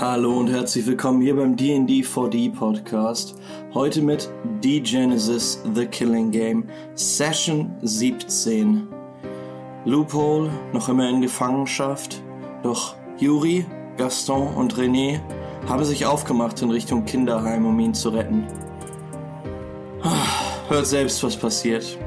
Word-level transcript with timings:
Hallo 0.00 0.38
und 0.38 0.46
herzlich 0.46 0.86
willkommen 0.86 1.20
hier 1.20 1.34
beim 1.34 1.56
D&D 1.56 2.02
4D 2.02 2.54
Podcast. 2.54 3.34
Heute 3.74 4.00
mit 4.00 4.30
D-Genesis 4.62 5.60
The 5.74 5.86
Killing 5.86 6.30
Game, 6.30 6.68
Session 6.94 7.74
17. 7.82 8.86
Loophole 9.86 10.50
noch 10.72 10.88
immer 10.88 11.08
in 11.08 11.20
Gefangenschaft, 11.20 12.22
doch 12.62 12.94
Yuri, 13.18 13.66
Gaston 13.96 14.54
und 14.54 14.76
René 14.76 15.18
haben 15.66 15.84
sich 15.84 16.06
aufgemacht 16.06 16.62
in 16.62 16.70
Richtung 16.70 17.04
Kinderheim, 17.04 17.66
um 17.66 17.80
ihn 17.80 17.92
zu 17.92 18.10
retten. 18.10 18.46
Ah, 20.04 20.68
hört 20.68 20.86
selbst, 20.86 21.24
was 21.24 21.36
passiert. 21.36 21.98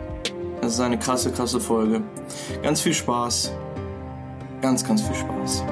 Es 0.62 0.76
ist 0.76 0.80
eine 0.80 0.98
krasse, 0.98 1.30
krasse 1.30 1.60
Folge. 1.60 2.02
Ganz 2.64 2.80
viel 2.80 2.94
Spaß. 2.94 3.52
Ganz, 4.62 4.82
ganz 4.82 5.02
viel 5.02 5.16
Spaß. 5.16 5.66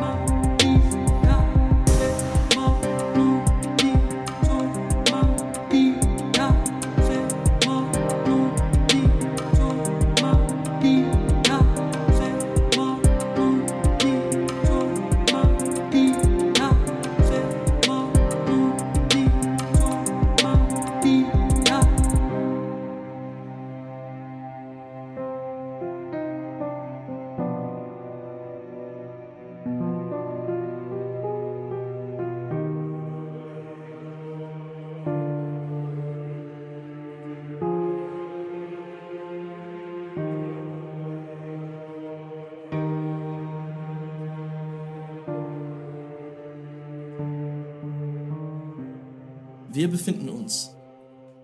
Befinden 50.00 50.30
uns 50.30 50.70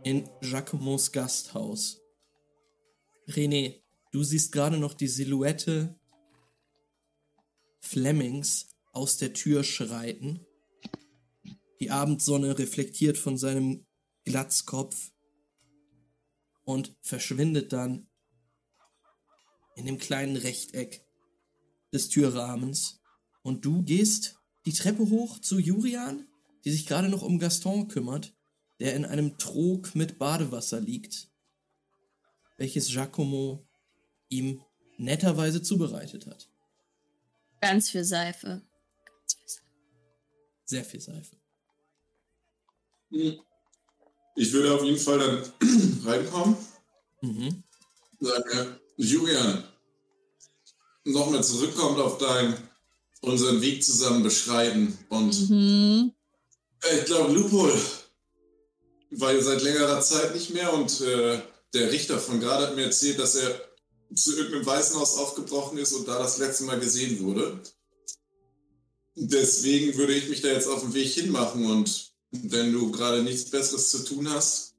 in 0.05 0.29
Jacquemons 0.41 1.11
Gasthaus. 1.11 1.99
René, 3.27 3.83
du 4.13 4.23
siehst 4.23 4.53
gerade 4.53 4.77
noch 4.77 4.93
die 4.93 5.09
Silhouette 5.09 5.99
Flemings 7.81 8.69
aus 8.93 9.17
der 9.17 9.33
Tür 9.33 9.65
schreiten. 9.65 10.45
Die 11.81 11.91
Abendsonne 11.91 12.57
reflektiert 12.57 13.17
von 13.17 13.37
seinem 13.37 13.85
Glatzkopf 14.23 15.11
und 16.63 16.95
verschwindet 17.01 17.73
dann 17.73 18.07
in 19.75 19.85
dem 19.85 19.97
kleinen 19.97 20.37
Rechteck 20.37 21.05
des 21.91 22.07
Türrahmens. 22.07 23.01
Und 23.41 23.65
du 23.65 23.83
gehst 23.83 24.39
die 24.65 24.71
Treppe 24.71 25.09
hoch 25.09 25.39
zu 25.39 25.59
Jurian? 25.59 26.25
die 26.65 26.71
sich 26.71 26.87
gerade 26.87 27.09
noch 27.09 27.21
um 27.21 27.39
Gaston 27.39 27.87
kümmert, 27.87 28.34
der 28.79 28.95
in 28.95 29.05
einem 29.05 29.37
Trog 29.37 29.95
mit 29.95 30.19
Badewasser 30.19 30.79
liegt, 30.81 31.29
welches 32.57 32.87
Giacomo 32.87 33.65
ihm 34.29 34.61
netterweise 34.97 35.61
zubereitet 35.61 36.27
hat. 36.27 36.49
Ganz 37.61 37.89
viel 37.89 38.03
Seife. 38.03 38.61
Ganz 39.05 39.33
viel 39.33 39.47
Seife. 39.47 39.65
Sehr 40.65 40.85
viel 40.85 40.99
Seife. 41.01 41.35
Hm. 43.11 43.39
Ich 44.35 44.51
würde 44.51 44.73
auf 44.73 44.83
jeden 44.83 44.99
Fall 44.99 45.19
dann 45.19 45.43
reinkommen. 46.05 46.57
Mhm. 47.21 47.63
Sagen, 48.19 48.79
Julian, 48.97 49.63
nochmal 51.05 51.43
zurückkommt 51.43 51.99
auf 51.99 52.17
deinen, 52.17 52.55
unseren 53.21 53.61
Weg 53.61 53.83
zusammen 53.83 54.23
beschreiben 54.23 54.97
und 55.09 55.49
Mhm. 55.49 56.11
Ich 56.97 57.05
glaube, 57.05 57.33
Loophole 57.33 57.73
war 59.19 59.33
ja 59.33 59.41
seit 59.41 59.61
längerer 59.61 60.01
Zeit 60.01 60.33
nicht 60.33 60.53
mehr 60.53 60.73
und 60.73 61.01
äh, 61.01 61.41
der 61.73 61.91
Richter 61.91 62.19
von 62.19 62.39
gerade 62.39 62.67
hat 62.67 62.75
mir 62.75 62.85
erzählt, 62.85 63.19
dass 63.19 63.35
er 63.35 63.59
zu 64.13 64.35
irgendeinem 64.35 64.65
Waisenhaus 64.65 65.17
aufgebrochen 65.17 65.77
ist 65.77 65.93
und 65.93 66.07
da 66.07 66.19
das 66.19 66.37
letzte 66.37 66.65
Mal 66.65 66.79
gesehen 66.79 67.19
wurde. 67.19 67.59
Deswegen 69.15 69.97
würde 69.97 70.13
ich 70.13 70.29
mich 70.29 70.41
da 70.41 70.49
jetzt 70.49 70.67
auf 70.67 70.81
den 70.81 70.93
Weg 70.93 71.11
hinmachen 71.13 71.65
und 71.65 72.13
wenn 72.31 72.71
du 72.71 72.91
gerade 72.91 73.23
nichts 73.23 73.49
Besseres 73.49 73.89
zu 73.91 74.03
tun 74.03 74.29
hast, 74.29 74.75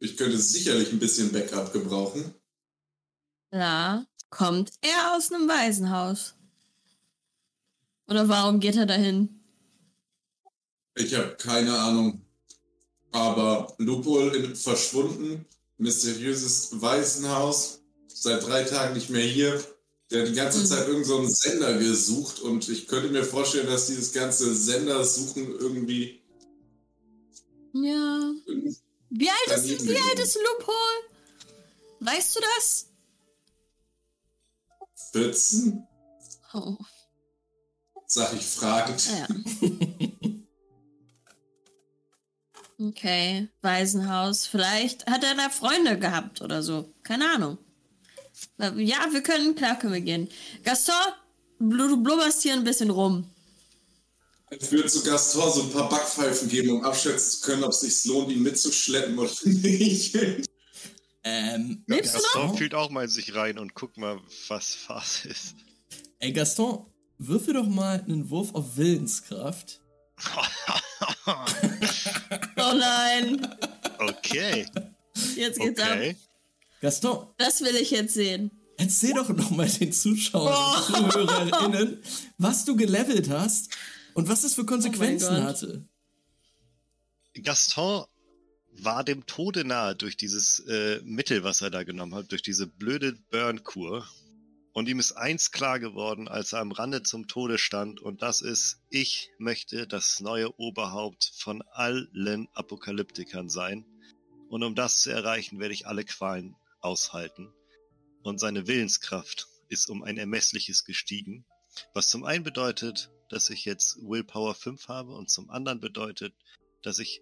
ich 0.00 0.16
könnte 0.16 0.38
sicherlich 0.38 0.92
ein 0.92 0.98
bisschen 0.98 1.32
Backup 1.32 1.72
gebrauchen. 1.72 2.34
Ja, 3.52 4.06
kommt 4.30 4.72
er 4.80 5.16
aus 5.16 5.32
einem 5.32 5.48
Waisenhaus? 5.48 6.34
Oder 8.08 8.28
warum 8.28 8.60
geht 8.60 8.76
er 8.76 8.86
dahin? 8.86 9.40
Ich 10.96 11.14
habe 11.14 11.36
keine 11.36 11.78
Ahnung. 11.78 12.27
Aber 13.12 13.74
in- 13.78 14.54
verschwunden, 14.56 15.46
mysteriöses 15.78 16.68
Waisenhaus, 16.80 17.80
seit 18.12 18.44
drei 18.46 18.64
Tagen 18.64 18.94
nicht 18.94 19.10
mehr 19.10 19.24
hier. 19.26 19.62
Der 20.10 20.22
hat 20.22 20.28
die 20.28 20.34
ganze 20.34 20.58
Mhm. 20.60 20.66
Zeit 20.66 20.88
irgendeinen 20.88 21.04
so 21.04 21.18
einen 21.18 21.30
Sender 21.30 21.78
gesucht 21.78 22.40
und 22.40 22.68
ich 22.68 22.86
könnte 22.88 23.10
mir 23.10 23.24
vorstellen, 23.24 23.66
dass 23.66 23.86
dieses 23.86 24.12
ganze 24.12 24.54
Sendersuchen 24.54 25.46
irgendwie. 25.58 26.22
Ja. 27.74 28.32
Wie 29.10 29.28
alt 29.30 29.64
ist, 29.64 29.86
wie 29.86 29.96
alt 29.96 30.18
ist 30.18 30.36
Loophole? 30.36 30.76
Weißt 32.00 32.36
du 32.36 32.40
das? 32.56 32.86
14, 35.12 35.86
Oh, 36.54 36.76
sag 38.06 38.32
ich 38.34 38.44
fragend. 38.46 39.02
ja. 39.06 39.26
Okay, 42.80 43.48
Waisenhaus. 43.60 44.46
Vielleicht 44.46 45.06
hat 45.06 45.24
er 45.24 45.34
da 45.34 45.50
Freunde 45.50 45.98
gehabt 45.98 46.40
oder 46.40 46.62
so. 46.62 46.92
Keine 47.02 47.28
Ahnung. 47.28 47.58
Ja, 48.58 49.08
wir 49.10 49.22
können, 49.22 49.56
klar 49.56 49.78
können 49.78 49.94
wir 49.94 50.00
gehen. 50.00 50.28
Gaston, 50.62 50.94
du 51.58 52.02
blubberst 52.02 52.42
hier 52.42 52.52
ein 52.52 52.62
bisschen 52.62 52.90
rum. 52.90 53.28
Ich 54.50 54.70
würde 54.70 54.88
zu 54.88 55.02
Gaston 55.02 55.52
so 55.52 55.62
ein 55.62 55.70
paar 55.70 55.88
Backpfeifen 55.88 56.48
geben, 56.48 56.70
um 56.70 56.84
abschätzen 56.84 57.40
zu 57.40 57.46
können, 57.46 57.64
ob 57.64 57.72
es 57.72 57.80
sich 57.80 58.04
lohnt, 58.04 58.30
ihn 58.30 58.42
mitzuschleppen 58.42 59.18
oder 59.18 59.30
nicht. 59.44 60.16
Ähm, 61.24 61.84
noch? 61.86 61.98
Gaston 61.98 62.56
fühlt 62.56 62.74
auch 62.74 62.90
mal 62.90 63.04
in 63.04 63.10
sich 63.10 63.34
rein 63.34 63.58
und 63.58 63.74
guckt 63.74 63.96
mal, 63.98 64.20
was 64.46 64.74
Phase 64.74 65.28
ist. 65.28 65.56
ey 66.20 66.32
Gaston, 66.32 66.86
würfel 67.18 67.54
doch 67.54 67.66
mal 67.66 68.02
einen 68.06 68.30
Wurf 68.30 68.54
auf 68.54 68.76
Willenskraft. 68.76 69.80
Oh 72.56 72.74
nein, 72.74 73.46
okay, 73.98 74.66
jetzt 75.36 75.58
geht's 75.60 75.80
ab. 75.80 75.90
okay. 75.92 76.16
Gaston, 76.80 77.26
Das 77.38 77.60
will 77.60 77.76
ich 77.76 77.90
jetzt 77.90 78.14
sehen. 78.14 78.50
erzähl 78.76 79.14
doch 79.14 79.28
noch 79.30 79.50
mal 79.50 79.68
den 79.68 79.92
Zuschauern 79.92 80.54
und 81.04 81.14
Oh. 81.16 81.26
ZuhörerInnen, 81.26 82.02
was 82.38 82.64
du 82.64 82.76
gelevelt 82.76 83.28
hast 83.30 83.74
und 84.14 84.28
was 84.28 84.42
das 84.42 84.54
für 84.54 84.64
Konsequenzen 84.64 85.34
Gott. 85.36 85.44
hatte. 85.44 85.84
Gaston 87.42 88.04
war 88.80 89.02
dem 89.04 89.26
Tode 89.26 89.64
nahe 89.64 89.94
durch 89.96 90.16
dieses 90.16 90.60
äh, 90.68 91.00
Mittel, 91.04 91.42
was 91.44 91.60
er 91.62 91.70
da 91.70 91.82
genommen 91.82 92.14
hat, 92.14 92.30
durch 92.32 92.42
diese 92.42 92.66
blöde 92.66 93.12
Burn-Kur. 93.30 94.06
Und 94.78 94.88
ihm 94.88 95.00
ist 95.00 95.14
eins 95.14 95.50
klar 95.50 95.80
geworden, 95.80 96.28
als 96.28 96.52
er 96.52 96.60
am 96.60 96.70
Rande 96.70 97.02
zum 97.02 97.26
Tode 97.26 97.58
stand, 97.58 97.98
und 98.00 98.22
das 98.22 98.42
ist, 98.42 98.78
ich 98.90 99.32
möchte 99.36 99.88
das 99.88 100.20
neue 100.20 100.56
Oberhaupt 100.56 101.32
von 101.34 101.62
allen 101.72 102.46
Apokalyptikern 102.54 103.48
sein. 103.48 103.84
Und 104.48 104.62
um 104.62 104.76
das 104.76 105.00
zu 105.00 105.10
erreichen, 105.10 105.58
werde 105.58 105.74
ich 105.74 105.88
alle 105.88 106.04
Qualen 106.04 106.54
aushalten. 106.78 107.52
Und 108.22 108.38
seine 108.38 108.68
Willenskraft 108.68 109.48
ist 109.68 109.90
um 109.90 110.04
ein 110.04 110.16
ermessliches 110.16 110.84
gestiegen, 110.84 111.44
was 111.92 112.08
zum 112.08 112.22
einen 112.22 112.44
bedeutet, 112.44 113.10
dass 113.30 113.50
ich 113.50 113.64
jetzt 113.64 113.96
Willpower 114.00 114.54
5 114.54 114.86
habe 114.86 115.12
und 115.12 115.28
zum 115.28 115.50
anderen 115.50 115.80
bedeutet, 115.80 116.36
dass 116.84 117.00
ich 117.00 117.20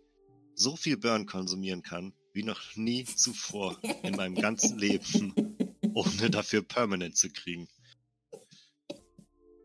so 0.55 0.77
viel 0.77 0.99
Burn 0.99 1.25
konsumieren 1.25 1.83
kann, 1.83 2.13
wie 2.35 2.43
noch 2.43 2.61
nie 2.75 3.07
zuvor 3.07 3.81
in 4.03 4.15
meinem 4.15 4.35
ganzen 4.35 4.79
Leben, 4.79 5.56
ohne 5.97 6.29
dafür 6.31 6.63
Permanent 6.63 7.17
zu 7.17 7.31
kriegen. 7.31 7.69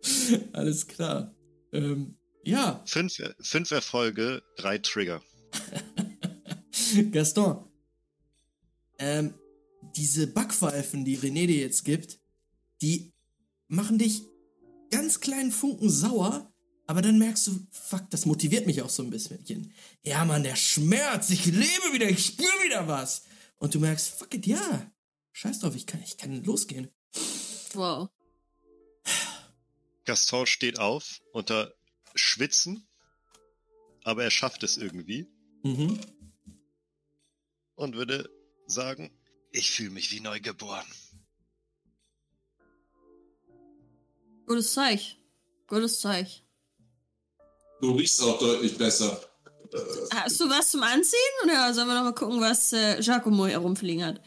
Alles 0.54 0.88
klar. 0.88 1.36
Ähm, 1.74 2.18
ja, 2.44 2.82
Fünf, 2.86 3.22
fünf 3.42 3.72
Erfolge, 3.72 4.42
drei 4.56 4.78
Trigger. 4.78 5.22
Gaston, 7.12 7.70
ähm, 8.98 9.34
diese 9.96 10.28
Backpfeifen, 10.28 11.04
die 11.04 11.18
René 11.18 11.48
dir 11.48 11.60
jetzt 11.60 11.84
gibt, 11.84 12.20
die 12.82 13.14
machen 13.68 13.98
dich 13.98 14.24
ganz 14.90 15.20
kleinen 15.20 15.52
Funken 15.52 15.90
sauer, 15.90 16.48
Aber 16.88 17.02
dann 17.02 17.20
merkst 17.20 17.48
du, 17.48 17.68
fuck, 17.72 18.10
das 18.10 18.26
motiviert 18.26 18.66
mich 18.68 18.82
auch 18.82 18.90
so 18.90 19.04
ein 19.04 19.10
bisschen. 19.10 19.74
Ja, 20.04 20.26
Mann, 20.26 20.44
der 20.44 20.56
Schmerz, 20.56 21.30
ich 21.30 21.46
lebe 21.46 21.94
wieder, 21.94 22.10
ich 22.10 22.26
spüre 22.26 22.64
wieder 22.66 22.88
was. 22.88 23.24
Und 23.60 23.76
du 23.76 23.80
merkst, 23.80 24.10
fuck 24.10 24.34
it, 24.34 24.46
ja. 24.46 24.92
Scheiß 25.34 25.60
drauf, 25.60 25.76
ich 25.76 25.88
kann, 25.88 26.02
ich 26.04 26.18
kann 26.18 26.44
losgehen. 26.44 26.90
Wow. 27.74 28.10
Gaston 30.06 30.46
steht 30.46 30.80
auf 30.80 31.22
unter 31.32 31.74
Schwitzen, 32.16 32.88
aber 34.04 34.24
er 34.24 34.32
schafft 34.32 34.64
es 34.64 34.78
irgendwie 34.78 35.28
Mhm. 35.64 36.00
und 37.76 37.96
würde 37.96 38.30
sagen, 38.66 39.12
ich 39.52 39.72
fühle 39.72 39.92
mich 39.92 40.12
wie 40.12 40.20
neugeboren. 40.20 40.86
Gutes 44.48 44.74
Zeug. 44.74 45.00
Gutes 45.68 46.00
Zeug. 46.00 46.28
Du 47.80 47.92
riechst 47.96 48.22
auch 48.22 48.38
deutlich 48.40 48.78
besser. 48.78 49.22
Hast 50.14 50.40
du 50.40 50.50
was 50.50 50.72
zum 50.72 50.84
Anziehen? 50.84 51.18
Oder 51.44 51.74
sollen 51.74 51.88
wir 51.88 51.96
noch 51.96 52.04
mal 52.04 52.14
gucken, 52.14 52.42
was 52.42 52.74
äh, 52.74 53.00
Giacomo 53.00 53.48
hier 53.48 53.60
rumfliegen 53.60 54.04
hat? 54.04 54.22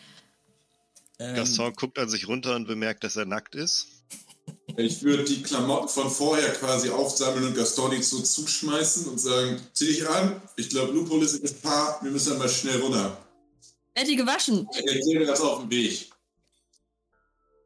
Ähm, 1.19 1.37
Gaston 1.37 1.73
guckt 1.75 1.99
an 1.99 2.09
sich 2.09 2.29
runter 2.29 2.57
und 2.57 2.67
bemerkt, 2.67 3.05
dass 3.05 3.17
er 3.17 3.25
nackt 3.25 3.55
ist. 3.55 3.89
Ich 4.77 5.03
würde 5.03 5.25
die 5.25 5.43
Klamotten 5.43 5.89
von 5.89 6.11
vorher 6.11 6.53
quasi 6.53 6.91
aufsammeln 6.91 7.47
und 7.47 7.57
Gaston 7.57 7.93
die 7.93 8.03
so 8.03 8.21
zuschmeißen 8.21 9.07
und 9.07 9.19
sagen, 9.19 9.61
zieh 9.73 9.87
dich 9.87 10.09
an, 10.09 10.41
ich 10.57 10.69
glaube 10.69 10.93
Lupol 10.93 11.23
ist 11.23 11.35
in 11.35 11.43
Gefahr, 11.43 11.99
wir 12.03 12.11
müssen 12.11 12.37
mal 12.39 12.49
schnell 12.49 12.81
runter. 12.81 13.17
Wer 13.95 14.03
hat 14.03 14.11
die 14.11 14.17
gewaschen? 14.17 14.69
Ich 14.73 14.87
erkläre 14.87 15.27
das 15.27 15.41
auf 15.41 15.61
dem 15.61 15.71
Weg. 15.71 16.11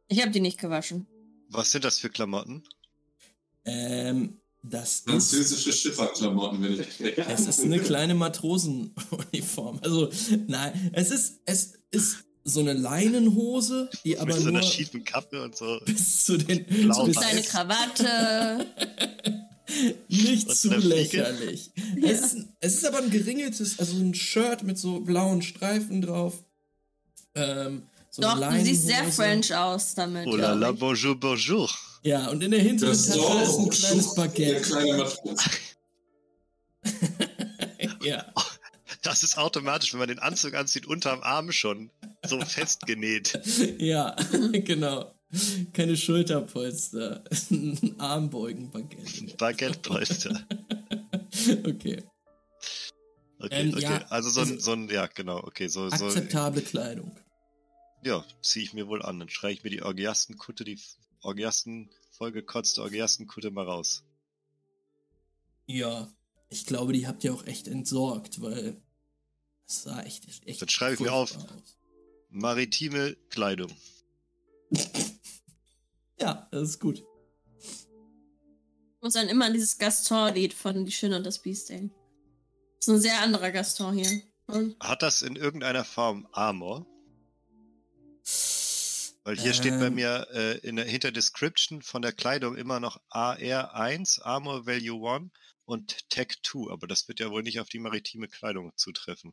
Ich 0.08 0.20
habe 0.20 0.30
die 0.30 0.40
nicht 0.40 0.58
gewaschen. 0.58 1.06
Was 1.48 1.72
sind 1.72 1.84
das 1.84 1.98
für 1.98 2.10
Klamotten? 2.10 2.62
ähm, 3.68 4.40
das 4.62 5.00
Französische 5.06 5.72
Schifferklamotten, 5.72 6.62
wenn 6.62 6.72
ich 6.72 7.00
es 7.00 7.46
ist 7.46 7.60
eine 7.60 7.78
kleine 7.78 8.14
Matrosenuniform. 8.14 9.78
Also, 9.82 10.10
nein, 10.46 10.90
es 10.92 11.10
ist, 11.10 11.40
es 11.44 11.74
ist 11.90 12.24
so 12.48 12.60
eine 12.60 12.72
Leinenhose, 12.72 13.90
die 14.04 14.18
aber 14.18 14.34
Mit 14.34 14.36
so 14.36 14.48
nur 14.50 14.58
einer 14.60 14.62
schiefen 14.62 15.04
Kappe 15.04 15.42
und 15.42 15.56
so. 15.56 15.80
bis 15.84 16.24
zu 16.24 16.36
den, 16.36 16.64
Blau- 16.66 17.04
bis, 17.04 17.16
Deine 17.16 17.42
Krawatte. 17.42 18.66
nicht 20.08 20.56
zu 20.56 20.68
lächerlich. 20.76 21.70
Es, 22.02 22.20
ist, 22.20 22.36
es 22.60 22.74
ist 22.74 22.86
aber 22.86 22.98
ein 22.98 23.10
geringeltes, 23.10 23.78
also 23.78 23.96
ein 23.96 24.14
Shirt 24.14 24.62
mit 24.62 24.78
so 24.78 25.00
blauen 25.00 25.42
Streifen 25.42 26.00
drauf. 26.02 26.42
Ähm, 27.34 27.82
so 28.10 28.22
Doch, 28.22 28.40
eine 28.40 28.58
du 28.58 28.64
siehst 28.64 28.86
sehr. 28.86 29.04
French 29.04 29.54
aus 29.54 29.94
damit. 29.94 30.26
Oh 30.26 30.36
la 30.36 30.54
la, 30.54 30.72
bonjour, 30.72 31.14
bonjour. 31.18 31.68
Ja, 32.02 32.28
und 32.28 32.42
in 32.42 32.50
der 32.50 32.60
hinteren 32.60 32.92
Tasche 32.96 33.10
ist 33.10 33.58
ein 33.58 33.64
so, 33.64 33.68
kleines 33.68 34.14
Baguette. 34.14 35.12
ja. 38.02 38.24
Das 39.08 39.22
ist 39.22 39.38
automatisch, 39.38 39.92
wenn 39.94 40.00
man 40.00 40.08
den 40.08 40.18
Anzug 40.18 40.52
anzieht, 40.54 40.84
unterm 40.86 41.22
Arm 41.22 41.50
schon 41.50 41.90
so 42.26 42.38
festgenäht. 42.40 43.40
Ja, 43.78 44.14
genau. 44.52 45.14
Keine 45.72 45.96
Schulterpolster. 45.96 47.24
Ein 47.50 47.94
Armbeugen-Baguette. 47.98 49.34
Baguettepolster. 49.38 50.46
Okay. 51.66 52.02
Okay, 53.40 53.48
Ähm, 53.50 53.72
okay. 53.72 53.82
ja, 53.82 54.06
also 54.08 54.28
so 54.28 54.40
ein, 54.42 54.48
also- 54.50 54.60
so 54.60 54.72
ein, 54.72 54.88
ja, 54.90 55.06
genau, 55.06 55.38
okay, 55.38 55.68
so, 55.68 55.88
so, 55.88 56.06
Akzeptable 56.06 56.60
Kleidung. 56.60 57.16
ja, 58.04 58.24
ziehe 58.42 58.64
ich 58.66 58.74
mir 58.74 58.88
wohl 58.88 59.00
an. 59.02 59.18
Dann 59.20 59.30
schreie 59.30 59.54
ich 59.54 59.64
mir 59.64 59.70
die 59.70 59.82
Orgiastenkutte, 59.82 60.64
die 60.64 60.78
Orgiasten, 61.22 61.88
vollgekotzte 62.10 62.82
Orgiastenkutte 62.82 63.50
mal 63.50 63.64
raus. 63.64 64.04
Ja, 65.66 66.08
ich 66.50 66.66
glaube, 66.66 66.92
die 66.92 67.06
habt 67.06 67.24
ihr 67.24 67.32
auch 67.32 67.46
echt 67.46 67.68
entsorgt, 67.68 68.40
weil 68.42 68.76
es 69.68 69.82
sah 69.82 70.00
echt, 70.02 70.26
echt 70.46 70.62
Dann 70.62 70.68
schreibe 70.68 70.94
ich 70.94 71.00
mir 71.00 71.12
auf. 71.12 71.36
aus. 71.36 71.46
Maritime 72.30 73.16
Kleidung. 73.30 73.74
Ja, 76.20 76.48
das 76.50 76.70
ist 76.70 76.80
gut. 76.80 77.04
Ich 77.60 77.86
muss 79.02 79.12
dann 79.12 79.28
immer 79.28 79.44
an 79.44 79.52
dieses 79.52 79.78
Gaston-Lied 79.78 80.52
von 80.52 80.84
Die 80.84 80.90
Schöne 80.90 81.16
und 81.16 81.24
das 81.24 81.40
Biest 81.40 81.68
denken. 81.68 81.94
Das 82.80 82.88
ist 82.88 82.94
ein 82.94 83.00
sehr 83.00 83.20
anderer 83.20 83.52
Gaston 83.52 83.94
hier. 83.96 84.20
Und 84.48 84.74
Hat 84.80 85.02
das 85.02 85.22
in 85.22 85.36
irgendeiner 85.36 85.84
Form 85.84 86.26
Armor? 86.32 86.84
Weil 89.22 89.38
hier 89.38 89.54
steht 89.54 89.78
bei 89.78 89.86
Ähm. 89.86 89.94
mir 89.94 90.26
äh, 90.32 90.58
in 90.66 90.74
der 90.74 90.86
hinter 90.86 91.12
Description 91.12 91.82
von 91.82 92.02
der 92.02 92.12
Kleidung 92.12 92.56
immer 92.56 92.80
noch 92.80 93.00
AR1, 93.10 94.20
Armor 94.22 94.66
Value 94.66 95.08
1 95.08 95.30
und 95.66 96.08
Tech 96.10 96.38
2, 96.42 96.72
aber 96.72 96.88
das 96.88 97.06
wird 97.06 97.20
ja 97.20 97.30
wohl 97.30 97.44
nicht 97.44 97.60
auf 97.60 97.68
die 97.68 97.78
maritime 97.78 98.26
Kleidung 98.26 98.72
zutreffen. 98.74 99.32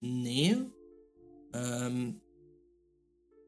Nee. 0.00 0.56
Ähm, 1.52 2.20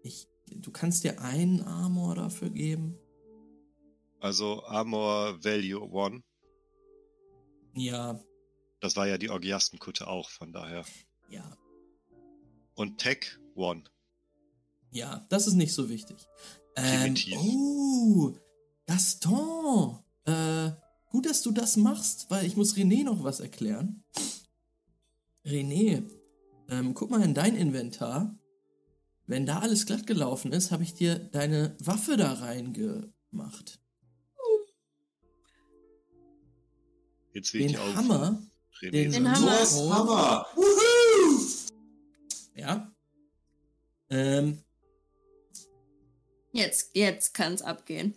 ich, 0.02 0.26
du 0.46 0.70
kannst 0.70 1.04
dir 1.04 1.20
einen 1.20 1.62
Armor 1.62 2.14
dafür 2.14 2.50
geben. 2.50 2.96
Also 4.20 4.64
Armor 4.64 5.42
Value 5.42 5.82
1, 6.12 6.22
Ja, 7.74 8.20
das 8.80 8.96
war 8.96 9.06
ja 9.06 9.16
die 9.18 9.30
Orgiastenkutte 9.30 10.08
auch, 10.08 10.28
von 10.30 10.52
daher. 10.52 10.84
ja, 11.30 11.56
Und 12.74 12.98
Tech 12.98 13.38
1. 13.56 13.84
ja, 14.90 15.26
das 15.30 15.46
ist 15.46 15.54
nicht 15.54 15.72
so 15.72 15.88
wichtig. 15.88 16.26
Ähm, 16.76 17.14
oh, 17.38 18.32
Gaston. 18.86 19.98
Äh, 20.24 20.70
gut, 21.10 21.26
dass 21.26 21.42
du 21.42 21.50
das 21.52 21.76
machst, 21.76 22.30
weil 22.30 22.44
ich 22.46 22.56
muss 22.56 22.74
René 22.76 23.04
noch 23.04 23.24
was 23.24 23.40
erklären. 23.40 24.04
René, 25.44 26.02
ähm, 26.70 26.94
guck 26.94 27.10
mal 27.10 27.22
in 27.22 27.34
dein 27.34 27.56
Inventar. 27.56 28.36
Wenn 29.26 29.46
da 29.46 29.60
alles 29.60 29.86
glatt 29.86 30.06
gelaufen 30.06 30.52
ist, 30.52 30.70
habe 30.70 30.82
ich 30.82 30.94
dir 30.94 31.18
deine 31.18 31.76
Waffe 31.80 32.16
da 32.16 32.32
reingemacht. 32.32 33.80
Jetzt 37.32 37.54
will 37.54 37.60
ich 37.60 37.72
Den 37.72 37.96
Hammer, 37.96 38.42
den 38.82 39.12
Den. 39.12 39.30
Hammer. 39.30 39.50
Hast 39.52 39.88
Hammer. 39.88 40.46
Woohoo! 40.56 41.46
ja. 42.56 42.92
Ähm, 44.10 44.58
jetzt, 46.52 46.90
jetzt 46.94 47.32
kann 47.32 47.52
es 47.52 47.62
abgehen. 47.62 48.14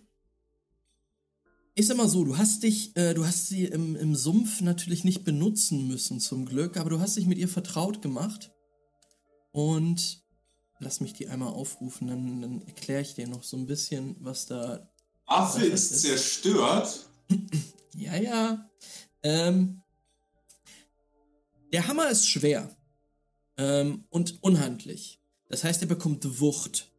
Ich 1.76 1.88
sag 1.88 1.98
mal 1.98 2.08
so, 2.08 2.24
du 2.24 2.38
hast 2.38 2.62
dich, 2.62 2.96
äh, 2.96 3.16
du 3.16 3.26
hast 3.26 3.48
sie 3.48 3.66
im, 3.66 3.96
im 3.96 4.16
Sumpf 4.16 4.62
natürlich 4.62 5.04
nicht 5.04 5.24
benutzen 5.24 5.88
müssen 5.88 6.20
zum 6.20 6.46
Glück, 6.46 6.78
aber 6.78 6.92
du 6.92 7.00
hast 7.00 7.18
dich 7.18 7.26
mit 7.26 7.40
ihr 7.40 7.48
vertraut 7.48 8.04
gemacht. 8.04 8.52
Und 9.52 10.24
lass 10.78 11.02
mich 11.02 11.14
die 11.14 11.30
einmal 11.30 11.52
aufrufen, 11.54 12.08
dann, 12.08 12.42
dann 12.42 12.62
erkläre 12.62 13.02
ich 13.02 13.16
dir 13.16 13.28
noch 13.28 13.44
so 13.44 13.58
ein 13.58 13.66
bisschen, 13.66 14.16
was 14.20 14.46
da. 14.46 14.88
Affe 15.26 15.66
ist 15.66 16.02
zerstört. 16.02 17.08
Ja, 17.96 18.16
ja. 18.16 18.72
Ähm, 19.22 19.84
der 21.72 21.88
Hammer 21.88 22.10
ist 22.10 22.28
schwer 22.28 22.76
ähm, 23.56 24.06
und 24.10 24.42
unhandlich. 24.42 25.22
Das 25.48 25.64
heißt, 25.64 25.84
er 25.84 25.88
bekommt 25.88 26.40
Wucht. 26.40 26.92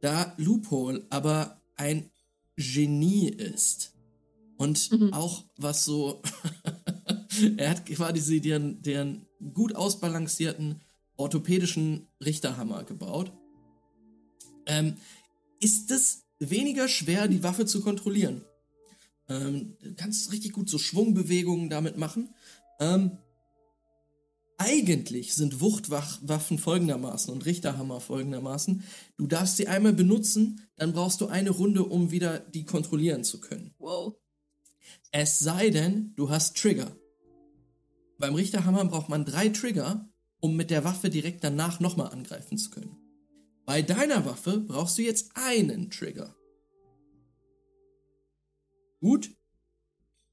Da 0.00 0.34
Loophole 0.38 1.06
aber 1.10 1.62
ein 1.76 2.10
Genie 2.56 3.28
ist 3.28 3.92
und 4.62 4.92
Mhm. 4.92 5.12
auch 5.12 5.44
was 5.56 5.84
so, 5.84 6.22
er 7.56 7.70
hat 7.70 7.84
quasi 7.86 8.40
deren, 8.40 8.80
deren 8.80 9.26
gut 9.52 9.74
ausbalancierten 9.74 10.80
orthopädischen 11.16 12.06
Richterhammer 12.24 12.84
gebaut, 12.84 13.32
ähm, 14.66 14.94
ist 15.58 15.90
es 15.90 16.22
weniger 16.38 16.86
schwer, 16.86 17.26
die 17.26 17.42
Waffe 17.42 17.66
zu 17.66 17.80
kontrollieren. 17.80 18.44
Ähm, 19.28 19.76
du 19.82 19.94
kannst 19.94 20.30
richtig 20.30 20.52
gut 20.52 20.68
so 20.70 20.78
Schwungbewegungen 20.78 21.68
damit 21.68 21.98
machen. 21.98 22.32
Ähm, 22.78 23.18
eigentlich 24.58 25.34
sind 25.34 25.60
Wuchtwaffen 25.60 26.58
folgendermaßen 26.58 27.34
und 27.34 27.46
Richterhammer 27.46 28.00
folgendermaßen. 28.00 28.84
Du 29.16 29.26
darfst 29.26 29.56
sie 29.56 29.66
einmal 29.66 29.92
benutzen, 29.92 30.60
dann 30.76 30.92
brauchst 30.92 31.20
du 31.20 31.26
eine 31.26 31.50
Runde, 31.50 31.84
um 31.84 32.12
wieder 32.12 32.38
die 32.38 32.64
kontrollieren 32.64 33.24
zu 33.24 33.40
können. 33.40 33.74
Wow. 33.78 34.21
Es 35.14 35.38
sei 35.38 35.68
denn, 35.68 36.14
du 36.16 36.30
hast 36.30 36.56
Trigger. 36.56 36.96
Beim 38.18 38.34
Richterhammer 38.34 38.86
braucht 38.86 39.10
man 39.10 39.26
drei 39.26 39.50
Trigger, 39.50 40.08
um 40.40 40.56
mit 40.56 40.70
der 40.70 40.84
Waffe 40.84 41.10
direkt 41.10 41.44
danach 41.44 41.80
nochmal 41.80 42.10
angreifen 42.10 42.56
zu 42.56 42.70
können. 42.70 42.96
Bei 43.66 43.82
deiner 43.82 44.24
Waffe 44.24 44.58
brauchst 44.58 44.96
du 44.96 45.02
jetzt 45.02 45.32
einen 45.34 45.90
Trigger. 45.90 46.34
Gut. 49.00 49.36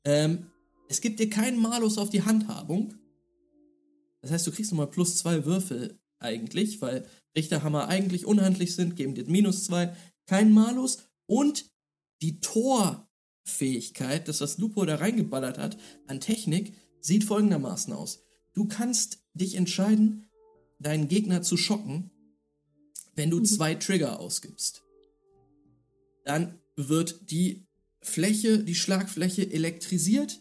Ähm, 0.05 0.50
es 0.88 1.01
gibt 1.01 1.19
dir 1.19 1.29
keinen 1.29 1.62
Malus 1.62 1.98
auf 1.98 2.09
die 2.09 2.24
Handhabung. 2.24 2.95
Das 4.21 4.31
heißt, 4.31 4.48
du 4.48 4.51
kriegst 4.51 4.71
nochmal 4.71 4.89
plus 4.89 5.17
zwei 5.17 5.45
Würfel 5.45 6.00
eigentlich, 6.19 6.81
weil 6.81 7.05
Richterhammer 7.36 7.89
eigentlich 7.89 8.25
unhandlich 8.25 8.75
sind, 8.75 8.95
geben 8.95 9.13
dir 9.13 9.25
minus 9.25 9.65
zwei, 9.65 9.93
kein 10.25 10.53
Malus. 10.53 11.00
Und 11.25 11.69
die 12.21 12.39
Tor 12.39 13.08
Fähigkeit, 13.49 14.27
das 14.27 14.41
was 14.41 14.57
Lupo 14.57 14.85
da 14.85 14.95
reingeballert 14.95 15.57
hat 15.57 15.77
an 16.07 16.19
Technik, 16.19 16.73
sieht 17.01 17.23
folgendermaßen 17.23 17.93
aus. 17.93 18.23
Du 18.53 18.67
kannst 18.67 19.19
dich 19.33 19.55
entscheiden, 19.55 20.29
deinen 20.79 21.07
Gegner 21.07 21.41
zu 21.41 21.57
schocken, 21.57 22.11
wenn 23.15 23.29
du 23.29 23.41
zwei 23.41 23.75
Trigger 23.75 24.19
ausgibst. 24.19 24.83
Dann 26.25 26.59
wird 26.75 27.31
die 27.31 27.67
Fläche, 28.01 28.63
die 28.63 28.75
Schlagfläche 28.75 29.51
elektrisiert 29.51 30.39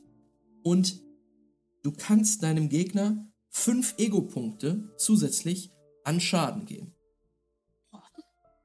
und 0.63 1.01
du 1.83 1.93
kannst 1.93 2.43
deinem 2.43 2.69
Gegner 2.69 3.29
fünf 3.51 3.95
Ego-Punkte 3.99 4.95
zusätzlich 4.97 5.71
an 6.05 6.21
Schaden 6.21 6.67
geben. 6.67 6.95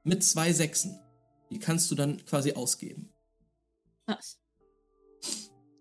Mit 0.04 0.22
zwei 0.22 0.52
Sechsen. 0.52 0.98
Die 1.50 1.58
kannst 1.58 1.90
du 1.90 1.94
dann 1.94 2.24
quasi 2.24 2.52
ausgeben. 2.52 3.13
Was? 4.06 4.38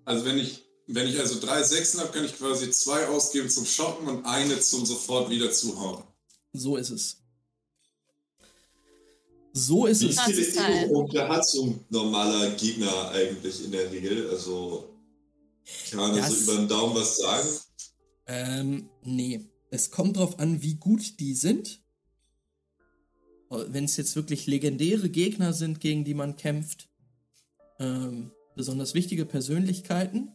Also 0.06 0.25
wenn 0.25 0.38
ich, 0.38 0.63
wenn 0.88 1.08
ich 1.08 1.20
also 1.20 1.39
drei 1.39 1.63
Sechsen 1.63 2.00
habe, 2.00 2.12
kann 2.12 2.25
ich 2.25 2.38
quasi 2.38 2.70
zwei 2.72 3.08
ausgeben 3.08 3.50
zum 3.50 3.65
Schocken 3.65 4.08
und 4.08 4.25
eine 4.25 4.60
zum 4.60 4.86
sofort 4.86 5.30
wieder 5.30 5.51
zuhauen. 5.51 6.03
So 6.53 6.75
ist 6.77 6.89
es. 6.89 7.18
So 9.53 9.86
ist 9.86 10.01
Wie 10.01 10.08
es. 10.10 10.15
Das 10.15 10.25
viele. 10.25 10.84
Ego-Punkte 10.86 11.27
hat 11.27 11.48
so 11.48 11.65
ein 11.65 11.86
normaler 11.89 12.51
Gegner 12.51 13.10
eigentlich 13.12 13.63
in 13.63 13.72
der 13.72 13.92
Regel? 13.92 14.30
Also, 14.30 14.89
kann 15.89 16.00
man 16.00 16.15
Das- 16.15 16.32
so 16.32 16.51
über 16.51 16.56
den 16.62 16.68
Daumen 16.68 16.96
was 16.96 17.18
sagen? 17.18 17.48
Ähm, 18.25 18.89
nee. 19.03 19.46
Es 19.70 19.89
kommt 19.92 20.18
drauf 20.18 20.39
an, 20.39 20.62
wie 20.62 20.75
gut 20.75 21.20
die 21.20 21.34
sind. 21.36 21.82
Wenn 23.50 23.86
es 23.86 23.98
jetzt 23.98 24.15
wirklich 24.15 24.48
legendäre 24.48 25.10
Gegner 25.10 25.53
sind, 25.53 25.80
gegen 25.80 26.03
die 26.03 26.15
man 26.15 26.36
kämpft, 26.36 26.89
ähm, 27.84 28.32
besonders 28.56 28.94
wichtige 28.94 29.25
Persönlichkeiten, 29.25 30.30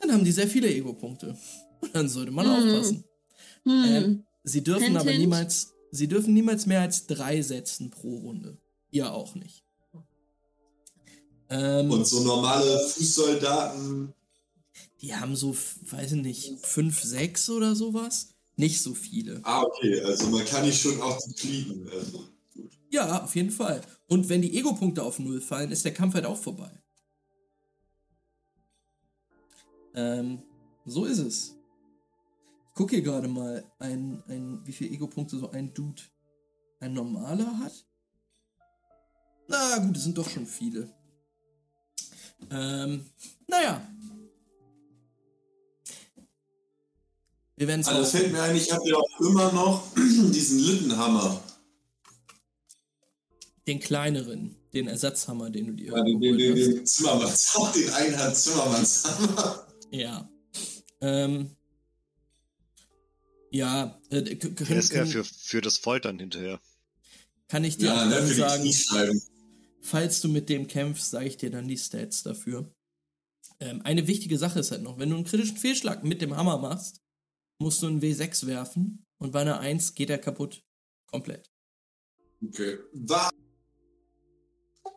dann 0.00 0.12
haben 0.12 0.24
die 0.24 0.32
sehr 0.32 0.48
viele 0.48 0.68
Ego-Punkte. 0.68 1.36
Und 1.80 1.94
dann 1.94 2.08
sollte 2.08 2.30
man 2.32 2.46
Hm. 2.46 2.52
aufpassen. 2.52 3.04
Hm. 3.64 3.84
Ähm, 3.86 4.24
sie 4.44 4.62
dürfen 4.62 4.84
Hint, 4.84 4.96
aber 4.98 5.10
hint. 5.10 5.20
niemals, 5.20 5.72
sie 5.90 6.08
dürfen 6.08 6.34
niemals 6.34 6.66
mehr 6.66 6.80
als 6.82 7.06
drei 7.06 7.40
setzen 7.42 7.90
pro 7.90 8.16
Runde. 8.18 8.58
Ihr 8.90 9.12
auch 9.12 9.34
nicht. 9.34 9.62
Ähm, 11.50 11.90
Und 11.90 12.06
so 12.06 12.20
normale 12.20 12.78
Fußsoldaten, 12.88 14.12
die 15.00 15.14
haben 15.14 15.36
so, 15.36 15.54
weiß 15.90 16.12
ich 16.12 16.22
nicht, 16.22 16.58
fünf, 16.66 17.02
sechs 17.02 17.50
oder 17.50 17.74
sowas. 17.76 18.28
Nicht 18.56 18.80
so 18.82 18.94
viele. 18.94 19.40
ah, 19.42 19.62
okay, 19.62 20.00
also 20.02 20.28
man 20.28 20.44
kann 20.44 20.64
die 20.64 20.72
schon 20.72 21.00
auch 21.02 21.18
depleten. 21.26 21.88
Also. 21.90 22.24
Ja, 22.94 23.24
auf 23.24 23.34
jeden 23.34 23.50
Fall. 23.50 23.80
Und 24.06 24.28
wenn 24.28 24.40
die 24.40 24.56
Ego-Punkte 24.56 25.02
auf 25.02 25.18
Null 25.18 25.40
fallen, 25.40 25.72
ist 25.72 25.84
der 25.84 25.92
Kampf 25.92 26.14
halt 26.14 26.26
auch 26.26 26.38
vorbei. 26.38 26.70
Ähm, 29.96 30.44
so 30.86 31.04
ist 31.04 31.18
es. 31.18 31.56
Ich 32.68 32.74
gucke 32.74 32.94
hier 32.94 33.02
gerade 33.02 33.26
mal, 33.26 33.64
ein, 33.80 34.22
ein, 34.28 34.64
wie 34.64 34.72
viele 34.72 34.90
Ego-Punkte 34.90 35.36
so 35.38 35.50
ein 35.50 35.74
Dude, 35.74 36.02
ein 36.78 36.92
normaler 36.92 37.58
hat. 37.58 37.84
Na 39.48 39.78
gut, 39.78 39.96
es 39.96 40.04
sind 40.04 40.16
doch 40.16 40.30
schon 40.30 40.46
viele. 40.46 40.88
Ähm, 42.48 43.06
naja. 43.48 43.84
Wir 47.56 47.66
werden 47.66 47.80
es 47.80 47.88
Also 47.88 48.18
fällt 48.18 48.30
mir 48.30 48.42
ein, 48.42 48.54
ich 48.54 48.70
habe 48.70 48.88
ja 48.88 48.94
auch 48.94 49.20
immer 49.20 49.50
noch 49.50 49.92
diesen 49.96 50.60
Littenhammer. 50.60 51.42
Den 53.66 53.80
kleineren, 53.80 54.56
den 54.74 54.88
Ersatzhammer, 54.88 55.50
den 55.50 55.68
du 55.68 55.72
dir 55.74 55.92
Ja, 55.96 56.02
den, 56.04 56.20
den, 56.20 56.36
geholt 56.36 56.40
den, 56.40 56.66
hast. 56.68 56.76
den 56.78 56.86
Zimmermanns, 56.86 57.50
auch 57.56 57.72
den 57.72 57.90
Einhand-Zimmermannshammer. 57.90 59.66
Ja. 59.90 60.28
Ähm. 61.00 61.50
Ja, 63.50 64.00
äh, 64.10 64.22
Der 64.22 64.70
ist 64.76 64.90
eher 64.90 65.06
für, 65.06 65.24
für 65.24 65.60
das 65.60 65.78
Foltern 65.78 66.18
hinterher. 66.18 66.60
kann 67.48 67.62
ich 67.64 67.76
dir 67.78 67.86
Ja, 67.86 68.04
auch 68.06 68.10
dann 68.10 68.26
sagen, 68.26 69.22
falls 69.80 70.20
du 70.20 70.28
mit 70.28 70.48
dem 70.48 70.66
kämpfst, 70.66 71.10
sage 71.10 71.26
ich 71.28 71.36
dir 71.36 71.50
dann 71.50 71.68
die 71.68 71.78
Stats 71.78 72.24
dafür. 72.24 72.72
Ähm, 73.60 73.80
eine 73.82 74.08
wichtige 74.08 74.38
Sache 74.38 74.58
ist 74.58 74.72
halt 74.72 74.82
noch, 74.82 74.98
wenn 74.98 75.10
du 75.10 75.16
einen 75.16 75.24
kritischen 75.24 75.56
Fehlschlag 75.56 76.02
mit 76.02 76.20
dem 76.20 76.36
Hammer 76.36 76.58
machst, 76.58 77.00
musst 77.60 77.80
du 77.82 77.86
einen 77.86 78.00
W6 78.02 78.46
werfen 78.48 79.06
und 79.18 79.30
bei 79.30 79.42
einer 79.42 79.60
1 79.60 79.94
geht 79.94 80.10
er 80.10 80.18
kaputt. 80.18 80.64
Komplett. 81.06 81.48
Okay. 82.44 82.78
War 82.92 83.30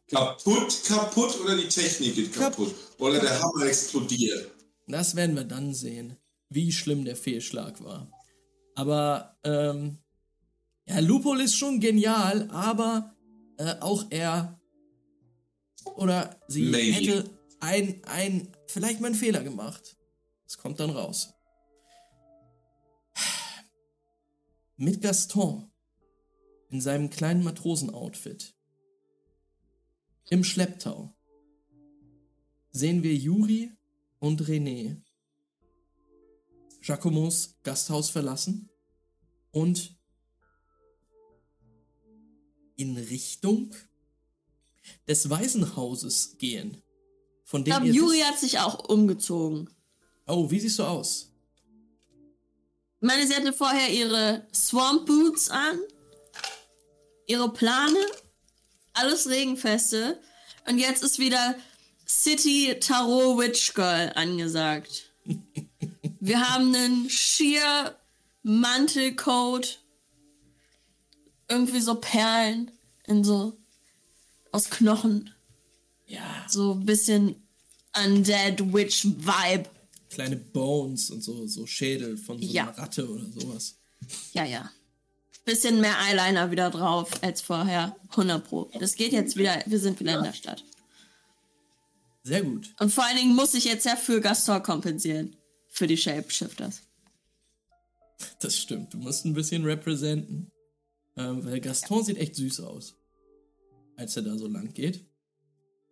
kaputt, 0.07 0.83
kaputt 0.85 1.39
oder 1.41 1.55
die 1.57 1.67
Technik 1.67 2.15
geht 2.15 2.33
Kap- 2.33 2.55
kaputt? 2.55 2.73
Oder 2.97 3.19
der 3.19 3.41
Hammer 3.41 3.65
explodiert? 3.65 4.51
Das 4.87 5.15
werden 5.15 5.35
wir 5.35 5.43
dann 5.43 5.73
sehen, 5.73 6.17
wie 6.49 6.71
schlimm 6.71 7.03
der 7.05 7.15
Fehlschlag 7.15 7.83
war. 7.83 8.09
Aber, 8.75 9.37
ähm, 9.43 9.97
ja, 10.87 10.99
Lupol 10.99 11.41
ist 11.41 11.55
schon 11.55 11.79
genial, 11.79 12.49
aber 12.51 13.15
äh, 13.57 13.75
auch 13.81 14.05
er 14.09 14.59
oder 15.95 16.39
sie 16.47 16.63
Maybe. 16.69 16.93
hätte 16.93 17.29
ein, 17.59 18.01
ein, 18.05 18.55
vielleicht 18.67 19.01
mal 19.01 19.07
einen 19.07 19.15
Fehler 19.15 19.43
gemacht. 19.43 19.97
Das 20.45 20.57
kommt 20.57 20.79
dann 20.79 20.91
raus. 20.91 21.33
Mit 24.77 25.01
Gaston 25.01 25.71
in 26.69 26.81
seinem 26.81 27.09
kleinen 27.09 27.43
Matrosenoutfit 27.43 28.55
im 30.29 30.43
Schlepptau 30.43 31.13
sehen 32.71 33.03
wir 33.03 33.15
Juri 33.15 33.71
und 34.19 34.41
René 34.43 35.01
Jacomos 36.81 37.55
Gasthaus 37.63 38.09
verlassen 38.09 38.69
und 39.51 39.95
in 42.75 42.95
Richtung 42.97 43.73
des 45.07 45.29
Waisenhauses 45.29 46.37
gehen. 46.37 46.81
Von 47.43 47.61
Ich 47.61 47.65
dem 47.65 47.71
glaube, 47.71 47.87
ihr 47.87 47.93
Juri 47.93 48.19
hat 48.19 48.39
sich 48.39 48.59
auch 48.59 48.87
umgezogen. 48.87 49.69
Oh, 50.27 50.49
wie 50.51 50.59
siehst 50.59 50.79
du 50.79 50.83
aus? 50.83 51.31
Ich 52.99 53.07
meine, 53.07 53.27
sie 53.27 53.35
hatte 53.35 53.53
vorher 53.53 53.91
ihre 53.91 54.47
Swamp 54.53 55.05
Boots 55.05 55.49
an, 55.49 55.79
ihre 57.27 57.51
Plane, 57.51 57.99
alles 58.97 59.27
Regenfeste. 59.29 60.19
Und 60.67 60.77
jetzt 60.79 61.03
ist 61.03 61.19
wieder 61.19 61.55
City 62.07 62.75
Tarot 62.79 63.37
Witch 63.39 63.73
Girl 63.73 64.11
angesagt. 64.15 65.11
Wir 66.19 66.41
haben 66.49 66.73
einen 66.75 67.09
Sheer 67.09 67.97
Mantelcoat, 68.43 69.79
irgendwie 71.49 71.79
so 71.81 71.95
Perlen 71.95 72.71
in 73.05 73.23
so 73.23 73.57
aus 74.51 74.69
Knochen, 74.69 75.33
Ja, 76.05 76.45
so 76.49 76.73
ein 76.73 76.85
bisschen 76.85 77.35
Undead 77.95 78.73
Witch 78.73 79.05
Vibe. 79.05 79.69
kleine 80.09 80.37
Bones 80.37 81.09
und 81.11 81.21
so, 81.21 81.45
so 81.47 81.65
Schädel 81.65 82.17
von 82.17 82.39
so 82.41 82.45
Ja. 82.47 82.63
einer 82.69 82.77
Ratte 82.77 83.09
oder 83.09 83.25
sowas. 83.37 83.75
Ja, 84.33 84.45
ja. 84.45 84.71
Bisschen 85.47 85.79
mehr 85.79 85.95
Eyeliner 85.97 86.51
wieder 86.51 86.69
drauf 86.69 87.09
als 87.23 87.39
vorher. 87.39 87.95
100 88.09 88.45
Pro. 88.45 88.69
Das 88.77 88.95
geht 88.95 89.13
jetzt 89.13 89.37
wieder, 89.37 89.63
wir 89.65 89.79
sind 89.79 89.97
wieder 89.97 90.17
in 90.17 90.25
der 90.25 90.33
Stadt. 90.33 90.61
Sehr 92.21 92.43
gut. 92.43 92.75
Und 92.81 92.91
vor 92.91 93.05
allen 93.05 93.15
Dingen 93.15 93.33
muss 93.33 93.53
ich 93.53 93.63
jetzt 93.63 93.85
ja 93.85 93.95
für 93.95 94.19
Gaston 94.19 94.61
kompensieren. 94.61 95.37
Für 95.69 95.87
die 95.87 95.95
Shapeshifters. 95.95 96.81
Das 98.41 98.57
stimmt. 98.57 98.93
Du 98.93 98.97
musst 98.97 99.23
ein 99.23 99.33
bisschen 99.33 99.63
representen. 99.63 100.51
Ähm, 101.15 101.45
weil 101.45 101.61
Gaston 101.61 102.03
sieht 102.03 102.17
echt 102.17 102.35
süß 102.35 102.59
aus. 102.59 102.97
Als 103.95 104.17
er 104.17 104.23
da 104.23 104.37
so 104.37 104.47
lang 104.47 104.73
geht. 104.73 105.05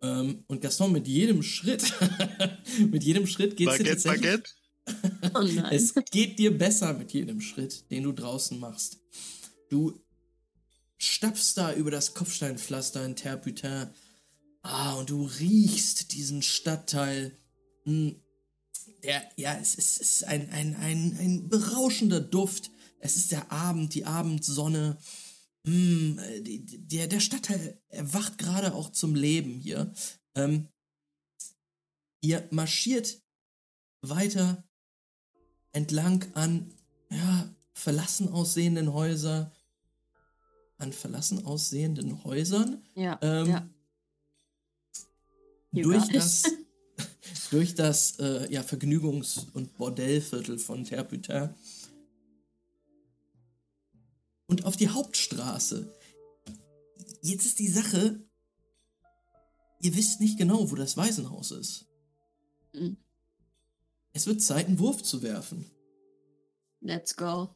Ähm, 0.02 0.44
und 0.48 0.60
Gaston 0.60 0.92
mit 0.92 1.08
jedem 1.08 1.42
Schritt, 1.42 1.94
mit 2.90 3.02
jedem 3.04 3.26
Schritt 3.26 3.56
geht's 3.56 3.78
dir 3.78 3.84
Baguette, 3.84 4.02
tatsächlich. 4.02 4.20
Baguette. 4.20 4.50
Oh 5.34 5.40
nein. 5.40 5.74
Es 5.74 5.94
geht 6.10 6.38
dir 6.38 6.56
besser 6.56 6.92
mit 6.92 7.14
jedem 7.14 7.40
Schritt, 7.40 7.90
den 7.90 8.02
du 8.02 8.12
draußen 8.12 8.60
machst. 8.60 8.98
Du 9.68 10.00
stapfst 10.98 11.54
da 11.56 11.74
über 11.74 11.90
das 11.90 12.14
Kopfsteinpflaster 12.14 13.04
in 13.04 13.16
Terputin. 13.16 13.88
Ah, 14.62 14.94
und 14.94 15.10
du 15.10 15.24
riechst 15.24 16.12
diesen 16.12 16.42
Stadtteil. 16.42 17.36
Hm, 17.84 18.20
Der, 19.02 19.22
ja, 19.36 19.56
es 19.56 19.74
ist, 19.74 20.00
es 20.00 20.10
ist 20.10 20.24
ein, 20.24 20.50
ein, 20.50 20.74
ein, 20.76 21.16
ein 21.18 21.48
berauschender 21.48 22.20
Duft. 22.20 22.70
Es 22.98 23.16
ist 23.16 23.30
der 23.32 23.52
Abend, 23.52 23.94
die 23.94 24.04
Abendsonne. 24.04 24.98
Hm, 25.64 26.20
der, 26.44 27.06
der 27.06 27.20
Stadtteil 27.20 27.80
erwacht 27.88 28.38
gerade 28.38 28.74
auch 28.74 28.90
zum 28.90 29.14
Leben 29.14 29.60
hier. 29.60 29.92
Ähm, 30.34 30.68
ihr 32.20 32.48
marschiert 32.50 33.20
weiter 34.00 34.64
entlang 35.72 36.24
an 36.34 36.72
ja, 37.10 37.54
verlassen 37.72 38.28
aussehenden 38.28 38.92
Häuser, 38.92 39.52
an 40.78 40.92
verlassen 40.92 41.44
aussehenden 41.44 42.24
Häusern. 42.24 42.82
ja, 42.94 43.18
Ähm, 43.22 43.46
ja. 43.46 43.70
Durch 45.72 46.08
das, 46.08 46.44
durch 47.50 47.74
das 47.74 48.18
äh, 48.18 48.50
ja, 48.52 48.62
Vergnügungs- 48.62 49.50
und 49.52 49.76
Bordellviertel 49.76 50.58
von 50.58 50.84
Terputin 50.84 51.50
und 54.46 54.64
auf 54.64 54.76
die 54.76 54.88
Hauptstraße. 54.88 55.92
Jetzt 57.22 57.46
ist 57.46 57.58
die 57.58 57.68
Sache, 57.68 58.20
ihr 59.80 59.96
wisst 59.96 60.20
nicht 60.20 60.38
genau, 60.38 60.70
wo 60.70 60.76
das 60.76 60.96
Waisenhaus 60.96 61.50
ist. 61.50 61.86
Mhm. 62.72 62.96
Es 64.12 64.26
wird 64.26 64.40
Zeit, 64.40 64.66
einen 64.66 64.78
Wurf 64.78 65.02
zu 65.02 65.22
werfen. 65.22 65.70
Let's 66.80 67.16
go. 67.16 67.55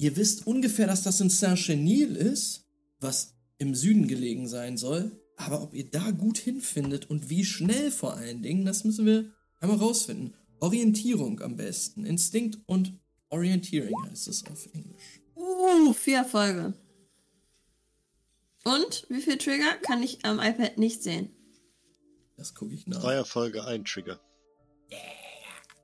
Ihr 0.00 0.16
wisst 0.16 0.46
ungefähr, 0.46 0.86
dass 0.86 1.02
das 1.02 1.20
in 1.20 1.28
Saint-Chenil 1.28 2.16
ist, 2.16 2.64
was 3.00 3.34
im 3.58 3.74
Süden 3.74 4.08
gelegen 4.08 4.48
sein 4.48 4.78
soll. 4.78 5.12
Aber 5.36 5.62
ob 5.62 5.74
ihr 5.74 5.90
da 5.90 6.10
gut 6.10 6.38
hinfindet 6.38 7.10
und 7.10 7.28
wie 7.28 7.44
schnell 7.44 7.90
vor 7.90 8.16
allen 8.16 8.40
Dingen, 8.40 8.64
das 8.64 8.84
müssen 8.84 9.04
wir 9.04 9.30
einmal 9.58 9.76
rausfinden. 9.76 10.34
Orientierung 10.58 11.42
am 11.42 11.56
besten. 11.56 12.06
Instinkt 12.06 12.58
und 12.64 12.98
Orienteering 13.28 13.94
heißt 14.08 14.28
es 14.28 14.46
auf 14.46 14.70
Englisch. 14.72 15.20
Uh, 15.36 15.92
vier 15.92 16.18
Erfolge. 16.20 16.72
Und 18.64 19.04
wie 19.10 19.20
viel 19.20 19.36
Trigger 19.36 19.74
kann 19.82 20.02
ich 20.02 20.24
am 20.24 20.40
iPad 20.40 20.78
nicht 20.78 21.02
sehen? 21.02 21.28
Das 22.38 22.54
gucke 22.54 22.72
ich 22.72 22.86
nach. 22.86 23.02
Drei 23.02 23.16
Erfolge, 23.16 23.66
ein 23.66 23.84
Trigger. 23.84 24.18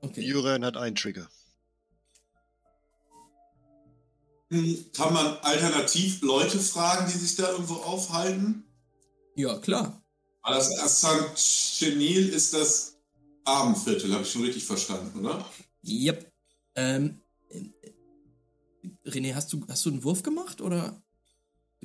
Okay. 0.01 0.21
Jurian 0.21 0.65
hat 0.65 0.75
einen 0.75 0.95
Trigger. 0.95 1.29
Kann 4.49 5.13
man 5.13 5.37
alternativ 5.39 6.21
Leute 6.21 6.59
fragen, 6.59 7.11
die 7.11 7.17
sich 7.17 7.35
da 7.35 7.51
irgendwo 7.51 7.75
aufhalten? 7.75 8.63
Ja, 9.35 9.57
klar. 9.59 10.01
Das 10.43 11.01
Saint-Chenil 11.01 12.29
ist 12.29 12.53
das 12.53 12.97
Abendviertel, 13.43 14.13
habe 14.13 14.23
ich 14.23 14.31
schon 14.31 14.43
richtig 14.43 14.63
verstanden, 14.63 15.19
oder? 15.19 15.45
Yep. 15.85 16.31
Ähm, 16.75 17.19
äh, 17.49 17.63
René, 19.05 19.33
hast 19.35 19.51
du, 19.51 19.65
hast 19.67 19.85
du 19.85 19.89
einen 19.89 20.03
Wurf 20.03 20.23
gemacht 20.23 20.61
oder 20.61 21.01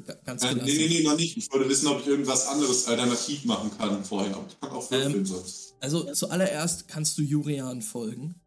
Ga- 0.04 0.14
ganz 0.24 0.42
Äh, 0.44 0.54
nee, 0.54 0.62
nee, 0.62 0.88
nee, 0.88 1.02
noch 1.02 1.16
nicht. 1.16 1.36
Ich 1.36 1.50
wollte 1.52 1.68
wissen, 1.68 1.86
ob 1.88 2.00
ich 2.00 2.06
irgendwas 2.06 2.46
anderes 2.46 2.86
alternativ 2.86 3.44
machen 3.44 3.70
kann 3.76 4.04
vorher. 4.04 4.30
Ich 4.48 4.60
kann 4.60 4.70
auch 4.70 4.90
würfeln 4.90 5.14
Ähm, 5.16 5.26
sonst. 5.26 5.74
Also 5.80 6.12
zuallererst 6.12 6.88
kannst 6.88 7.18
du 7.18 7.22
Jurian 7.22 7.82
folgen, 7.82 8.40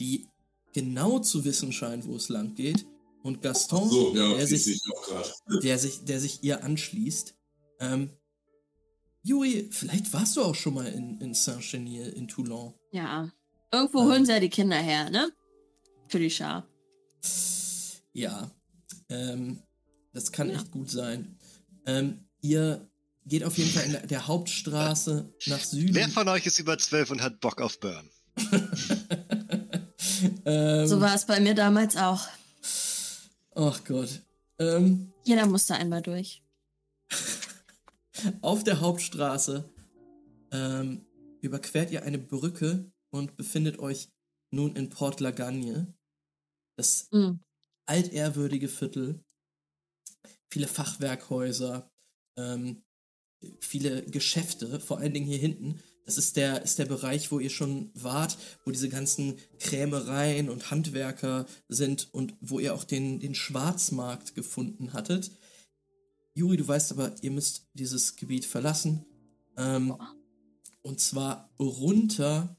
die 0.00 0.26
genau 0.72 1.18
zu 1.20 1.44
wissen 1.44 1.72
scheint, 1.72 2.06
wo 2.06 2.16
es 2.16 2.28
lang 2.30 2.54
geht. 2.54 2.86
Und 3.28 3.42
Gaston, 3.42 3.90
So, 3.90 4.16
ja, 4.16 4.34
der, 4.38 4.46
sich, 4.46 4.80
der, 5.62 5.78
sich, 5.78 6.02
der 6.06 6.18
sich 6.18 6.42
ihr 6.42 6.64
anschließt. 6.64 7.34
Ähm, 7.80 8.10
Juri, 9.22 9.68
vielleicht 9.70 10.10
warst 10.14 10.34
du 10.38 10.42
auch 10.42 10.54
schon 10.54 10.72
mal 10.72 10.86
in, 10.86 11.20
in 11.20 11.34
Saint-Chenil 11.34 12.08
in 12.08 12.26
Toulon. 12.26 12.72
Ja. 12.90 13.30
Irgendwo 13.70 14.04
holen 14.04 14.24
sie 14.24 14.32
ja 14.32 14.40
die 14.40 14.48
Kinder 14.48 14.78
her, 14.78 15.10
ne? 15.10 15.30
Für 16.08 16.18
die 16.18 16.30
Schar. 16.30 16.66
Ja, 18.14 18.50
ähm, 19.10 19.62
das 20.14 20.32
kann 20.32 20.48
Ja. 20.48 20.56
echt 20.56 20.70
gut 20.70 20.90
sein. 20.90 21.36
Ähm, 21.84 22.24
ihr 22.40 22.88
geht 23.26 23.44
auf 23.44 23.58
jeden 23.58 23.68
Fall 23.70 23.84
in 23.84 23.92
der, 23.92 24.06
der 24.06 24.26
Hauptstraße 24.26 25.34
nach 25.48 25.60
Süden. 25.62 25.94
Wer 25.94 26.08
von 26.08 26.28
euch 26.28 26.46
ist 26.46 26.58
über 26.58 26.78
zwölf 26.78 27.10
und 27.10 27.20
hat 27.20 27.40
Bock 27.40 27.60
auf 27.60 27.78
Burn? 27.78 28.08
ähm, 30.46 30.86
So 30.86 31.02
war 31.02 31.14
es 31.14 31.26
bei 31.26 31.40
mir 31.40 31.54
damals 31.54 31.94
auch. 31.98 32.26
Ach 33.60 33.82
Gott. 33.84 34.22
Ähm, 34.60 35.12
Jeder 35.24 35.46
musste 35.46 35.74
einmal 35.74 36.00
durch. 36.00 36.44
Auf 38.40 38.62
der 38.62 38.80
Hauptstraße 38.80 39.68
ähm, 40.52 41.04
überquert 41.40 41.90
ihr 41.90 42.04
eine 42.04 42.18
Brücke 42.18 42.92
und 43.10 43.36
befindet 43.36 43.80
euch 43.80 44.10
nun 44.52 44.76
in 44.76 44.90
Port 44.90 45.18
Lagagne. 45.18 45.92
Das 46.76 47.08
Mhm. 47.10 47.40
altehrwürdige 47.86 48.68
Viertel. 48.68 49.24
Viele 50.50 50.68
Fachwerkhäuser, 50.68 51.90
ähm, 52.36 52.84
viele 53.58 54.04
Geschäfte, 54.04 54.78
vor 54.78 54.98
allen 54.98 55.14
Dingen 55.14 55.26
hier 55.26 55.38
hinten. 55.38 55.82
Das 56.08 56.16
ist 56.16 56.38
der, 56.38 56.62
ist 56.62 56.78
der 56.78 56.86
Bereich, 56.86 57.30
wo 57.30 57.38
ihr 57.38 57.50
schon 57.50 57.90
wart, 57.92 58.38
wo 58.64 58.70
diese 58.70 58.88
ganzen 58.88 59.36
Krämereien 59.58 60.48
und 60.48 60.70
Handwerker 60.70 61.44
sind 61.68 62.08
und 62.14 62.34
wo 62.40 62.58
ihr 62.60 62.72
auch 62.72 62.84
den, 62.84 63.20
den 63.20 63.34
Schwarzmarkt 63.34 64.34
gefunden 64.34 64.94
hattet. 64.94 65.30
Juri, 66.32 66.56
du 66.56 66.66
weißt 66.66 66.92
aber, 66.92 67.14
ihr 67.20 67.30
müsst 67.30 67.68
dieses 67.74 68.16
Gebiet 68.16 68.46
verlassen. 68.46 69.04
Ähm, 69.58 69.98
und 70.80 70.98
zwar 70.98 71.50
runter 71.60 72.56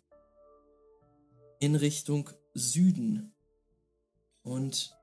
in 1.60 1.74
Richtung 1.74 2.30
Süden. 2.54 3.34
Und 4.44 4.96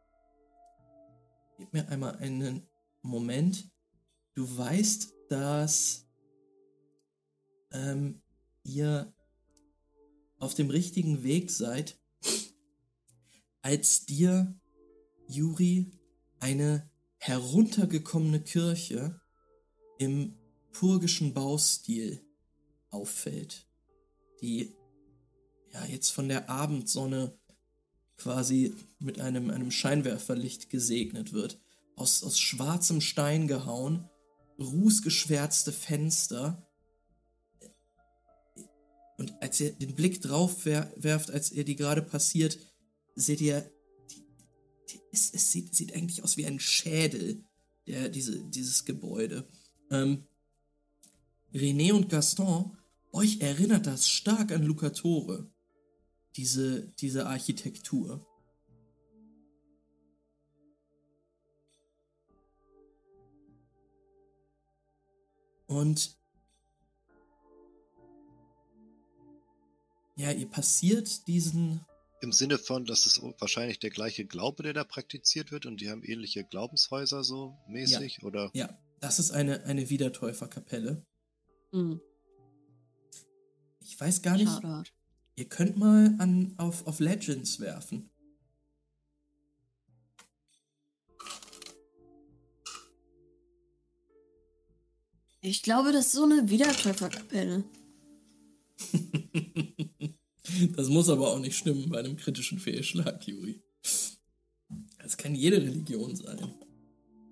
gib 1.59 1.73
mir 1.73 1.89
einmal 1.89 2.15
einen 2.19 2.65
Moment. 3.03 3.69
Du 4.35 4.57
weißt, 4.57 5.15
dass 5.31 6.07
ähm, 7.73 8.23
ihr 8.67 9.13
auf 10.39 10.55
dem 10.55 10.71
richtigen 10.71 11.23
Weg 11.23 11.51
seid, 11.51 11.99
als 13.63 14.05
dir, 14.07 14.55
Juri, 15.29 15.91
eine 16.39 16.91
heruntergekommene 17.19 18.41
Kirche 18.41 19.21
im 19.99 20.37
purgischen 20.73 21.33
Baustil 21.35 22.25
auffällt, 22.91 23.67
die 24.41 24.75
ja 25.73 25.85
jetzt 25.87 26.11
von 26.11 26.29
der 26.29 26.49
Abendsonne 26.49 27.39
quasi 28.17 28.75
mit 28.99 29.21
einem, 29.21 29.51
einem 29.51 29.71
Scheinwerferlicht 29.71 30.71
gesegnet 30.71 31.33
wird. 31.33 31.61
Aus, 31.97 32.23
aus 32.23 32.39
schwarzem 32.39 33.01
Stein 33.01 33.49
gehauen, 33.49 34.09
rußgeschwärzte 34.59 35.73
Fenster. 35.73 36.66
Und 39.19 39.35
als 39.41 39.61
ihr 39.61 39.73
den 39.73 39.95
Blick 39.95 40.21
drauf 40.21 40.65
wer 40.65 40.93
werft, 40.97 41.31
als 41.31 41.51
ihr 41.51 41.65
die 41.65 41.77
gerade 41.77 42.03
passiert, 42.03 42.59
seht 43.15 43.41
ihr, 43.41 43.71
die, 44.11 44.25
die, 44.91 45.01
es, 45.13 45.33
es 45.33 45.51
sieht, 45.51 45.75
sieht 45.75 45.95
eigentlich 45.95 46.23
aus 46.23 46.37
wie 46.37 46.47
ein 46.47 46.61
Schädel, 46.61 47.45
der, 47.87 48.09
diese, 48.09 48.45
dieses 48.51 48.85
Gebäude. 48.85 49.49
Ähm, 49.91 50.27
René 51.55 51.93
und 51.93 52.11
Gaston, 52.11 52.77
euch 53.13 53.41
erinnert 53.41 53.87
das 53.87 54.09
stark 54.09 54.53
an 54.53 54.63
Lucatore, 54.63 55.51
diese, 56.37 56.89
diese 56.99 57.27
Architektur. 57.27 58.27
Und 65.67 66.16
ja, 70.17 70.33
ihr 70.33 70.49
passiert 70.49 71.27
diesen. 71.27 71.85
Im 72.23 72.33
Sinne 72.33 72.59
von, 72.59 72.87
dass 72.87 73.05
es 73.05 73.21
wahrscheinlich 73.39 73.79
der 73.79 73.91
gleiche 73.91 74.25
Glaube, 74.25 74.63
der 74.63 74.73
da 74.73 74.85
praktiziert 74.85 75.53
wird 75.53 75.67
und 75.67 75.81
die 75.81 75.91
haben 75.91 76.03
ähnliche 76.03 76.45
Glaubenshäuser 76.45 77.23
so 77.23 77.57
mäßig, 77.69 78.23
oder? 78.23 78.51
Ja, 78.55 78.77
das 79.01 79.19
ist 79.19 79.31
eine, 79.31 79.65
eine 79.65 79.91
Wiedertäuferkapelle. 79.91 81.05
Mhm. 81.73 82.01
Ich 83.81 84.01
weiß 84.01 84.23
gar 84.23 84.37
nicht. 84.37 84.51
Shoutout. 84.51 84.91
Ihr 85.37 85.49
könnt 85.49 85.77
mal 85.77 86.15
an, 86.19 86.55
auf, 86.57 86.87
auf 86.87 86.99
Legends 86.99 87.61
werfen. 87.61 88.09
Ich 95.43 95.63
glaube, 95.63 95.93
das 95.93 96.07
ist 96.07 96.13
so 96.13 96.25
eine 96.25 96.49
Wiedertäuferkapelle. 96.49 97.65
das 100.77 100.89
muss 100.89 101.09
aber 101.09 101.29
auch 101.29 101.39
nicht 101.39 101.57
stimmen 101.57 101.89
bei 101.89 101.99
einem 101.99 102.17
kritischen 102.17 102.59
Fehlschlag, 102.59 103.27
Juri. 103.27 103.63
Das 104.99 105.17
kann 105.17 105.35
jede 105.35 105.59
Religion 105.59 106.17
sein. 106.17 106.55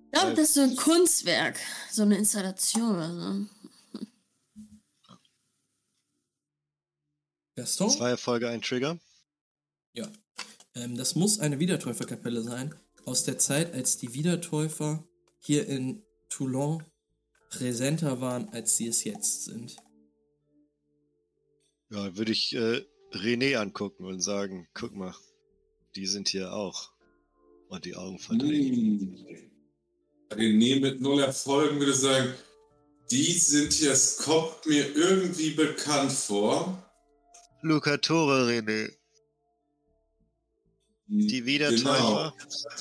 Ich 0.06 0.20
glaube, 0.20 0.34
das 0.34 0.48
ist 0.50 0.54
so 0.54 0.60
ein 0.60 0.76
Kunstwerk. 0.76 1.58
So 1.90 2.02
eine 2.02 2.16
Installation 2.16 2.94
oder 2.94 3.12
so. 3.12 3.46
Gaston? 7.56 7.90
Zwei 7.90 8.10
Erfolge, 8.10 8.48
ein 8.48 8.62
Trigger. 8.62 8.98
Ja. 9.92 10.10
Ähm, 10.74 10.96
das 10.96 11.14
muss 11.14 11.38
eine 11.38 11.58
Wiedertäuferkapelle 11.58 12.42
sein. 12.42 12.74
Aus 13.04 13.24
der 13.24 13.38
Zeit, 13.38 13.74
als 13.74 13.98
die 13.98 14.14
Wiedertäufer 14.14 15.04
hier 15.38 15.66
in 15.68 16.02
Toulon 16.28 16.82
präsenter 17.50 18.20
waren, 18.20 18.48
als 18.48 18.76
sie 18.76 18.88
es 18.88 19.04
jetzt 19.04 19.44
sind. 19.44 19.76
Ja, 21.90 22.16
würde 22.16 22.32
ich 22.32 22.54
äh, 22.54 22.82
René 23.12 23.56
angucken 23.56 24.04
und 24.04 24.20
sagen, 24.20 24.68
guck 24.74 24.94
mal, 24.94 25.14
die 25.96 26.06
sind 26.06 26.28
hier 26.28 26.52
auch. 26.52 26.90
Und 27.68 27.84
die 27.84 27.96
Augen 27.96 28.18
verdrehen. 28.18 29.24
Hm. 29.26 29.50
René 30.38 30.80
mit 30.80 31.00
null 31.00 31.20
Erfolgen 31.22 31.78
würde 31.78 31.94
sagen, 31.94 32.34
Die 33.10 33.32
sind 33.32 33.72
hier, 33.72 33.92
es 33.92 34.16
kommt 34.16 34.64
mir 34.66 34.94
irgendwie 34.96 35.50
bekannt 35.50 36.10
vor. 36.12 36.82
Lucatore, 37.60 38.48
René. 38.48 38.90
Die 41.06 41.44
Wiedertäufer. 41.44 42.34
Genau. 42.38 42.74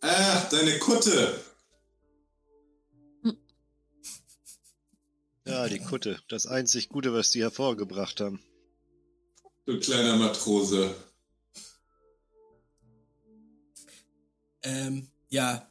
Ah, 0.00 0.48
deine 0.50 0.78
Kutte. 0.78 1.40
Ja, 5.46 5.68
die 5.68 5.78
Kutte. 5.78 6.20
Das 6.28 6.46
einzig 6.46 6.88
Gute, 6.88 7.12
was 7.12 7.30
die 7.30 7.40
hervorgebracht 7.42 8.20
haben. 8.20 8.42
Du 9.64 9.78
kleiner 9.80 10.16
Matrose. 10.16 10.94
Ähm, 14.62 15.08
ja. 15.28 15.70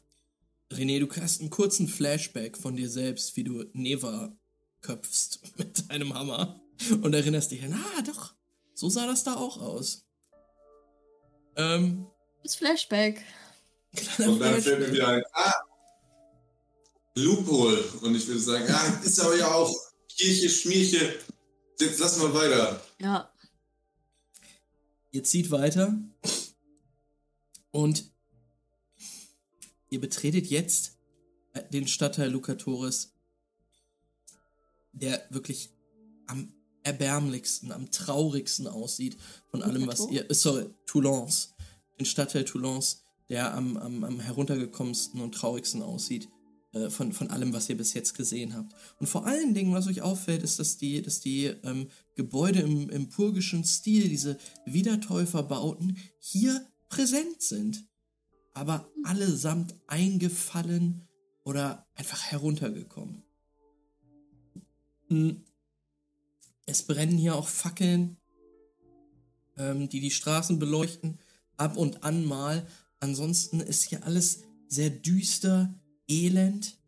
René, 0.72 0.98
du 0.98 1.08
hast 1.22 1.40
einen 1.40 1.50
kurzen 1.50 1.86
Flashback 1.88 2.56
von 2.56 2.74
dir 2.76 2.88
selbst, 2.90 3.36
wie 3.36 3.44
du 3.44 3.64
Neva 3.72 4.36
köpfst 4.82 5.40
mit 5.58 5.88
deinem 5.90 6.14
Hammer 6.14 6.60
und 7.02 7.14
erinnerst 7.14 7.50
dich 7.52 7.62
an, 7.62 7.72
ah, 7.74 8.02
doch, 8.02 8.34
so 8.74 8.88
sah 8.88 9.06
das 9.06 9.22
da 9.24 9.34
auch 9.36 9.58
aus. 9.60 10.04
Ähm, 11.56 12.06
Das 12.42 12.56
Flashback. 12.56 13.22
kleiner 13.94 14.32
Und 14.32 14.40
dann 14.40 14.60
fällt 14.60 14.80
mir 14.80 14.86
Flashback. 14.86 14.92
wieder 14.94 15.08
ein, 15.08 15.22
ah, 15.32 15.54
Loophole. 17.16 17.82
Und 18.02 18.14
ich 18.14 18.26
würde 18.28 18.40
sagen, 18.40 18.66
ah, 18.68 19.00
ist 19.04 19.18
aber 19.20 19.36
ja 19.36 19.52
auch 19.52 19.74
Kirche, 20.08 20.48
Schmierche. 20.48 21.18
Jetzt 21.80 21.98
lass 21.98 22.18
mal 22.18 22.32
weiter. 22.32 22.80
Ja. 23.00 23.30
Ihr 25.10 25.24
zieht 25.24 25.50
weiter 25.50 25.98
und 27.70 28.10
ihr 29.88 30.00
betretet 30.00 30.46
jetzt 30.46 30.98
äh, 31.54 31.62
den 31.70 31.88
Stadtteil 31.88 32.30
Lucatoris, 32.30 33.14
der 34.92 35.26
wirklich 35.30 35.70
am 36.26 36.52
erbärmlichsten, 36.82 37.72
am 37.72 37.90
traurigsten 37.90 38.66
aussieht 38.66 39.16
von 39.50 39.62
allem, 39.62 39.86
was 39.86 40.06
ihr. 40.10 40.30
äh, 40.30 40.34
Sorry, 40.34 40.68
Toulons. 40.84 41.54
Den 41.98 42.04
Stadtteil 42.04 42.44
Toulons, 42.44 43.02
der 43.30 43.54
am, 43.54 43.76
am, 43.78 44.04
am 44.04 44.20
heruntergekommensten 44.20 45.20
und 45.20 45.34
traurigsten 45.34 45.82
aussieht 45.82 46.28
äh, 46.72 46.90
von, 46.90 47.12
von 47.12 47.30
allem, 47.30 47.52
was 47.52 47.68
ihr 47.68 47.76
bis 47.76 47.94
jetzt 47.94 48.14
gesehen 48.14 48.54
habt. 48.54 48.74
Und 48.98 49.06
vor 49.06 49.26
allen 49.26 49.54
Dingen, 49.54 49.72
was 49.72 49.86
euch 49.86 50.02
auffällt, 50.02 50.42
ist, 50.42 50.58
dass 50.58 50.76
die, 50.76 51.02
dass 51.02 51.20
die 51.20 51.46
ähm, 51.46 51.88
Gebäude 52.14 52.60
im, 52.60 52.90
im 52.90 53.08
purgischen 53.08 53.64
Stil, 53.64 54.08
diese 54.08 54.38
Wiedertäuferbauten, 54.64 55.98
hier 56.18 56.66
präsent 56.88 57.40
sind. 57.40 57.86
Aber 58.54 58.90
allesamt 59.04 59.74
eingefallen 59.86 61.06
oder 61.44 61.86
einfach 61.94 62.22
heruntergekommen. 62.24 63.22
Hm. 65.08 65.44
Es 66.68 66.82
brennen 66.82 67.16
hier 67.16 67.36
auch 67.36 67.46
Fackeln, 67.46 68.16
ähm, 69.56 69.88
die 69.88 70.00
die 70.00 70.10
Straßen 70.10 70.58
beleuchten, 70.58 71.18
ab 71.56 71.76
und 71.76 72.02
an 72.02 72.24
mal. 72.24 72.66
Ansonsten 72.98 73.60
ist 73.60 73.84
hier 73.84 74.04
alles 74.04 74.42
sehr 74.68 74.90
düster, 74.90 75.72
elend. 76.08 76.78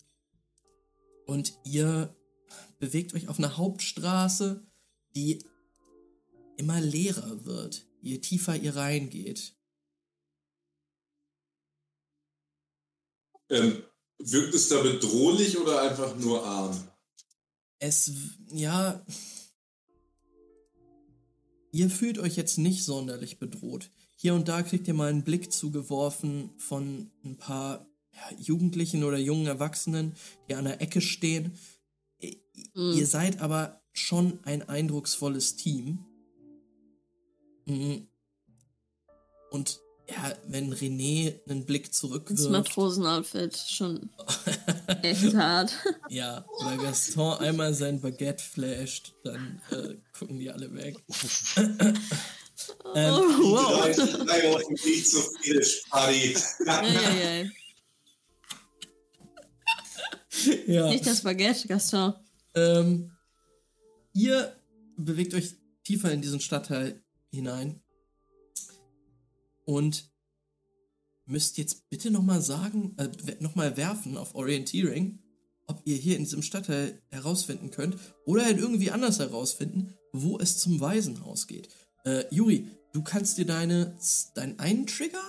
Und 1.26 1.58
ihr 1.64 2.16
bewegt 2.78 3.14
euch 3.14 3.28
auf 3.28 3.38
einer 3.38 3.56
Hauptstraße, 3.56 4.66
die 5.14 5.44
immer 6.56 6.80
leerer 6.80 7.44
wird, 7.44 7.86
je 8.00 8.18
tiefer 8.18 8.56
ihr 8.56 8.76
reingeht. 8.76 9.54
Ähm, 13.50 13.82
wirkt 14.18 14.54
es 14.54 14.68
da 14.68 14.82
bedrohlich 14.82 15.58
oder 15.58 15.82
einfach 15.82 16.16
nur 16.16 16.44
arm? 16.44 16.88
Es, 17.78 18.10
ja. 18.52 19.04
Ihr 21.70 21.90
fühlt 21.90 22.18
euch 22.18 22.36
jetzt 22.36 22.58
nicht 22.58 22.84
sonderlich 22.84 23.38
bedroht. 23.38 23.90
Hier 24.16 24.34
und 24.34 24.48
da 24.48 24.62
kriegt 24.62 24.88
ihr 24.88 24.94
mal 24.94 25.10
einen 25.10 25.22
Blick 25.22 25.52
zugeworfen 25.52 26.50
von 26.58 27.10
ein 27.24 27.36
paar 27.36 27.86
Jugendlichen 28.38 29.04
oder 29.04 29.18
jungen 29.18 29.46
Erwachsenen, 29.46 30.14
die 30.48 30.54
an 30.54 30.64
der 30.64 30.80
Ecke 30.80 31.00
stehen. 31.00 31.58
I- 32.22 32.40
Mhm. 32.74 32.92
Ihr 32.96 33.06
seid 33.06 33.40
aber 33.40 33.80
schon 33.92 34.40
ein 34.44 34.68
eindrucksvolles 34.68 35.56
Team. 35.56 36.04
Mhm. 37.66 38.08
Und 39.50 39.80
ja, 40.08 40.32
wenn 40.46 40.72
René 40.72 41.38
einen 41.48 41.66
Blick 41.66 41.86
Das 41.90 41.98
zurückwirft. 42.00 42.50
Matrosenoutfit 42.50 43.56
schon 43.56 44.08
echt 45.02 45.34
hart. 45.34 45.72
Ja, 46.08 46.46
oder 46.60 46.76
Gaston 46.78 47.38
einmal 47.38 47.74
sein 47.74 48.00
Baguette 48.00 48.42
flasht, 48.42 49.14
dann 49.22 49.60
äh, 49.70 49.94
gucken 50.18 50.38
die 50.38 50.50
alle 50.50 50.72
weg. 50.74 50.96
ähm, 52.94 53.14
Oh, 53.14 53.52
wow. 53.52 53.96
Drei, 53.96 54.40
dem 54.66 54.76
Krieg 54.76 55.06
zu 55.06 55.20
viel 55.42 55.64
Party. 55.90 56.36
Eieiei. 56.66 57.42
ja. 57.42 57.50
Nicht 60.66 61.06
das 61.06 61.22
Baguette, 61.22 61.68
Gaston. 61.68 62.14
Ähm, 62.54 63.10
ihr 64.12 64.52
bewegt 64.96 65.34
euch 65.34 65.54
tiefer 65.84 66.12
in 66.12 66.22
diesen 66.22 66.40
Stadtteil 66.40 67.02
hinein 67.30 67.80
und 69.64 70.10
müsst 71.26 71.58
jetzt 71.58 71.88
bitte 71.90 72.10
nochmal 72.10 72.40
sagen, 72.40 72.96
äh, 72.98 73.08
nochmal 73.40 73.76
werfen 73.76 74.16
auf 74.16 74.34
Orienteering, 74.34 75.18
ob 75.66 75.82
ihr 75.84 75.96
hier 75.96 76.16
in 76.16 76.24
diesem 76.24 76.42
Stadtteil 76.42 77.02
herausfinden 77.10 77.70
könnt 77.70 77.96
oder 78.24 78.44
halt 78.44 78.58
irgendwie 78.58 78.90
anders 78.90 79.18
herausfinden, 79.18 79.94
wo 80.12 80.38
es 80.38 80.58
zum 80.58 80.80
Waisenhaus 80.80 81.46
geht. 81.46 81.68
Äh, 82.04 82.24
Juri, 82.34 82.66
du 82.94 83.02
kannst 83.02 83.36
dir 83.36 83.44
deine, 83.44 83.96
deinen 84.34 84.58
einen 84.58 84.86
Trigger 84.86 85.22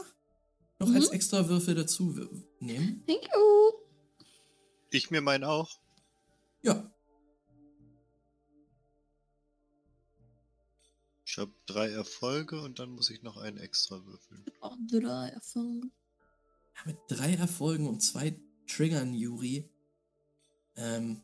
noch 0.79 0.87
Mhm. 0.87 0.95
als 0.95 1.09
extra 1.09 1.49
Würfel 1.49 1.75
dazu 1.75 2.15
nehmen. 2.61 3.03
Thank 3.05 3.23
you. 3.23 3.78
Ich 4.91 5.11
mir 5.11 5.21
meinen 5.21 5.43
auch. 5.43 5.79
Ja, 6.61 6.91
Ich 11.25 11.37
habe 11.37 11.53
drei 11.67 11.89
Erfolge 11.91 12.59
und 12.59 12.79
dann 12.79 12.89
muss 12.89 13.11
ich 13.11 13.21
noch 13.21 13.37
einen 13.37 13.57
extra 13.59 14.03
würfeln. 14.03 14.43
Oh, 14.61 14.73
drei 14.91 15.29
Erfolge. 15.29 15.87
Ja, 16.75 16.81
mit 16.85 16.97
drei 17.07 17.35
Erfolgen 17.35 17.87
und 17.87 18.01
zwei 18.01 18.35
Triggern, 18.67 19.13
Juri. 19.13 19.69
Ähm, 20.75 21.23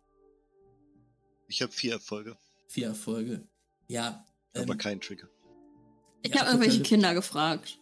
Ich 1.48 1.62
habe 1.64 1.72
vier 1.72 1.94
Erfolge, 1.94 2.38
vier 2.68 2.88
Erfolge. 2.90 3.48
Ja. 3.88 4.24
Ähm, 4.54 4.64
aber 4.64 4.76
kein 4.76 5.02
Trigger. 5.02 5.28
Ich 6.22 6.32
Ja, 6.34 6.42
habe 6.42 6.52
irgendwelche. 6.52 6.84
Kinder 6.84 7.16
gefragt. 7.16 7.80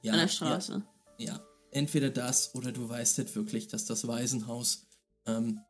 ja, 0.00 0.12
an 0.14 0.18
der 0.20 0.28
Straße. 0.28 0.82
Ja, 1.18 1.34
ja. 1.34 1.46
Entweder 1.72 2.08
das 2.08 2.54
oder 2.54 2.72
du 2.72 2.88
weißt 2.88 3.18
halt 3.18 3.36
wirklich, 3.36 3.68
dass 3.68 3.84
das 3.84 4.08
Waisenhaus 4.08 4.85
ähm, 5.26 5.60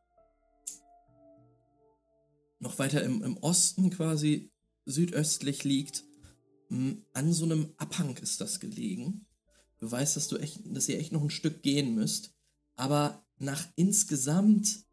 noch 2.59 2.79
weiter 2.79 3.03
im, 3.03 3.23
im 3.23 3.37
Osten 3.37 3.89
quasi 3.89 4.51
südöstlich 4.85 5.63
liegt. 5.63 6.03
Mm, 6.69 6.93
An 7.13 7.33
so 7.33 7.45
einem 7.45 7.73
Abhang 7.77 8.17
ist 8.17 8.41
das 8.41 8.59
gelegen. 8.59 9.25
Du 9.79 9.91
weißt, 9.91 10.15
dass 10.15 10.27
du 10.27 10.37
echt, 10.37 10.61
dass 10.65 10.89
ihr 10.89 10.99
echt 10.99 11.11
noch 11.11 11.21
ein 11.21 11.29
Stück 11.29 11.61
gehen 11.61 11.93
müsst. 11.93 12.33
Aber 12.75 13.25
nach 13.37 13.67
insgesamt 13.75 14.85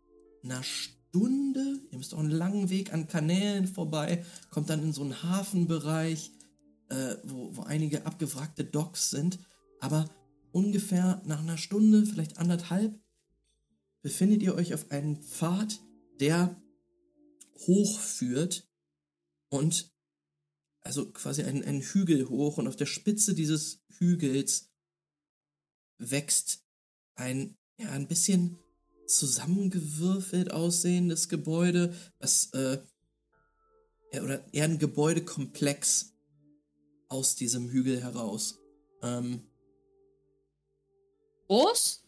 einer 0.42 0.62
Stunde, 0.62 1.80
ihr 1.90 1.98
müsst 1.98 2.14
auch 2.14 2.18
einen 2.18 2.30
langen 2.30 2.70
Weg 2.70 2.92
an 2.92 3.08
Kanälen 3.08 3.66
vorbei, 3.66 4.24
kommt 4.50 4.68
dann 4.68 4.82
in 4.82 4.92
so 4.92 5.02
einen 5.02 5.22
Hafenbereich, 5.22 6.32
äh, 6.90 7.16
wo, 7.24 7.56
wo 7.56 7.62
einige 7.62 8.04
abgewrackte 8.04 8.64
Docks 8.64 9.10
sind. 9.10 9.38
Aber 9.80 10.08
ungefähr 10.52 11.22
nach 11.24 11.40
einer 11.40 11.58
Stunde, 11.58 12.04
vielleicht 12.04 12.38
anderthalb, 12.38 12.98
befindet 14.04 14.42
ihr 14.42 14.54
euch 14.54 14.74
auf 14.74 14.90
einem 14.90 15.16
Pfad, 15.16 15.80
der 16.20 16.62
hochführt 17.66 18.68
und 19.48 19.90
also 20.82 21.10
quasi 21.10 21.42
einen, 21.42 21.64
einen 21.64 21.80
Hügel 21.80 22.28
hoch 22.28 22.58
und 22.58 22.68
auf 22.68 22.76
der 22.76 22.84
Spitze 22.84 23.34
dieses 23.34 23.82
Hügels 23.96 24.70
wächst 25.96 26.66
ein, 27.14 27.56
ja, 27.78 27.92
ein 27.92 28.06
bisschen 28.06 28.58
zusammengewürfelt 29.06 30.50
aussehendes 30.50 31.30
Gebäude, 31.30 31.94
was, 32.18 32.52
äh, 32.52 32.82
oder 34.12 34.44
eher 34.52 34.64
ein 34.64 34.78
Gebäudekomplex 34.78 36.12
aus 37.08 37.36
diesem 37.36 37.70
Hügel 37.70 38.02
heraus. 38.02 38.58
Ähm, 39.00 39.48
Groß? 41.46 42.03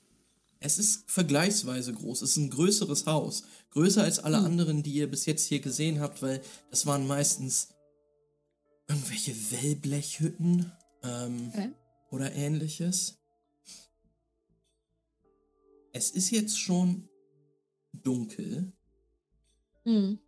Es 0.61 0.79
ist 0.79 1.11
vergleichsweise 1.11 1.93
groß. 1.93 2.23
Es 2.23 2.31
ist 2.31 2.37
ein 2.39 2.51
größeres 2.51 3.07
Haus. 3.07 3.45
Größer 3.71 4.03
als 4.03 4.19
alle 4.19 4.39
Hm. 4.39 4.45
anderen, 4.47 4.83
die 4.83 4.93
ihr 4.93 5.11
bis 5.11 5.27
jetzt 5.27 5.47
hier 5.47 5.61
gesehen 5.61 6.01
habt, 6.01 6.23
weil 6.23 6.41
das 6.71 6.87
waren 6.87 7.07
meistens 7.07 7.69
irgendwelche 8.89 9.35
Wellblechhütten 9.51 10.73
ähm, 11.03 11.49
Okay. 11.53 11.71
oder 12.11 12.33
ähnliches. 12.33 13.19
Es 15.93 16.11
ist 16.11 16.31
jetzt 16.31 16.59
schon 16.59 17.09
dunkel. 17.93 18.73
Hm. 19.85 20.19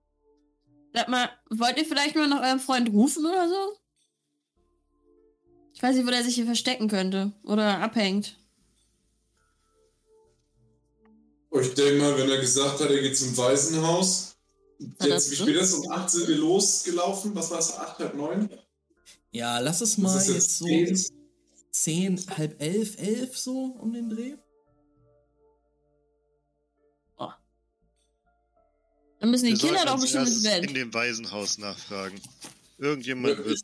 Sag 0.94 1.08
mal, 1.08 1.28
wollt 1.50 1.76
ihr 1.78 1.84
vielleicht 1.84 2.16
mal 2.16 2.28
nach 2.28 2.42
eurem 2.42 2.60
Freund 2.60 2.90
rufen 2.90 3.24
oder 3.26 3.48
so? 3.48 3.78
Ich 5.74 5.82
weiß 5.82 5.94
nicht, 5.94 6.06
wo 6.06 6.10
der 6.10 6.24
sich 6.24 6.34
hier 6.34 6.46
verstecken 6.46 6.88
könnte. 6.88 7.32
Oder 7.44 7.78
abhängt. 7.80 8.36
Ich 11.61 11.75
denke 11.75 12.01
mal, 12.01 12.16
wenn 12.18 12.31
er 12.31 12.38
gesagt 12.38 12.81
hat, 12.81 12.90
er 12.90 13.01
geht 13.01 13.16
zum 13.16 13.37
Waisenhaus. 13.37 14.37
Jetzt, 15.01 15.31
wie 15.31 15.37
spät 15.37 15.57
ist 15.57 15.73
es? 15.73 15.75
Um 15.75 15.90
8 15.90 16.11
sind 16.11 16.29
wir 16.29 16.37
losgelaufen. 16.37 17.35
Was 17.35 17.51
war 17.51 17.59
es? 17.59 17.73
8, 17.73 17.99
halb 17.99 18.14
9? 18.14 18.49
Ja, 19.33 19.59
lass 19.59 19.81
es 19.81 19.99
mal 19.99 20.16
ist 20.16 20.29
jetzt 20.29 20.59
so 20.59 20.66
10. 20.66 21.05
10, 21.71 22.27
halb 22.37 22.61
elf, 22.61 22.99
elf 22.99 23.37
so 23.37 23.77
um 23.81 23.92
den 23.92 24.09
Dreh. 24.09 24.35
Dann 29.21 29.31
müssen 29.31 29.47
die 29.47 29.53
Wir 29.53 29.59
Kinder 29.59 29.75
sollten 29.79 29.92
doch 29.94 30.01
bestimmt 30.01 30.29
ins 30.29 30.42
Bett. 30.42 30.64
in 30.66 30.75
dem 30.75 30.94
Waisenhaus 30.94 31.59
nachfragen. 31.59 32.21
Irgendjemand 32.79 33.44
wird 33.44 33.61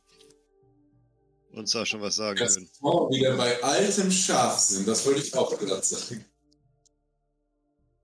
uns 1.52 1.70
da 1.70 1.86
schon 1.86 2.00
was 2.00 2.16
sagen 2.16 2.36
können. 2.36 2.68
Frau 2.80 3.08
wieder 3.10 3.36
bei 3.36 3.62
altem 3.62 4.10
Schafsinn. 4.10 4.84
Das 4.84 5.06
wollte 5.06 5.20
ich 5.20 5.32
auch 5.34 5.56
gerade 5.56 5.84
sagen. 5.84 6.24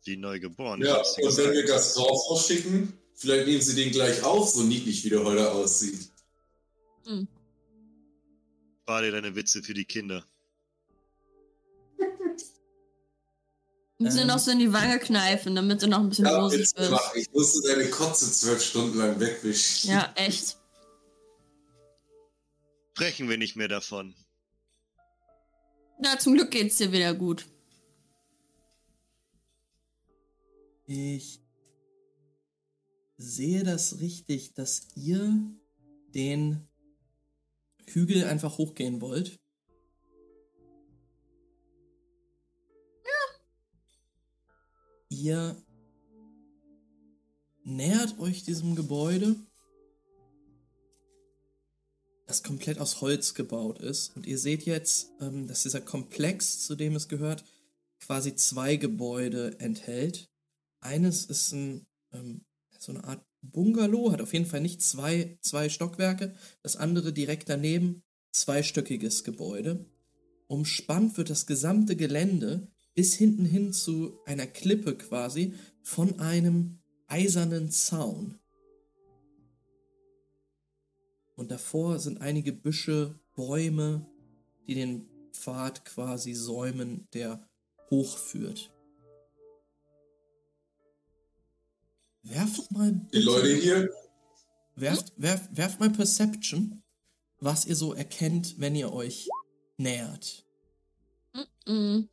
Wie 0.04 0.16
neu 0.16 0.40
geboren. 0.40 0.82
Ja, 0.82 0.96
und 0.98 1.36
wenn 1.36 1.52
wir 1.52 1.62
gesagt. 1.62 1.68
das 1.68 1.98
rausschicken, 1.98 2.92
vielleicht 3.14 3.46
nehmen 3.46 3.60
sie 3.60 3.74
den 3.74 3.90
gleich 3.92 4.22
auf, 4.22 4.48
so 4.50 4.62
niedlich 4.62 5.04
wie 5.04 5.10
der 5.10 5.22
heute 5.24 5.50
aussieht. 5.52 6.10
Spar 8.82 9.02
dir 9.02 9.12
deine 9.12 9.34
Witze 9.36 9.62
für 9.62 9.74
die 9.74 9.84
Kinder. 9.84 10.24
Müssen 13.98 14.16
sie 14.16 14.20
Ähm. 14.22 14.28
noch 14.28 14.38
so 14.38 14.50
in 14.50 14.58
die 14.58 14.72
Wange 14.72 14.98
kneifen, 14.98 15.54
damit 15.54 15.80
sie 15.82 15.86
noch 15.86 15.98
ein 16.00 16.08
bisschen 16.08 16.24
Ja, 16.24 16.38
rosig. 16.40 16.66
Ich 17.14 17.30
musste 17.32 17.68
deine 17.68 17.90
Kotze 17.90 18.32
zwölf 18.32 18.62
Stunden 18.62 18.96
lang 18.96 19.20
wegwischen. 19.20 19.90
Ja, 19.90 20.10
echt. 20.16 20.56
Sprechen 22.94 23.28
wir 23.28 23.36
nicht 23.36 23.56
mehr 23.56 23.68
davon. 23.68 24.14
Na, 25.98 26.18
zum 26.18 26.34
Glück 26.34 26.50
geht's 26.50 26.76
dir 26.78 26.92
wieder 26.92 27.12
gut. 27.12 27.44
Ich 30.92 31.40
sehe 33.16 33.62
das 33.62 34.00
richtig, 34.00 34.54
dass 34.54 34.88
ihr 34.96 35.40
den 36.16 36.66
Hügel 37.86 38.24
einfach 38.24 38.58
hochgehen 38.58 39.00
wollt. 39.00 39.38
Ihr 45.10 45.62
nähert 47.62 48.18
euch 48.18 48.42
diesem 48.42 48.74
Gebäude, 48.74 49.36
das 52.26 52.42
komplett 52.42 52.80
aus 52.80 53.00
Holz 53.00 53.34
gebaut 53.34 53.78
ist. 53.78 54.16
Und 54.16 54.26
ihr 54.26 54.38
seht 54.38 54.64
jetzt, 54.64 55.12
ähm, 55.20 55.46
dass 55.46 55.62
dieser 55.62 55.82
Komplex, 55.82 56.66
zu 56.66 56.74
dem 56.74 56.96
es 56.96 57.06
gehört, 57.06 57.44
quasi 58.00 58.34
zwei 58.34 58.74
Gebäude 58.74 59.60
enthält. 59.60 60.29
Eines 60.80 61.26
ist 61.26 61.52
ein, 61.52 61.86
ähm, 62.12 62.44
so 62.78 62.92
eine 62.92 63.04
Art 63.04 63.24
Bungalow, 63.42 64.12
hat 64.12 64.20
auf 64.20 64.32
jeden 64.32 64.46
Fall 64.46 64.60
nicht 64.60 64.82
zwei, 64.82 65.38
zwei 65.40 65.68
Stockwerke. 65.68 66.34
Das 66.62 66.76
andere 66.76 67.12
direkt 67.12 67.48
daneben, 67.48 68.02
zweistöckiges 68.32 69.24
Gebäude. 69.24 69.86
Umspannt 70.46 71.16
wird 71.16 71.30
das 71.30 71.46
gesamte 71.46 71.96
Gelände 71.96 72.68
bis 72.94 73.14
hinten 73.14 73.44
hin 73.44 73.72
zu 73.72 74.18
einer 74.26 74.46
Klippe 74.46 74.96
quasi 74.96 75.54
von 75.82 76.18
einem 76.18 76.80
eisernen 77.06 77.70
Zaun. 77.70 78.38
Und 81.36 81.50
davor 81.50 81.98
sind 81.98 82.20
einige 82.20 82.52
Büsche, 82.52 83.18
Bäume, 83.34 84.06
die 84.66 84.74
den 84.74 85.08
Pfad 85.32 85.84
quasi 85.84 86.34
säumen, 86.34 87.08
der 87.14 87.48
hochführt. 87.90 88.70
Werft 92.22 92.70
mal. 92.72 92.92
Die 93.12 93.18
Leute 93.20 93.54
hier, 93.54 93.90
Werft, 94.76 95.12
werft, 95.16 95.56
werft 95.56 95.80
mal 95.80 95.90
Perception, 95.90 96.82
was 97.38 97.66
ihr 97.66 97.76
so 97.76 97.92
erkennt, 97.92 98.58
wenn 98.58 98.74
ihr 98.74 98.92
euch 98.92 99.28
nähert. 99.76 100.46
Ich 101.34 102.08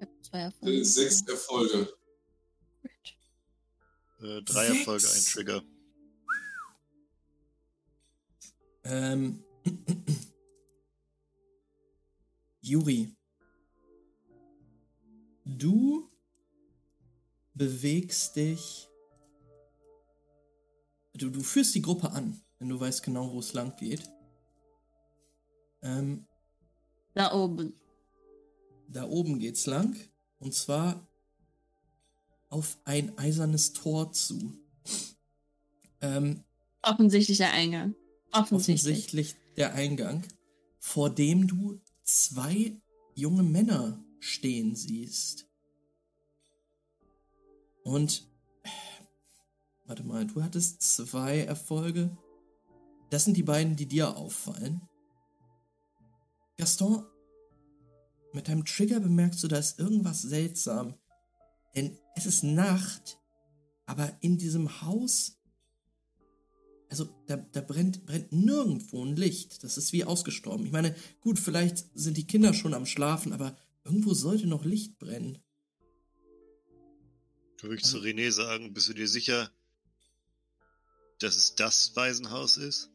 hab 0.00 0.24
zwei 0.24 0.38
äh, 0.38 0.42
Erfolge. 0.44 0.84
sechs 0.84 1.22
Erfolge. 1.22 1.92
Äh, 4.20 4.42
drei 4.42 4.66
Sechs. 4.68 4.78
Erfolge, 4.78 5.06
ein 5.08 5.24
Trigger. 5.24 5.62
Ähm. 8.84 9.44
Juri. 12.60 13.16
Du 15.44 16.08
bewegst 17.54 18.36
dich. 18.36 18.88
Du, 21.14 21.30
du 21.30 21.40
führst 21.42 21.74
die 21.74 21.82
Gruppe 21.82 22.10
an, 22.12 22.40
wenn 22.58 22.68
du 22.68 22.78
weißt 22.80 23.02
genau, 23.02 23.32
wo 23.32 23.40
es 23.40 23.52
lang 23.52 23.76
geht. 23.76 24.08
Ähm, 25.82 26.26
Da 27.14 27.32
oben. 27.34 27.74
da 28.88 29.04
oben 29.08 29.38
geht's 29.38 29.66
lang. 29.66 29.96
Und 30.38 30.54
zwar 30.54 31.06
auf 32.48 32.78
ein 32.84 33.16
eisernes 33.18 33.72
Tor 33.72 34.12
zu. 34.12 34.58
Ähm, 36.00 36.44
Offensichtlich 36.82 37.38
der 37.38 37.52
Eingang. 37.52 37.94
Offensichtlich. 38.32 38.96
offensichtlich 38.96 39.36
der 39.56 39.74
Eingang, 39.74 40.24
vor 40.78 41.10
dem 41.10 41.46
du 41.46 41.80
zwei 42.02 42.80
junge 43.14 43.42
Männer 43.42 44.02
stehen 44.22 44.76
siehst. 44.76 45.48
Und 47.82 48.30
warte 49.84 50.04
mal, 50.04 50.26
du 50.26 50.42
hattest 50.42 50.80
zwei 50.82 51.40
Erfolge. 51.40 52.16
Das 53.10 53.24
sind 53.24 53.36
die 53.36 53.42
beiden, 53.42 53.74
die 53.74 53.88
dir 53.88 54.16
auffallen. 54.16 54.80
Gaston, 56.56 57.04
mit 58.32 58.46
deinem 58.46 58.64
Trigger 58.64 59.00
bemerkst 59.00 59.42
du, 59.42 59.48
da 59.48 59.58
ist 59.58 59.80
irgendwas 59.80 60.22
seltsam. 60.22 60.94
Denn 61.74 61.98
es 62.14 62.24
ist 62.24 62.44
Nacht, 62.44 63.18
aber 63.86 64.16
in 64.20 64.38
diesem 64.38 64.82
Haus 64.82 65.42
also 66.92 67.08
da, 67.26 67.36
da 67.36 67.62
brennt, 67.62 68.04
brennt 68.04 68.32
nirgendwo 68.32 69.02
ein 69.02 69.16
Licht. 69.16 69.64
Das 69.64 69.78
ist 69.78 69.94
wie 69.94 70.04
ausgestorben. 70.04 70.66
Ich 70.66 70.72
meine, 70.72 70.94
gut, 71.22 71.38
vielleicht 71.38 71.86
sind 71.94 72.18
die 72.18 72.26
Kinder 72.26 72.52
schon 72.52 72.74
am 72.74 72.84
Schlafen, 72.84 73.32
aber 73.32 73.56
irgendwo 73.84 74.14
sollte 74.14 74.46
noch 74.46 74.64
Licht 74.64 74.98
brennen. 74.98 75.38
Würde 77.60 77.76
ich 77.76 77.84
zu 77.84 77.98
René 77.98 78.32
sagen, 78.32 78.74
bist 78.74 78.88
du 78.88 78.92
dir 78.92 79.06
sicher, 79.06 79.52
dass 81.20 81.36
es 81.36 81.54
das 81.54 81.94
Waisenhaus 81.94 82.56
ist? 82.56 82.90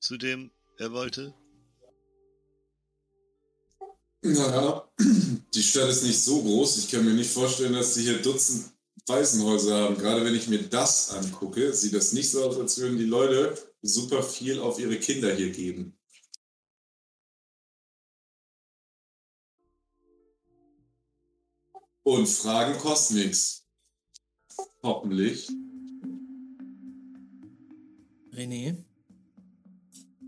Zu 0.00 0.16
dem 0.16 0.50
er 0.78 0.92
wollte? 0.92 1.34
Naja, 4.22 4.90
die 5.54 5.62
Stadt 5.62 5.90
ist 5.90 6.02
nicht 6.02 6.22
so 6.22 6.42
groß. 6.42 6.78
Ich 6.78 6.90
kann 6.90 7.04
mir 7.04 7.12
nicht 7.12 7.30
vorstellen, 7.30 7.74
dass 7.74 7.94
sie 7.94 8.02
hier 8.02 8.22
Dutzend 8.22 8.72
Waisenhäuser 9.06 9.76
haben. 9.76 9.98
Gerade 9.98 10.24
wenn 10.24 10.34
ich 10.34 10.48
mir 10.48 10.62
das 10.62 11.10
angucke, 11.10 11.72
sieht 11.74 11.94
das 11.94 12.12
nicht 12.12 12.30
so 12.30 12.44
aus, 12.44 12.58
als 12.58 12.78
würden 12.78 12.98
die 12.98 13.04
Leute 13.04 13.56
super 13.82 14.22
viel 14.22 14.58
auf 14.58 14.78
ihre 14.80 14.98
Kinder 14.98 15.34
hier 15.34 15.50
geben. 15.50 15.95
Und 22.06 22.28
Fragen 22.28 22.78
kosten 22.78 23.14
nichts. 23.16 23.66
Hoffentlich. 24.80 25.48
René, 28.32 28.76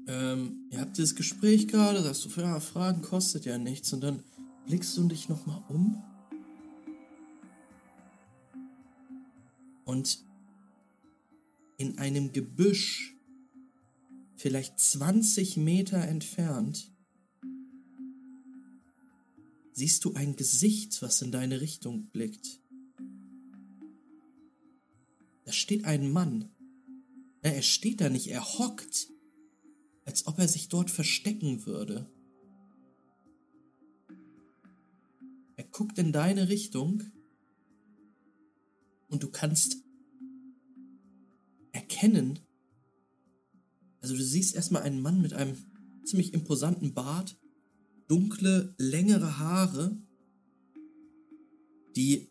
ähm, 0.09 0.69
ihr 0.73 0.81
habt 0.81 0.99
dieses 0.99 1.15
Gespräch 1.15 1.69
gerade, 1.69 2.03
sagst 2.03 2.25
du, 2.25 2.41
ja, 2.41 2.59
Fragen 2.59 3.01
kostet 3.01 3.45
ja 3.45 3.59
nichts. 3.59 3.93
Und 3.93 4.01
dann 4.01 4.25
blickst 4.67 4.97
du 4.97 5.07
dich 5.07 5.29
nochmal 5.29 5.63
um. 5.69 6.03
Und 9.85 10.25
in 11.77 11.97
einem 11.99 12.33
Gebüsch, 12.33 13.17
vielleicht 14.35 14.81
20 14.81 15.57
Meter 15.59 15.99
entfernt, 15.99 16.91
siehst 19.79 20.05
du 20.05 20.15
ein 20.15 20.35
Gesicht, 20.35 21.01
was 21.03 21.23
in 21.23 21.31
deine 21.31 21.61
Richtung 21.61 22.09
blickt. 22.09 22.61
Da 25.45 25.53
steht 25.53 25.85
ein 25.85 26.11
Mann. 26.11 26.51
Na, 27.43 27.51
er 27.51 27.63
steht 27.63 28.01
da 28.01 28.11
nicht, 28.11 28.27
er 28.27 28.45
hockt, 28.45 29.09
als 30.05 30.27
ob 30.27 30.41
er 30.41 30.49
sich 30.49 30.69
dort 30.69 30.91
verstecken 30.91 31.65
würde. 31.65 32.11
Er 35.55 35.65
guckt 35.65 35.97
in 35.99 36.13
deine 36.13 36.49
Richtung 36.49 37.05
und 39.09 39.23
du 39.23 39.31
kannst 39.31 39.77
erkennen, 41.71 42.41
also 44.01 44.17
du 44.17 44.25
siehst 44.25 44.57
erstmal 44.57 44.83
einen 44.83 45.01
Mann 45.01 45.23
mit 45.23 45.35
einem 45.35 45.57
ziemlich 46.05 46.35
imposanten 46.35 46.95
Bart, 46.95 47.37
dunkle, 48.09 48.75
längere 48.79 49.39
Haare, 49.39 50.01
die 51.95 52.29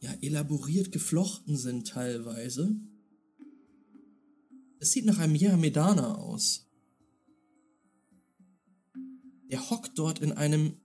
ja 0.00 0.12
elaboriert 0.20 0.92
geflochten 0.92 1.56
sind 1.56 1.88
teilweise. 1.88 2.76
Es 4.78 4.92
sieht 4.92 5.06
nach 5.06 5.18
einem 5.18 5.34
Yamedana 5.34 6.16
aus. 6.16 6.70
Der 9.50 9.70
hockt 9.70 9.98
dort 9.98 10.18
in 10.20 10.32
einem 10.32 10.80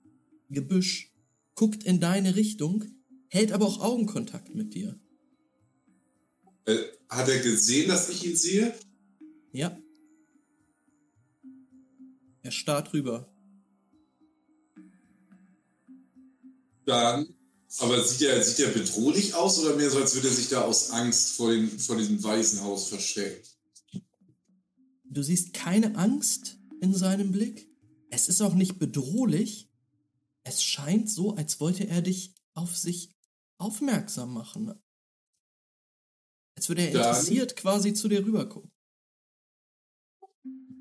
Gebüsch, 0.49 1.13
guckt 1.55 1.83
in 1.83 1.99
deine 1.99 2.35
Richtung, 2.35 2.85
hält 3.27 3.51
aber 3.51 3.65
auch 3.65 3.81
Augenkontakt 3.81 4.55
mit 4.55 4.73
dir. 4.73 4.99
Äh, 6.65 6.77
hat 7.09 7.27
er 7.27 7.39
gesehen, 7.39 7.89
dass 7.89 8.09
ich 8.09 8.25
ihn 8.25 8.35
sehe? 8.35 8.73
Ja. 9.51 9.77
Er 12.43 12.51
starrt 12.51 12.93
rüber. 12.93 13.31
Dann. 16.85 17.33
Aber 17.77 18.03
sieht 18.03 18.21
er, 18.23 18.43
sieht 18.43 18.59
er 18.65 18.71
bedrohlich 18.71 19.33
aus 19.33 19.59
oder 19.59 19.75
mehr 19.75 19.89
so, 19.89 19.99
als 19.99 20.13
würde 20.13 20.27
er 20.27 20.33
sich 20.33 20.49
da 20.49 20.61
aus 20.61 20.91
Angst 20.91 21.33
vor, 21.37 21.51
den, 21.51 21.69
vor 21.79 21.95
diesem 21.95 22.21
Waisenhaus 22.21 22.89
verstecken? 22.89 23.47
Du 25.05 25.23
siehst 25.23 25.53
keine 25.53 25.95
Angst 25.95 26.57
in 26.81 26.93
seinem 26.93 27.31
Blick. 27.31 27.69
Es 28.09 28.27
ist 28.27 28.41
auch 28.41 28.53
nicht 28.55 28.77
bedrohlich. 28.77 29.69
Es 30.43 30.63
scheint 30.63 31.09
so, 31.09 31.35
als 31.35 31.59
wollte 31.59 31.87
er 31.87 32.01
dich 32.01 32.35
auf 32.53 32.75
sich 32.75 33.15
aufmerksam 33.57 34.33
machen. 34.33 34.73
Als 36.55 36.67
würde 36.67 36.81
er 36.87 36.91
Dann- 36.91 37.01
interessiert 37.07 37.55
quasi 37.55 37.93
zu 37.93 38.09
dir 38.09 38.25
rübergucken. 38.25 38.71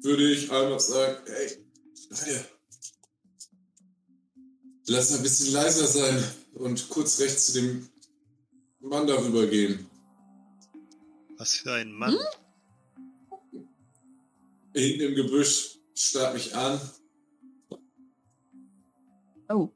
Würde 0.03 0.33
ich 0.33 0.51
einfach 0.51 0.81
sagen, 0.81 1.25
ey, 1.27 1.67
Leute, 2.09 2.45
lass 4.87 5.12
ein 5.12 5.23
bisschen 5.23 5.53
leiser 5.53 5.87
sein 5.87 6.23
und 6.55 6.88
kurz 6.88 7.21
rechts 7.21 7.47
zu 7.47 7.53
dem 7.55 7.88
Mann 8.81 9.07
darüber 9.07 9.47
gehen. 9.47 9.87
Was 11.37 11.55
für 11.55 11.73
ein 11.73 11.93
Mann. 11.93 12.16
Hinten 14.75 15.01
im 15.01 15.14
Gebüsch 15.14 15.79
starrt 15.95 16.35
mich 16.35 16.55
an. 16.55 16.81
Oh. 19.49 19.69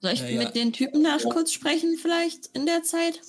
Soll 0.00 0.12
ich 0.12 0.20
Ja, 0.20 0.28
ja. 0.28 0.44
mit 0.44 0.54
den 0.54 0.72
Typen 0.72 1.02
da 1.02 1.18
kurz 1.18 1.52
sprechen, 1.52 1.96
vielleicht 1.98 2.46
in 2.54 2.66
der 2.66 2.82
Zeit? 2.82 3.20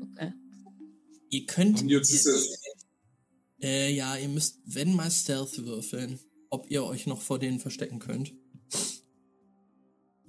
Okay. 0.00 0.32
Ihr 1.30 1.46
könnt. 1.46 1.82
Und 1.82 1.88
jetzt 1.88 2.12
ist 2.12 2.26
es. 2.26 2.60
Äh, 3.60 3.92
ja, 3.92 4.16
ihr 4.16 4.28
müsst, 4.28 4.60
wenn 4.64 4.94
mal 4.94 5.10
Stealth 5.10 5.64
würfeln, 5.64 6.20
ob 6.50 6.70
ihr 6.70 6.84
euch 6.84 7.06
noch 7.06 7.20
vor 7.20 7.38
denen 7.38 7.58
verstecken 7.60 7.98
könnt. 7.98 8.32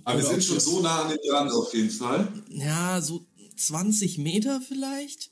Aber 0.04 0.20
wir 0.20 0.26
Oder 0.26 0.34
sind 0.34 0.38
ob 0.38 0.44
schon 0.44 0.60
so 0.60 0.80
nah 0.82 1.04
an 1.04 1.10
den 1.10 1.20
dran 1.30 1.50
auf 1.50 1.74
jeden 1.74 1.90
Fall. 1.90 2.32
Ja, 2.50 3.02
so 3.02 3.26
20 3.56 4.18
Meter 4.20 4.62
vielleicht? 4.62 5.32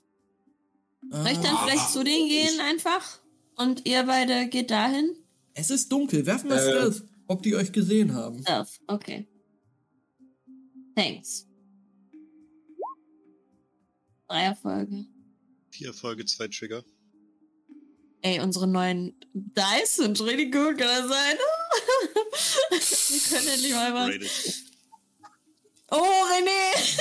Soll 1.09 1.27
ich 1.27 1.37
Ah, 1.37 1.41
dann 1.43 1.57
vielleicht 1.63 1.89
zu 1.91 2.03
denen 2.03 2.27
gehen 2.27 2.59
einfach? 2.61 3.19
Und 3.57 3.85
ihr 3.87 4.03
beide 4.03 4.47
geht 4.49 4.71
dahin? 4.71 5.15
es 5.53 5.69
ist 5.69 5.89
dunkel, 5.91 6.25
werfen 6.25 6.49
wir 6.49 6.57
Äh. 6.57 6.61
Stealth, 6.71 7.03
ob 7.27 7.41
die 7.43 7.55
euch 7.55 7.71
gesehen 7.71 8.13
haben. 8.13 8.43
Elf, 8.45 8.79
okay. 8.87 9.25
Thanks. 10.95 11.47
Drei 14.27 14.43
Erfolge. 14.43 15.05
Vier 15.69 15.87
Erfolge, 15.87 16.25
zwei 16.25 16.47
Trigger. 16.47 16.83
Ey, 18.25 18.39
unsere 18.39 18.65
neuen 18.65 19.13
Dice 19.35 19.97
sind 19.97 20.19
richtig 20.19 20.51
gut, 20.51 20.79
kann 20.79 20.87
das 20.87 21.07
sein? 21.09 21.37
Wir 22.71 23.19
können 23.29 23.47
endlich 23.49 23.71
mal 23.73 23.93
was. 23.93 24.09
Oh, 25.91 25.97
René! 26.33 26.97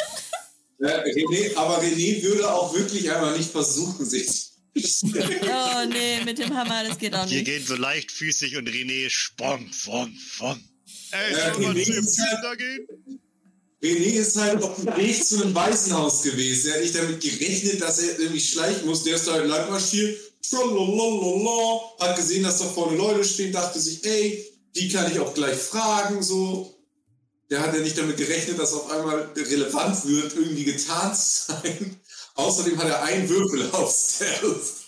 Ja, 0.80 1.02
René, 1.02 1.56
aber 1.56 1.80
René 1.82 2.22
würde 2.22 2.52
auch 2.52 2.74
wirklich 2.74 3.10
einmal 3.10 3.38
nicht 3.38 3.50
versuchen, 3.50 4.04
sich. 4.04 4.50
Oh, 4.76 5.84
nee, 5.88 6.20
mit 6.26 6.36
dem 6.38 6.54
Hammer, 6.54 6.84
das 6.86 6.98
geht 6.98 7.14
auch 7.14 7.26
Wir 7.30 7.36
nicht. 7.38 7.46
gehen 7.46 7.64
so 7.64 7.76
leichtfüßig 7.76 8.56
und 8.58 8.68
René 8.68 9.08
spong, 9.08 9.72
vom, 9.72 10.12
vom. 10.16 10.62
Ey, 11.12 11.32
Ja, 11.32 11.54
soll 11.54 11.62
man 11.62 11.76
René 11.76 11.84
zu 11.84 11.92
dem 11.92 12.04
ist 12.04 12.16
Typen 12.16 12.28
halt- 12.32 12.44
da 12.44 12.54
gehen? 12.56 12.86
René 13.82 14.12
ist 14.20 14.36
halt 14.36 14.62
auf 14.62 14.76
dem 14.76 14.94
Weg 14.96 15.24
zu 15.24 15.42
einem 15.42 15.54
Waisenhaus 15.54 16.22
gewesen. 16.22 16.68
Er 16.68 16.74
hat 16.74 16.82
nicht 16.82 16.94
damit 16.96 17.20
gerechnet, 17.22 17.80
dass 17.80 17.98
er 18.00 18.18
irgendwie 18.18 18.40
schleichen 18.40 18.84
muss. 18.84 19.04
Der 19.04 19.14
ist 19.16 19.26
da 19.26 19.32
halt 19.34 19.46
lang 19.46 19.70
marschiert, 19.70 20.18
tralalalala, 20.50 21.80
hat 22.00 22.16
gesehen, 22.16 22.42
dass 22.42 22.58
da 22.58 22.64
vorne 22.66 22.96
Leute 22.96 23.24
stehen, 23.24 23.52
dachte 23.52 23.80
sich, 23.80 24.04
ey, 24.04 24.44
die 24.74 24.88
kann 24.88 25.10
ich 25.10 25.18
auch 25.20 25.34
gleich 25.34 25.58
fragen, 25.58 26.22
so. 26.22 26.70
Der 27.50 27.60
hat 27.60 27.74
ja 27.74 27.80
nicht 27.80 27.96
damit 27.98 28.16
gerechnet, 28.16 28.58
dass 28.58 28.72
auf 28.72 28.90
einmal 28.90 29.30
relevant 29.36 30.04
wird, 30.06 30.34
irgendwie 30.34 30.64
getan 30.64 31.14
zu 31.14 31.52
sein. 31.52 32.00
Außerdem 32.34 32.78
hat 32.78 32.88
er 32.88 33.02
einen 33.02 33.28
Würfel 33.28 33.70
auf 33.72 33.94
Stealth. 33.94 34.84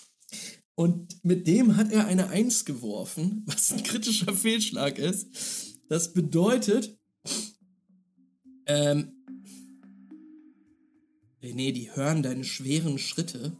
Und 0.75 1.23
mit 1.23 1.47
dem 1.47 1.77
hat 1.77 1.91
er 1.91 2.05
eine 2.05 2.29
Eins 2.29 2.65
geworfen, 2.65 3.43
was 3.47 3.71
ein 3.71 3.83
kritischer 3.83 4.33
Fehlschlag 4.33 4.97
ist. 4.97 5.27
Das 5.89 6.13
bedeutet, 6.13 6.97
ähm, 8.65 9.13
René, 11.41 11.71
die 11.71 11.91
hören 11.95 12.23
deine 12.23 12.43
schweren 12.43 12.97
Schritte. 12.97 13.57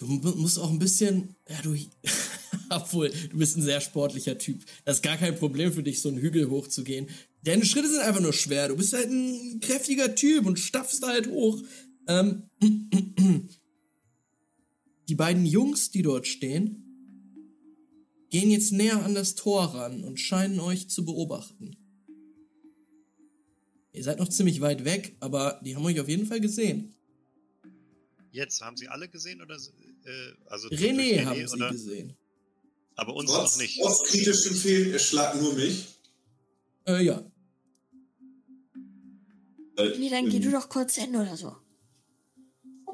Du 0.00 0.06
mu- 0.06 0.34
musst 0.36 0.58
auch 0.58 0.70
ein 0.70 0.78
bisschen, 0.78 1.36
ja, 1.46 1.60
du, 1.62 1.76
obwohl, 2.70 3.10
du 3.10 3.36
bist 3.36 3.56
ein 3.58 3.62
sehr 3.62 3.82
sportlicher 3.82 4.38
Typ. 4.38 4.64
Das 4.86 4.96
ist 4.96 5.02
gar 5.02 5.18
kein 5.18 5.36
Problem 5.36 5.72
für 5.74 5.82
dich, 5.82 6.00
so 6.00 6.08
einen 6.08 6.18
Hügel 6.18 6.48
hochzugehen. 6.48 7.06
Deine 7.44 7.66
Schritte 7.66 7.88
sind 7.90 8.00
einfach 8.00 8.22
nur 8.22 8.32
schwer. 8.32 8.68
Du 8.68 8.76
bist 8.76 8.94
halt 8.94 9.10
ein 9.10 9.60
kräftiger 9.60 10.14
Typ 10.14 10.46
und 10.46 10.58
stapfst 10.58 11.02
halt 11.02 11.28
hoch. 11.28 11.62
Ähm, 12.08 12.44
die 15.08 15.14
beiden 15.14 15.44
Jungs, 15.44 15.90
die 15.90 16.00
dort 16.02 16.26
stehen, 16.26 16.82
gehen 18.30 18.50
jetzt 18.50 18.72
näher 18.72 19.04
an 19.04 19.14
das 19.14 19.34
Tor 19.34 19.74
ran 19.74 20.02
und 20.02 20.18
scheinen 20.18 20.60
euch 20.60 20.88
zu 20.88 21.04
beobachten. 21.04 21.76
Ihr 23.92 24.04
seid 24.04 24.18
noch 24.18 24.28
ziemlich 24.28 24.62
weit 24.62 24.84
weg, 24.86 25.16
aber 25.20 25.60
die 25.62 25.76
haben 25.76 25.84
euch 25.84 26.00
auf 26.00 26.08
jeden 26.08 26.26
Fall 26.26 26.40
gesehen. 26.40 26.94
Jetzt, 28.32 28.62
haben 28.62 28.76
sie 28.76 28.88
alle 28.88 29.08
gesehen 29.08 29.42
oder? 29.42 29.58
Äh, 30.04 30.32
also 30.48 30.68
René 30.68 31.24
haben 31.24 31.46
sie 31.46 31.56
oder? 31.56 31.70
gesehen. 31.70 32.16
Aber 32.96 33.14
uns 33.14 33.30
Trotz, 33.30 33.52
noch 33.56 33.62
nicht. 33.62 33.80
trotz 33.80 34.02
kritischem 34.04 34.92
er 34.92 34.98
schlagt 34.98 35.40
nur 35.40 35.54
mich. 35.54 35.86
Äh, 36.86 37.02
ja. 37.04 37.24
Nee, 39.98 40.10
dann 40.10 40.28
geh 40.28 40.40
du 40.40 40.50
doch 40.50 40.68
kurz 40.68 40.96
hin 40.96 41.16
oder 41.16 41.36
so. 41.36 41.56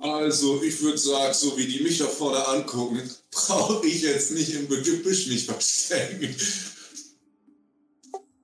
Also, 0.01 0.63
ich 0.63 0.81
würde 0.83 0.99
sagen, 0.99 1.35
so 1.35 1.57
wie 1.57 1.67
die 1.67 1.83
mich 1.83 1.99
da 1.99 2.07
vorne 2.07 2.47
angucken, 2.47 3.01
brauche 3.31 3.87
ich 3.87 4.03
jetzt 4.03 4.31
nicht 4.33 4.53
im 4.55 4.69
Gebüsch 4.69 5.27
mich 5.27 5.47
verstecken. 5.47 6.35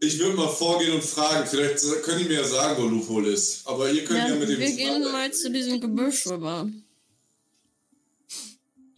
Ich 0.01 0.19
würde 0.19 0.35
mal 0.37 0.49
vorgehen 0.49 0.95
und 0.95 1.05
fragen. 1.05 1.47
Vielleicht 1.47 1.79
können 2.03 2.19
die 2.19 2.25
mir 2.25 2.41
ja 2.41 2.45
sagen, 2.45 2.83
wo 2.83 2.89
Loophole 2.89 3.31
ist. 3.31 3.65
Aber 3.67 3.89
ihr 3.89 4.05
könnt 4.05 4.19
ja, 4.19 4.29
Ja, 4.31 4.35
mit 4.35 4.49
dem. 4.49 4.59
wir 4.59 4.73
gehen 4.73 5.03
mal 5.05 5.33
zu 5.33 5.49
diesem 5.51 5.81
Gebüsch 5.81 6.27
rüber. 6.27 6.69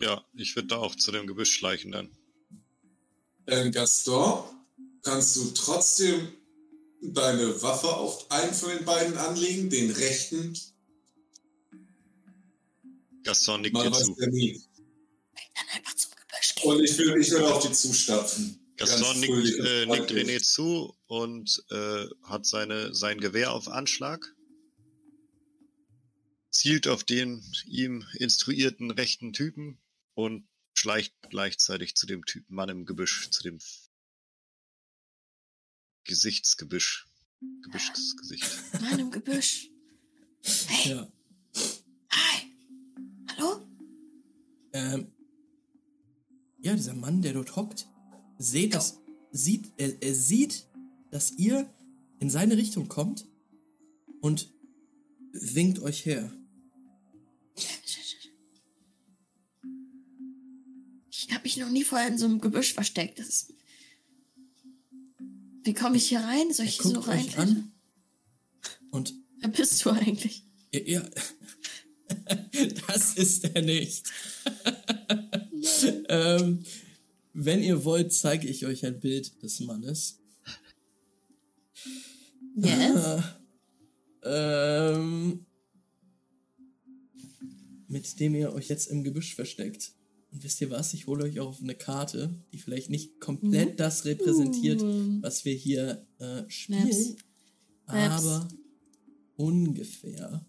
Ja, 0.01 0.25
ich 0.35 0.57
würde 0.57 0.69
da 0.69 0.77
auch 0.77 0.95
zu 0.95 1.13
dem 1.13 1.27
Gebüsch 1.27 1.53
schleichen 1.53 1.93
dann. 1.93 2.11
Ähm, 3.47 3.73
Gaston, 3.73 4.45
kannst 5.03 5.37
du 5.37 5.51
trotzdem 5.53 6.33
deine 7.03 7.61
Waffe 7.63 7.89
auf 7.89 8.31
einen 8.31 8.55
von 8.55 8.71
den 8.71 8.85
beiden 8.85 9.17
anlegen, 9.19 9.71
den 9.71 9.91
rechten? 9.91 10.59
Gaston 13.23 13.63
nickt 13.63 13.75
Man 13.75 13.93
dir 13.93 13.99
zu. 13.99 14.17
ja 14.19 14.27
nie. 14.29 14.63
Dann 15.55 15.77
einfach 15.77 15.95
zum 15.95 16.11
Gebüsch 16.13 16.55
gehen. 16.55 16.71
Und 16.71 16.85
ich 16.85 16.99
will, 16.99 17.21
ich 17.21 17.31
will 17.31 17.43
auf 17.45 17.67
die 17.67 17.73
zustapfen. 17.73 18.61
Gaston 18.77 19.21
nickt, 19.21 19.59
äh, 19.61 19.87
nickt. 19.87 20.11
René 20.11 20.43
zu 20.43 20.97
und 21.07 21.65
äh, 21.71 22.07
hat 22.25 22.45
seine, 22.45 22.95
sein 22.95 23.21
Gewehr 23.21 23.53
auf 23.53 23.69
Anschlag. 23.69 24.35
Zielt 26.51 26.89
auf 26.89 27.05
den 27.05 27.45
ihm 27.67 28.05
instruierten 28.19 28.91
rechten 28.91 29.33
Typen 29.33 29.79
und 30.15 30.49
schleicht 30.75 31.15
gleichzeitig 31.29 31.95
zu 31.95 32.07
dem 32.07 32.25
Typen 32.25 32.55
Mann 32.55 32.69
im 32.69 32.85
Gebüsch, 32.85 33.31
zu 33.31 33.43
dem 33.43 33.59
Gesichtsgebüsch. 36.05 37.07
Gebüschsgesicht. 37.63 38.81
Mann 38.81 38.99
im 38.99 39.11
Gebüsch. 39.11 39.71
Hey, 40.43 40.93
ja. 40.93 41.13
hi. 42.11 42.53
Hallo? 43.31 43.67
Ähm, 44.73 45.13
ja, 46.59 46.75
dieser 46.75 46.95
Mann, 46.95 47.23
der 47.23 47.35
dort 47.35 47.57
hockt, 47.57 47.89
seht 48.39 48.75
das, 48.75 48.99
sieht, 49.31 49.73
er, 49.77 50.03
er 50.03 50.15
sieht, 50.15 50.67
dass 51.11 51.33
ihr 51.33 51.73
in 52.19 52.31
seine 52.31 52.57
Richtung 52.57 52.89
kommt 52.89 53.27
und 54.21 54.53
winkt 55.33 55.81
euch 55.81 56.05
her. 56.07 56.33
Mich 61.57 61.65
noch 61.65 61.73
nie 61.73 61.85
vorher 61.85 62.09
in 62.09 62.19
so 62.19 62.27
einem 62.27 62.41
Gebüsch 62.41 62.75
versteckt. 62.75 63.19
Ist 63.19 63.53
Wie 65.63 65.75
komme 65.75 65.97
ich 65.97 66.09
hier 66.09 66.21
rein? 66.21 66.53
Soll 66.53 66.67
ich 66.67 66.81
hier 66.81 66.91
so 66.91 67.01
rein? 67.01 67.19
euch 67.25 67.39
an 67.39 67.73
und 68.91 69.15
Wer 69.41 69.51
bist 69.51 69.85
du 69.85 69.91
eigentlich? 69.91 70.43
Ja, 70.73 71.03
das 72.87 73.15
ist 73.15 73.45
er 73.45 73.61
nicht. 73.61 74.11
ähm, 76.09 76.65
wenn 77.35 77.63
ihr 77.63 77.85
wollt, 77.85 78.15
zeige 78.15 78.49
ich 78.49 78.65
euch 78.65 78.87
ein 78.87 79.01
Bild 79.01 79.43
des 79.43 79.61
Mannes. 79.61 80.19
Yes. 82.57 83.23
Ähm, 84.23 85.45
mit 87.89 88.19
dem 88.19 88.35
ihr 88.35 88.55
euch 88.55 88.69
jetzt 88.69 88.87
im 88.87 89.05
Gebüsch 89.05 89.35
versteckt. 89.35 89.93
Und 90.35 90.43
wisst 90.43 90.61
ihr 90.61 90.69
was? 90.71 90.93
Ich 90.95 91.07
hole 91.07 91.23
euch 91.25 91.39
auch 91.39 91.51
auf 91.51 91.63
eine 91.63 91.77
Karte, 91.77 92.35
die 92.53 92.59
vielleicht 92.59 92.91
nicht 92.91 93.21
komplett 93.21 93.79
das 93.79 94.05
repräsentiert, 94.05 94.83
Uh. 94.83 95.23
was 95.23 95.45
wir 95.45 95.55
hier 95.55 96.05
äh, 96.19 96.43
spielen, 96.49 96.81
Maps. 96.89 97.17
Maps. 97.87 98.25
aber 98.25 98.49
ungefähr. 99.37 100.45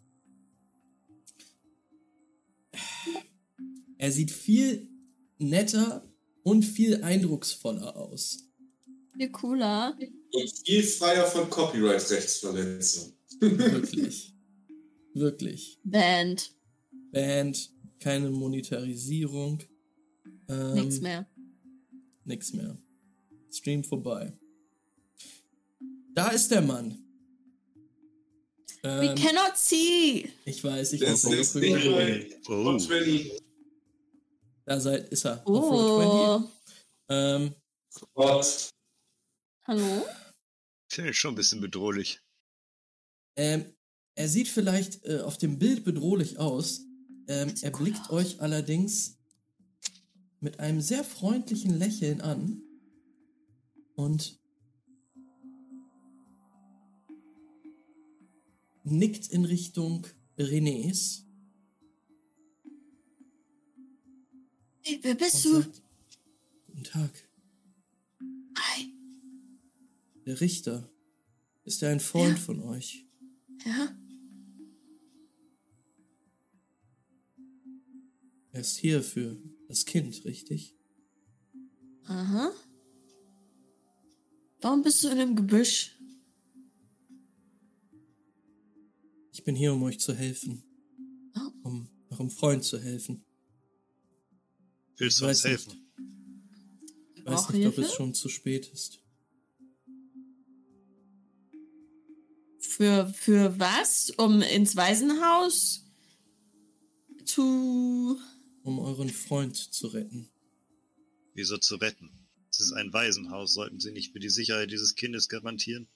Er 4.00 4.12
sieht 4.12 4.32
viel 4.32 4.90
netter 5.38 6.12
und 6.42 6.64
viel 6.64 7.04
eindrucksvoller 7.04 7.96
aus. 7.96 8.40
Viel 9.16 9.30
cooler. 9.30 9.96
Und 10.32 10.52
viel 10.66 10.82
freier 10.82 11.26
von 11.28 11.48
Copyright-Rechtsverletzung. 11.48 13.14
Wirklich. 13.40 14.34
Wirklich. 15.14 15.80
Band. 15.84 16.52
Band, 17.12 17.72
keine 18.00 18.32
Monetarisierung. 18.32 19.60
Ähm, 20.50 20.74
Nix 20.74 21.00
mehr. 21.02 21.26
Nix 22.24 22.54
mehr. 22.54 22.78
Stream 23.52 23.84
vorbei. 23.84 24.38
Da 26.14 26.30
ist 26.30 26.50
der 26.52 26.62
Mann. 26.62 26.98
We 28.84 28.90
Ähm, 29.10 29.16
cannot 29.16 29.58
see. 29.58 30.30
ich 30.46 30.64
weiß, 30.64 30.94
ich 30.94 31.02
Das 31.02 31.24
muss 31.24 31.34
ist 31.36 31.56
drüber 31.56 32.06
nicht 32.06 32.38
Oh. 32.48 32.78
20. 32.78 33.42
Da 34.66 34.80
seid, 34.80 35.10
ist 35.10 35.26
er. 35.26 35.42
auf 35.48 35.66
Roll20. 35.66 36.44
Oh. 36.46 36.50
Ähm, 37.10 37.56
Gott. 38.14 38.70
Hallo? 39.68 40.06
Finde 40.92 41.12
ich 41.12 41.18
schon 41.18 41.34
ein 41.34 41.36
bisschen 41.36 41.62
bedrohlich. 41.62 42.20
ähm, 43.38 43.66
er 44.18 44.30
sieht 44.30 44.48
vielleicht 44.48 45.04
äh, 45.06 45.20
auf 45.20 45.38
dem 45.38 45.60
Bild 45.60 45.84
bedrohlich 45.84 46.38
aus. 46.40 46.82
Ähm, 47.28 47.54
er 47.62 47.72
blickt 47.72 48.10
euch 48.12 48.40
allerdings 48.40 49.18
mit 50.46 50.60
einem 50.60 50.80
sehr 50.80 51.04
freundlichen 51.04 51.76
Lächeln 51.78 52.22
an. 52.22 52.62
Und 53.96 54.40
nickt 58.84 59.28
in 59.32 59.44
Richtung 59.44 60.06
Renés. 60.38 61.24
Hey, 64.82 65.00
wer 65.02 65.16
bist 65.16 65.44
du? 65.46 65.62
sagt, 65.62 65.82
Guten 66.68 66.84
Tag, 66.84 67.12
Hi. 68.60 68.94
der 70.28 70.40
Richter. 70.42 70.88
Ist 71.64 71.82
er 71.82 71.90
ein 71.90 72.00
Freund 72.00 72.38
Ja. 72.38 72.44
von 72.44 72.60
euch? 72.62 73.08
Ja? 73.66 73.98
Er 78.52 78.62
ist 78.62 78.78
hier 78.78 79.02
für 79.02 79.42
das 79.68 79.86
Kind, 79.86 80.24
richtig? 80.26 80.76
Aha. 82.06 82.52
Warum 84.62 84.84
bist 84.84 85.04
du 85.04 85.10
in 85.10 85.20
einem 85.20 85.36
Gebüsch? 85.36 85.96
Ich 89.32 89.44
bin 89.44 89.56
hier, 89.56 89.74
um 89.74 89.84
euch 89.84 90.00
zu 90.00 90.14
helfen. 90.14 90.64
Oh. 91.36 91.52
Um 91.64 91.90
eurem 92.10 92.30
Freund 92.30 92.64
zu 92.64 92.80
helfen. 92.80 93.26
Willst 94.98 95.20
du 95.20 95.26
uns 95.26 95.44
weiß 95.44 95.44
nicht. 95.44 95.52
helfen? 95.52 95.92
Ich 97.16 97.26
weiß 97.26 97.50
nicht, 97.50 97.68
ob 97.68 97.76
Hilfe? 97.76 97.82
es 97.82 97.94
schon 97.94 98.14
zu 98.14 98.30
spät 98.30 98.68
ist. 98.68 99.02
Für, 102.60 103.08
für 103.08 103.60
was? 103.60 104.12
Um 104.18 104.42
ins 104.42 104.76
Waisenhaus 104.76 105.86
zu. 107.26 108.20
Um 108.66 108.80
euren 108.80 109.10
Freund 109.10 109.56
zu 109.56 109.86
retten. 109.88 110.28
Wieso 111.36 111.58
zu 111.60 111.76
retten? 111.76 112.10
Es 112.50 112.60
ist 112.60 112.72
ein 112.74 112.92
Waisenhaus. 112.92 113.54
Sollten 113.54 113.80
Sie 113.80 113.92
nicht 113.92 114.12
für 114.12 114.20
die 114.20 114.30
Sicherheit 114.30 114.72
dieses 114.72 114.96
Kindes 114.96 115.30
garantieren? 115.30 115.88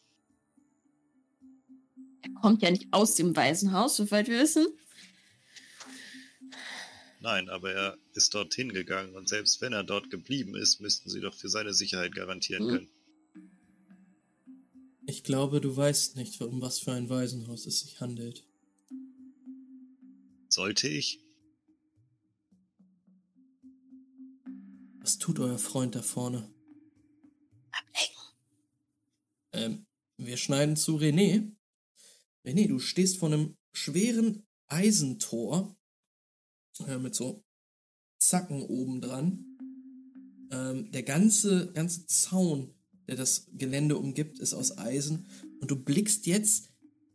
Er 2.21 2.29
kommt 2.41 2.61
ja 2.61 2.69
nicht 2.69 2.87
aus 2.91 3.15
dem 3.15 3.35
Waisenhaus, 3.35 3.95
soweit 3.95 4.27
wir 4.27 4.39
wissen. 4.39 4.67
Nein, 7.21 7.49
aber 7.49 7.71
er 7.71 7.97
ist 8.13 8.35
dorthin 8.35 8.71
gegangen 8.71 9.15
und 9.15 9.27
selbst 9.27 9.61
wenn 9.61 9.73
er 9.73 9.83
dort 9.83 10.11
geblieben 10.11 10.55
ist, 10.55 10.79
müssten 10.79 11.09
Sie 11.09 11.21
doch 11.21 11.33
für 11.33 11.49
seine 11.49 11.73
Sicherheit 11.73 12.13
garantieren 12.13 12.65
Hm. 12.67 12.69
können. 12.69 12.89
Ich 15.07 15.23
glaube, 15.23 15.59
du 15.59 15.75
weißt 15.75 16.17
nicht, 16.17 16.39
um 16.41 16.61
was 16.61 16.77
für 16.77 16.91
ein 16.91 17.09
Waisenhaus 17.09 17.65
es 17.65 17.79
sich 17.79 17.99
handelt. 17.99 18.45
Sollte 20.49 20.87
ich? 20.87 21.19
Was 25.01 25.17
tut 25.17 25.39
euer 25.39 25.57
Freund 25.57 25.95
da 25.95 26.01
vorne? 26.01 26.53
Ablenken. 27.71 28.19
Ähm, 29.53 29.85
wir 30.17 30.37
schneiden 30.37 30.75
zu 30.75 30.97
René. 30.97 31.55
René, 32.45 32.67
du 32.67 32.79
stehst 32.79 33.17
vor 33.17 33.29
einem 33.29 33.55
schweren 33.71 34.45
Eisentor 34.67 35.75
äh, 36.87 36.97
mit 36.97 37.15
so 37.15 37.43
Zacken 38.17 38.61
oben 38.61 39.01
dran. 39.01 39.45
Ähm, 40.51 40.91
der 40.91 41.03
ganze, 41.03 41.71
ganze 41.73 42.05
Zaun, 42.07 42.73
der 43.07 43.15
das 43.15 43.47
Gelände 43.53 43.97
umgibt, 43.97 44.39
ist 44.39 44.53
aus 44.53 44.77
Eisen. 44.77 45.27
Und 45.61 45.71
du 45.71 45.75
blickst 45.77 46.25
jetzt 46.25 46.69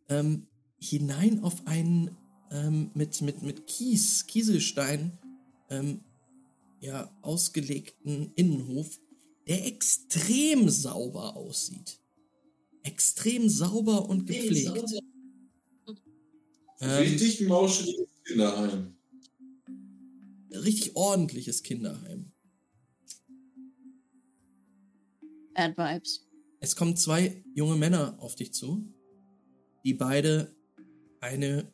ähm, 0.09 0.49
hinein 0.79 1.43
auf 1.43 1.67
einen 1.67 2.17
ähm, 2.51 2.91
mit, 2.95 3.21
mit, 3.21 3.43
mit 3.43 3.67
Kies, 3.67 4.27
Kieselstein 4.27 5.19
ähm, 5.71 6.05
ja, 6.85 7.11
ausgelegten 7.23 8.33
Innenhof, 8.35 9.01
der 9.49 9.67
extrem 9.67 10.69
sauber 10.69 11.35
aussieht. 11.35 11.99
Extrem 12.83 13.49
sauber 13.49 14.07
und 14.09 14.27
gepflegt. 14.27 14.93
Ähm, 16.81 16.91
Richtig 16.91 17.41
mauscheliges 17.49 18.09
Kinderheim. 18.27 18.97
richtig 20.51 20.95
ordentliches 20.95 21.63
Kinderheim. 21.63 22.33
Bad 25.55 25.79
Vibes. 25.79 26.27
Es 26.61 26.77
kommen 26.77 26.97
zwei 26.97 27.43
junge 27.55 27.77
Männer 27.77 28.17
auf 28.21 28.35
dich 28.35 28.53
zu, 28.53 28.93
die 29.85 29.95
beide 29.95 30.55
eine 31.21 31.73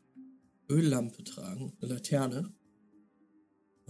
Öllampe 0.68 1.24
tragen, 1.24 1.76
eine 1.80 1.94
Laterne. 1.94 2.54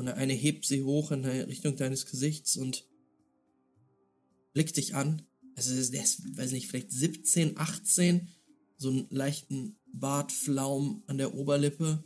Und 0.00 0.06
der 0.06 0.16
eine 0.16 0.32
hebt 0.32 0.64
sie 0.64 0.82
hoch 0.82 1.10
in 1.12 1.26
Richtung 1.26 1.76
deines 1.76 2.06
Gesichts 2.06 2.56
und 2.56 2.88
blickt 4.54 4.78
dich 4.78 4.94
an. 4.94 5.26
Also 5.56 5.74
der 5.92 6.02
ist, 6.02 6.38
weiß 6.38 6.52
nicht, 6.52 6.68
vielleicht 6.68 6.90
17, 6.90 7.58
18, 7.58 8.26
so 8.78 8.88
einen 8.88 9.08
leichten 9.10 9.76
Bartflaum 9.92 11.02
an 11.06 11.18
der 11.18 11.34
Oberlippe. 11.34 12.02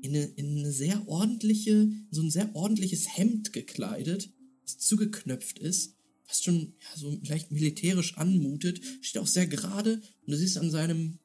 In 0.00 0.16
eine, 0.16 0.24
in 0.24 0.56
eine 0.60 0.72
sehr 0.72 1.06
ordentliche, 1.06 1.86
so 2.10 2.22
ein 2.22 2.30
sehr 2.30 2.56
ordentliches 2.56 3.18
Hemd 3.18 3.52
gekleidet, 3.52 4.30
das 4.62 4.78
zugeknöpft 4.78 5.58
ist, 5.58 5.96
fast 6.24 6.44
schon 6.44 6.72
ja, 6.80 6.96
so 6.96 7.20
leicht 7.24 7.50
militärisch 7.50 8.16
anmutet, 8.16 8.80
steht 9.02 9.20
auch 9.20 9.26
sehr 9.26 9.48
gerade 9.48 9.96
und 9.96 10.32
du 10.32 10.36
siehst 10.38 10.56
an 10.56 10.70
seinem, 10.70 11.18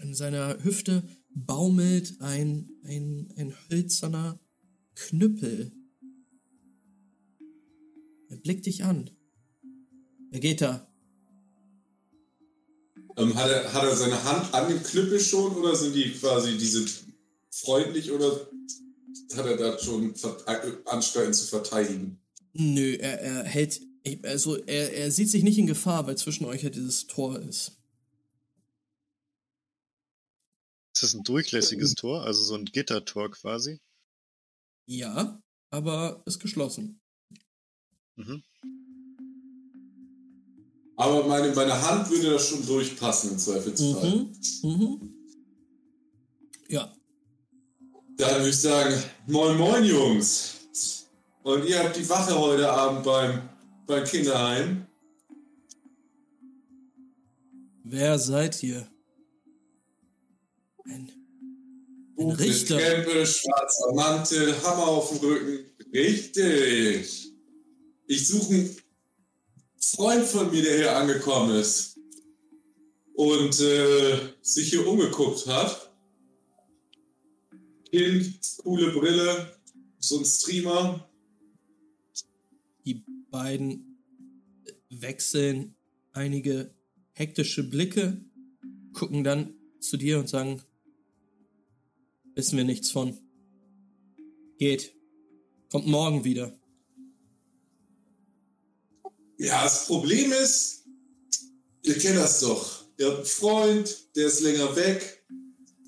an 0.00 0.12
seiner 0.12 0.64
Hüfte 0.64 1.04
baumelt 1.34 2.20
ein, 2.20 2.70
ein, 2.84 3.32
ein 3.36 3.54
hölzerner 3.68 4.40
Knüppel. 4.94 5.72
Er 8.28 8.36
blickt 8.36 8.66
dich 8.66 8.84
an. 8.84 9.10
Wer 10.30 10.40
geht 10.40 10.60
da? 10.60 10.86
Ähm, 13.16 13.34
hat, 13.34 13.50
er, 13.50 13.72
hat 13.72 13.84
er 13.84 13.96
seine 13.96 14.22
Hand 14.24 14.52
an 14.54 14.68
dem 14.68 14.82
Knüppel 14.82 15.18
schon 15.18 15.56
oder 15.56 15.74
sind 15.74 15.94
die 15.94 16.12
quasi 16.12 16.56
diese 16.56 16.84
freundlich 17.50 18.12
oder 18.12 18.48
hat 19.36 19.46
er 19.46 19.56
da 19.56 19.78
schon 19.78 20.14
Anstalten 20.84 21.34
zu 21.34 21.46
verteidigen? 21.46 22.20
Nö, 22.52 22.94
er, 22.94 23.20
er 23.20 23.44
hält. 23.44 23.80
Also 24.22 24.56
er, 24.56 24.94
er 24.94 25.10
sieht 25.10 25.30
sich 25.30 25.42
nicht 25.42 25.58
in 25.58 25.66
Gefahr, 25.66 26.06
weil 26.06 26.16
zwischen 26.16 26.44
euch 26.44 26.62
ja 26.62 26.70
dieses 26.70 27.06
Tor 27.06 27.38
ist. 27.40 27.77
Ist 30.98 31.04
das 31.04 31.14
ein 31.14 31.22
durchlässiges 31.22 31.94
Tor, 31.94 32.24
also 32.24 32.42
so 32.42 32.56
ein 32.56 32.64
Gittertor 32.64 33.30
quasi? 33.30 33.78
Ja, 34.86 35.40
aber 35.70 36.24
ist 36.26 36.40
geschlossen. 36.40 37.00
Mhm. 38.16 38.42
Aber 40.96 41.24
meine, 41.28 41.54
meine 41.54 41.80
Hand 41.80 42.10
würde 42.10 42.32
da 42.32 42.38
schon 42.40 42.66
durchpassen 42.66 43.30
im 43.30 43.38
Zweifelsfall. 43.38 44.10
Mhm. 44.10 44.36
Mhm. 44.64 45.14
Ja. 46.68 46.92
Dann 48.16 48.34
würde 48.38 48.48
ich 48.48 48.58
sagen, 48.58 49.00
moin 49.28 49.56
moin 49.56 49.84
Jungs. 49.84 50.56
Und 51.44 51.64
ihr 51.64 51.78
habt 51.78 51.96
die 51.96 52.08
Wache 52.08 52.36
heute 52.36 52.72
Abend 52.72 53.04
beim, 53.04 53.48
beim 53.86 54.02
Kinderheim. 54.02 54.84
Wer 57.84 58.18
seid 58.18 58.60
ihr? 58.64 58.90
Ein, 60.88 61.12
ein 62.18 62.30
Richter. 62.30 62.78
Krempe, 62.78 63.26
schwarzer 63.26 63.94
Mantel, 63.94 64.54
Hammer 64.62 64.88
auf 64.88 65.10
dem 65.10 65.18
Rücken. 65.18 65.70
Richtig. 65.92 67.32
Ich 68.06 68.26
suche 68.26 68.54
einen 68.54 68.76
Freund 69.80 70.24
von 70.24 70.50
mir, 70.50 70.62
der 70.62 70.76
hier 70.76 70.96
angekommen 70.96 71.56
ist. 71.56 71.98
Und 73.14 73.60
äh, 73.60 74.18
sich 74.42 74.70
hier 74.70 74.86
umgeguckt 74.86 75.46
hat. 75.46 75.92
Kind, 77.90 78.38
coole 78.58 78.92
Brille, 78.92 79.58
so 79.98 80.18
ein 80.18 80.24
Streamer. 80.24 81.08
Die 82.84 83.04
beiden 83.30 83.98
wechseln 84.90 85.74
einige 86.12 86.74
hektische 87.12 87.68
Blicke, 87.68 88.20
gucken 88.92 89.24
dann 89.24 89.54
zu 89.80 89.96
dir 89.96 90.18
und 90.18 90.28
sagen, 90.28 90.62
wissen 92.38 92.56
wir 92.56 92.64
nichts 92.64 92.92
von. 92.92 93.18
Geht. 94.58 94.94
Kommt 95.72 95.88
morgen 95.88 96.22
wieder. 96.22 96.56
Ja, 99.38 99.64
das 99.64 99.86
Problem 99.86 100.32
ist, 100.32 100.84
ihr 101.82 101.98
kennt 101.98 102.16
das 102.16 102.40
doch. 102.40 102.84
Ihr 102.96 103.08
habt 103.08 103.16
einen 103.16 103.26
Freund, 103.26 103.96
der 104.14 104.28
ist 104.28 104.40
länger 104.40 104.74
weg. 104.76 105.24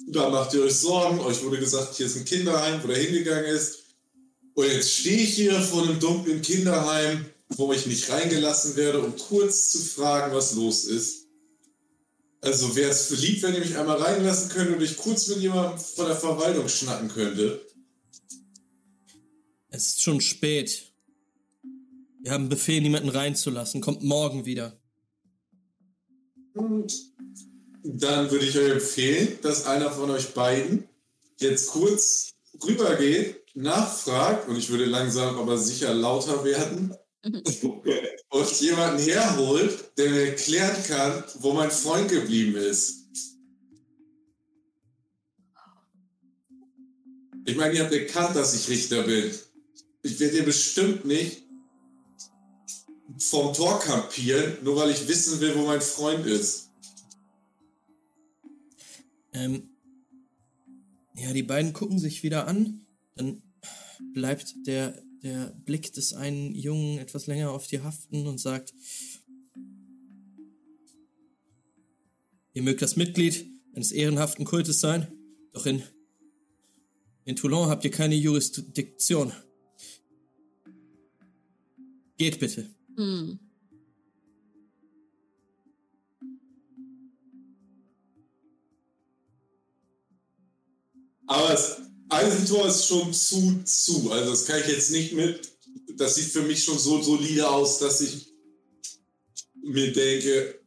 Da 0.08 0.28
macht 0.28 0.52
ihr 0.52 0.62
euch 0.62 0.74
Sorgen. 0.74 1.20
Euch 1.20 1.42
wurde 1.44 1.60
gesagt, 1.60 1.94
hier 1.94 2.06
ist 2.06 2.16
ein 2.16 2.24
Kinderheim, 2.24 2.82
wo 2.82 2.88
der 2.88 2.98
hingegangen 2.98 3.44
ist. 3.44 3.84
Und 4.54 4.66
jetzt 4.66 4.90
stehe 4.90 5.22
ich 5.22 5.34
hier 5.34 5.60
vor 5.60 5.84
einem 5.84 6.00
dunklen 6.00 6.42
Kinderheim, 6.42 7.26
wo 7.50 7.72
ich 7.72 7.86
nicht 7.86 8.10
reingelassen 8.10 8.74
werde, 8.74 9.00
um 9.00 9.16
kurz 9.16 9.70
zu 9.70 9.78
fragen, 9.78 10.34
was 10.34 10.54
los 10.54 10.84
ist. 10.84 11.19
Also 12.42 12.74
wäre 12.74 12.90
es 12.90 13.10
lieb, 13.10 13.42
wenn 13.42 13.54
ihr 13.54 13.60
mich 13.60 13.76
einmal 13.76 13.98
reinlassen 13.98 14.48
könnt 14.50 14.74
und 14.74 14.82
ich 14.82 14.96
kurz 14.96 15.28
mit 15.28 15.38
jemandem 15.38 15.78
von 15.78 16.06
der 16.06 16.16
Verwaltung 16.16 16.68
schnacken 16.68 17.08
könnte. 17.08 17.60
Es 19.68 19.88
ist 19.88 20.02
schon 20.02 20.20
spät. 20.20 20.90
Wir 22.22 22.32
haben 22.32 22.48
Befehl, 22.48 22.80
niemanden 22.80 23.08
reinzulassen. 23.08 23.80
Kommt 23.80 24.02
morgen 24.02 24.46
wieder. 24.46 24.78
Und 26.54 26.92
dann 27.82 28.30
würde 28.30 28.46
ich 28.46 28.58
euch 28.58 28.72
empfehlen, 28.72 29.38
dass 29.42 29.66
einer 29.66 29.90
von 29.90 30.10
euch 30.10 30.34
beiden 30.34 30.88
jetzt 31.38 31.68
kurz 31.68 32.34
rübergeht, 32.62 33.36
nachfragt, 33.54 34.48
und 34.48 34.56
ich 34.56 34.68
würde 34.70 34.84
langsam 34.84 35.38
aber 35.38 35.56
sicher 35.56 35.94
lauter 35.94 36.44
werden, 36.44 36.94
und 38.30 38.60
jemanden 38.60 39.02
herholt, 39.02 39.92
der 39.98 40.10
mir 40.10 40.28
erklären 40.30 40.82
kann, 40.84 41.24
wo 41.40 41.52
mein 41.52 41.70
Freund 41.70 42.10
geblieben 42.10 42.56
ist. 42.56 43.00
Ich 47.44 47.56
meine, 47.56 47.74
ihr 47.74 47.82
habt 47.82 47.92
erkannt, 47.92 48.36
dass 48.36 48.54
ich 48.54 48.68
Richter 48.68 49.02
bin. 49.02 49.30
Ich 50.02 50.18
werde 50.20 50.34
hier 50.34 50.44
bestimmt 50.44 51.04
nicht 51.04 51.42
vom 53.18 53.52
Tor 53.52 53.80
kampieren, 53.80 54.62
nur 54.62 54.76
weil 54.76 54.90
ich 54.90 55.08
wissen 55.08 55.40
will, 55.40 55.54
wo 55.56 55.66
mein 55.66 55.80
Freund 55.80 56.26
ist. 56.26 56.70
Ähm, 59.32 59.70
ja, 61.14 61.32
die 61.32 61.42
beiden 61.42 61.72
gucken 61.72 61.98
sich 61.98 62.22
wieder 62.22 62.46
an. 62.46 62.86
Dann 63.16 63.42
bleibt 64.14 64.54
der, 64.66 65.02
der 65.22 65.54
Blick 65.64 65.92
des 65.92 66.14
einen 66.14 66.54
Jungen 66.54 66.98
etwas 66.98 67.26
länger 67.26 67.50
auf 67.50 67.66
dir 67.66 67.84
haften 67.84 68.26
und 68.26 68.38
sagt, 68.38 68.72
ihr 72.54 72.62
mögt 72.62 72.82
das 72.82 72.96
Mitglied 72.96 73.46
eines 73.74 73.92
ehrenhaften 73.92 74.44
Kultes 74.44 74.80
sein, 74.80 75.08
doch 75.52 75.66
in, 75.66 75.82
in 77.24 77.36
Toulon 77.36 77.68
habt 77.68 77.84
ihr 77.84 77.90
keine 77.90 78.14
Jurisdiktion. 78.14 79.32
Geht 82.16 82.38
bitte. 82.38 82.68
Hm. 82.96 83.38
Aber 91.26 91.48
das 91.48 91.89
Eisentor 92.10 92.66
ist 92.66 92.86
schon 92.86 93.12
zu, 93.12 93.62
zu. 93.64 94.10
Also 94.10 94.30
das 94.30 94.44
kann 94.44 94.60
ich 94.60 94.68
jetzt 94.68 94.90
nicht 94.90 95.12
mit. 95.12 95.48
Das 95.96 96.16
sieht 96.16 96.26
für 96.26 96.42
mich 96.42 96.62
schon 96.62 96.78
so 96.78 97.00
solide 97.02 97.48
aus, 97.48 97.78
dass 97.78 98.00
ich 98.00 98.32
mir 99.62 99.92
denke, 99.92 100.60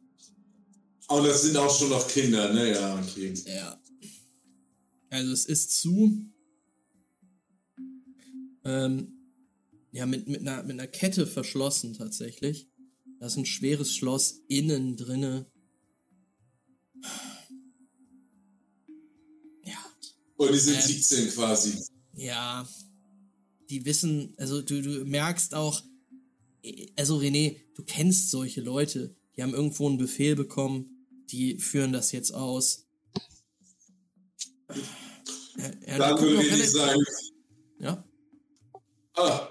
oh, 1.08 1.20
das 1.22 1.42
sind 1.42 1.56
auch 1.56 1.76
schon 1.76 1.90
noch 1.90 2.08
Kinder, 2.08 2.52
ne? 2.52 2.72
Ja, 2.72 2.98
okay. 2.98 3.34
Ja. 3.46 3.80
Also 5.10 5.32
es 5.32 5.44
ist 5.44 5.80
zu. 5.80 6.26
Ähm, 8.64 9.14
ja, 9.92 10.06
mit, 10.06 10.26
mit, 10.26 10.40
einer, 10.40 10.62
mit 10.62 10.72
einer 10.72 10.88
Kette 10.88 11.26
verschlossen 11.26 11.94
tatsächlich. 11.94 12.68
Da 13.20 13.26
ist 13.26 13.36
ein 13.36 13.46
schweres 13.46 13.94
Schloss 13.94 14.42
innen 14.48 14.96
drinne. 14.96 15.46
Und 20.36 20.52
die 20.52 20.58
sind 20.58 20.76
Ähm. 20.76 20.82
17 20.82 21.30
quasi. 21.30 21.84
ja. 22.14 22.68
Die 23.70 23.84
wissen, 23.86 24.34
also 24.36 24.60
du, 24.60 24.82
du 24.82 25.04
merkst 25.06 25.54
auch, 25.54 25.82
äh, 26.62 26.86
also 26.96 27.16
René, 27.18 27.56
du 27.74 27.82
kennst 27.82 28.30
solche 28.30 28.60
Leute, 28.60 29.16
die 29.36 29.42
haben 29.42 29.54
irgendwo 29.54 29.88
einen 29.88 29.96
Befehl 29.98 30.36
bekommen, 30.36 31.06
die 31.30 31.58
führen 31.58 31.92
das 31.92 32.12
jetzt 32.12 32.32
aus. 32.34 32.86
Ja, 35.56 35.98
Dann 35.98 36.20
würde 36.20 36.38
auch 36.38 36.42
ich 36.42 36.50
relativ- 36.52 36.70
sagen, 36.70 37.04
Ja, 37.78 38.04
ah, 39.14 39.48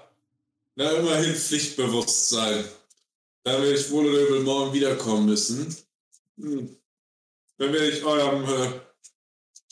na 0.76 0.90
immerhin 0.92 1.34
Pflichtbewusstsein. 1.34 2.64
Dann 3.42 3.62
werde 3.62 3.78
ich 3.78 3.90
wohl 3.90 4.06
oder 4.06 4.26
übel 4.26 4.40
morgen 4.42 4.72
wiederkommen 4.72 5.26
müssen. 5.26 5.74
Hm. 6.38 6.76
Dann 7.58 7.72
werde 7.72 7.90
ich 7.90 8.02
eurem 8.04 8.44
äh, 8.44 8.80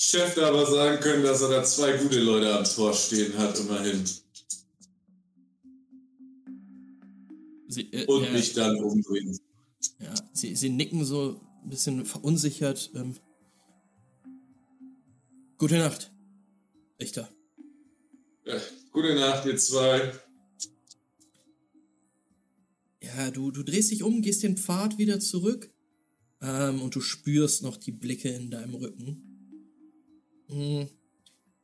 Chef 0.05 0.35
da 0.35 0.49
aber 0.49 0.67
sagen 0.67 1.01
können, 1.01 1.23
dass 1.23 1.43
er 1.43 1.49
da 1.51 1.63
zwei 1.63 1.97
gute 1.97 2.19
Leute 2.19 2.53
am 2.53 2.65
Tor 2.65 2.93
stehen 2.93 3.39
hat, 3.39 3.57
immerhin. 3.61 4.05
sie, 7.69 7.83
äh, 7.93 8.05
Und 8.07 8.25
ja, 8.25 8.33
mich 8.33 8.53
dann 8.53 8.83
umbringen. 8.83 9.39
Ja, 10.01 10.13
sie, 10.33 10.57
sie 10.57 10.71
nicken 10.71 11.05
so 11.05 11.41
ein 11.63 11.71
bisschen 11.71 12.05
verunsichert. 12.05 12.91
Ähm, 12.97 13.15
Gute 15.57 15.79
Nacht, 15.79 16.13
Richter. 17.01 17.29
Ja, 18.45 18.61
gute 18.91 19.15
Nacht, 19.15 19.47
ihr 19.47 19.57
zwei. 19.57 20.13
Ja, 23.01 23.31
du, 23.31 23.53
du 23.53 23.63
drehst 23.63 23.93
dich 23.93 24.03
um, 24.03 24.21
gehst 24.21 24.43
den 24.43 24.57
Pfad 24.57 24.99
wieder 24.99 25.21
zurück 25.21 25.73
ähm, 26.41 26.83
und 26.83 26.97
du 26.97 27.01
spürst 27.01 27.63
noch 27.63 27.77
die 27.77 27.93
Blicke 27.93 28.31
in 28.31 28.51
deinem 28.51 28.75
Rücken. 28.75 29.32
Hm. 30.53 30.89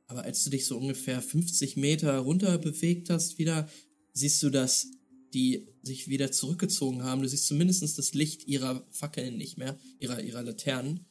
Aber 0.07 0.22
als 0.22 0.43
du 0.43 0.51
dich 0.51 0.64
so 0.64 0.78
ungefähr 0.78 1.20
50 1.20 1.76
Meter 1.76 2.18
runter 2.18 2.57
bewegt 2.59 3.11
hast, 3.11 3.39
wieder, 3.39 3.68
siehst 4.14 4.43
du, 4.43 4.51
dass 4.51 4.89
die 5.34 5.68
sich 5.82 6.09
wieder 6.09 6.32
zurückgezogen 6.32 7.05
haben. 7.05 7.22
Du 7.22 7.28
siehst 7.28 7.47
zumindest 7.47 7.99
das 7.99 8.14
Licht 8.14 8.47
ihrer 8.47 8.86
Fackeln 8.91 9.36
nicht 9.36 9.59
mehr, 9.59 9.78
ihrer, 9.99 10.22
ihrer 10.22 10.43
Laternen. 10.43 11.05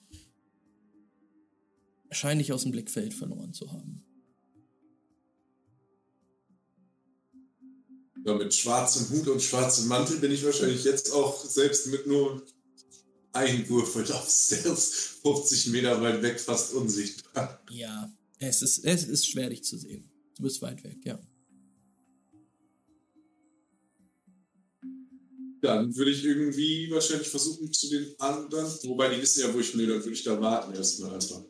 Scheinen 2.09 2.39
dich 2.39 2.53
aus 2.53 2.63
dem 2.63 2.71
Blickfeld 2.71 3.13
verloren 3.13 3.53
zu 3.53 3.71
haben. 3.71 4.03
Ja, 8.25 8.33
mit 8.33 8.53
schwarzem 8.53 9.09
Hut 9.09 9.27
und 9.27 9.41
schwarzem 9.41 9.87
Mantel 9.87 10.17
bin 10.17 10.31
ich 10.31 10.43
wahrscheinlich 10.43 10.83
jetzt 10.83 11.11
auch 11.13 11.45
selbst 11.45 11.87
mit 11.87 12.07
nur 12.07 12.43
Einwürfeln 13.37 14.11
auf 14.11 14.29
Stealth 14.29 14.79
50 14.79 15.67
Meter 15.67 16.01
weit 16.01 16.21
weg 16.21 16.39
fast 16.39 16.73
unsichtbar. 16.73 17.63
Ja, 17.69 18.11
es 18.39 18.61
ist, 18.61 18.83
es 18.83 19.03
ist 19.03 19.27
schwer, 19.27 19.49
dich 19.49 19.63
zu 19.63 19.77
sehen. 19.77 20.09
Du 20.35 20.43
bist 20.43 20.61
weit 20.61 20.83
weg, 20.83 20.97
ja. 21.03 21.19
Dann 25.61 25.95
würde 25.95 26.11
ich 26.11 26.23
irgendwie 26.23 26.89
wahrscheinlich 26.91 27.27
versuchen 27.27 27.71
zu 27.73 27.89
den 27.89 28.19
anderen, 28.19 28.71
wobei 28.83 29.13
die 29.13 29.21
wissen 29.21 29.41
ja, 29.41 29.53
wo 29.53 29.59
ich 29.59 29.71
bin, 29.71 29.89
dann 29.89 29.99
würde 29.99 30.13
ich 30.13 30.23
da 30.23 30.39
warten 30.39 30.73
erstmal 30.73 31.15
einfach. 31.15 31.43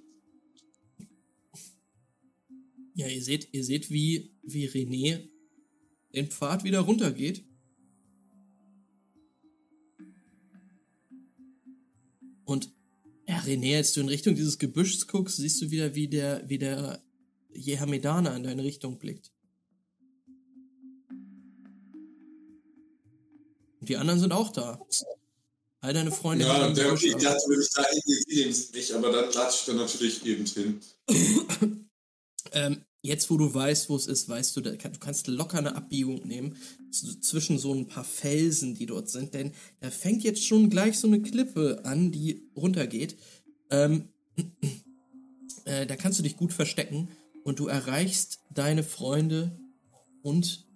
Ja, 2.96 3.08
ihr 3.08 3.24
seht, 3.24 3.50
ihr 3.52 3.64
seht, 3.64 3.92
wie, 3.92 4.32
wie 4.42 4.68
René 4.68 5.30
den 6.16 6.32
Pfad 6.32 6.64
wieder 6.64 6.80
runtergeht. 6.80 7.44
Und 12.48 12.72
ja, 13.28 13.39
René, 13.39 13.76
als 13.76 13.91
du 13.91 14.00
in 14.00 14.08
Richtung 14.08 14.34
dieses 14.34 14.58
Gebüschs 14.58 15.06
guckst, 15.06 15.36
siehst 15.36 15.62
du 15.62 15.70
wieder, 15.70 15.95
wie 15.95 16.08
der, 16.08 16.50
wie 16.50 16.58
der 16.58 17.04
Jehamedaner 17.54 18.34
in 18.38 18.43
deine 18.43 18.64
Richtung 18.64 18.98
blickt. 18.98 19.32
Und 23.82 23.89
die 23.89 23.98
anderen 23.98 24.22
sind 24.22 24.32
auch 24.32 24.54
da. 24.54 24.80
All 25.82 25.93
deine 25.93 26.12
Freunde 26.12 26.45
Ja, 26.45 26.70
der, 26.70 26.86
Gebüsch, 26.86 27.04
ich 27.04 27.16
dachte, 27.16 27.43
wenn 27.50 27.62
ich 27.62 27.70
da 27.70 27.84
hingehe, 27.84 28.54
sie 28.54 28.72
nicht, 28.72 28.91
aber 28.93 29.12
dann 29.12 29.34
latsche 29.34 29.58
ich 29.60 29.66
da 29.66 29.74
natürlich 29.74 30.26
eben 30.26 30.45
hin. 30.45 30.80
Ähm, 32.54 32.87
jetzt, 33.08 33.30
wo 33.30 33.38
du 33.38 33.53
weißt, 33.53 33.89
wo 33.89 33.95
es 33.95 34.05
ist, 34.05 34.30
weißt 34.30 34.55
du, 34.55 34.62
du 34.62 34.78
kannst 34.78 35.28
locker 35.28 35.58
eine 35.58 35.76
Abbiegung 35.76 36.28
nehmen 36.28 36.55
zwischen 36.91 37.58
so 37.58 37.74
ein 37.74 37.88
paar 37.88 38.03
Felsen, 38.03 38.76
die 38.76 38.86
dort 38.86 39.10
sind, 39.10 39.34
denn 39.34 39.53
da 39.80 39.89
fängt 39.89 40.24
jetzt 40.24 40.45
schon 40.45 40.70
gleich 40.70 40.99
so 40.99 41.08
eine 41.08 41.22
Klippe 41.22 41.82
an, 41.84 42.12
die 42.12 42.49
runtergeht. 42.55 43.16
Ähm, 43.72 44.10
äh, 45.66 45.86
da 45.86 45.95
kannst 45.95 46.20
du 46.20 46.24
dich 46.24 46.38
gut 46.38 46.53
verstecken 46.53 47.10
und 47.43 47.60
du 47.60 47.68
erreichst 47.68 48.41
deine 48.53 48.84
Freunde 48.84 49.58
und 50.22 50.68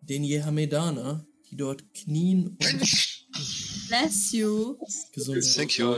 den 0.00 0.24
Jehamedaner, 0.24 1.26
die 1.50 1.56
dort 1.56 1.94
knien 1.94 2.48
und 2.48 3.18
Bless 3.88 4.32
you. 4.32 4.76
Gesundheit. 5.12 5.54
Thank 5.54 5.78
you. 5.78 5.94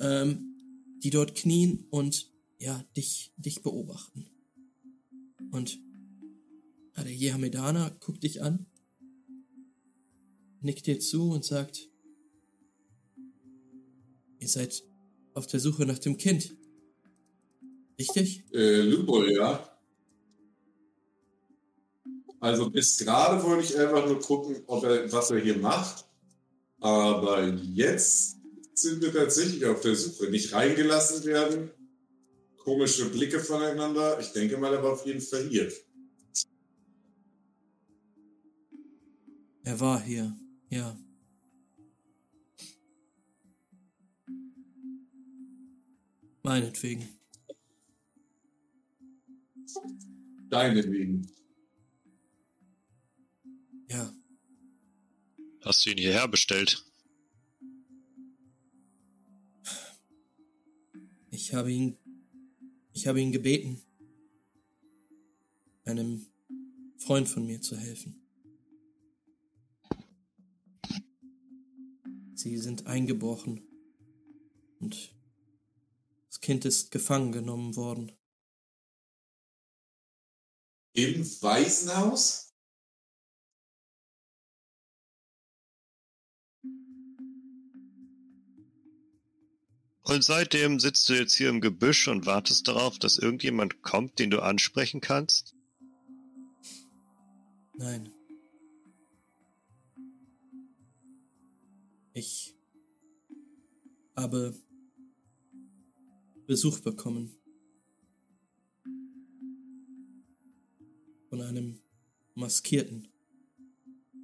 ähm, 0.00 0.54
die 1.02 1.10
dort 1.10 1.34
knien 1.34 1.86
und 1.90 2.30
ja, 2.58 2.84
dich, 2.96 3.32
dich 3.36 3.62
beobachten. 3.62 4.29
Und 5.50 5.80
ja, 6.96 7.04
der 7.04 7.14
Jehamedaner 7.14 7.96
guckt 8.00 8.22
dich 8.22 8.42
an, 8.42 8.66
nickt 10.60 10.86
dir 10.86 10.98
zu 10.98 11.30
und 11.30 11.44
sagt, 11.44 11.88
ihr 14.38 14.48
seid 14.48 14.82
auf 15.34 15.46
der 15.46 15.60
Suche 15.60 15.86
nach 15.86 15.98
dem 15.98 16.16
Kind. 16.16 16.56
Richtig? 17.98 18.44
Äh, 18.52 18.82
Lupol, 18.82 19.32
ja. 19.32 19.66
Also 22.40 22.70
bis 22.70 22.96
gerade 22.96 23.42
wollte 23.44 23.64
ich 23.64 23.78
einfach 23.78 24.06
nur 24.06 24.18
gucken, 24.18 24.62
ob 24.66 24.84
er, 24.84 25.12
was 25.12 25.30
er 25.30 25.40
hier 25.40 25.58
macht. 25.58 26.06
Aber 26.80 27.46
jetzt 27.48 28.38
sind 28.72 29.02
wir 29.02 29.12
tatsächlich 29.12 29.66
auf 29.66 29.80
der 29.82 29.94
Suche. 29.94 30.30
Nicht 30.30 30.54
reingelassen 30.54 31.24
werden. 31.24 31.70
Komische 32.64 33.10
Blicke 33.10 33.40
voneinander. 33.40 34.18
Ich 34.20 34.32
denke 34.32 34.56
mal, 34.56 34.72
er 34.72 34.82
war 34.82 34.92
auf 34.92 35.04
jeden 35.06 35.20
Fall 35.20 35.48
hier. 35.48 35.72
Er 39.62 39.80
war 39.80 40.00
hier, 40.00 40.36
ja. 40.68 40.98
Meinetwegen. 46.42 47.08
Deinetwegen. 50.48 51.30
Ja, 53.88 54.12
Hast 55.62 55.84
du 55.84 55.90
ihn 55.90 55.98
hierher 55.98 56.26
bestellt? 56.26 56.84
Ich 61.30 61.54
habe 61.54 61.70
ihn, 61.70 61.98
ich 63.00 63.06
habe 63.06 63.18
ihn 63.18 63.32
gebeten, 63.32 63.80
einem 65.84 66.26
Freund 66.98 67.30
von 67.30 67.46
mir 67.46 67.62
zu 67.62 67.74
helfen. 67.74 68.20
Sie 72.34 72.58
sind 72.58 72.86
eingebrochen 72.86 73.66
und 74.80 75.14
das 76.28 76.40
Kind 76.40 76.66
ist 76.66 76.90
gefangen 76.90 77.32
genommen 77.32 77.74
worden. 77.74 78.12
Im 80.92 81.24
Waisenhaus? 81.40 82.49
Und 90.10 90.24
seitdem 90.24 90.80
sitzt 90.80 91.08
du 91.08 91.12
jetzt 91.12 91.34
hier 91.34 91.48
im 91.48 91.60
Gebüsch 91.60 92.08
und 92.08 92.26
wartest 92.26 92.66
darauf, 92.66 92.98
dass 92.98 93.16
irgendjemand 93.16 93.82
kommt, 93.82 94.18
den 94.18 94.30
du 94.30 94.40
ansprechen 94.40 95.00
kannst? 95.00 95.54
Nein. 97.78 98.12
Ich 102.12 102.56
habe 104.16 104.60
Besuch 106.48 106.80
bekommen 106.80 107.30
von 111.28 111.40
einem 111.40 111.80
Maskierten 112.34 113.06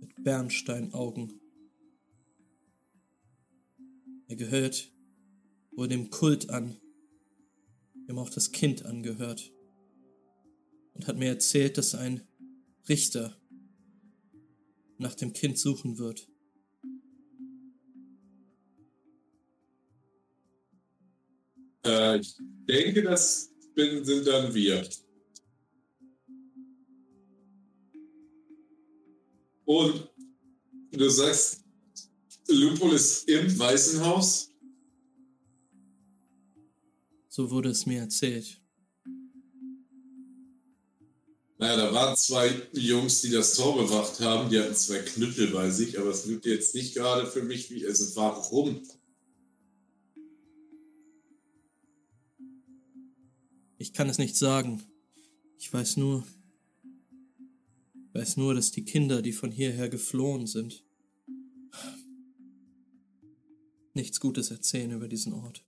mit 0.01 0.25
Bernsteinaugen. 0.25 1.41
Er 4.27 4.35
gehört 4.35 4.96
wohl 5.77 5.89
dem 5.89 6.11
Kult 6.11 6.51
an, 6.51 6.81
dem 8.09 8.19
auch 8.19 8.31
das 8.31 8.51
Kind 8.51 8.85
angehört, 8.85 9.53
und 10.95 11.07
hat 11.07 11.19
mir 11.19 11.29
erzählt, 11.29 11.77
dass 11.77 11.95
ein 11.95 12.27
Richter 12.89 13.37
nach 14.99 15.15
dem 15.15 15.35
Kind 15.35 15.59
suchen 15.59 15.99
wird. 15.99 16.27
Äh, 21.85 22.21
ich 22.21 22.35
denke, 22.39 23.03
das 23.03 23.53
bin, 23.75 24.05
sind 24.05 24.27
dann 24.27 24.55
wir. 24.55 24.89
Und 29.67 30.09
du 30.93 31.09
sagst, 31.11 31.65
Lupol 32.49 32.95
ist 32.95 33.29
im 33.29 33.59
Weißen 33.59 34.05
Haus? 34.05 34.56
So 37.37 37.51
wurde 37.51 37.69
es 37.69 37.85
mir 37.85 38.01
erzählt. 38.01 38.63
Naja, 41.59 41.77
da 41.77 41.93
waren 41.93 42.17
zwei 42.17 42.51
Jungs, 42.73 43.21
die 43.21 43.29
das 43.29 43.53
Tor 43.57 43.77
bewacht 43.77 44.21
haben. 44.21 44.49
Die 44.49 44.59
hatten 44.59 44.75
zwei 44.75 45.01
Knüppel 45.01 45.49
bei 45.49 45.69
sich, 45.69 45.99
aber 45.99 46.09
es 46.09 46.27
wirkt 46.27 46.47
jetzt 46.47 46.75
nicht 46.75 46.95
gerade 46.95 47.27
für 47.27 47.43
mich 47.43 47.71
wie, 47.71 47.87
also 47.87 48.17
warum? 48.17 48.81
Ich 53.77 53.93
kann 53.93 54.09
es 54.09 54.17
nicht 54.17 54.39
sagen. 54.39 54.83
Ich 55.59 55.71
weiß 55.71 55.99
nur, 55.99 56.27
ich 57.93 58.15
weiß 58.15 58.39
nur, 58.39 58.55
dass 58.55 58.71
die 58.71 58.87
Kinder, 58.87 59.21
die 59.21 59.33
von 59.33 59.51
hierher 59.51 59.91
geflohen 59.91 60.47
sind, 60.47 60.87
nichts 63.93 64.21
Gutes 64.21 64.51
erzählen 64.51 64.93
über 64.93 65.07
diesen 65.07 65.35
Ort. 65.35 65.67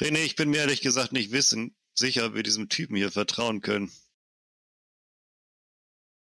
René, 0.00 0.24
ich 0.24 0.34
bin 0.34 0.48
mir 0.48 0.58
ehrlich 0.58 0.80
gesagt 0.80 1.12
nicht 1.12 1.30
wissen, 1.30 1.74
sicher, 1.94 2.26
ob 2.26 2.34
wir 2.34 2.42
diesem 2.42 2.70
Typen 2.70 2.96
hier 2.96 3.12
vertrauen 3.12 3.60
können. 3.60 3.92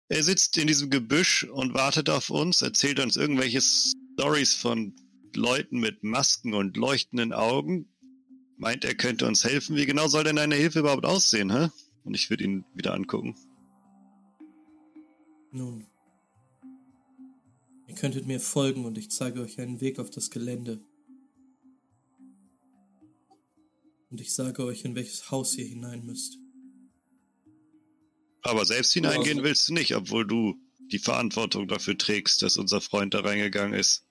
Er 0.08 0.22
sitzt 0.22 0.58
in 0.58 0.66
diesem 0.66 0.90
Gebüsch 0.90 1.44
und 1.44 1.72
wartet 1.72 2.10
auf 2.10 2.28
uns, 2.28 2.60
erzählt 2.60 3.00
uns 3.00 3.16
irgendwelche 3.16 3.62
Stories 3.62 4.54
von 4.54 4.94
Leuten 5.34 5.80
mit 5.80 6.02
Masken 6.02 6.52
und 6.52 6.76
leuchtenden 6.76 7.32
Augen. 7.32 7.88
Meint, 8.58 8.84
er 8.84 8.94
könnte 8.94 9.26
uns 9.26 9.42
helfen. 9.44 9.74
Wie 9.76 9.86
genau 9.86 10.06
soll 10.06 10.24
denn 10.24 10.36
deine 10.36 10.54
Hilfe 10.54 10.80
überhaupt 10.80 11.06
aussehen, 11.06 11.50
hä? 11.50 11.70
Und 12.04 12.12
ich 12.12 12.28
würde 12.28 12.44
ihn 12.44 12.66
wieder 12.74 12.92
angucken. 12.92 13.34
Nun, 15.50 15.86
ihr 17.88 17.94
könntet 17.94 18.26
mir 18.26 18.38
folgen 18.38 18.84
und 18.84 18.98
ich 18.98 19.10
zeige 19.10 19.40
euch 19.40 19.58
einen 19.58 19.80
Weg 19.80 19.98
auf 19.98 20.10
das 20.10 20.30
Gelände. 20.30 20.84
Und 24.12 24.20
ich 24.20 24.34
sage 24.34 24.62
euch, 24.62 24.84
in 24.84 24.94
welches 24.94 25.30
Haus 25.30 25.56
ihr 25.56 25.64
hinein 25.64 26.04
müsst. 26.04 26.36
Aber 28.42 28.66
selbst 28.66 28.92
hineingehen 28.92 29.42
willst 29.42 29.66
du 29.68 29.72
nicht, 29.72 29.96
obwohl 29.96 30.26
du 30.26 30.54
die 30.90 30.98
Verantwortung 30.98 31.66
dafür 31.66 31.96
trägst, 31.96 32.42
dass 32.42 32.58
unser 32.58 32.82
Freund 32.82 33.14
da 33.14 33.20
reingegangen 33.20 33.72
ist. 33.72 34.06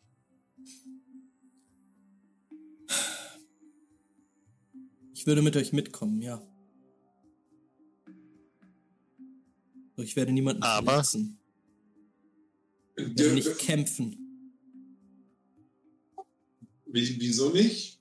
Ich 5.14 5.28
würde 5.28 5.44
mit 5.44 5.56
euch 5.56 5.72
mitkommen, 5.72 6.20
ja. 6.24 6.42
Doch 9.96 10.04
ich 10.04 10.16
werde 10.16 10.32
niemanden 10.32 10.64
Aber- 10.64 11.04
verletzen. 11.04 11.38
Ich 12.98 13.20
werde 13.20 13.36
nicht 13.36 13.58
kämpfen. 13.60 14.18
Wie, 16.88 17.20
wieso 17.20 17.52
nicht? 17.52 18.01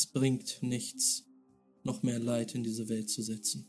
Es 0.00 0.06
bringt 0.06 0.62
nichts, 0.62 1.26
noch 1.82 2.02
mehr 2.02 2.18
Leid 2.18 2.54
in 2.54 2.62
diese 2.62 2.88
Welt 2.88 3.10
zu 3.10 3.22
setzen. 3.22 3.68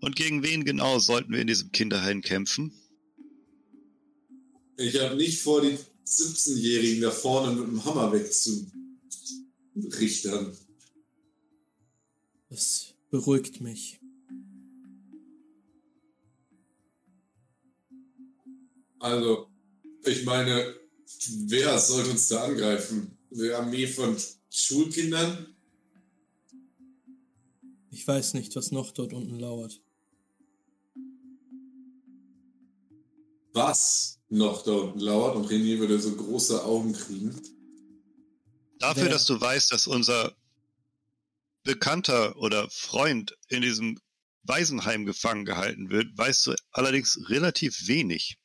Und 0.00 0.16
gegen 0.16 0.42
wen 0.42 0.64
genau 0.64 0.98
sollten 0.98 1.32
wir 1.32 1.40
in 1.40 1.46
diesem 1.46 1.70
Kinderheim 1.70 2.20
kämpfen? 2.20 2.72
Ich 4.76 4.98
habe 4.98 5.14
nicht 5.14 5.40
vor, 5.40 5.62
die 5.62 5.78
17-Jährigen 6.04 7.02
da 7.02 7.12
vorne 7.12 7.54
mit 7.54 7.68
dem 7.68 7.84
Hammer 7.84 8.12
wegzurichtern. 8.12 10.56
Das 12.48 12.94
beruhigt 13.10 13.60
mich. 13.60 14.00
Also, 18.98 19.48
ich 20.06 20.24
meine, 20.24 20.74
wer 21.46 21.78
sollte 21.78 22.10
uns 22.10 22.26
da 22.26 22.42
angreifen? 22.42 23.16
Eine 23.32 23.54
Armee 23.54 23.86
von 23.86 24.16
Schulkindern? 24.50 25.54
Ich 27.90 28.06
weiß 28.06 28.34
nicht, 28.34 28.54
was 28.56 28.70
noch 28.70 28.92
dort 28.92 29.12
unten 29.12 29.38
lauert. 29.38 29.80
Was 33.52 34.20
noch 34.28 34.62
da 34.62 34.72
unten 34.72 35.00
lauert? 35.00 35.36
Und 35.36 35.46
René 35.46 35.78
würde 35.78 35.98
so 35.98 36.14
große 36.14 36.64
Augen 36.64 36.92
kriegen. 36.92 37.34
Dafür, 38.78 39.04
Wer? 39.04 39.10
dass 39.10 39.26
du 39.26 39.40
weißt, 39.40 39.72
dass 39.72 39.86
unser 39.86 40.34
Bekannter 41.64 42.36
oder 42.36 42.68
Freund 42.70 43.36
in 43.48 43.62
diesem 43.62 43.98
Waisenheim 44.42 45.04
gefangen 45.04 45.44
gehalten 45.44 45.90
wird, 45.90 46.16
weißt 46.16 46.46
du 46.46 46.54
allerdings 46.70 47.18
relativ 47.28 47.86
wenig 47.86 48.38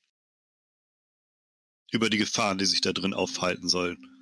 über 1.91 2.09
die 2.09 2.17
Gefahren, 2.17 2.57
die 2.57 2.65
sich 2.65 2.81
da 2.81 2.91
drin 2.91 3.13
aufhalten 3.13 3.69
sollen. 3.69 4.14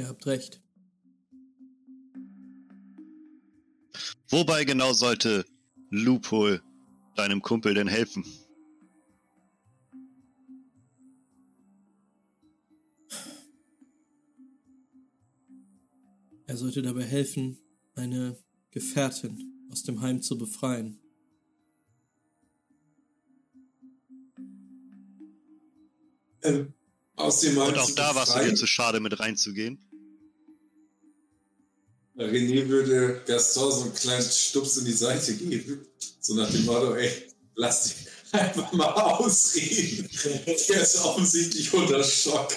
Ihr 0.00 0.08
habt 0.08 0.26
recht. 0.26 0.62
Wobei 4.30 4.64
genau 4.64 4.94
sollte 4.94 5.44
Loophole 5.90 6.62
deinem 7.16 7.42
Kumpel 7.42 7.74
denn 7.74 7.86
helfen? 7.86 8.24
Er 16.46 16.56
sollte 16.56 16.80
dabei 16.80 17.04
helfen, 17.04 17.58
eine 17.94 18.42
Gefährtin 18.70 19.68
aus 19.70 19.82
dem 19.82 20.00
Heim 20.00 20.22
zu 20.22 20.38
befreien. 20.38 20.98
Ähm, 26.42 26.72
außerdem 27.16 27.58
Und 27.58 27.76
auch 27.76 27.90
da 27.90 28.14
warst 28.14 28.34
du 28.34 28.40
dir 28.40 28.54
zu 28.54 28.66
schade, 28.66 29.00
mit 29.00 29.20
reinzugehen. 29.20 29.89
René 32.16 32.68
würde 32.68 33.22
Gaston 33.26 33.72
so 33.72 33.82
einen 33.82 33.94
kleinen 33.94 34.30
Stups 34.30 34.76
in 34.78 34.84
die 34.84 34.92
Seite 34.92 35.34
geben. 35.34 35.86
So 36.20 36.34
nach 36.34 36.50
dem 36.50 36.64
Motto, 36.64 36.94
ey, 36.94 37.10
lass 37.54 37.84
dich 37.84 38.06
einfach 38.32 38.72
mal 38.72 38.92
ausreden. 38.92 40.08
Der 40.68 40.82
ist 40.82 40.98
offensichtlich 40.98 41.72
unter 41.72 42.02
Schock. 42.02 42.52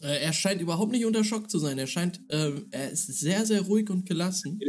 Äh, 0.00 0.20
er 0.22 0.32
scheint 0.32 0.60
überhaupt 0.60 0.92
nicht 0.92 1.04
unter 1.04 1.24
Schock 1.24 1.50
zu 1.50 1.58
sein. 1.58 1.78
Er 1.78 1.86
scheint, 1.86 2.20
ähm, 2.28 2.66
er 2.70 2.90
ist 2.90 3.06
sehr, 3.06 3.46
sehr 3.46 3.62
ruhig 3.62 3.90
und 3.90 4.06
gelassen. 4.06 4.60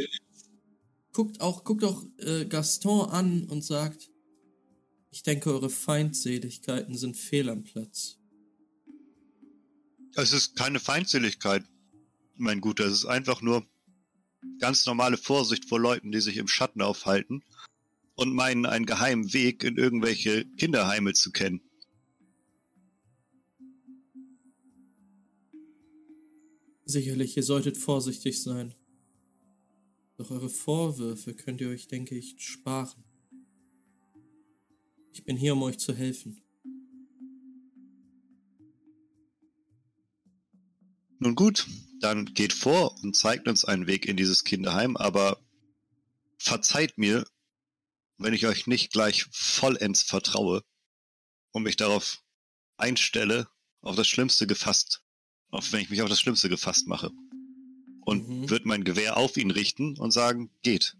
Guckt 1.12 1.42
auch, 1.42 1.64
guckt 1.64 1.84
auch 1.84 2.04
äh, 2.18 2.46
Gaston 2.46 3.10
an 3.10 3.44
und 3.46 3.64
sagt, 3.64 4.10
ich 5.12 5.24
denke, 5.24 5.52
eure 5.52 5.70
Feindseligkeiten 5.70 6.98
sind 6.98 7.18
fehl 7.18 7.50
am 7.50 7.64
Platz. 7.64 8.18
Es 10.16 10.34
ist 10.34 10.56
keine 10.56 10.80
Feindseligkeit, 10.80 11.64
mein 12.40 12.62
Guter. 12.62 12.86
Es 12.86 12.94
ist 12.94 13.06
einfach 13.06 13.42
nur 13.42 13.66
ganz 14.60 14.86
normale 14.86 15.18
Vorsicht 15.18 15.66
vor 15.66 15.80
Leuten, 15.80 16.12
die 16.12 16.22
sich 16.22 16.38
im 16.38 16.48
Schatten 16.48 16.82
aufhalten 16.82 17.44
und 18.16 18.34
meinen, 18.34 18.66
einen 18.66 18.86
geheimen 18.86 19.34
Weg 19.34 19.64
in 19.64 19.78
irgendwelche 19.78 20.46
Kinderheime 20.58 21.14
zu 21.14 21.32
kennen. 21.32 21.62
Sicherlich, 26.86 27.36
ihr 27.36 27.44
solltet 27.44 27.78
vorsichtig 27.78 28.42
sein. 28.42 28.74
Doch 30.18 30.32
eure 30.32 30.50
Vorwürfe 30.50 31.34
könnt 31.34 31.62
ihr 31.62 31.70
euch, 31.70 31.88
denke 31.88 32.16
ich, 32.16 32.36
sparen. 32.40 33.04
Ich 35.12 35.24
bin 35.26 35.36
hier, 35.36 35.54
um 35.54 35.64
euch 35.64 35.78
zu 35.78 35.94
helfen. 35.94 36.42
Nun 41.20 41.36
gut, 41.36 41.68
dann 42.00 42.26
geht 42.26 42.54
vor 42.54 42.96
und 43.04 43.16
zeigt 43.16 43.48
uns 43.48 43.66
einen 43.66 43.88
Weg 43.88 44.06
in 44.06 44.18
dieses 44.18 44.44
Kinderheim, 44.44 44.98
aber 44.98 45.40
verzeiht 46.38 46.98
mir, 46.98 47.26
wenn 48.18 48.34
ich 48.34 48.46
euch 48.48 48.68
nicht 48.68 48.92
gleich 48.92 49.26
vollends 49.32 50.02
vertraue 50.04 50.64
und 51.52 51.64
mich 51.64 51.76
darauf 51.76 52.24
einstelle, 52.78 53.48
auf 53.82 53.96
das 53.96 54.08
Schlimmste 54.08 54.48
gefasst, 54.48 55.04
auf 55.50 55.72
wenn 55.72 55.82
ich 55.82 55.90
mich 55.90 56.02
auf 56.02 56.10
das 56.10 56.20
Schlimmste 56.20 56.50
gefasst 56.50 56.88
mache. 56.88 57.12
Und 58.02 58.28
Mhm. 58.28 58.50
wird 58.50 58.66
mein 58.66 58.84
Gewehr 58.84 59.18
auf 59.18 59.38
ihn 59.38 59.52
richten 59.52 59.98
und 59.98 60.12
sagen, 60.12 60.50
geht. 60.62 60.96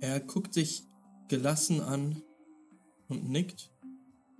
Er 0.00 0.20
guckt 0.20 0.54
sich 0.54 0.84
gelassen 1.28 1.80
an 1.80 2.22
und 3.08 3.28
nickt. 3.28 3.70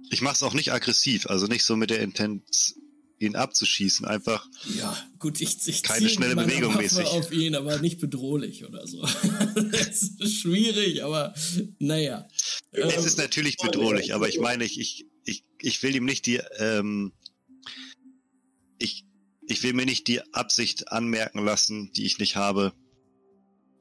Ich 0.08 0.22
mache 0.22 0.34
es 0.34 0.42
auch 0.42 0.54
nicht 0.54 0.72
aggressiv, 0.72 1.26
also 1.26 1.46
nicht 1.46 1.64
so 1.64 1.76
mit 1.76 1.90
der 1.90 2.00
Intenz, 2.00 2.74
ihn 3.18 3.36
abzuschießen, 3.36 4.06
einfach 4.06 4.48
Ja, 4.78 4.96
gut, 5.18 5.40
ich, 5.42 5.58
ich 5.68 5.82
Keine 5.82 6.08
schnelle 6.08 6.34
Bewegung 6.34 6.70
Waffe 6.72 6.82
mäßig. 6.82 7.06
auf 7.06 7.30
ihn, 7.32 7.54
aber 7.54 7.78
nicht 7.78 8.00
bedrohlich 8.00 8.64
oder 8.64 8.86
so. 8.86 9.02
Es 9.72 10.02
ist 10.18 10.40
schwierig, 10.40 11.04
aber 11.04 11.34
naja. 11.78 12.26
Es 12.72 12.96
Ähm, 12.96 13.04
ist 13.04 13.18
natürlich 13.18 13.58
bedrohlich, 13.58 14.14
aber 14.14 14.28
ich 14.28 14.40
meine, 14.40 14.64
ich, 14.64 14.80
ich, 14.80 15.06
ich, 15.24 15.44
ich 15.60 15.82
will 15.82 15.94
ihm 15.94 16.06
nicht 16.06 16.24
die, 16.26 16.40
ähm, 16.58 17.12
ich, 18.78 19.04
ich 19.46 19.62
will 19.62 19.74
mir 19.74 19.84
nicht 19.84 20.08
die 20.08 20.22
Absicht 20.32 20.88
anmerken 20.90 21.44
lassen, 21.44 21.92
die 21.92 22.06
ich 22.06 22.18
nicht 22.18 22.36
habe, 22.36 22.72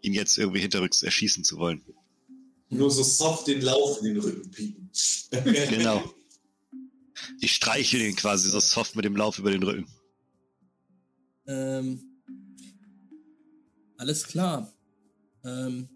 ihn 0.02 0.14
jetzt 0.14 0.38
irgendwie 0.38 0.60
hinterrücks 0.60 1.02
erschießen 1.02 1.46
zu 1.46 1.58
wollen. 1.58 1.82
Nur 2.70 2.92
so 2.92 3.04
soft 3.04 3.48
den 3.48 3.62
Lauf 3.62 4.00
in 4.00 4.06
den 4.06 4.20
Rücken 4.20 4.52
piepen. 4.52 4.90
Genau. 5.70 6.14
Ich 7.42 7.54
streichel 7.54 8.02
ihn 8.02 8.16
quasi 8.16 8.50
so 8.50 8.60
soft 8.60 8.96
mit 8.96 9.06
dem 9.06 9.16
Lauf 9.16 9.40
über 9.40 9.52
den 9.52 9.64
Rücken. 9.64 9.88
Ähm, 11.48 12.22
alles 13.98 14.26
klar. 14.28 14.72
Ähm, 15.44 15.90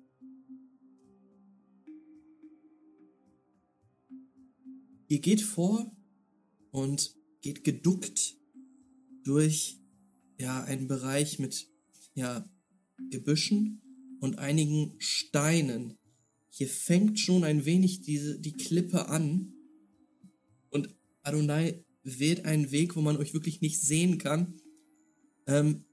ihr 5.08 5.20
geht 5.20 5.42
vor 5.42 5.92
und 6.72 7.16
geht 7.42 7.64
geduckt 7.64 8.36
durch 9.24 9.80
ja 10.40 10.64
einen 10.64 10.88
Bereich 10.88 11.40
mit 11.40 11.68
ja 12.16 12.50
Gebüschen 13.10 14.18
und 14.20 14.40
einigen 14.40 14.96
Steinen. 15.00 15.98
Hier 16.56 16.68
fängt 16.68 17.20
schon 17.20 17.44
ein 17.44 17.66
wenig 17.66 18.02
diese 18.02 18.40
die 18.40 18.54
Klippe 18.54 19.08
an 19.08 19.54
und 20.70 20.88
Adonai 21.24 21.84
wählt 22.04 22.46
einen 22.46 22.70
Weg, 22.70 22.96
wo 22.96 23.02
man 23.02 23.18
euch 23.18 23.34
wirklich 23.34 23.62
nicht 23.62 23.82
sehen 23.82 24.20
kann. 24.20 24.62
Ähm, 25.48 25.84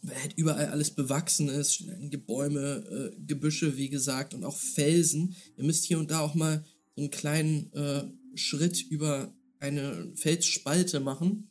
weil 0.00 0.18
halt 0.22 0.32
überall 0.38 0.68
alles 0.68 0.94
bewachsen 0.94 1.50
ist, 1.50 1.84
Bäume, 2.26 3.12
äh, 3.16 3.20
Gebüsche, 3.26 3.76
wie 3.76 3.90
gesagt, 3.90 4.32
und 4.32 4.44
auch 4.44 4.56
Felsen. 4.56 5.36
Ihr 5.58 5.64
müsst 5.64 5.84
hier 5.84 5.98
und 5.98 6.10
da 6.10 6.20
auch 6.20 6.34
mal 6.34 6.64
so 6.96 7.02
einen 7.02 7.10
kleinen 7.10 7.70
äh, 7.74 8.04
Schritt 8.34 8.80
über 8.80 9.36
eine 9.60 10.10
Felsspalte 10.14 11.00
machen. 11.00 11.50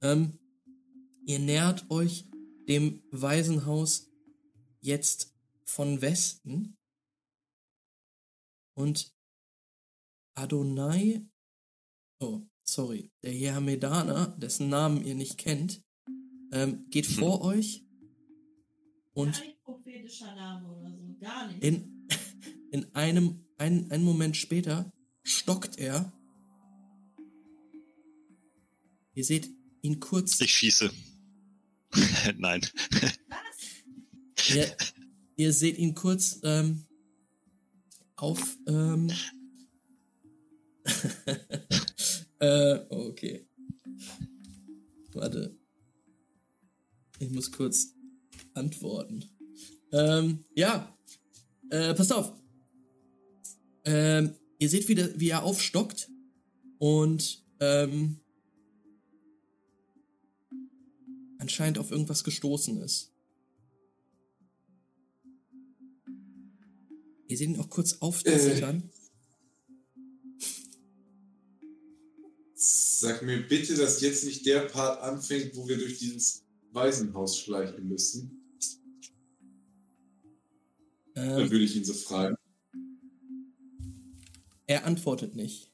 Ähm, 0.00 0.38
ihr 1.24 1.40
nähert 1.40 1.90
euch 1.90 2.28
dem 2.68 3.02
Waisenhaus 3.10 4.12
jetzt 4.80 5.34
von 5.64 6.00
Westen 6.00 6.76
und 8.76 9.12
Adonai, 10.34 11.26
oh, 12.20 12.42
sorry, 12.62 13.10
der 13.22 13.32
Jehamedaner, 13.32 14.36
dessen 14.38 14.68
Namen 14.68 15.04
ihr 15.04 15.14
nicht 15.14 15.38
kennt, 15.38 15.82
ähm, 16.52 16.86
geht 16.90 17.06
vor 17.06 17.42
euch 17.42 17.84
und 19.14 19.32
Kein 19.32 19.58
prophetischer 19.64 20.34
Name 20.34 20.68
oder 20.68 20.94
so, 20.94 21.16
gar 21.18 21.48
nicht. 21.48 21.64
in, 21.64 22.06
in 22.70 22.94
einem, 22.94 23.46
ein, 23.56 23.90
einen 23.90 24.04
Moment 24.04 24.36
später 24.36 24.92
stockt 25.22 25.78
er. 25.78 26.12
Ihr 29.14 29.24
seht 29.24 29.48
ihn 29.80 29.98
kurz. 30.00 30.38
Ich 30.42 30.52
schieße. 30.52 30.90
Nein. 32.36 32.60
Ihr, 34.54 34.76
ihr 35.36 35.52
seht 35.54 35.78
ihn 35.78 35.94
kurz 35.94 36.40
ähm, 36.42 36.85
auf. 38.16 38.58
Ähm, 38.66 39.10
äh, 42.40 42.78
okay. 42.88 43.48
Warte. 45.12 45.56
Ich 47.18 47.30
muss 47.30 47.50
kurz 47.50 47.94
antworten. 48.54 49.24
Ähm, 49.92 50.44
ja. 50.54 50.96
Äh, 51.70 51.94
passt 51.94 52.12
auf. 52.12 52.32
Ähm, 53.84 54.34
ihr 54.58 54.68
seht, 54.68 54.88
wie, 54.88 54.94
der, 54.94 55.18
wie 55.18 55.30
er 55.30 55.42
aufstockt 55.42 56.10
und 56.78 57.44
ähm, 57.60 58.20
anscheinend 61.38 61.78
auf 61.78 61.90
irgendwas 61.90 62.24
gestoßen 62.24 62.80
ist. 62.82 63.15
Ihr 67.28 67.36
seht 67.36 67.48
ihn 67.48 67.60
auch 67.60 67.68
kurz 67.70 67.94
aufzittern. 68.00 68.90
Sag 72.54 73.22
mir 73.22 73.46
bitte, 73.46 73.74
dass 73.74 74.00
jetzt 74.00 74.24
nicht 74.24 74.46
der 74.46 74.60
Part 74.60 75.02
anfängt, 75.02 75.54
wo 75.56 75.68
wir 75.68 75.76
durch 75.76 75.98
dieses 75.98 76.44
Waisenhaus 76.72 77.38
schleichen 77.38 77.86
müssen. 77.88 78.42
Dann 81.14 81.30
Ähm, 81.40 81.50
würde 81.50 81.64
ich 81.64 81.76
ihn 81.76 81.84
so 81.84 81.94
fragen. 81.94 82.36
er 84.66 84.84
antwortet 84.84 85.34
nicht. 85.36 85.70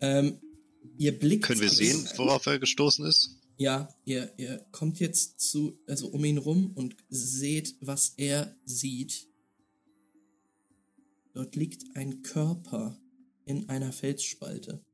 Ähm, 0.00 0.38
ihr 0.98 1.18
blickt. 1.18 1.44
Können 1.44 1.60
wir 1.60 1.70
sehen, 1.70 2.06
worauf 2.16 2.46
er 2.46 2.58
gestoßen 2.58 3.04
ist? 3.06 3.38
Ja, 3.56 3.88
ihr, 4.04 4.32
ihr 4.36 4.66
kommt 4.72 4.98
jetzt 4.98 5.40
zu, 5.40 5.78
also 5.86 6.08
um 6.08 6.24
ihn 6.24 6.38
rum 6.38 6.72
und 6.74 6.96
seht, 7.08 7.76
was 7.80 8.14
er 8.16 8.56
sieht. 8.64 9.28
Dort 11.32 11.54
liegt 11.54 11.96
ein 11.96 12.22
Körper 12.22 13.00
in 13.44 13.68
einer 13.68 13.92
Felsspalte. 13.92 14.84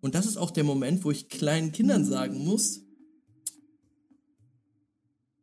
Und 0.00 0.14
das 0.14 0.26
ist 0.26 0.36
auch 0.36 0.50
der 0.50 0.64
Moment, 0.64 1.04
wo 1.04 1.10
ich 1.10 1.28
kleinen 1.28 1.72
Kindern 1.72 2.04
sagen 2.04 2.44
muss, 2.44 2.82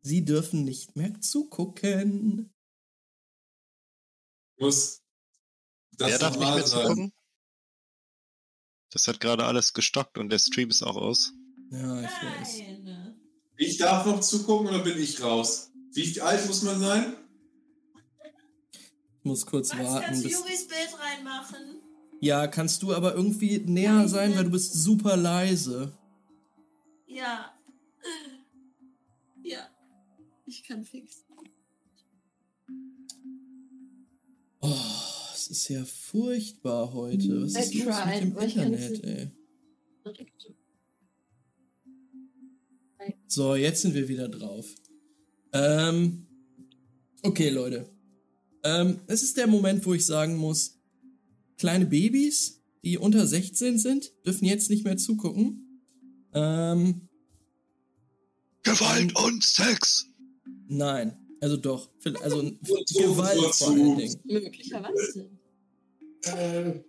sie 0.01 0.25
dürfen 0.25 0.65
nicht 0.65 0.95
mehr 0.95 1.19
zugucken. 1.21 2.53
Muss 4.57 5.01
das 5.97 6.11
er 6.11 6.19
darf 6.19 6.37
nicht 6.37 6.53
mehr 6.53 6.65
zugucken. 6.65 7.13
Das 8.91 9.07
hat 9.07 9.19
gerade 9.19 9.45
alles 9.45 9.73
gestockt 9.73 10.17
und 10.17 10.29
der 10.29 10.39
Stream 10.39 10.69
ist 10.69 10.83
auch 10.83 10.95
aus. 10.95 11.33
Ja, 11.81 12.01
ich 12.01 12.07
weiß. 12.39 12.61
Nein. 12.83 13.15
Ich 13.57 13.77
darf 13.77 14.05
noch 14.05 14.19
zugucken 14.21 14.67
oder 14.67 14.79
bin 14.79 14.97
ich 14.97 15.21
raus? 15.21 15.71
Wie 15.93 16.21
alt 16.21 16.45
muss 16.47 16.61
man 16.63 16.79
sein? 16.79 17.15
Ich 18.73 19.23
muss 19.23 19.45
kurz 19.45 19.71
Was 19.71 19.79
warten. 19.79 20.05
kannst 20.05 20.23
du 20.25 20.29
Juris 20.29 20.67
Bild 20.67 20.89
reinmachen? 20.99 21.81
ja, 22.21 22.47
kannst 22.47 22.81
du 22.83 22.93
aber 22.93 23.15
irgendwie 23.15 23.59
näher 23.59 23.93
Nein, 23.93 24.07
sein, 24.07 24.35
weil 24.35 24.45
du 24.45 24.51
bist 24.51 24.73
super 24.73 25.17
leise. 25.17 25.91
Ja. 27.07 27.51
Ja. 29.43 29.69
Ich 30.45 30.63
kann 30.63 30.83
fix. 30.83 31.25
Oh, 34.61 34.73
es 35.33 35.47
ist 35.47 35.67
ja 35.69 35.83
furchtbar 35.85 36.93
heute. 36.93 37.43
Was 37.43 37.55
I 37.55 37.59
ist 37.79 37.85
los 37.85 37.95
tried, 37.95 38.23
mit 38.25 38.35
dem 38.35 38.43
Internet, 38.43 38.91
es 38.91 38.99
ey? 39.01 39.31
So, 43.27 43.55
jetzt 43.55 43.81
sind 43.81 43.93
wir 43.93 44.07
wieder 44.07 44.27
drauf. 44.27 44.65
Ähm, 45.53 46.27
okay, 47.23 47.49
Leute. 47.49 47.89
Ähm, 48.63 48.99
es 49.07 49.23
ist 49.23 49.37
der 49.37 49.47
Moment, 49.47 49.85
wo 49.85 49.93
ich 49.93 50.05
sagen 50.05 50.37
muss, 50.37 50.79
kleine 51.57 51.85
Babys, 51.85 52.61
die 52.83 52.97
unter 52.97 53.25
16 53.25 53.77
sind, 53.77 54.11
dürfen 54.25 54.45
jetzt 54.45 54.69
nicht 54.69 54.83
mehr 54.83 54.97
zugucken. 54.97 55.81
Ähm, 56.33 57.07
Gewalt 58.63 59.15
und 59.17 59.43
Sex! 59.43 60.07
nein. 60.67 61.17
Also 61.41 61.57
doch. 61.57 61.89
Also 62.21 62.41
so 62.61 62.75
Gewalt 62.99 63.55
vor 63.55 63.69
allen 63.69 63.97
Dingen. 63.97 64.19
Möglicherweise. 64.23 65.29
Äh, 66.23 66.79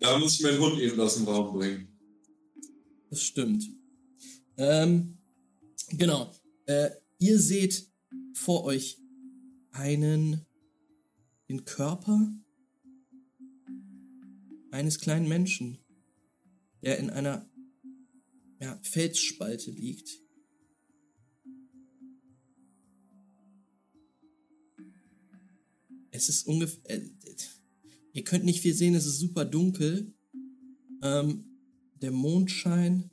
Da 0.00 0.18
muss 0.18 0.34
ich 0.34 0.42
meinen 0.42 0.60
Hund 0.60 0.78
eben 0.80 1.00
aus 1.00 1.14
dem 1.14 1.24
Raum 1.24 1.56
bringen. 1.56 1.88
Das 3.08 3.22
stimmt. 3.22 3.64
Ähm, 4.56 5.18
genau. 5.90 6.32
Äh, 6.66 6.90
ihr 7.18 7.38
seht 7.38 7.88
vor 8.34 8.64
euch 8.64 8.98
einen, 9.72 10.46
den 11.48 11.64
Körper 11.64 12.32
eines 14.70 14.98
kleinen 15.00 15.28
Menschen, 15.28 15.78
der 16.82 16.98
in 16.98 17.10
einer 17.10 17.48
ja, 18.60 18.78
Felsspalte 18.82 19.70
liegt. 19.70 20.20
Es 26.10 26.28
ist 26.28 26.46
ungefähr. 26.46 26.90
Äh, 26.90 27.08
ihr 28.12 28.22
könnt 28.22 28.44
nicht 28.44 28.60
viel 28.60 28.74
sehen, 28.74 28.94
es 28.94 29.06
ist 29.06 29.18
super 29.18 29.44
dunkel. 29.44 30.14
Ähm, 31.02 31.44
der 32.00 32.12
Mondschein 32.12 33.10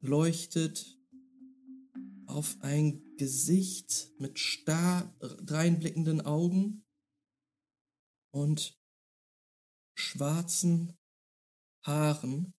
leuchtet 0.00 0.98
auf 2.26 2.56
ein 2.60 3.16
Gesicht 3.16 4.12
mit 4.18 4.38
starr 4.38 5.14
dreinblickenden 5.18 6.20
Augen 6.20 6.84
und 8.32 8.78
schwarzen 9.94 10.96
Haaren. 11.84 12.54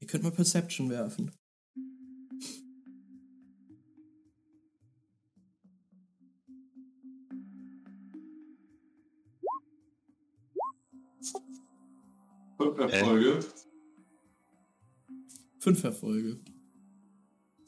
Ihr 0.00 0.06
könnt 0.08 0.24
mal 0.24 0.32
Perception 0.32 0.90
werfen. 0.90 1.30
Erfolge, 12.78 13.40
Fünf 15.62 15.84
Erfolge. 15.84 16.40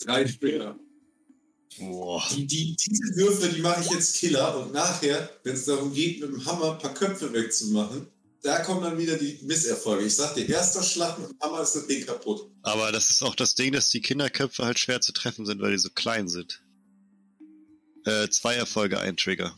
drei 0.01 0.27
später. 0.27 0.77
Boah. 1.79 2.27
Die, 2.35 2.45
die, 2.45 2.75
diese 2.75 3.17
Würfe, 3.17 3.49
die 3.51 3.63
mache 3.63 3.83
ich 3.83 3.91
jetzt 3.93 4.17
Killer 4.17 4.59
und 4.59 4.73
nachher, 4.73 5.31
wenn 5.45 5.55
es 5.55 5.65
darum 5.65 5.95
geht, 5.95 6.21
mit 6.21 6.29
dem 6.29 6.45
Hammer 6.45 6.73
ein 6.73 6.79
paar 6.79 6.93
Köpfe 6.93 7.33
wegzumachen, 7.33 8.09
da 8.43 8.65
kommen 8.65 8.83
dann 8.83 8.99
wieder 8.99 9.17
die 9.17 9.39
Misserfolge. 9.43 10.07
Ich 10.07 10.17
sag 10.17 10.35
dir, 10.35 10.49
erster 10.49 10.83
Schlag 10.83 11.21
mit 11.21 11.31
dem 11.31 11.39
Hammer 11.41 11.63
ist 11.63 11.77
das 11.77 11.87
Ding 11.87 12.05
kaputt. 12.05 12.51
Aber 12.63 12.91
das 12.91 13.11
ist 13.11 13.23
auch 13.23 13.37
das 13.37 13.55
Ding, 13.55 13.73
dass 13.73 13.91
die 13.91 14.01
Kinderköpfe 14.01 14.65
halt 14.65 14.81
schwer 14.81 15.01
zu 15.01 15.13
treffen 15.13 15.47
sind, 15.47 15.63
weil 15.63 15.71
die 15.71 15.79
so 15.79 15.91
klein 15.91 16.27
sind. 16.27 16.65
Äh, 18.05 18.29
zwei 18.29 18.57
Erfolge, 18.57 18.99
ein 18.99 19.17
Trigger. 19.17 19.55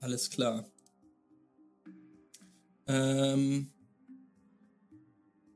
Alles 0.00 0.28
klar. 0.28 0.70
Ähm. 2.86 3.73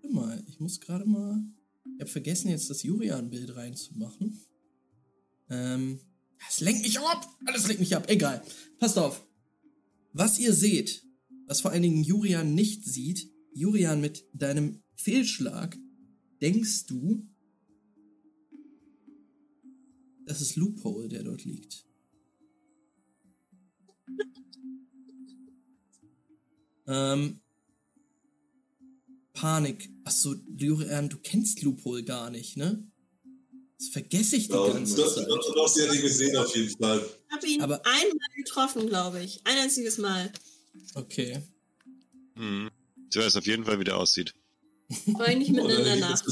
Warte 0.08 0.14
mal, 0.14 0.44
ich 0.48 0.58
muss 0.58 0.80
gerade 0.80 1.04
mal. 1.04 1.42
Ich 1.94 2.00
habe 2.00 2.10
vergessen, 2.10 2.48
jetzt 2.48 2.70
das 2.70 2.82
Jurian-Bild 2.82 3.54
reinzumachen. 3.56 4.40
Ähm. 5.50 6.00
Das 6.46 6.60
lenkt 6.60 6.82
mich 6.82 6.98
ab! 6.98 7.26
Alles 7.44 7.66
lenkt 7.66 7.80
mich 7.80 7.94
ab. 7.94 8.08
Egal. 8.08 8.42
Passt 8.78 8.96
auf. 8.96 9.26
Was 10.12 10.38
ihr 10.38 10.54
seht, 10.54 11.04
was 11.46 11.60
vor 11.60 11.72
allen 11.72 11.82
Dingen 11.82 12.02
Jurian 12.02 12.54
nicht 12.54 12.84
sieht, 12.84 13.30
Jurian 13.52 14.00
mit 14.00 14.24
deinem 14.32 14.82
Fehlschlag, 14.94 15.76
denkst 16.40 16.86
du, 16.86 17.28
das 20.24 20.40
ist 20.40 20.56
Loophole, 20.56 21.08
der 21.08 21.24
dort 21.24 21.44
liegt. 21.44 21.86
Ähm, 26.86 27.40
Panik. 29.40 29.88
Achso, 30.04 30.34
Jurian, 30.56 31.08
du 31.08 31.16
kennst 31.18 31.62
Loophole 31.62 32.02
gar 32.04 32.30
nicht, 32.30 32.56
ne? 32.56 32.84
Das 33.78 33.88
vergesse 33.88 34.34
ich 34.36 34.48
die 34.48 34.54
Ja, 34.54 34.66
ganze 34.72 34.96
das, 34.96 35.14
Zeit. 35.14 35.28
das, 35.28 35.52
das, 35.54 35.74
sie 35.74 35.88
hat 35.88 35.94
ihn 35.94 36.02
gesehen 36.02 36.36
auf 36.36 36.56
jeden 36.56 36.76
Fall. 36.76 36.98
Ich 37.28 37.32
habe 37.36 37.46
ihn 37.46 37.60
Aber- 37.62 37.80
einmal 37.86 38.28
getroffen, 38.36 38.86
glaube 38.88 39.22
ich. 39.22 39.40
Ein 39.44 39.58
einziges 39.58 39.98
Mal. 39.98 40.32
Okay. 40.94 41.40
Mhm. 42.34 42.70
Ich 43.10 43.16
weiß 43.16 43.36
auf 43.36 43.46
jeden 43.46 43.64
Fall, 43.64 43.78
wie 43.78 43.84
der 43.84 43.96
aussieht. 43.96 44.34
Ich 44.88 45.06
nicht 45.06 45.16
miteinander 45.52 45.96
nach. 45.96 46.22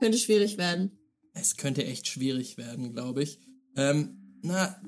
Könnte 0.00 0.18
schwierig 0.18 0.58
werden. 0.58 0.98
Es 1.32 1.56
könnte 1.56 1.84
echt 1.84 2.08
schwierig 2.08 2.56
werden, 2.56 2.92
glaube 2.92 3.22
ich. 3.22 3.38
Ähm, 3.76 4.38
Na, 4.42 4.80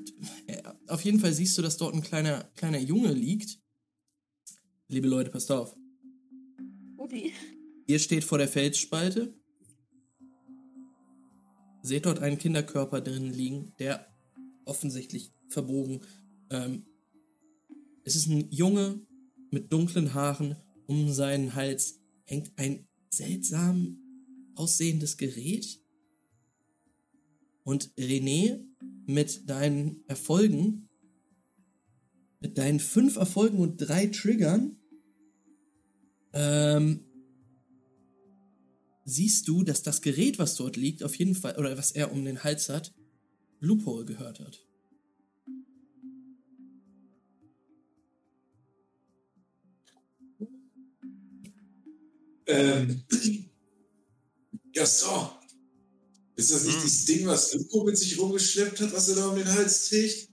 äh, 0.47 0.61
auf 0.87 1.01
jeden 1.05 1.19
Fall 1.19 1.33
siehst 1.33 1.57
du, 1.57 1.61
dass 1.61 1.77
dort 1.77 1.95
ein 1.95 2.01
kleiner, 2.03 2.43
kleiner 2.55 2.79
Junge 2.79 3.13
liegt. 3.13 3.59
Liebe 4.89 5.07
Leute, 5.07 5.29
passt 5.31 5.51
auf. 5.51 5.75
Udi. 7.07 7.33
Ihr 7.87 7.99
steht 7.99 8.23
vor 8.23 8.37
der 8.37 8.47
Felsspalte. 8.47 9.33
Seht 11.81 12.05
dort 12.05 12.19
einen 12.19 12.37
Kinderkörper 12.37 13.01
drin 13.01 13.31
liegen, 13.31 13.73
der 13.79 14.07
offensichtlich 14.65 15.31
verbogen. 15.47 16.01
Ähm, 16.49 16.85
es 18.03 18.15
ist 18.15 18.27
ein 18.27 18.51
Junge 18.51 18.99
mit 19.51 19.71
dunklen 19.71 20.13
Haaren. 20.13 20.57
Um 20.85 21.11
seinen 21.11 21.55
Hals 21.55 22.01
hängt 22.25 22.51
ein 22.57 22.87
seltsam 23.09 23.99
aussehendes 24.55 25.17
Gerät. 25.17 25.81
Und 27.63 27.93
René, 27.97 28.65
mit 29.05 29.49
deinen 29.49 30.03
Erfolgen, 30.07 30.89
mit 32.41 32.57
deinen 32.57 32.81
fünf 32.81 33.15
Erfolgen 33.15 33.59
und 33.59 33.77
drei 33.77 34.07
Triggern, 34.07 34.77
ähm, 36.33 37.03
siehst 39.05 39.47
du, 39.47 39.63
dass 39.63 39.83
das 39.83 40.01
Gerät, 40.01 40.37
was 40.39 40.55
dort 40.55 40.75
liegt, 40.75 41.03
auf 41.03 41.15
jeden 41.15 41.35
Fall, 41.35 41.57
oder 41.57 41.77
was 41.77 41.91
er 41.91 42.11
um 42.11 42.25
den 42.25 42.43
Hals 42.43 42.69
hat, 42.69 42.93
Loophole 43.59 44.05
gehört 44.05 44.39
hat. 44.39 44.65
Ähm, 52.47 53.03
Gaston, 54.73 55.29
ist 56.35 56.51
das 56.51 56.65
nicht 56.65 56.75
Hm. 56.75 56.83
dieses 56.83 57.05
Ding, 57.05 57.25
was 57.27 57.53
Lupo 57.53 57.83
mit 57.83 57.97
sich 57.97 58.17
rumgeschleppt 58.19 58.79
hat, 58.81 58.93
was 58.93 59.09
er 59.09 59.15
da 59.15 59.27
um 59.29 59.35
den 59.35 59.47
Hals 59.47 59.89
trägt? 59.89 60.29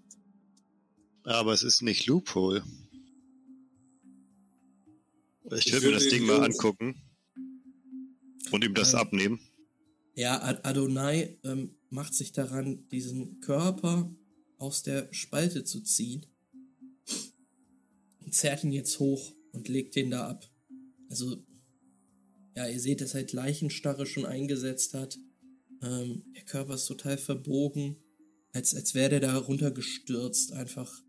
Aber 1.24 1.52
es 1.52 1.62
ist 1.62 1.82
nicht 1.82 2.06
Loophole. 2.06 2.64
Ich 5.52 5.66
Ich 5.66 5.72
will 5.72 5.80
mir 5.80 5.84
würde 5.86 5.98
das 5.98 6.08
Ding 6.08 6.26
mal 6.26 6.42
angucken. 6.42 6.94
Und 8.50 8.64
ihm 8.64 8.74
das 8.74 8.94
abnehmen. 8.94 9.40
Ja, 10.14 10.42
Ad- 10.42 10.60
Adonai 10.62 11.38
ähm, 11.44 11.76
macht 11.90 12.14
sich 12.14 12.32
daran, 12.32 12.86
diesen 12.88 13.40
Körper 13.40 14.14
aus 14.58 14.82
der 14.82 15.12
Spalte 15.12 15.64
zu 15.64 15.80
ziehen. 15.80 16.26
Und 18.20 18.34
zerrt 18.34 18.64
ihn 18.64 18.72
jetzt 18.72 18.98
hoch 19.00 19.34
und 19.52 19.68
legt 19.68 19.96
den 19.96 20.10
da 20.10 20.28
ab. 20.28 20.48
Also, 21.10 21.44
ja, 22.56 22.68
ihr 22.68 22.80
seht, 22.80 23.00
dass 23.00 23.14
halt 23.14 23.32
Leichenstarre 23.32 24.06
schon 24.06 24.24
eingesetzt 24.24 24.94
hat. 24.94 25.18
Ähm, 25.82 26.24
der 26.34 26.44
Körper 26.44 26.74
ist 26.74 26.86
total 26.86 27.18
verbogen, 27.18 27.96
als, 28.52 28.74
als 28.74 28.94
wäre 28.94 29.10
der 29.10 29.20
da 29.20 29.36
runtergestürzt. 29.36 30.52
Einfach 30.52 31.02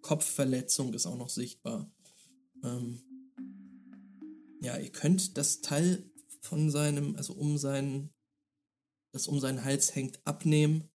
Kopfverletzung 0.00 0.94
ist 0.94 1.06
auch 1.06 1.18
noch 1.18 1.30
sichtbar. 1.30 1.92
Ähm, 2.62 3.02
ja, 4.60 4.76
ihr 4.76 4.90
könnt 4.90 5.36
das 5.36 5.60
Teil 5.60 6.10
von 6.40 6.70
seinem, 6.70 7.16
also 7.16 7.34
um 7.34 7.58
seinen, 7.58 8.14
das 9.12 9.26
um 9.28 9.40
seinen 9.40 9.64
Hals 9.64 9.94
hängt, 9.94 10.20
abnehmen. 10.26 10.90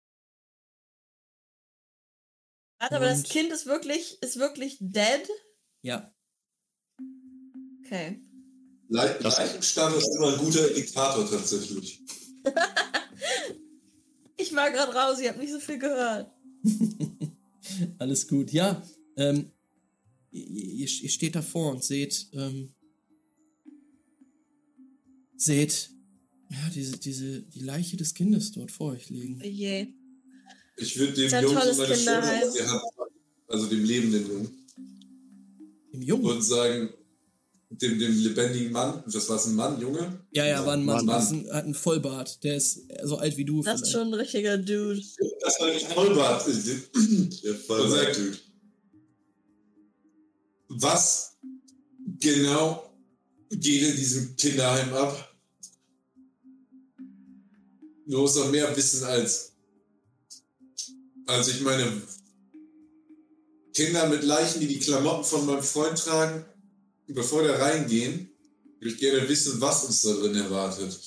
Warte, 2.80 2.96
aber 2.96 3.06
das 3.06 3.24
Kind 3.24 3.52
ist 3.52 3.66
wirklich, 3.68 4.22
ist 4.22 4.38
wirklich 4.38 4.78
dead? 4.80 5.30
Ja, 5.84 6.14
Okay. 7.92 8.22
Le 8.88 9.20
Das- 9.22 9.38
Leichenstand 9.38 9.98
ist 9.98 10.16
immer 10.16 10.32
ein 10.34 10.40
guter 10.40 10.70
Indikator 10.70 11.30
tatsächlich. 11.30 12.02
Ich 14.38 14.56
war 14.56 14.72
gerade 14.72 14.92
raus, 14.92 15.20
ich 15.20 15.28
habe 15.28 15.38
nicht 15.38 15.52
so 15.52 15.60
viel 15.60 15.78
gehört. 15.78 16.32
alles 18.00 18.28
gut. 18.28 18.52
Ja, 18.52 18.82
ähm, 19.16 19.52
ihr, 20.32 20.48
ihr 20.48 20.88
ihr 20.88 21.10
steht 21.10 21.36
davor 21.36 21.72
und 21.74 21.84
seht, 21.84 22.28
ähm, 22.34 22.74
seht, 25.42 25.90
ja, 26.50 26.70
diese, 26.74 26.98
diese, 26.98 27.42
die 27.42 27.62
Leiche 27.62 27.98
des 27.98 28.14
Kindes 28.14 28.52
dort 28.52 28.72
vor 28.72 28.94
euch 28.94 29.10
liegen. 29.10 29.40
Oh 29.42 29.48
je. 29.48 29.88
Ich 30.78 30.98
würde 30.98 31.14
dem 31.14 31.30
tolles 31.30 31.52
so 31.52 31.54
meine 31.54 31.76
Schulter 31.76 31.96
Kinderheim. 31.96 32.48
auf 32.48 32.54
die 32.54 32.64
Hand 32.64 32.82
also 33.52 33.68
dem 33.68 33.84
lebenden 33.84 34.28
Jungen, 34.28 34.68
Im 35.92 36.02
Jungen. 36.02 36.26
und 36.26 36.42
sagen, 36.42 36.90
dem, 37.70 38.00
dem 38.00 38.18
lebendigen 38.20 38.72
Mann, 38.72 39.04
das 39.08 39.30
war 39.30 39.44
ein 39.46 39.56
Mann, 39.56 39.80
Junge? 39.80 40.26
Ja, 40.32 40.46
ja, 40.46 40.66
war 40.66 40.74
ein 40.74 40.86
Mann, 40.86 41.06
Mann. 41.06 41.28
ein, 41.28 41.54
hat 41.54 41.66
einen 41.66 41.74
Vollbart. 41.74 42.44
Der 42.44 42.58
ist 42.58 42.82
so 43.04 43.18
alt 43.18 43.38
wie 43.38 43.46
du. 43.46 43.62
Das 43.62 43.82
ist 43.82 43.92
schon 43.92 44.08
ein 44.08 44.14
richtiger 44.14 44.58
Dude. 44.58 45.02
Das 45.42 45.60
war 45.60 45.68
ein 45.68 45.80
Vollbart. 45.80 46.46
Der 46.48 47.90
sagt, 47.90 48.22
was 50.68 51.38
genau 52.20 52.94
geht 53.50 53.84
in 53.84 53.96
diesem 53.96 54.36
Kinderheim 54.36 54.94
ab? 54.94 55.31
Du 58.08 58.20
musst 58.20 58.38
doch 58.38 58.52
mehr 58.52 58.76
wissen 58.76 59.04
als, 59.04 59.54
als 61.28 61.48
ich 61.50 61.62
meine 61.62 62.02
Kinder 63.74 64.10
mit 64.10 64.24
Leichen, 64.24 64.60
die 64.60 64.68
die 64.68 64.80
Klamotten 64.80 65.24
von 65.24 65.46
meinem 65.46 65.64
Freund 65.64 65.98
tragen, 65.98 66.46
bevor 67.08 67.44
wir 67.44 67.54
reingehen, 67.54 68.30
würde 68.80 68.94
ich 68.94 69.00
gerne 69.00 69.28
wissen, 69.30 69.62
was 69.62 69.86
uns 69.86 70.02
da 70.02 70.14
drin 70.14 70.36
erwartet. 70.36 71.00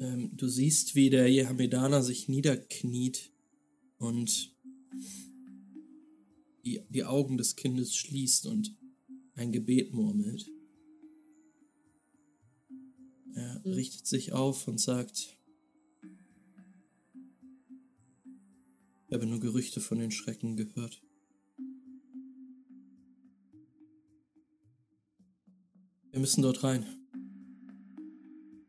Ähm, 0.00 0.30
du 0.36 0.48
siehst, 0.48 0.94
wie 0.94 1.10
der 1.10 1.28
Jehamedaner 1.28 2.02
sich 2.02 2.28
niederkniet 2.28 3.32
und 3.98 4.54
die, 6.64 6.82
die 6.88 7.04
Augen 7.04 7.38
des 7.38 7.56
Kindes 7.56 7.94
schließt 7.94 8.46
und 8.46 8.76
ein 9.34 9.52
Gebet 9.52 9.92
murmelt. 9.92 10.50
Er 13.34 13.60
Mhm. 13.64 13.72
richtet 13.72 14.06
sich 14.06 14.32
auf 14.32 14.68
und 14.68 14.78
sagt, 14.80 15.36
ich 19.08 19.14
habe 19.14 19.26
nur 19.26 19.40
Gerüchte 19.40 19.80
von 19.80 19.98
den 19.98 20.10
Schrecken 20.10 20.56
gehört. 20.56 21.02
Wir 26.10 26.20
müssen 26.20 26.42
dort 26.42 26.62
rein. 26.62 26.86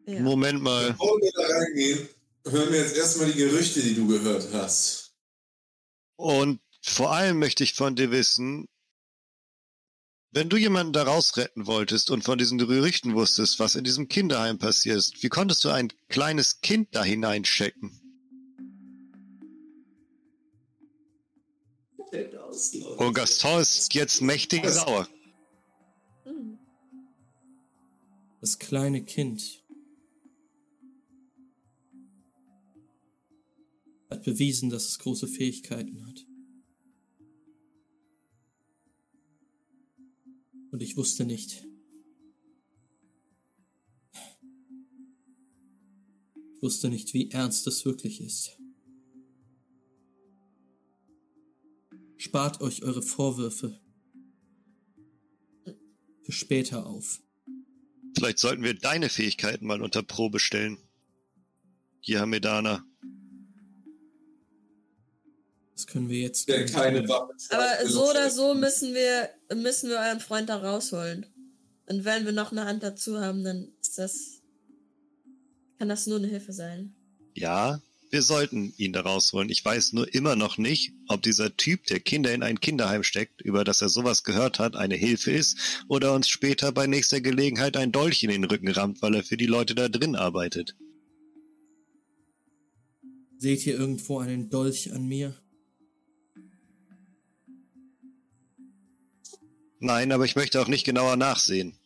Ja. 0.05 0.21
Moment 0.21 0.61
mal. 0.61 0.91
Bevor 0.91 1.17
wir 1.19 1.31
da 1.35 1.45
reingehen, 1.45 2.09
hören 2.45 2.71
wir 2.71 2.79
jetzt 2.79 2.95
erstmal 2.95 3.31
die 3.31 3.37
Gerüchte, 3.37 3.81
die 3.81 3.95
du 3.95 4.07
gehört 4.07 4.51
hast. 4.53 5.13
Und 6.15 6.61
vor 6.81 7.11
allem 7.11 7.39
möchte 7.39 7.63
ich 7.63 7.73
von 7.73 7.95
dir 7.95 8.11
wissen, 8.11 8.67
wenn 10.33 10.49
du 10.49 10.57
jemanden 10.57 10.93
da 10.93 11.03
rausretten 11.03 11.67
wolltest 11.67 12.09
und 12.09 12.23
von 12.23 12.39
diesen 12.39 12.57
Gerüchten 12.57 13.13
wusstest, 13.13 13.59
was 13.59 13.75
in 13.75 13.83
diesem 13.83 14.09
Kinderheim 14.09 14.57
passiert, 14.57 15.11
wie 15.21 15.29
konntest 15.29 15.63
du 15.63 15.69
ein 15.69 15.89
kleines 16.09 16.61
Kind 16.61 16.89
da 16.91 17.03
hineinchecken? 17.03 17.99
Und 22.97 23.13
Gaston 23.13 23.61
ist 23.61 23.93
jetzt 23.93 24.21
mächtig 24.21 24.67
sauer. 24.67 25.07
Das 28.41 28.59
kleine 28.59 29.03
Kind 29.03 29.63
hat 34.09 34.23
bewiesen, 34.23 34.69
dass 34.69 34.87
es 34.87 34.99
große 34.99 35.27
Fähigkeiten 35.27 36.05
hat. 36.05 36.25
Und 40.73 40.81
ich 40.81 40.97
wusste 40.97 41.23
nicht. 41.23 41.63
Ich 46.55 46.61
wusste 46.63 46.89
nicht, 46.89 47.13
wie 47.13 47.29
ernst 47.29 47.67
es 47.67 47.85
wirklich 47.85 48.19
ist. 48.19 48.57
Spart 52.17 52.59
euch 52.61 52.81
eure 52.81 53.03
Vorwürfe 53.03 53.79
für 56.23 56.31
später 56.31 56.87
auf. 56.87 57.21
Vielleicht 58.15 58.39
sollten 58.39 58.63
wir 58.63 58.73
deine 58.73 59.09
Fähigkeiten 59.09 59.67
mal 59.67 59.83
unter 59.83 60.01
Probe 60.01 60.39
stellen. 60.39 60.79
Hier, 61.99 62.25
Medana. 62.25 62.83
Können 65.93 66.09
wir 66.09 66.19
jetzt. 66.19 66.49
Denn 66.49 66.67
keine 66.67 67.07
Waffe. 67.07 67.33
Aber 67.51 67.87
so 67.87 68.09
oder 68.09 68.29
so 68.31 68.55
müssen 68.55 68.93
wir, 68.93 69.29
müssen 69.55 69.89
wir 69.89 69.97
euren 69.97 70.19
Freund 70.19 70.49
da 70.49 70.57
rausholen. 70.57 71.25
Und 71.87 72.03
wenn 72.03 72.25
wir 72.25 72.31
noch 72.31 72.51
eine 72.51 72.65
Hand 72.65 72.83
dazu 72.83 73.19
haben, 73.19 73.43
dann 73.43 73.71
ist 73.79 73.97
das. 73.97 74.41
Kann 75.77 75.89
das 75.89 76.07
nur 76.07 76.17
eine 76.17 76.27
Hilfe 76.27 76.53
sein. 76.53 76.95
Ja, 77.35 77.81
wir 78.09 78.21
sollten 78.21 78.73
ihn 78.77 78.93
da 78.93 79.01
rausholen. 79.01 79.49
Ich 79.49 79.63
weiß 79.63 79.93
nur 79.93 80.13
immer 80.13 80.35
noch 80.35 80.57
nicht, 80.57 80.93
ob 81.07 81.21
dieser 81.23 81.55
Typ, 81.57 81.85
der 81.85 81.99
Kinder 81.99 82.33
in 82.33 82.43
ein 82.43 82.59
Kinderheim 82.59 83.03
steckt, 83.03 83.41
über 83.41 83.63
das 83.63 83.81
er 83.81 83.89
sowas 83.89 84.23
gehört 84.23 84.59
hat, 84.59 84.75
eine 84.75 84.95
Hilfe 84.95 85.31
ist 85.31 85.57
oder 85.87 86.13
uns 86.13 86.29
später 86.29 86.71
bei 86.71 86.85
nächster 86.87 87.21
Gelegenheit 87.21 87.75
ein 87.75 87.91
Dolch 87.91 88.23
in 88.23 88.29
den 88.29 88.43
Rücken 88.43 88.69
rammt, 88.69 89.01
weil 89.01 89.15
er 89.15 89.23
für 89.23 89.37
die 89.37 89.47
Leute 89.47 89.73
da 89.73 89.89
drin 89.89 90.15
arbeitet. 90.15 90.75
Seht 93.39 93.65
ihr 93.65 93.77
irgendwo 93.77 94.19
einen 94.19 94.49
Dolch 94.49 94.93
an 94.93 95.05
mir? 95.05 95.35
Nein, 99.83 100.13
aber 100.13 100.23
ich 100.23 100.37
möchte 100.37 100.61
auch 100.61 100.69
nicht 100.69 100.85
genauer 100.85 101.17
nachsehen. 101.17 101.77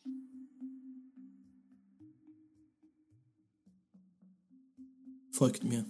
Folgt 5.31 5.63
mir. 5.63 5.83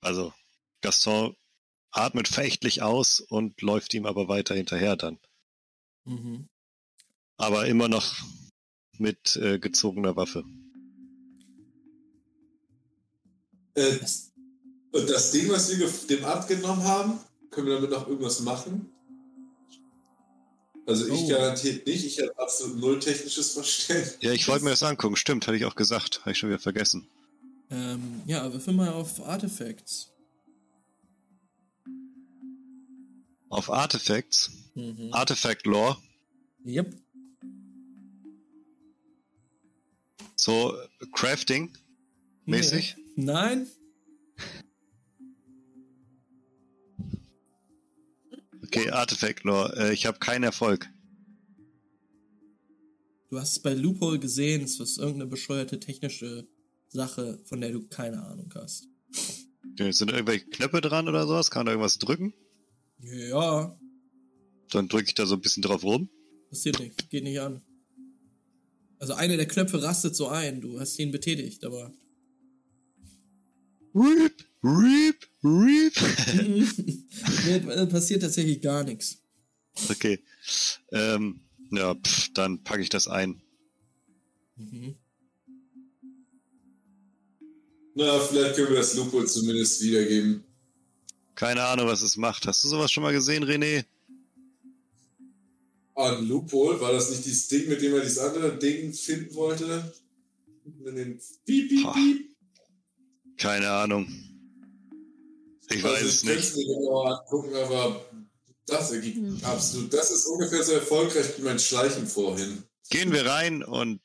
Also, 0.00 0.32
Gaston 0.80 1.36
atmet 1.90 2.28
verächtlich 2.28 2.80
aus 2.80 3.20
und 3.20 3.60
läuft 3.60 3.92
ihm 3.92 4.06
aber 4.06 4.26
weiter 4.28 4.54
hinterher 4.54 4.96
dann. 4.96 5.18
Mhm. 6.06 6.48
Aber 7.36 7.66
immer 7.66 7.88
noch 7.88 8.16
mit 8.96 9.36
äh, 9.36 9.58
gezogener 9.58 10.16
Waffe. 10.16 10.44
Äh, 13.74 13.98
Das, 13.98 14.32
und 14.92 15.10
das 15.10 15.30
Ding, 15.32 15.50
was 15.50 15.68
wir 15.76 15.90
dem 16.08 16.24
abgenommen 16.24 16.84
haben, 16.84 17.20
können 17.54 17.66
wir 17.68 17.74
damit 17.76 17.90
noch 17.90 18.06
irgendwas 18.08 18.40
machen? 18.40 18.90
Also 20.86 21.06
ich 21.06 21.22
Oh. 21.22 21.28
garantiert 21.28 21.86
nicht, 21.86 22.04
ich 22.04 22.18
habe 22.20 22.38
absolut 22.38 22.76
null 22.78 22.98
technisches 22.98 23.52
Verständnis. 23.52 24.18
Ja, 24.20 24.32
ich 24.32 24.46
wollte 24.48 24.64
mir 24.64 24.70
das 24.70 24.82
angucken. 24.82 25.16
Stimmt, 25.16 25.46
hatte 25.46 25.56
ich 25.56 25.64
auch 25.64 25.76
gesagt. 25.76 26.20
Habe 26.20 26.32
ich 26.32 26.38
schon 26.38 26.50
wieder 26.50 26.58
vergessen. 26.58 27.08
ähm, 27.70 28.20
ja, 28.26 28.52
würfel 28.52 28.74
mal 28.74 28.90
auf 28.92 29.24
Artifacts. 29.24 30.12
Auf 33.48 33.70
Artifacts, 33.70 34.50
Mhm. 34.74 35.08
Artifact 35.12 35.64
Lore, 35.66 35.96
Yep. 36.66 36.94
so 40.36 40.74
Crafting 41.12 41.72
mäßig. 42.44 42.96
Nee. 43.16 43.24
Nein. 43.24 43.66
Okay, 48.76 48.90
Artifact 48.90 49.44
Lore. 49.44 49.74
Äh, 49.76 49.92
ich 49.92 50.06
habe 50.06 50.18
keinen 50.18 50.42
Erfolg. 50.44 50.88
Du 53.30 53.38
hast 53.38 53.52
es 53.52 53.58
bei 53.60 53.74
Loophole 53.74 54.18
gesehen, 54.18 54.62
es 54.62 54.78
ist 54.80 54.98
irgendeine 54.98 55.26
bescheuerte 55.26 55.80
technische 55.80 56.46
Sache, 56.88 57.40
von 57.44 57.60
der 57.60 57.72
du 57.72 57.86
keine 57.88 58.22
Ahnung 58.24 58.52
hast. 58.54 58.86
Okay, 59.72 59.90
Sind 59.92 60.12
irgendwelche 60.12 60.46
Knöpfe 60.46 60.80
dran 60.80 61.08
oder 61.08 61.26
sowas? 61.26 61.50
Kann 61.50 61.66
da 61.66 61.72
irgendwas 61.72 61.98
drücken? 61.98 62.32
Ja, 63.00 63.76
Dann 64.70 64.88
drücke 64.88 65.06
ich 65.08 65.14
da 65.14 65.26
so 65.26 65.34
ein 65.34 65.40
bisschen 65.40 65.62
drauf 65.62 65.82
rum. 65.82 66.08
passiert 66.48 66.78
nichts, 66.78 67.08
geht 67.08 67.24
nicht 67.24 67.40
an. 67.40 67.60
Also 68.98 69.14
einer 69.14 69.36
der 69.36 69.48
Knöpfe 69.48 69.82
rastet 69.82 70.14
so 70.16 70.28
ein, 70.28 70.60
du 70.60 70.78
hast 70.80 70.98
ihn 70.98 71.10
betätigt, 71.10 71.64
aber. 71.64 71.92
Reap, 73.94 74.32
reap, 74.64 75.16
reap. 75.42 75.94
nee, 77.46 77.72
äh, 77.72 77.86
passiert 77.86 78.22
tatsächlich 78.22 78.60
gar 78.62 78.82
nichts. 78.82 79.18
okay. 79.90 80.18
Ähm, 80.92 81.40
ja, 81.70 81.94
pff, 81.94 82.32
dann 82.32 82.62
packe 82.64 82.82
ich 82.82 82.88
das 82.88 83.08
ein. 83.08 83.42
Mhm. 84.56 84.96
Na, 87.94 88.18
vielleicht 88.20 88.56
können 88.56 88.70
wir 88.70 88.78
das 88.78 88.94
Lupo 88.96 89.24
zumindest 89.24 89.82
wiedergeben. 89.82 90.42
Keine 91.34 91.64
Ahnung, 91.64 91.86
was 91.86 92.02
es 92.02 92.16
macht. 92.16 92.46
Hast 92.46 92.64
du 92.64 92.68
sowas 92.68 92.90
schon 92.90 93.02
mal 93.02 93.12
gesehen, 93.12 93.44
René? 93.44 93.84
An 95.94 96.26
Loophole, 96.26 96.80
war 96.80 96.92
das 96.92 97.10
nicht 97.10 97.24
dieses 97.24 97.46
Ding, 97.48 97.68
mit 97.68 97.80
dem 97.82 97.94
er 97.94 98.00
dieses 98.00 98.18
andere 98.18 98.56
Ding 98.58 98.92
finden 98.92 99.32
wollte? 99.34 99.94
Mit 100.64 100.96
den 100.96 101.20
Piep, 101.44 101.68
piep, 101.68 101.92
piep. 101.92 102.36
Keine 103.36 103.70
Ahnung. 103.70 104.08
Ich 105.70 105.82
weiß 105.82 105.92
also 105.94 106.06
es 106.08 106.14
ich 106.22 106.26
könnte 106.28 106.40
nicht. 106.40 106.50
es 106.50 106.56
mir 106.56 106.66
genauer 106.66 107.20
angucken, 107.20 107.54
aber 107.56 108.04
das 108.66 108.90
ergibt 108.92 109.16
Hm. 109.16 109.40
absolut. 109.44 109.92
Das 109.92 110.10
ist 110.10 110.26
ungefähr 110.26 110.62
so 110.62 110.72
erfolgreich 110.72 111.26
wie 111.38 111.42
mein 111.42 111.58
Schleichen 111.58 112.06
vorhin. 112.06 112.62
Gehen 112.90 113.12
wir 113.12 113.24
rein 113.26 113.62
und 113.62 114.00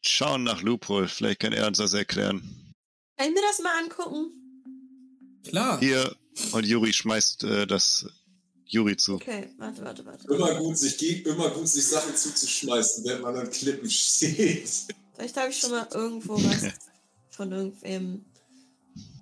schauen 0.00 0.44
nach 0.44 0.62
Loophole. 0.62 1.08
Vielleicht 1.08 1.40
kann 1.40 1.52
er 1.52 1.66
uns 1.68 1.78
das 1.78 1.92
erklären. 1.94 2.72
Kann 3.16 3.28
ich 3.28 3.34
mir 3.34 3.42
das 3.42 3.58
mal 3.62 3.78
angucken? 3.82 4.32
Klar. 5.46 5.78
Hier, 5.80 6.14
und 6.52 6.64
Juri 6.66 6.92
schmeißt 6.92 7.44
äh, 7.44 7.66
das 7.66 8.06
Juri 8.66 8.96
zu. 8.96 9.14
Okay, 9.16 9.50
warte, 9.58 9.84
warte, 9.84 10.04
warte. 10.06 10.26
Immer 10.32 10.54
gut, 10.56 10.78
sich, 10.78 10.96
ge- 10.96 11.20
immer 11.22 11.50
gut, 11.50 11.68
sich 11.68 11.86
Sachen 11.86 12.16
zuzuschmeißen, 12.16 13.04
wenn 13.04 13.20
man 13.20 13.36
an 13.36 13.50
Klippen 13.50 13.90
steht. 13.90 14.68
Vielleicht 15.14 15.36
habe 15.36 15.50
ich 15.50 15.58
schon 15.58 15.70
mal 15.72 15.86
irgendwo 15.92 16.34
was 16.42 16.72
von 17.30 17.52
irgendwem 17.52 18.24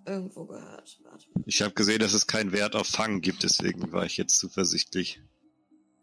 irgendwo 0.06 0.44
gehört. 0.46 1.00
Warte. 1.02 1.26
Ich 1.46 1.62
habe 1.62 1.74
gesehen, 1.74 2.00
dass 2.00 2.12
es 2.12 2.26
keinen 2.26 2.52
Wert 2.52 2.76
auf 2.76 2.86
Fangen 2.86 3.20
gibt, 3.20 3.42
deswegen 3.42 3.92
war 3.92 4.06
ich 4.06 4.16
jetzt 4.16 4.38
zuversichtlich. 4.38 5.20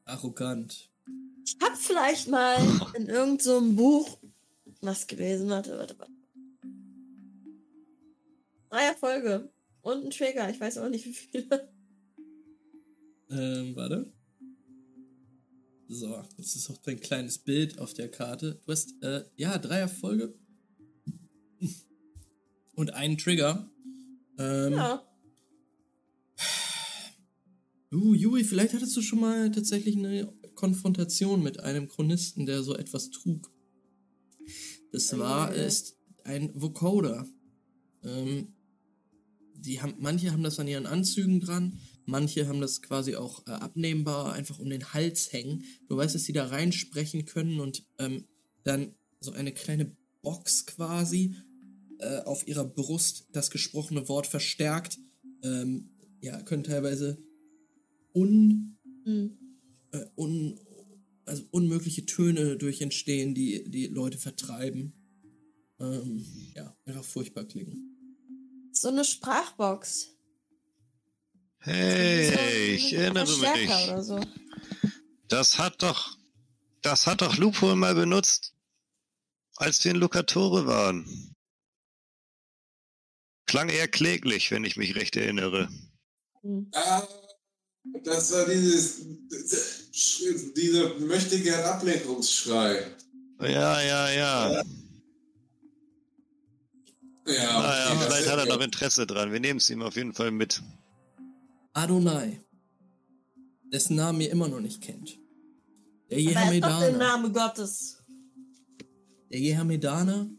Arrogant. 0.05 0.89
Ich 1.45 1.57
hab 1.61 1.77
vielleicht 1.77 2.27
mal 2.27 2.57
in 2.95 3.07
irgendeinem 3.07 3.39
so 3.39 3.57
einem 3.57 3.75
Buch 3.75 4.19
was 4.81 5.07
gelesen. 5.07 5.49
Warte, 5.49 5.77
warte, 5.77 5.97
warte. 5.97 6.11
Drei 8.69 8.83
Erfolge. 8.83 9.51
Und 9.81 10.05
ein 10.05 10.09
Trigger. 10.11 10.49
Ich 10.49 10.59
weiß 10.59 10.77
auch 10.79 10.89
nicht, 10.89 11.05
wie 11.05 11.13
viele. 11.13 11.71
Ähm, 13.29 13.75
warte. 13.75 14.11
So, 15.89 16.21
jetzt 16.37 16.55
ist 16.55 16.69
auch 16.69 16.77
dein 16.79 16.99
kleines 16.99 17.37
Bild 17.37 17.79
auf 17.79 17.93
der 17.93 18.11
Karte. 18.11 18.59
Du 18.65 18.71
hast, 18.71 19.01
äh, 19.01 19.23
ja, 19.37 19.57
drei 19.57 19.79
Erfolge. 19.79 20.33
Und 22.75 22.93
einen 22.93 23.17
Trigger. 23.17 23.69
Ähm, 24.37 24.73
Ja. 24.73 25.03
Uh, 27.91 28.13
Juri, 28.13 28.43
vielleicht 28.43 28.73
hattest 28.73 28.97
du 28.97 29.01
schon 29.01 29.21
mal 29.21 29.49
tatsächlich 29.49 29.95
eine 29.95 30.33
Konfrontation 30.55 31.41
mit 31.41 31.61
einem 31.61 31.87
Chronisten, 31.87 32.45
der 32.45 32.61
so 32.61 32.75
etwas 32.75 33.11
trug. 33.11 33.49
Das 34.91 35.17
war, 35.17 35.53
ist 35.53 35.97
ein 36.23 36.51
Vocoder. 36.53 37.25
Ähm, 38.03 38.53
die 39.55 39.81
haben, 39.81 39.95
manche 39.99 40.31
haben 40.31 40.43
das 40.43 40.59
an 40.59 40.67
ihren 40.67 40.85
Anzügen 40.85 41.39
dran, 41.39 41.79
manche 42.05 42.47
haben 42.47 42.61
das 42.61 42.81
quasi 42.81 43.15
auch 43.15 43.45
äh, 43.47 43.51
abnehmbar 43.51 44.33
einfach 44.33 44.59
um 44.59 44.69
den 44.69 44.93
Hals 44.93 45.31
hängen. 45.31 45.63
Du 45.87 45.97
weißt, 45.97 46.15
dass 46.15 46.23
sie 46.23 46.33
da 46.33 46.47
reinsprechen 46.47 47.25
können 47.25 47.59
und 47.59 47.85
ähm, 47.99 48.25
dann 48.63 48.95
so 49.19 49.31
eine 49.31 49.53
kleine 49.53 49.95
Box 50.21 50.65
quasi 50.65 51.35
äh, 51.99 52.19
auf 52.19 52.47
ihrer 52.47 52.65
Brust 52.65 53.27
das 53.31 53.49
gesprochene 53.51 54.07
Wort 54.07 54.27
verstärkt. 54.27 54.97
Ähm, 55.43 55.91
ja, 56.21 56.41
können 56.41 56.63
teilweise 56.63 57.17
un, 58.13 58.77
Hm. 59.05 59.37
äh, 59.91 60.05
un, 60.15 60.59
also 61.25 61.43
unmögliche 61.51 62.05
Töne 62.05 62.57
durch 62.57 62.81
entstehen, 62.81 63.35
die 63.35 63.69
die 63.69 63.87
Leute 63.87 64.17
vertreiben. 64.17 64.93
Ähm, 65.79 66.25
ja, 66.55 66.75
einfach 66.85 67.03
furchtbar 67.03 67.45
klingen. 67.45 67.93
So 68.73 68.89
eine 68.89 69.03
Sprachbox. 69.05 70.17
Hey, 71.59 72.31
So 72.31 72.39
ich 72.75 72.93
erinnere 72.93 73.25
mich. 73.25 74.05
So. 74.05 74.19
Das 75.27 75.57
hat 75.57 75.81
doch, 75.83 76.17
das 76.81 77.07
hat 77.07 77.21
doch 77.21 77.37
Loophole 77.37 77.75
mal 77.75 77.95
benutzt, 77.95 78.55
als 79.55 79.83
wir 79.83 79.91
in 79.91 79.97
Lucatore 79.97 80.65
waren. 80.65 81.35
Klang 83.47 83.69
eher 83.69 83.87
kläglich, 83.87 84.51
wenn 84.51 84.63
ich 84.65 84.77
mich 84.77 84.95
recht 84.95 85.15
erinnere. 85.15 85.69
Ah, 86.73 87.07
das 88.03 88.31
war 88.33 88.45
dieses, 88.45 89.01
dieser 90.55 90.95
möchte 90.99 91.39
gern 91.41 91.63
Ablenkungsschrei. 91.63 92.85
Ja, 93.41 93.81
ja, 93.81 94.09
ja. 94.11 94.63
Ja, 97.25 97.61
Naja, 97.61 97.87
okay, 97.91 97.95
das 97.99 98.05
vielleicht 98.05 98.29
hat 98.29 98.39
er 98.39 98.47
ja- 98.47 98.55
noch 98.55 98.61
Interesse 98.63 99.05
dran. 99.05 99.31
Wir 99.31 99.39
nehmen 99.39 99.57
es 99.57 99.69
ihm 99.69 99.81
auf 99.81 99.95
jeden 99.95 100.13
Fall 100.13 100.31
mit. 100.31 100.61
Adonai, 101.73 102.41
dessen 103.71 103.95
Namen 103.97 104.21
ihr 104.21 104.31
immer 104.31 104.47
noch 104.47 104.61
nicht 104.61 104.81
kennt. 104.81 105.17
Der 106.09 106.17
er 106.19 106.23
doch 106.23 106.31
der 106.33 106.53
Jehamedaner. 106.53 106.97
Name 106.97 107.31
Gottes. 107.31 107.97
Der 109.29 109.39
Jehamedaner 109.39 110.29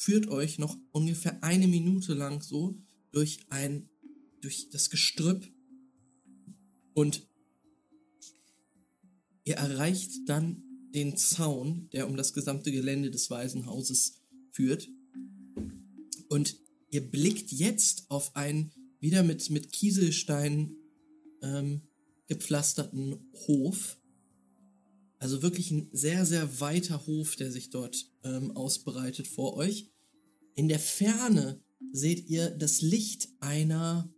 führt 0.00 0.28
euch 0.28 0.58
noch 0.58 0.78
ungefähr 0.92 1.44
eine 1.44 1.68
Minute 1.68 2.14
lang 2.14 2.40
so 2.42 2.74
durch 3.12 3.40
ein, 3.50 3.90
durch 4.40 4.70
das 4.70 4.88
Gestrüpp 4.88 5.46
und 6.94 7.28
ihr 9.44 9.56
erreicht 9.56 10.12
dann 10.26 10.62
den 10.94 11.18
Zaun, 11.18 11.90
der 11.92 12.08
um 12.08 12.16
das 12.16 12.32
gesamte 12.32 12.72
Gelände 12.72 13.10
des 13.10 13.28
Waisenhauses 13.28 14.22
führt. 14.52 14.88
Und 16.30 16.56
ihr 16.88 17.02
blickt 17.02 17.52
jetzt 17.52 18.10
auf 18.10 18.34
einen 18.34 18.72
wieder 19.00 19.22
mit, 19.22 19.50
mit 19.50 19.70
Kieselstein 19.70 20.76
ähm, 21.42 21.82
gepflasterten 22.26 23.30
Hof. 23.46 23.98
Also 25.18 25.42
wirklich 25.42 25.70
ein 25.70 25.90
sehr, 25.92 26.24
sehr 26.24 26.60
weiter 26.60 27.06
Hof, 27.06 27.36
der 27.36 27.52
sich 27.52 27.68
dort 27.68 28.10
ähm, 28.24 28.56
ausbreitet 28.56 29.28
vor 29.28 29.56
euch. 29.56 29.89
In 30.60 30.68
der 30.68 30.78
Ferne 30.78 31.58
seht 31.90 32.28
ihr 32.28 32.50
das 32.50 32.82
Licht 32.82 33.30
einer 33.40 34.12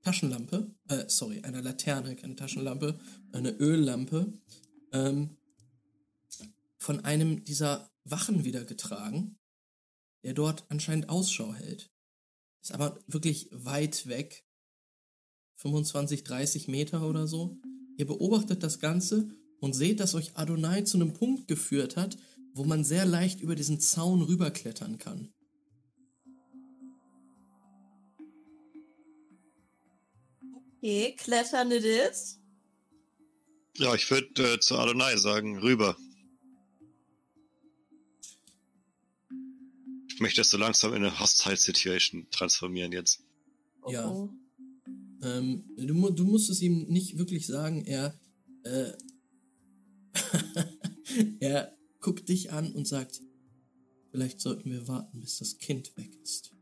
Taschenlampe, 0.00 0.74
äh, 0.88 1.04
sorry, 1.06 1.42
einer 1.42 1.60
Laterne, 1.60 2.16
keine 2.16 2.34
Taschenlampe, 2.34 2.98
eine 3.32 3.50
Öllampe, 3.50 4.32
ähm, 4.92 5.36
von 6.78 7.04
einem 7.04 7.44
dieser 7.44 7.90
Wachen 8.04 8.46
wieder 8.46 8.64
getragen, 8.64 9.38
der 10.24 10.32
dort 10.32 10.64
anscheinend 10.70 11.10
Ausschau 11.10 11.52
hält. 11.52 11.90
Ist 12.62 12.72
aber 12.72 12.98
wirklich 13.06 13.50
weit 13.52 14.06
weg. 14.06 14.46
25, 15.56 16.24
30 16.24 16.68
Meter 16.68 17.06
oder 17.06 17.26
so. 17.26 17.60
Ihr 17.98 18.06
beobachtet 18.06 18.62
das 18.62 18.78
Ganze 18.78 19.28
und 19.60 19.74
seht, 19.74 20.00
dass 20.00 20.14
euch 20.14 20.38
Adonai 20.38 20.84
zu 20.84 20.96
einem 20.96 21.12
Punkt 21.12 21.48
geführt 21.48 21.96
hat, 21.96 22.16
wo 22.54 22.64
man 22.64 22.82
sehr 22.82 23.04
leicht 23.04 23.42
über 23.42 23.54
diesen 23.54 23.78
Zaun 23.78 24.22
rüberklettern 24.22 24.96
kann. 24.96 25.34
Okay, 30.86 31.16
klettern 31.16 31.72
it 31.72 31.84
is. 31.84 32.38
Ja, 33.74 33.92
ich 33.96 34.08
würde 34.08 34.54
äh, 34.54 34.60
zu 34.60 34.76
Adonai 34.76 35.16
sagen, 35.16 35.58
rüber. 35.58 35.96
Ich 40.06 40.20
möchte 40.20 40.42
das 40.42 40.50
so 40.50 40.56
langsam 40.56 40.94
in 40.94 41.02
eine 41.02 41.18
Hostile 41.18 41.56
Situation 41.56 42.28
transformieren 42.30 42.92
jetzt. 42.92 43.20
Ja. 43.88 44.08
Oh. 44.08 44.30
Ähm, 45.22 45.64
du, 45.76 46.10
du 46.10 46.24
musst 46.24 46.50
es 46.50 46.62
ihm 46.62 46.84
nicht 46.84 47.18
wirklich 47.18 47.48
sagen. 47.48 47.84
Er, 47.84 48.16
äh, 48.62 48.92
er 51.40 51.76
guckt 51.98 52.28
dich 52.28 52.52
an 52.52 52.72
und 52.72 52.86
sagt, 52.86 53.22
vielleicht 54.12 54.40
sollten 54.40 54.70
wir 54.70 54.86
warten, 54.86 55.18
bis 55.18 55.38
das 55.38 55.58
Kind 55.58 55.96
weg 55.96 56.16
ist. 56.22 56.52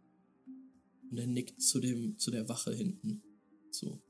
Und 1.10 1.18
er 1.18 1.26
nickt 1.26 1.60
zu 1.60 1.78
dem, 1.78 2.18
zu 2.18 2.30
der 2.30 2.48
Wache 2.48 2.74
hinten 2.74 3.22
zu. 3.70 4.00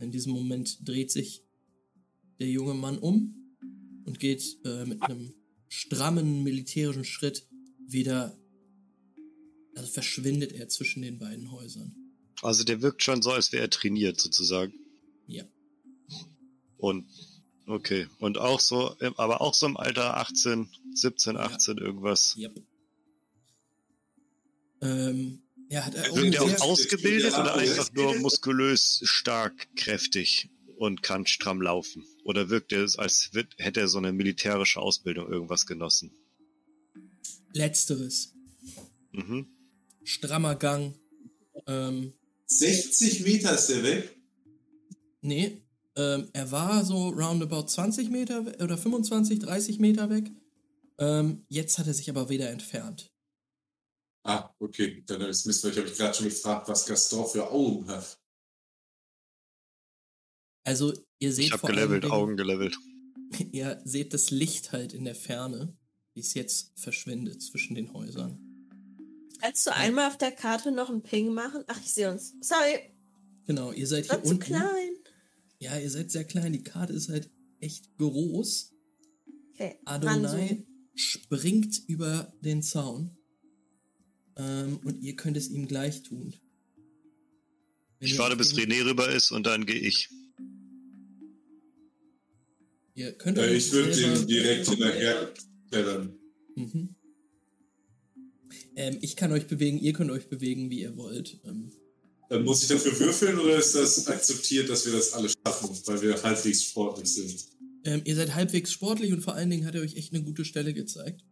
In 0.00 0.10
diesem 0.10 0.32
Moment 0.32 0.86
dreht 0.86 1.10
sich 1.10 1.44
der 2.38 2.48
junge 2.48 2.74
Mann 2.74 2.98
um 2.98 3.56
und 4.04 4.18
geht 4.18 4.58
äh, 4.64 4.86
mit 4.86 5.02
einem 5.02 5.34
strammen 5.68 6.42
militärischen 6.42 7.04
Schritt 7.04 7.46
wieder, 7.86 8.36
also 9.76 9.90
verschwindet 9.90 10.52
er 10.52 10.68
zwischen 10.68 11.02
den 11.02 11.18
beiden 11.18 11.52
Häusern. 11.52 11.94
Also 12.42 12.64
der 12.64 12.80
wirkt 12.80 13.02
schon 13.02 13.22
so, 13.22 13.30
als 13.30 13.52
wäre 13.52 13.64
er 13.64 13.70
trainiert 13.70 14.18
sozusagen. 14.18 14.72
Ja. 15.26 15.44
Und 16.78 17.06
okay. 17.66 18.06
Und 18.18 18.38
auch 18.38 18.60
so, 18.60 18.96
aber 19.16 19.42
auch 19.42 19.54
so 19.54 19.66
im 19.66 19.76
Alter 19.76 20.16
18, 20.16 20.68
17, 20.94 21.34
Ja. 21.34 21.40
18 21.42 21.78
irgendwas. 21.78 22.36
Yep. 22.38 22.62
Ähm, 24.82 25.42
ja, 25.70 25.86
hat 25.86 25.94
er 25.94 26.10
auch 26.10 26.16
Wirkt 26.16 26.34
er 26.34 26.42
auch 26.42 26.60
ausgebildet 26.60 27.32
oder 27.38 27.54
einfach 27.54 27.92
nur 27.92 28.16
muskulös, 28.18 29.00
stark, 29.04 29.68
kräftig 29.76 30.50
und 30.76 31.02
kann 31.02 31.26
stramm 31.26 31.62
laufen? 31.62 32.04
Oder 32.24 32.50
wirkt 32.50 32.72
er, 32.72 32.86
als 32.96 33.30
hätte 33.56 33.80
er 33.80 33.88
so 33.88 33.98
eine 33.98 34.12
militärische 34.12 34.80
Ausbildung 34.80 35.30
irgendwas 35.30 35.66
genossen? 35.66 36.12
Letzteres. 37.52 38.34
Mhm. 39.12 39.46
Strammer 40.02 40.56
Gang. 40.56 40.94
Ähm, 41.66 42.14
60 42.46 43.20
Meter 43.20 43.54
ist 43.54 43.68
der 43.68 43.82
weg. 43.84 44.16
nee, 45.20 45.62
ähm, 45.96 46.28
er 46.32 46.50
war 46.50 46.84
so 46.84 47.08
roundabout 47.08 47.68
20 47.68 48.10
Meter 48.10 48.44
oder 48.60 48.76
25, 48.76 49.38
30 49.38 49.78
Meter 49.78 50.10
weg. 50.10 50.30
Ähm, 50.98 51.44
jetzt 51.48 51.78
hat 51.78 51.86
er 51.86 51.94
sich 51.94 52.10
aber 52.10 52.28
wieder 52.28 52.50
entfernt. 52.50 53.09
Ah, 54.22 54.54
okay. 54.58 55.02
Dann 55.06 55.20
ist 55.22 55.46
Mist, 55.46 55.64
weil 55.64 55.70
ich 55.72 55.78
habe 55.78 55.88
mich 55.88 55.96
gerade 55.98 56.14
schon 56.14 56.26
gefragt, 56.26 56.68
was 56.68 56.86
Gaston 56.86 57.26
für 57.28 57.50
Augen 57.50 57.86
hat. 57.88 58.18
Also, 60.64 60.92
ihr 61.18 61.32
seht 61.32 61.46
Ich 61.46 61.52
habe 61.52 61.66
gelevelt, 61.66 62.04
den- 62.04 62.10
Augen 62.10 62.36
gelevelt. 62.36 62.76
Ihr 63.52 63.80
seht 63.84 64.12
das 64.12 64.30
Licht 64.30 64.72
halt 64.72 64.92
in 64.92 65.04
der 65.04 65.14
Ferne, 65.14 65.76
wie 66.14 66.20
es 66.20 66.34
jetzt 66.34 66.72
verschwindet 66.78 67.40
zwischen 67.40 67.76
den 67.76 67.92
Häusern. 67.92 68.38
Kannst 69.40 69.66
du 69.66 69.72
einmal 69.74 70.08
auf 70.08 70.18
der 70.18 70.32
Karte 70.32 70.72
noch 70.72 70.90
einen 70.90 71.02
Ping 71.02 71.32
machen? 71.32 71.62
Ach, 71.68 71.80
ich 71.80 71.92
sehe 71.92 72.10
uns. 72.10 72.34
Sorry, 72.40 72.92
Genau, 73.46 73.72
ihr 73.72 73.86
seid 73.86 74.04
hier 74.06 74.14
war 74.14 74.22
zu 74.24 74.30
unten. 74.32 74.42
klein. 74.44 74.90
Ja, 75.60 75.78
ihr 75.78 75.90
seid 75.90 76.10
sehr 76.10 76.24
klein. 76.24 76.52
Die 76.52 76.62
Karte 76.62 76.92
ist 76.92 77.08
halt 77.08 77.30
echt 77.60 77.96
groß. 77.98 78.74
Okay, 79.54 79.78
Adonai 79.84 80.12
ranzoomen. 80.14 80.88
springt 80.94 81.78
über 81.88 82.32
den 82.40 82.62
Zaun. 82.62 83.16
Ähm, 84.36 84.78
und 84.84 85.02
ihr 85.02 85.16
könnt 85.16 85.36
es 85.36 85.50
ihm 85.50 85.66
gleich 85.68 86.02
tun. 86.02 86.32
Wenn 87.98 88.08
Ich 88.08 88.18
warte, 88.18 88.36
bis 88.36 88.54
René 88.54 88.84
rüber 88.84 89.08
ist 89.10 89.30
und 89.30 89.44
dann 89.46 89.66
gehe 89.66 89.78
ich. 89.80 90.08
Ihr 92.94 93.12
könnt 93.12 93.38
Äh, 93.38 93.42
euch 93.42 93.66
ich 93.66 93.72
würde 93.72 93.94
den 93.94 94.26
direkt 94.26 94.68
hinterher 94.68 95.32
klettern. 95.70 96.18
Mhm. 96.56 96.94
Ähm, 98.76 98.98
ich 99.00 99.16
kann 99.16 99.32
euch 99.32 99.46
bewegen, 99.46 99.78
ihr 99.78 99.92
könnt 99.92 100.10
euch 100.10 100.28
bewegen, 100.28 100.70
wie 100.70 100.80
ihr 100.80 100.96
wollt. 100.96 101.40
Ähm, 101.44 101.70
Dann 102.28 102.44
muss 102.44 102.62
ich 102.62 102.68
dafür 102.68 102.98
würfeln 102.98 103.38
oder 103.38 103.56
ist 103.58 103.74
das 103.74 104.06
akzeptiert, 104.06 104.68
dass 104.68 104.86
wir 104.86 104.92
das 104.92 105.12
alle 105.12 105.28
schaffen, 105.28 105.76
weil 105.86 106.02
wir 106.02 106.22
halbwegs 106.22 106.64
sportlich 106.64 107.08
sind? 107.12 107.46
ähm, 107.84 108.02
ihr 108.04 108.14
seid 108.14 108.34
halbwegs 108.34 108.72
sportlich 108.72 109.12
und 109.12 109.22
vor 109.22 109.34
allen 109.34 109.48
Dingen 109.50 109.64
hat 109.66 109.74
er 109.74 109.80
euch 109.82 109.96
echt 109.96 110.12
eine 110.12 110.22
gute 110.22 110.44
Stelle 110.44 110.74
gezeigt. 110.74 111.24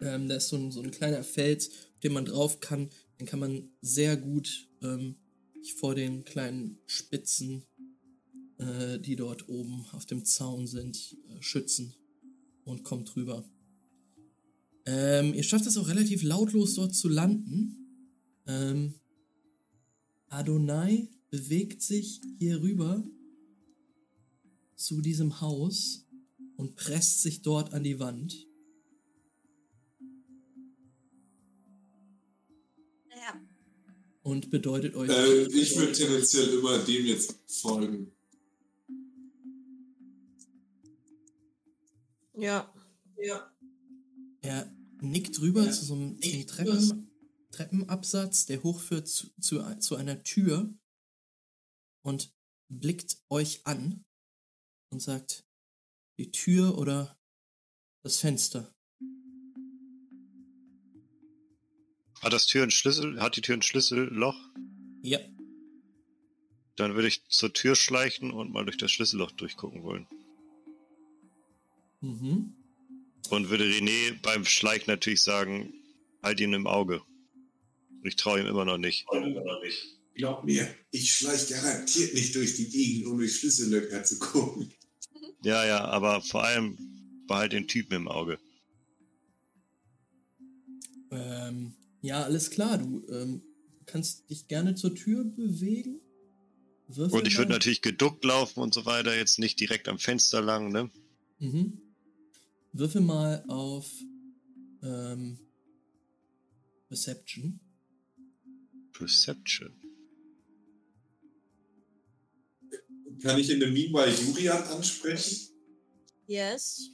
Ähm, 0.00 0.28
da 0.28 0.36
ist 0.36 0.48
so 0.48 0.56
ein, 0.56 0.72
so 0.72 0.80
ein 0.82 0.90
kleiner 0.90 1.22
Fels, 1.22 1.68
auf 1.68 2.00
den 2.02 2.12
man 2.12 2.24
drauf 2.24 2.60
kann. 2.60 2.90
Den 3.18 3.26
kann 3.26 3.40
man 3.40 3.70
sehr 3.80 4.16
gut 4.16 4.68
ähm, 4.82 5.16
vor 5.76 5.94
den 5.94 6.24
kleinen 6.24 6.78
Spitzen, 6.86 7.64
äh, 8.58 8.98
die 8.98 9.16
dort 9.16 9.48
oben 9.48 9.84
auf 9.92 10.06
dem 10.06 10.24
Zaun 10.24 10.66
sind, 10.66 11.16
äh, 11.28 11.42
schützen 11.42 11.94
und 12.64 12.82
kommt 12.82 13.14
rüber. 13.16 13.44
Ähm, 14.86 15.34
ihr 15.34 15.42
schafft 15.42 15.66
es 15.66 15.76
auch 15.76 15.88
relativ 15.88 16.22
lautlos 16.22 16.74
dort 16.74 16.94
zu 16.94 17.08
landen. 17.08 17.76
Ähm, 18.46 18.94
Adonai 20.28 21.08
bewegt 21.28 21.82
sich 21.82 22.20
hier 22.38 22.62
rüber 22.62 23.04
zu 24.76 25.00
diesem 25.00 25.40
Haus 25.40 26.06
und 26.56 26.76
presst 26.76 27.22
sich 27.22 27.42
dort 27.42 27.72
an 27.74 27.84
die 27.84 27.98
Wand. 27.98 28.46
Und 34.22 34.50
bedeutet 34.50 34.94
euch. 34.94 35.10
Äh, 35.10 35.46
ich 35.46 35.76
würde 35.76 35.92
tendenziell 35.92 36.48
immer 36.58 36.78
dem 36.78 37.06
jetzt 37.06 37.34
folgen. 37.46 38.12
Ja. 42.34 42.72
Ja. 43.18 43.54
Er 44.40 44.74
nickt 45.00 45.40
rüber 45.40 45.70
zu 45.70 45.84
so 45.84 45.94
einem 45.94 46.20
Treppen, 46.46 47.10
Treppenabsatz, 47.50 48.46
der 48.46 48.62
hochführt 48.62 49.08
zu, 49.08 49.28
zu, 49.40 49.62
zu 49.78 49.96
einer 49.96 50.22
Tür 50.22 50.72
und 52.02 52.34
blickt 52.68 53.18
euch 53.28 53.66
an 53.66 54.04
und 54.90 55.00
sagt, 55.00 55.46
die 56.18 56.30
Tür 56.30 56.78
oder 56.78 57.18
das 58.02 58.18
Fenster. 58.18 58.74
Hat 62.20 62.32
das 62.32 62.46
Tür 62.46 62.62
einen 62.62 62.70
Schlüssel? 62.70 63.20
Hat 63.20 63.36
die 63.36 63.40
Tür 63.40 63.56
ein 63.56 63.62
Schlüsselloch? 63.62 64.36
Ja, 65.02 65.18
Dann 66.76 66.94
würde 66.94 67.08
ich 67.08 67.24
zur 67.28 67.52
Tür 67.52 67.74
schleichen 67.76 68.30
und 68.30 68.52
mal 68.52 68.64
durch 68.64 68.76
das 68.76 68.90
Schlüsselloch 68.92 69.30
durchgucken 69.32 69.82
wollen. 69.82 70.06
mhm. 72.00 72.54
Und 73.30 73.48
würde 73.48 73.64
René 73.64 74.20
beim 74.22 74.44
Schleichen 74.44 74.86
natürlich 74.88 75.22
sagen, 75.22 75.72
halt 76.22 76.40
ihn 76.40 76.52
im 76.52 76.66
Auge. 76.66 77.02
Ich 78.02 78.16
traue 78.16 78.40
ihm 78.40 78.46
immer 78.46 78.64
noch 78.64 78.78
nicht. 78.78 79.06
Glaub 80.14 80.44
mir, 80.44 80.74
ich 80.90 81.12
schleich 81.12 81.48
garantiert 81.48 82.12
nicht 82.14 82.34
durch 82.34 82.56
die 82.56 82.68
Gegend, 82.68 83.06
um 83.06 83.18
durch 83.18 83.36
Schlüssellöcher 83.38 84.04
zu 84.04 84.18
gucken. 84.18 84.72
Ja, 85.42 85.64
ja, 85.64 85.84
aber 85.86 86.20
vor 86.20 86.44
allem 86.44 86.76
behalt 87.26 87.52
den 87.52 87.66
Typen 87.66 87.94
im 87.94 88.08
Auge. 88.08 88.38
Ähm, 91.10 91.72
ja, 92.02 92.22
alles 92.22 92.50
klar, 92.50 92.78
du 92.78 93.06
ähm, 93.10 93.42
kannst 93.86 94.28
dich 94.30 94.48
gerne 94.48 94.74
zur 94.74 94.94
Tür 94.94 95.24
bewegen. 95.24 96.00
Würfel 96.88 97.20
Und 97.20 97.26
ich 97.28 97.38
würde 97.38 97.52
natürlich 97.52 97.82
geduckt 97.82 98.24
laufen 98.24 98.60
und 98.60 98.74
so 98.74 98.84
weiter, 98.84 99.16
jetzt 99.16 99.38
nicht 99.38 99.60
direkt 99.60 99.88
am 99.88 99.98
Fenster 99.98 100.40
lang, 100.40 100.72
ne? 100.72 100.90
Mhm. 101.38 101.80
Würfel 102.72 103.00
mal 103.00 103.44
auf 103.48 103.88
ähm, 104.82 105.38
Perception. 106.88 107.60
Perception. 108.92 109.72
Kann 113.22 113.38
ich 113.38 113.50
in 113.50 113.60
der 113.60 113.70
Meanwhile 113.70 114.12
Julian 114.12 114.62
ansprechen? 114.64 115.50
Yes. 116.26 116.90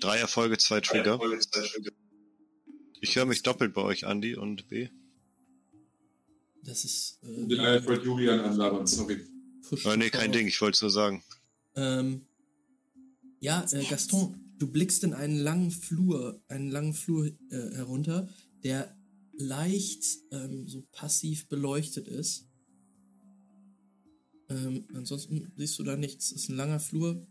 Drei 0.00 0.18
Erfolge, 0.18 0.58
zwei 0.58 0.80
Trigger. 0.80 1.20
Ich 3.08 3.14
höre 3.14 3.24
mich 3.24 3.44
doppelt 3.44 3.72
bei 3.72 3.82
euch, 3.82 4.04
Andi 4.04 4.34
und 4.34 4.68
B. 4.68 4.88
Das 6.64 6.84
ist. 6.84 7.20
Den 7.22 7.52
Äh, 7.52 7.60
einen 7.60 7.86
wollte 7.86 8.04
Julian 8.04 8.40
anlabern, 8.40 8.84
sorry. 8.84 9.24
Oh, 9.84 9.94
nee, 9.96 10.10
kein. 10.10 10.32
Ding, 10.32 10.48
ich 10.48 10.60
wollte 10.60 10.74
es 10.74 10.82
nur 10.82 10.90
sagen. 10.90 11.22
Ähm, 11.76 12.26
ja, 13.38 13.64
äh, 13.70 13.84
Gaston, 13.84 14.34
du 14.58 14.66
blickst 14.66 15.04
in 15.04 15.14
einen 15.14 15.38
langen 15.38 15.70
Flur, 15.70 16.42
einen 16.48 16.68
langen 16.68 16.94
Flur 16.94 17.26
äh, 17.26 17.74
herunter, 17.76 18.28
der 18.64 18.96
leicht 19.38 20.04
ähm, 20.32 20.66
so 20.66 20.82
passiv 20.90 21.46
beleuchtet 21.48 22.08
ist. 22.08 22.48
Ähm, 24.48 24.84
ansonsten 24.94 25.52
siehst 25.56 25.78
du 25.78 25.84
da 25.84 25.96
nichts. 25.96 26.32
Es 26.32 26.42
ist 26.42 26.48
ein 26.48 26.56
langer 26.56 26.80
Flur. 26.80 27.24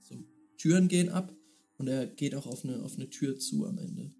So, 0.00 0.24
Türen 0.58 0.88
gehen 0.88 1.08
ab 1.08 1.32
und 1.78 1.86
er 1.86 2.08
geht 2.08 2.34
auch 2.34 2.46
auf 2.46 2.64
eine, 2.64 2.82
auf 2.82 2.96
eine 2.96 3.10
Tür 3.10 3.38
zu 3.38 3.64
am 3.66 3.78
Ende. 3.78 4.12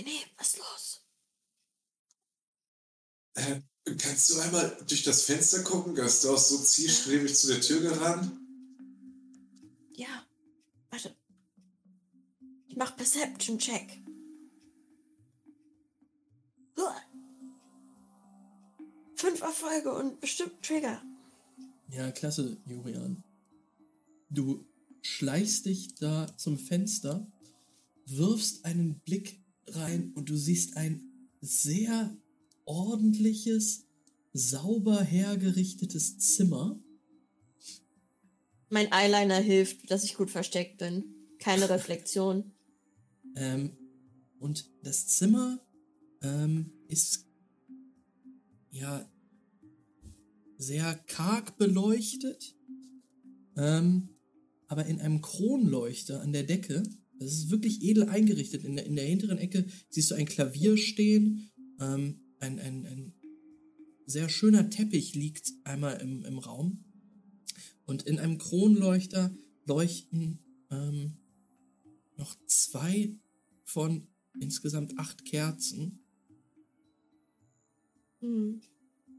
René, 0.00 0.24
was 0.38 0.48
ist 0.48 0.58
los? 0.58 1.06
Äh, 3.34 3.60
kannst 3.98 4.30
du 4.30 4.40
einmal 4.40 4.76
durch 4.88 5.02
das 5.02 5.22
Fenster 5.24 5.62
gucken? 5.62 6.00
Hast 6.02 6.24
du 6.24 6.30
auch 6.30 6.38
so 6.38 6.58
zielstrebig 6.58 7.36
zu 7.36 7.48
der 7.48 7.60
Tür 7.60 7.80
gerannt? 7.80 8.32
Ja, 9.94 10.26
warte. 10.88 11.14
Ich 12.68 12.76
mach 12.76 12.96
Perception-Check. 12.96 14.02
Uah. 16.78 17.02
Fünf 19.16 19.42
Erfolge 19.42 19.92
und 19.92 20.18
bestimmt 20.20 20.62
Trigger. 20.62 21.02
Ja, 21.90 22.10
klasse, 22.10 22.56
Julian. 22.64 23.22
Du 24.30 24.66
schleichst 25.02 25.66
dich 25.66 25.94
da 25.96 26.34
zum 26.38 26.58
Fenster, 26.58 27.30
wirfst 28.06 28.64
einen 28.64 29.00
Blick 29.00 29.39
rein 29.76 30.12
und 30.14 30.28
du 30.28 30.36
siehst 30.36 30.76
ein 30.76 31.02
sehr 31.40 32.16
ordentliches, 32.64 33.86
sauber 34.32 35.02
hergerichtetes 35.02 36.18
Zimmer. 36.18 36.80
Mein 38.68 38.92
Eyeliner 38.92 39.40
hilft, 39.40 39.90
dass 39.90 40.04
ich 40.04 40.14
gut 40.14 40.30
versteckt 40.30 40.78
bin. 40.78 41.04
Keine 41.38 41.68
Reflexion. 41.70 42.52
Ähm, 43.36 43.76
und 44.38 44.70
das 44.82 45.08
Zimmer 45.08 45.60
ähm, 46.22 46.72
ist 46.88 47.26
ja 48.70 49.10
sehr 50.56 50.94
karg 51.06 51.56
beleuchtet, 51.56 52.54
ähm, 53.56 54.10
aber 54.68 54.86
in 54.86 55.00
einem 55.00 55.20
Kronleuchter 55.20 56.20
an 56.20 56.32
der 56.32 56.44
Decke. 56.44 56.82
Das 57.20 57.32
ist 57.32 57.50
wirklich 57.50 57.82
edel 57.82 58.08
eingerichtet. 58.08 58.64
In 58.64 58.76
der, 58.76 58.86
in 58.86 58.96
der 58.96 59.04
hinteren 59.04 59.38
Ecke 59.38 59.66
siehst 59.90 60.10
du 60.10 60.14
ein 60.14 60.26
Klavier 60.26 60.76
stehen. 60.76 61.50
Ähm, 61.78 62.20
ein, 62.40 62.58
ein, 62.58 62.86
ein 62.86 63.14
sehr 64.06 64.28
schöner 64.30 64.70
Teppich 64.70 65.14
liegt 65.14 65.52
einmal 65.64 66.00
im, 66.00 66.24
im 66.24 66.38
Raum. 66.38 66.82
Und 67.84 68.02
in 68.04 68.18
einem 68.18 68.38
Kronleuchter 68.38 69.36
leuchten 69.66 70.38
ähm, 70.70 71.18
noch 72.16 72.34
zwei 72.46 73.14
von 73.64 74.08
insgesamt 74.40 74.98
acht 74.98 75.24
Kerzen, 75.26 76.00
Hm. 78.20 78.60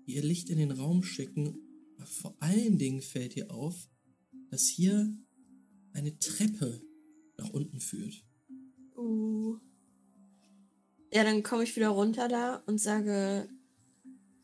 die 0.06 0.15
ihr 0.15 0.23
Licht 0.23 0.49
in 0.49 0.57
den 0.57 0.72
Raum 0.72 1.03
schicken. 1.03 1.57
Aber 1.98 2.07
vor 2.07 2.36
allen 2.40 2.78
Dingen 2.78 3.02
fällt 3.02 3.36
ihr 3.36 3.52
auf, 3.52 3.90
dass 4.49 4.68
hier 4.68 5.15
eine 5.94 6.18
Treppe 6.19 6.82
nach 7.41 7.49
unten 7.51 7.80
führt. 7.80 8.23
Uh. 8.95 9.57
Ja, 11.13 11.23
dann 11.23 11.43
komme 11.43 11.63
ich 11.63 11.76
wieder 11.76 11.89
runter 11.89 12.27
da 12.27 12.63
und 12.68 12.77
sage, 12.77 13.49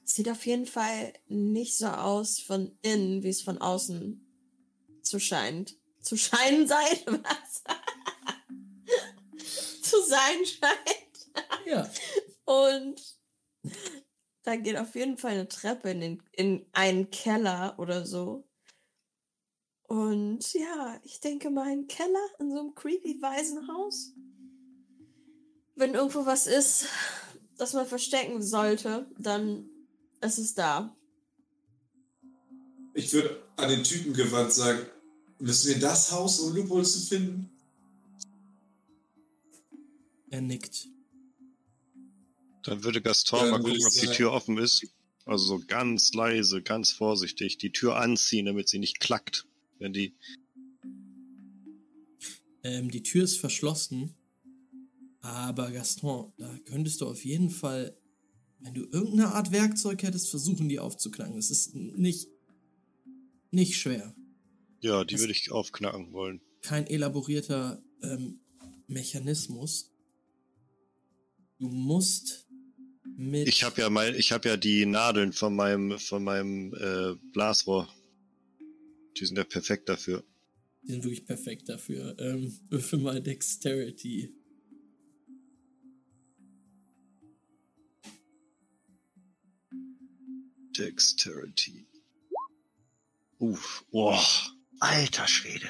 sieht 0.03 0.29
auf 0.29 0.45
jeden 0.45 0.65
Fall 0.65 1.13
nicht 1.27 1.77
so 1.77 1.87
aus 1.87 2.39
von 2.39 2.77
innen, 2.81 3.23
wie 3.23 3.29
es 3.29 3.41
von 3.41 3.57
außen 3.57 4.25
zu 5.01 5.19
scheint. 5.19 5.75
Zu 6.01 6.17
scheinen 6.17 6.67
sein? 6.67 6.97
Was? 7.05 7.63
zu 9.81 10.01
sein 10.03 10.45
scheint. 10.45 11.07
Ja, 11.65 11.89
Und 12.45 13.01
da 14.43 14.55
geht 14.55 14.77
auf 14.77 14.95
jeden 14.95 15.17
Fall 15.17 15.31
eine 15.31 15.47
Treppe 15.49 15.91
in, 15.91 15.99
den, 15.99 16.23
in 16.31 16.65
einen 16.71 17.09
Keller 17.09 17.75
oder 17.77 18.05
so. 18.05 18.46
Und 19.87 20.53
ja, 20.53 20.99
ich 21.03 21.19
denke 21.19 21.49
mal, 21.49 21.67
ein 21.67 21.87
Keller 21.87 22.27
in 22.39 22.51
so 22.51 22.59
einem 22.59 22.75
creepy 22.75 23.21
Waisenhaus. 23.21 24.13
Wenn 25.75 25.93
irgendwo 25.93 26.25
was 26.25 26.47
ist, 26.47 26.87
das 27.57 27.73
man 27.73 27.85
verstecken 27.85 28.41
sollte, 28.41 29.09
dann 29.17 29.69
ist 30.21 30.37
es 30.37 30.53
da. 30.53 30.95
Ich 32.93 33.13
würde 33.13 33.41
an 33.55 33.69
den 33.69 33.83
Typen 33.83 34.13
gewandt 34.13 34.51
sagen, 34.51 34.85
müssen 35.39 35.69
wir 35.69 35.79
das 35.79 36.11
Haus, 36.11 36.39
um 36.39 36.55
Lupol 36.55 36.85
zu 36.85 36.99
finden? 36.99 37.49
er 40.29 40.41
nickt. 40.41 40.87
Dann 42.63 42.83
würde 42.83 43.01
Gaston 43.01 43.39
Dann 43.39 43.49
mal 43.51 43.61
gucken, 43.61 43.85
ob 43.85 43.93
die 43.93 44.07
Tür 44.07 44.31
offen 44.31 44.57
ist. 44.57 44.85
Also 45.25 45.45
so 45.45 45.63
ganz 45.65 46.13
leise, 46.13 46.61
ganz 46.61 46.91
vorsichtig 46.91 47.57
die 47.57 47.71
Tür 47.71 47.97
anziehen, 47.97 48.45
damit 48.45 48.69
sie 48.69 48.79
nicht 48.79 48.99
klackt, 48.99 49.45
wenn 49.79 49.93
die. 49.93 50.13
Ähm, 52.63 52.89
die 52.91 53.03
Tür 53.03 53.23
ist 53.23 53.37
verschlossen. 53.37 54.13
Aber 55.21 55.71
Gaston, 55.71 56.31
da 56.37 56.57
könntest 56.65 57.01
du 57.01 57.07
auf 57.07 57.25
jeden 57.25 57.49
Fall, 57.49 57.97
wenn 58.59 58.73
du 58.73 58.85
irgendeine 58.85 59.33
Art 59.33 59.51
Werkzeug 59.51 60.01
hättest, 60.03 60.29
versuchen, 60.29 60.69
die 60.69 60.79
aufzuknacken. 60.79 61.37
Es 61.37 61.51
ist 61.51 61.75
nicht, 61.75 62.29
nicht 63.51 63.77
schwer. 63.77 64.15
Ja, 64.81 65.03
die 65.03 65.15
Das- 65.15 65.21
würde 65.21 65.33
ich 65.33 65.51
aufknacken 65.51 66.13
wollen. 66.13 66.41
Kein 66.61 66.87
elaborierter 66.87 67.81
ähm, 68.01 68.39
Mechanismus. 68.87 69.91
Du 71.59 71.69
musst 71.69 72.47
mit. 73.15 73.47
Ich 73.47 73.63
habe 73.63 73.81
ja 73.81 73.89
mein, 73.89 74.13
ich 74.15 74.31
habe 74.31 74.49
ja 74.49 74.57
die 74.57 74.85
Nadeln 74.85 75.33
von 75.33 75.55
meinem, 75.55 75.97
von 75.97 76.23
meinem 76.23 76.73
äh, 76.73 77.15
Blasrohr. 77.33 77.87
Die 79.19 79.25
sind 79.25 79.37
ja 79.37 79.43
perfekt 79.43 79.89
dafür. 79.89 80.23
Die 80.83 80.91
sind 80.91 81.03
wirklich 81.03 81.25
perfekt 81.25 81.69
dafür. 81.69 82.15
Ähm, 82.19 82.57
würfel 82.69 82.99
mal 82.99 83.21
Dexterity. 83.21 84.33
Dexterity. 90.77 91.87
Uff, 93.39 93.85
boah, 93.91 94.23
alter 94.79 95.27
Schwede. 95.27 95.67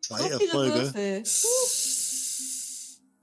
Zwei 0.00 0.22
So 0.22 0.28
Erfolge, 0.28 1.24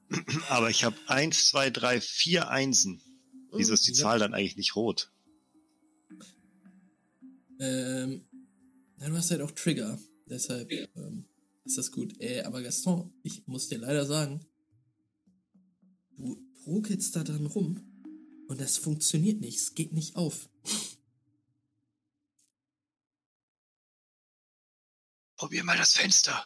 aber 0.49 0.69
ich 0.69 0.83
habe 0.83 0.95
eins, 1.07 1.49
zwei, 1.49 1.69
drei, 1.69 2.01
vier 2.01 2.49
Einsen. 2.49 3.01
Wieso 3.51 3.73
ist 3.73 3.87
die 3.87 3.91
Ja. 3.91 3.97
Zahl 3.97 4.19
dann 4.19 4.33
eigentlich 4.33 4.57
nicht 4.57 4.75
rot? 4.75 5.11
Ähm, 7.59 8.25
ja, 8.99 9.09
du 9.09 9.15
hast 9.15 9.31
halt 9.31 9.41
auch 9.41 9.51
Trigger. 9.51 9.99
Deshalb 10.25 10.71
ähm, 10.71 11.27
ist 11.65 11.77
das 11.77 11.91
gut. 11.91 12.19
Äh, 12.19 12.43
aber 12.43 12.61
Gaston, 12.61 13.13
ich 13.23 13.47
muss 13.47 13.67
dir 13.69 13.79
leider 13.79 14.05
sagen, 14.05 14.45
du 16.11 16.45
ruckelst 16.65 17.15
da 17.15 17.23
dran 17.23 17.45
rum 17.45 17.81
und 18.47 18.59
das 18.59 18.77
funktioniert 18.77 19.39
nicht. 19.41 19.57
Es 19.57 19.73
geht 19.73 19.93
nicht 19.93 20.15
auf. 20.15 20.49
Probier 25.37 25.63
mal 25.63 25.77
das 25.77 25.93
Fenster. 25.93 26.45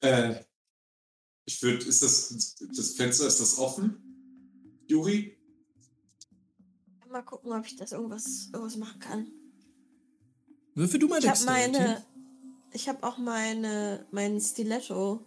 Äh, 0.00 0.44
ich 1.44 1.62
würde, 1.62 1.84
ist 1.84 2.02
das, 2.02 2.56
das 2.56 2.94
Fenster, 2.96 3.26
ist 3.26 3.40
das 3.40 3.58
offen? 3.58 4.82
Juri? 4.88 5.38
Mal 7.08 7.22
gucken, 7.22 7.52
ob 7.52 7.64
ich 7.64 7.76
das 7.76 7.92
irgendwas, 7.92 8.50
irgendwas 8.52 8.76
machen 8.76 8.98
kann. 8.98 9.43
Würfel 10.74 10.98
du 11.00 11.08
mal 11.08 11.18
Ich 11.20 11.26
habe 11.28 11.38
Dexterity. 11.38 11.72
meine. 11.72 12.04
Ich 12.72 12.88
habe 12.88 13.06
auch 13.06 13.18
meine, 13.18 14.06
meinen 14.10 14.40
Stiletto. 14.40 15.24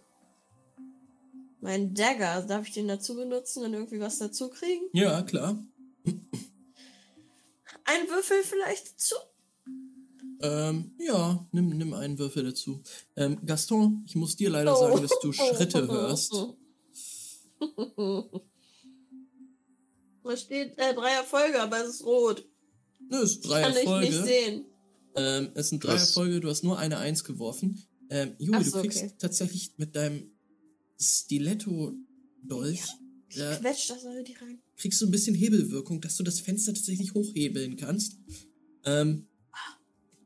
Mein 1.60 1.94
Dagger. 1.94 2.42
Darf 2.42 2.66
ich 2.68 2.74
den 2.74 2.88
dazu 2.88 3.14
benutzen 3.14 3.64
und 3.64 3.72
irgendwie 3.72 4.00
was 4.00 4.18
dazu 4.18 4.48
kriegen? 4.50 4.84
Ja, 4.92 5.22
klar. 5.22 5.58
Ein 7.84 8.08
Würfel 8.08 8.42
vielleicht 8.44 8.92
dazu? 8.92 9.14
Ähm, 10.40 10.94
ja, 11.00 11.46
nimm, 11.52 11.70
nimm 11.70 11.94
einen 11.94 12.18
Würfel 12.18 12.44
dazu. 12.44 12.82
Ähm, 13.16 13.38
Gaston, 13.44 14.04
ich 14.06 14.14
muss 14.14 14.36
dir 14.36 14.50
leider 14.50 14.72
Oh. 14.76 14.80
sagen, 14.80 15.02
dass 15.02 15.18
du 15.20 15.32
Schritte 15.32 15.88
hörst. 15.88 16.32
Da 20.24 20.36
steht 20.36 20.76
äh, 20.78 20.94
drei 20.94 21.12
Erfolge, 21.12 21.60
aber 21.62 21.78
es 21.82 21.88
ist 21.94 22.04
rot. 22.04 22.46
Nö, 23.08 23.16
es 23.22 23.30
ist 23.36 23.48
drei 23.48 23.62
Kann 23.62 23.72
ich 23.72 23.78
Erfolge. 23.78 24.06
nicht 24.06 24.24
sehen. 24.24 24.66
Ähm, 25.18 25.50
es 25.54 25.68
sind 25.70 25.82
drei? 25.84 25.94
Erfolge, 25.94 26.40
du 26.40 26.48
hast 26.48 26.64
nur 26.64 26.78
eine 26.78 26.98
Eins 26.98 27.24
geworfen. 27.24 27.82
Ähm, 28.10 28.34
Juri, 28.38 28.58
Ach 28.60 28.64
du 28.64 28.70
so, 28.70 28.80
kriegst 28.80 29.02
okay. 29.02 29.12
tatsächlich 29.18 29.72
mit 29.76 29.94
deinem 29.96 30.30
Stiletto-Dolch, 31.00 32.80
da 33.36 33.56
Quetscht 33.56 33.90
das 33.90 34.04
aber 34.06 34.22
die 34.22 34.32
rein. 34.34 34.60
kriegst 34.76 35.00
du 35.00 35.06
ein 35.06 35.10
bisschen 35.10 35.34
Hebelwirkung, 35.34 36.00
dass 36.00 36.16
du 36.16 36.22
das 36.22 36.40
Fenster 36.40 36.72
tatsächlich 36.72 37.12
hochhebeln 37.14 37.76
kannst. 37.76 38.16
Ähm, 38.84 39.26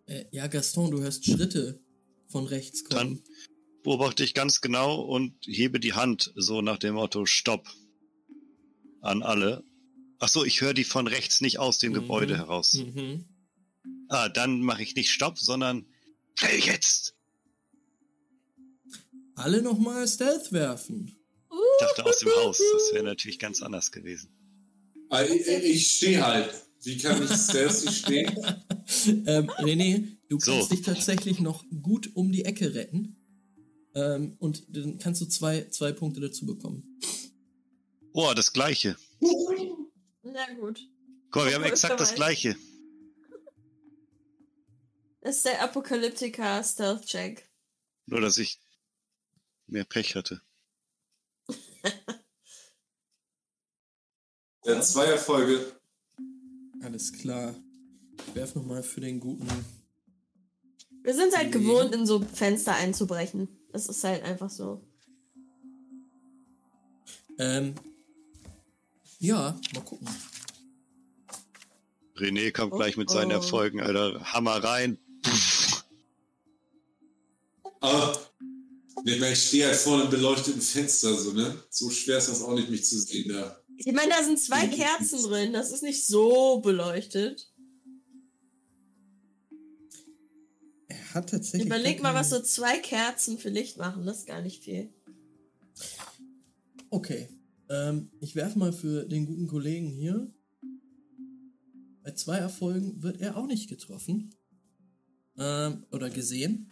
äh, 0.07 0.25
ja, 0.31 0.47
Gaston, 0.47 0.91
du 0.91 1.01
hörst 1.01 1.25
Schritte 1.25 1.81
von 2.29 2.47
rechts 2.47 2.85
kommen. 2.85 3.15
Dann 3.17 3.23
beobachte 3.83 4.23
ich 4.25 4.35
ganz 4.35 4.61
genau 4.61 5.01
und 5.03 5.35
hebe 5.47 5.81
die 5.81 5.93
Hand 5.95 6.33
so 6.37 6.63
nach 6.63 6.79
dem 6.79 6.95
Motto 6.95 7.27
Stopp 7.27 7.69
an 9.01 9.23
alle. 9.23 9.65
Ach 10.21 10.29
so, 10.29 10.45
ich 10.45 10.61
höre 10.61 10.75
die 10.75 10.85
von 10.85 11.09
rechts 11.09 11.41
nicht 11.41 11.59
aus 11.59 11.79
dem 11.79 11.91
Mhm. 11.91 11.97
Gebäude 11.97 12.37
heraus. 12.37 12.75
Mhm. 12.75 13.25
Ah, 14.13 14.29
dann 14.29 14.61
mache 14.61 14.83
ich 14.83 14.95
nicht 14.95 15.09
Stopp, 15.11 15.39
sondern 15.39 15.87
schnell 16.35 16.61
jetzt. 16.61 17.17
Alle 19.37 19.63
nochmal 19.63 20.07
Stealth 20.07 20.53
werfen. 20.53 21.17
Ich 21.51 21.87
dachte 21.87 22.05
aus 22.05 22.19
dem 22.19 22.29
Haus. 22.37 22.59
Das 22.59 22.93
wäre 22.93 23.05
natürlich 23.05 23.39
ganz 23.39 23.63
anders 23.63 23.91
gewesen. 23.91 24.31
Ich, 25.25 25.47
ich 25.47 25.93
stehe 25.93 26.27
halt. 26.27 26.53
Wie 26.83 26.99
kann 26.99 27.23
ich 27.23 27.31
stealthy 27.31 27.91
stehen? 27.91 28.29
ähm, 29.27 29.49
René, 29.51 30.19
du 30.29 30.39
So. 30.39 30.53
kannst 30.53 30.73
dich 30.73 30.83
tatsächlich 30.83 31.41
noch 31.41 31.65
gut 31.81 32.11
um 32.15 32.33
die 32.33 32.45
Ecke 32.45 32.75
retten. 32.75 33.17
Ähm, 33.95 34.37
und 34.41 34.77
dann 34.77 34.99
kannst 34.99 35.23
du 35.23 35.27
zwei, 35.27 35.69
zwei 35.71 35.93
Punkte 35.93 36.21
dazu 36.21 36.45
bekommen. 36.45 37.01
Oh, 38.13 38.33
das 38.37 38.53
gleiche. 38.53 38.95
Na 40.23 40.53
gut. 40.61 40.87
Guck 41.31 41.43
mal, 41.43 41.49
wir 41.49 41.55
haben 41.55 41.65
exakt 41.65 41.99
das 41.99 42.15
gleiche. 42.15 42.57
Das 45.23 45.37
ist 45.37 45.45
der 45.47 45.63
Apokalyptika 45.63 46.63
Stealth 46.65 47.07
Check. 47.07 47.49
Nur, 48.07 48.21
dass 48.21 48.39
ich 48.39 48.61
mehr 49.67 49.85
Pech 49.85 50.15
hatte. 50.15 50.43
Ja, 54.65 54.81
zwei 54.81 55.07
Erfolge. 55.07 55.73
Alles 56.83 57.13
klar. 57.13 57.53
Ich 58.29 58.35
werf 58.37 58.55
nochmal 58.55 58.85
für 58.85 59.01
den 59.01 59.19
guten. 59.19 59.49
Wir 61.03 61.15
sind 61.17 61.37
halt 61.37 61.47
Nee. 61.53 61.59
gewohnt, 61.61 61.93
in 61.93 62.07
so 62.07 62.21
Fenster 62.21 62.73
einzubrechen. 62.77 63.49
Das 63.73 63.89
ist 63.89 64.05
halt 64.05 64.23
einfach 64.23 64.51
so. 64.51 64.81
Ähm, 67.41 67.75
ja, 69.19 69.59
mal 69.75 69.81
gucken. 69.85 70.07
René 72.15 72.53
kommt 72.53 72.73
Oh, 72.73 72.77
gleich 72.77 72.97
mit 72.97 73.11
seinen 73.11 73.33
oh. 73.33 73.37
Erfolgen, 73.37 73.81
Alter. 73.81 74.33
Hammer 74.33 74.63
rein. 74.63 74.97
Aber 77.83 78.17
nee, 79.05 79.33
ich 79.33 79.49
stehe 79.49 79.67
halt 79.67 79.77
vor 79.77 80.01
einem 80.01 80.09
beleuchteten 80.09 80.63
Fenster, 80.63 81.15
so, 81.17 81.33
ne? 81.33 81.55
So 81.69 81.91
schwer 81.91 82.19
ist 82.19 82.29
das 82.29 82.43
auch 82.43 82.55
nicht, 82.55 82.71
mich 82.71 82.85
zu 82.85 82.99
sehen 82.99 83.29
da. 83.29 83.63
Ich 83.77 83.93
meine, 83.93 84.11
da 84.11 84.23
sind 84.23 84.39
zwei 84.39 84.69
Kerzen 84.69 85.23
drin. 85.23 85.53
Das 85.53 85.73
ist 85.73 85.83
nicht 85.83 86.07
so 86.07 86.61
beleuchtet. 86.61 87.53
Er 90.87 91.15
hat 91.15 91.31
tatsächlich. 91.31 91.67
Überleg 91.67 92.03
mal, 92.03 92.15
was 92.15 92.31
so 92.31 92.41
zwei 92.41 92.79
Kerzen 92.79 93.39
für 93.39 93.49
Licht 93.49 93.79
machen. 93.79 94.07
Das 94.07 94.19
ist 94.19 94.27
gar 94.27 94.41
nicht 94.41 94.63
viel. 94.63 94.93
Okay. 96.91 97.29
Ähm, 97.69 98.11
ich 98.21 98.37
werf 98.37 98.55
mal 98.55 98.73
für 98.73 99.05
den 99.05 99.27
guten 99.27 99.49
Kollegen 99.49 99.89
hier. 99.89 100.33
Bei 102.05 102.13
zwei 102.13 102.37
Erfolgen 102.37 103.03
wird 103.03 103.21
er 103.21 103.37
auch 103.37 103.47
nicht 103.47 103.69
getroffen. 103.69 104.35
Ähm, 105.37 105.87
oder 105.91 106.11
gesehen. 106.11 106.69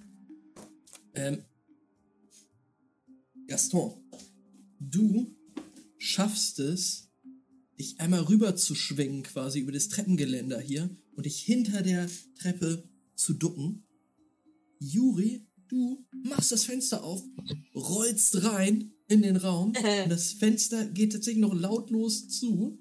Ähm, 1.14 1.42
Gaston, 3.46 3.94
du 4.78 5.34
schaffst 5.98 6.58
es, 6.60 7.08
dich 7.78 7.98
einmal 7.98 8.20
rüber 8.20 8.56
zu 8.56 8.74
schwingen, 8.74 9.22
quasi 9.22 9.60
über 9.60 9.72
das 9.72 9.88
Treppengeländer 9.88 10.60
hier 10.60 10.90
und 11.16 11.26
dich 11.26 11.40
hinter 11.40 11.82
der 11.82 12.08
Treppe 12.38 12.84
zu 13.14 13.34
ducken. 13.34 13.84
Juri, 14.78 15.46
du 15.68 16.06
machst 16.24 16.52
das 16.52 16.64
Fenster 16.64 17.02
auf, 17.02 17.22
rollst 17.74 18.44
rein 18.44 18.92
in 19.08 19.22
den 19.22 19.36
Raum 19.36 19.72
und 20.04 20.10
das 20.10 20.32
Fenster 20.32 20.86
geht 20.86 21.12
tatsächlich 21.12 21.40
noch 21.40 21.54
lautlos 21.54 22.28
zu. 22.28 22.78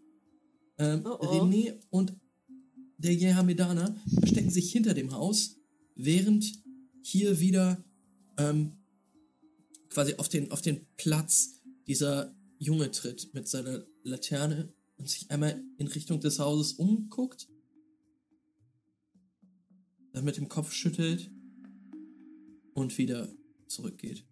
Ähm, 0.77 1.01
Oh, 1.03 1.17
oh. 1.19 1.25
René 1.25 1.73
und 1.89 2.15
der 2.97 3.13
Jehamedaner 3.13 3.95
verstecken 4.19 4.49
sich 4.49 4.71
hinter 4.71 4.93
dem 4.93 5.11
Haus, 5.13 5.55
während 5.95 6.51
hier 7.01 7.39
wieder 7.39 7.83
ähm, 8.39 8.77
quasi 9.89 10.15
auf 10.15 10.29
den, 10.29 10.51
auf 10.51 10.61
den 10.61 10.87
Platz 10.97 11.61
dieser 11.87 12.33
Junge 12.57 12.91
tritt 12.91 13.33
mit 13.33 13.47
seiner 13.47 13.85
Laterne 14.03 14.73
und 14.97 15.09
sich 15.09 15.29
einmal 15.31 15.61
in 15.77 15.87
Richtung 15.87 16.19
des 16.19 16.39
Hauses 16.39 16.73
umguckt, 16.73 17.47
dann 20.13 20.25
mit 20.25 20.37
dem 20.37 20.49
Kopf 20.49 20.73
schüttelt 20.73 21.31
und 22.73 22.97
wieder 22.97 23.29
zurückgeht. 23.67 24.25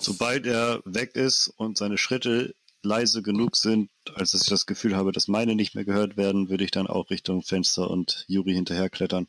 Sobald 0.00 0.46
er 0.46 0.82
weg 0.84 1.14
ist 1.14 1.48
und 1.56 1.78
seine 1.78 1.98
Schritte 1.98 2.54
leise 2.82 3.22
genug 3.22 3.56
sind, 3.56 3.90
als 4.14 4.32
dass 4.32 4.42
ich 4.42 4.48
das 4.48 4.66
Gefühl 4.66 4.96
habe, 4.96 5.12
dass 5.12 5.28
meine 5.28 5.54
nicht 5.54 5.74
mehr 5.74 5.84
gehört 5.84 6.16
werden, 6.16 6.50
würde 6.50 6.64
ich 6.64 6.70
dann 6.70 6.86
auch 6.86 7.10
Richtung 7.10 7.42
Fenster 7.42 7.90
und 7.90 8.24
Juri 8.28 8.52
hinterher 8.52 8.90
klettern. 8.90 9.26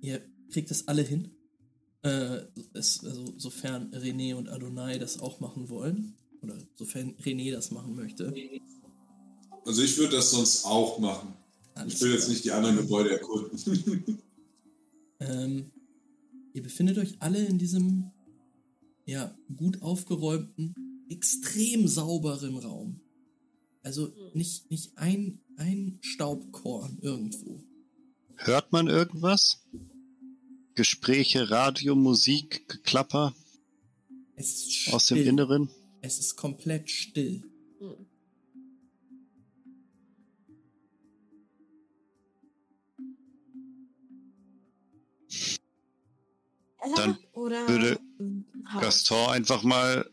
Ihr 0.00 0.22
kriegt 0.50 0.70
das 0.70 0.88
alle 0.88 1.02
hin. 1.02 1.30
Äh, 2.02 2.42
es, 2.72 3.04
also, 3.04 3.34
sofern 3.36 3.92
René 3.92 4.34
und 4.34 4.48
Adonai 4.48 4.98
das 4.98 5.20
auch 5.20 5.40
machen 5.40 5.68
wollen. 5.68 6.16
Oder 6.42 6.56
sofern 6.74 7.14
René 7.16 7.52
das 7.52 7.70
machen 7.70 7.94
möchte. 7.94 8.32
Also 9.64 9.82
ich 9.82 9.98
würde 9.98 10.16
das 10.16 10.30
sonst 10.30 10.64
auch 10.64 10.98
machen. 10.98 11.34
Alles 11.74 11.94
Ich 11.94 12.00
will 12.00 12.12
jetzt 12.12 12.22
klar. 12.22 12.30
nicht 12.30 12.44
die 12.44 12.52
anderen 12.52 12.76
Gebäude 12.76 13.10
erkunden. 13.10 14.18
Ähm, 15.22 15.70
ihr 16.54 16.62
befindet 16.62 16.96
euch 16.96 17.16
alle 17.20 17.44
in 17.44 17.58
diesem 17.58 18.10
ja, 19.04 19.36
gut 19.54 19.82
aufgeräumten, 19.82 20.74
extrem 21.10 21.86
sauberen 21.88 22.56
Raum. 22.56 23.00
Also 23.82 24.12
nicht, 24.32 24.70
nicht 24.70 24.96
ein, 24.96 25.40
ein 25.56 25.98
Staubkorn 26.00 26.98
irgendwo. 27.02 27.62
Hört 28.36 28.72
man 28.72 28.88
irgendwas? 28.88 29.62
Gespräche, 30.80 31.50
Radio, 31.50 31.94
Musik, 31.94 32.66
Geklapper 32.66 33.34
Es 34.36 34.46
ist 34.46 34.72
still. 34.72 34.94
aus 34.94 35.06
dem 35.08 35.18
Inneren? 35.18 35.68
Es 36.00 36.18
ist 36.18 36.36
komplett 36.36 36.90
still. 36.90 37.42
Hm. 37.80 38.06
Dann 46.96 47.18
Oder 47.34 47.68
würde. 47.68 48.00
Gaston 48.80 49.32
einfach 49.32 49.62
mal 49.62 50.10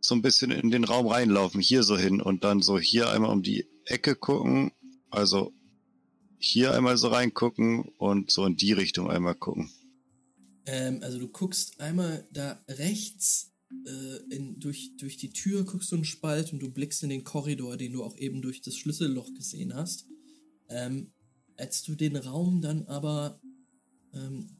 so 0.00 0.16
ein 0.16 0.22
bisschen 0.22 0.50
in 0.50 0.72
den 0.72 0.82
Raum 0.82 1.06
reinlaufen, 1.06 1.60
hier 1.60 1.84
so 1.84 1.96
hin 1.96 2.20
und 2.20 2.42
dann 2.42 2.62
so 2.62 2.80
hier 2.80 3.10
einmal 3.10 3.30
um 3.30 3.44
die 3.44 3.68
Ecke 3.84 4.16
gucken, 4.16 4.72
also 5.08 5.52
hier 6.40 6.74
einmal 6.74 6.96
so 6.96 7.08
reingucken 7.08 7.92
und 7.98 8.30
so 8.30 8.46
in 8.46 8.56
die 8.56 8.72
Richtung 8.72 9.10
einmal 9.10 9.34
gucken. 9.34 9.70
Ähm, 10.66 11.00
also 11.02 11.18
du 11.18 11.28
guckst 11.28 11.80
einmal 11.80 12.26
da 12.32 12.64
rechts 12.66 13.52
äh, 13.86 14.34
in, 14.34 14.58
durch, 14.58 14.96
durch 14.96 15.18
die 15.18 15.32
Tür, 15.32 15.64
guckst 15.64 15.92
du 15.92 15.96
einen 15.96 16.04
Spalt 16.04 16.52
und 16.52 16.60
du 16.60 16.70
blickst 16.70 17.02
in 17.02 17.10
den 17.10 17.24
Korridor, 17.24 17.76
den 17.76 17.92
du 17.92 18.02
auch 18.02 18.16
eben 18.16 18.40
durch 18.40 18.62
das 18.62 18.76
Schlüsselloch 18.76 19.34
gesehen 19.34 19.74
hast. 19.74 20.06
Ähm, 20.68 21.12
als 21.56 21.82
du 21.82 21.94
den 21.94 22.16
Raum 22.16 22.62
dann 22.62 22.86
aber 22.86 23.40
ähm, 24.14 24.56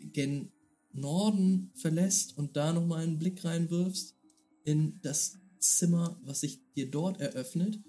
gen 0.00 0.50
Norden 0.92 1.70
verlässt 1.74 2.36
und 2.36 2.56
da 2.56 2.72
nochmal 2.72 3.04
einen 3.04 3.18
Blick 3.18 3.44
reinwirfst 3.44 4.16
in 4.64 5.00
das 5.00 5.38
Zimmer, 5.60 6.18
was 6.24 6.40
sich 6.40 6.60
dir 6.74 6.90
dort 6.90 7.20
eröffnet, 7.20 7.80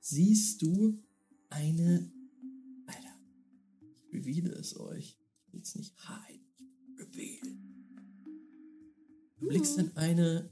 siehst 0.00 0.62
du 0.62 1.00
eine... 1.48 2.12
Reveale 4.24 4.54
es 4.54 4.76
euch. 4.76 5.18
Ich 5.46 5.52
will 5.52 5.60
es 5.60 5.74
nicht 5.74 5.94
hiden. 6.08 6.46
Ich 6.88 6.98
reveal. 6.98 7.58
Du 9.38 9.48
blickst 9.48 9.78
in 9.78 9.96
eine 9.96 10.50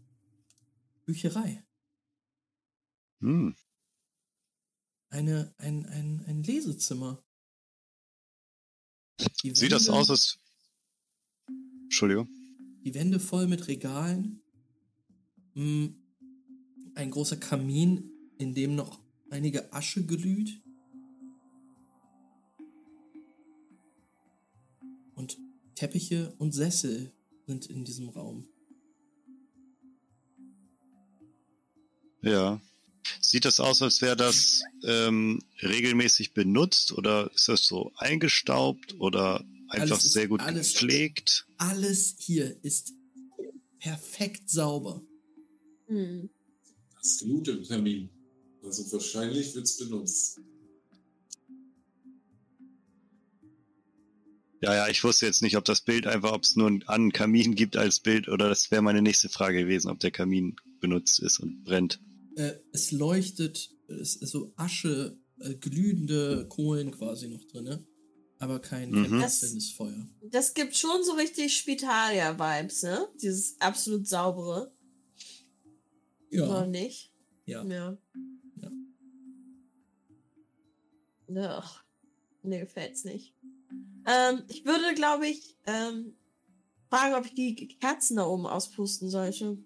Bücherei. 1.07 1.65
Hm, 3.21 3.55
Eine, 5.09 5.55
ein, 5.59 5.87
ein, 5.87 6.25
ein 6.27 6.43
Lesezimmer. 6.43 7.25
Die 9.43 9.55
sieht 9.55 9.73
das 9.73 9.89
aus, 9.89 10.11
als... 10.11 10.39
Entschuldigung. 11.85 12.29
Die 12.85 12.95
Wände 12.95 13.21
voll 13.21 13.47
mit 13.47 13.69
Regalen. 13.69 14.43
Mm, 15.55 15.89
ein 16.95 17.11
großer 17.11 17.37
Kamin, 17.37 18.11
in 18.39 18.55
dem 18.55 18.75
noch 18.75 19.01
einige 19.31 19.73
Asche 19.73 20.05
glüht. 20.05 20.62
Und 25.23 25.39
Teppiche 25.77 26.35
und 26.39 26.51
Sessel 26.51 27.13
sind 27.47 27.67
in 27.67 27.85
diesem 27.85 28.09
Raum. 28.09 28.45
Ja. 32.23 32.61
Sieht 33.21 33.45
das 33.45 33.61
aus, 33.61 33.83
als 33.83 34.03
wäre 34.03 34.17
das 34.17 34.63
ähm, 34.85 35.41
regelmäßig 35.63 36.35
benutzt 36.35 36.91
oder 36.91 37.31
ist 37.37 37.47
das 37.49 37.65
so 37.65 37.93
eingestaubt 37.97 38.99
oder 38.99 39.45
einfach 39.69 39.93
Alles 39.95 40.05
ist- 40.07 40.13
sehr 40.13 40.27
gut 40.27 40.41
alles- 40.41 40.73
gepflegt? 40.73 41.47
Alles 41.57 42.17
hier 42.19 42.57
ist 42.65 42.93
perfekt 43.79 44.51
sauber. 44.51 45.03
Hm. 45.87 46.31
Das 47.01 47.19
Glut 47.19 47.47
im 47.47 47.65
Kamin. 47.65 48.11
Also 48.65 48.91
wahrscheinlich 48.91 49.55
wird's 49.55 49.77
benutzt. 49.77 50.41
Ja, 54.63 54.75
ja, 54.75 54.89
ich 54.89 55.03
wusste 55.03 55.27
jetzt 55.27 55.43
nicht, 55.43 55.57
ob 55.57 55.65
das 55.65 55.81
Bild 55.81 56.07
einfach, 56.07 56.33
ob 56.33 56.45
es 56.45 56.55
nur 56.55 56.69
einen, 56.87 57.13
Kamin 57.13 57.57
gibt 57.57 57.77
als 57.77 57.99
Bild 57.99 58.29
oder 58.29 58.49
das 58.49 58.71
wäre 58.71 58.81
meine 58.81 59.03
nächste 59.03 59.29
Frage 59.29 59.59
gewesen, 59.65 59.91
ob 59.91 59.99
der 59.99 60.13
Kamin 60.13 60.55
benutzt 60.81 61.19
ist 61.21 61.41
und 61.41 61.65
brennt. 61.65 62.01
Äh, 62.37 62.53
es 62.73 62.93
leuchtet, 62.93 63.71
es 63.89 64.15
ist 64.17 64.31
so 64.31 64.53
Asche, 64.57 65.19
äh, 65.41 65.55
glühende 65.57 66.47
Kohlen 66.49 66.93
quasi 66.93 67.27
noch 67.29 67.45
drinne, 67.45 67.85
aber 68.39 68.61
kein, 68.61 68.91
Mhm. 68.91 69.09
brennendes 69.09 69.73
Feuer. 69.77 70.09
Das 70.31 70.55
gibt 70.55 70.77
schon 70.77 71.03
so 71.03 71.13
richtig 71.15 71.57
Spitalia-Vibes, 71.57 72.85
ne? 72.85 73.09
Dieses 73.21 73.61
absolut 73.61 74.07
saubere. 74.07 74.73
Oder 76.31 76.47
Ja, 76.61 76.67
nicht? 76.67 77.13
ja. 77.47 77.65
Ja. 77.67 77.99
Ja. 81.29 81.59
Ach, 81.59 81.85
mir 82.43 82.61
gefällt's 82.61 83.05
nicht. 83.05 83.35
Ähm, 84.07 84.43
ich 84.49 84.65
würde, 84.65 84.95
glaube 84.95 85.27
ich, 85.29 85.57
ähm, 85.67 86.17
fragen, 86.91 87.15
ob 87.15 87.25
ich 87.25 87.35
die 87.35 87.69
Kerzen 87.79 88.17
da 88.17 88.27
oben 88.27 88.47
auspusten 88.47 89.09
sollte. 89.09 89.59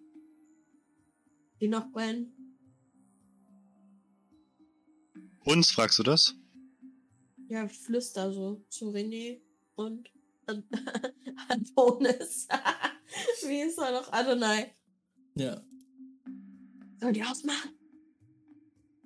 Die 1.61 1.69
noch 1.69 1.91
brennen. 1.91 2.33
Uns 5.45 5.71
fragst 5.71 5.99
du 5.99 6.03
das? 6.03 6.35
Ja, 7.49 7.65
ich 7.65 7.79
flüster 7.79 8.33
so 8.33 8.65
zu 8.69 8.91
René 8.91 9.41
und 9.77 10.11
An 10.47 10.65
Adonis. 11.49 12.49
Wie 13.47 13.61
ist 13.61 13.79
er 13.79 13.93
noch? 13.93 14.13
Adonai. 14.13 14.75
Ja. 15.35 15.63
Soll 17.01 17.13
die 17.13 17.23
ausmachen? 17.23 17.71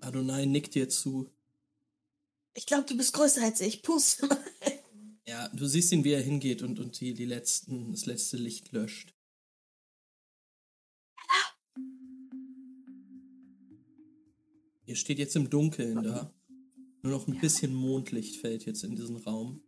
Adonai 0.01 0.47
nickt 0.47 0.75
dir 0.75 0.89
zu. 0.89 1.31
Ich 2.55 2.67
glaube, 2.67 2.85
du 2.85 2.97
bist 2.97 3.13
größer 3.13 3.43
als 3.43 3.61
ich. 3.61 3.83
Puste 3.83 4.27
mal. 4.27 4.39
Ja, 5.31 5.49
du 5.51 5.65
siehst 5.69 5.93
ihn, 5.93 6.03
wie 6.03 6.11
er 6.11 6.21
hingeht 6.21 6.61
und, 6.61 6.81
und 6.81 6.99
die, 6.99 7.15
die 7.15 7.25
letzten, 7.25 7.93
das 7.93 8.05
letzte 8.05 8.37
Licht 8.37 8.73
löscht. 8.73 9.15
Ihr 14.87 14.97
steht 14.97 15.21
jetzt 15.21 15.37
im 15.37 15.49
Dunkeln 15.49 16.03
da. 16.03 16.35
Nur 17.03 17.13
noch 17.13 17.29
ein 17.29 17.39
bisschen 17.39 17.73
Mondlicht 17.73 18.41
fällt 18.41 18.67
jetzt 18.67 18.83
in 18.83 18.97
diesen 18.97 19.19
Raum. 19.19 19.63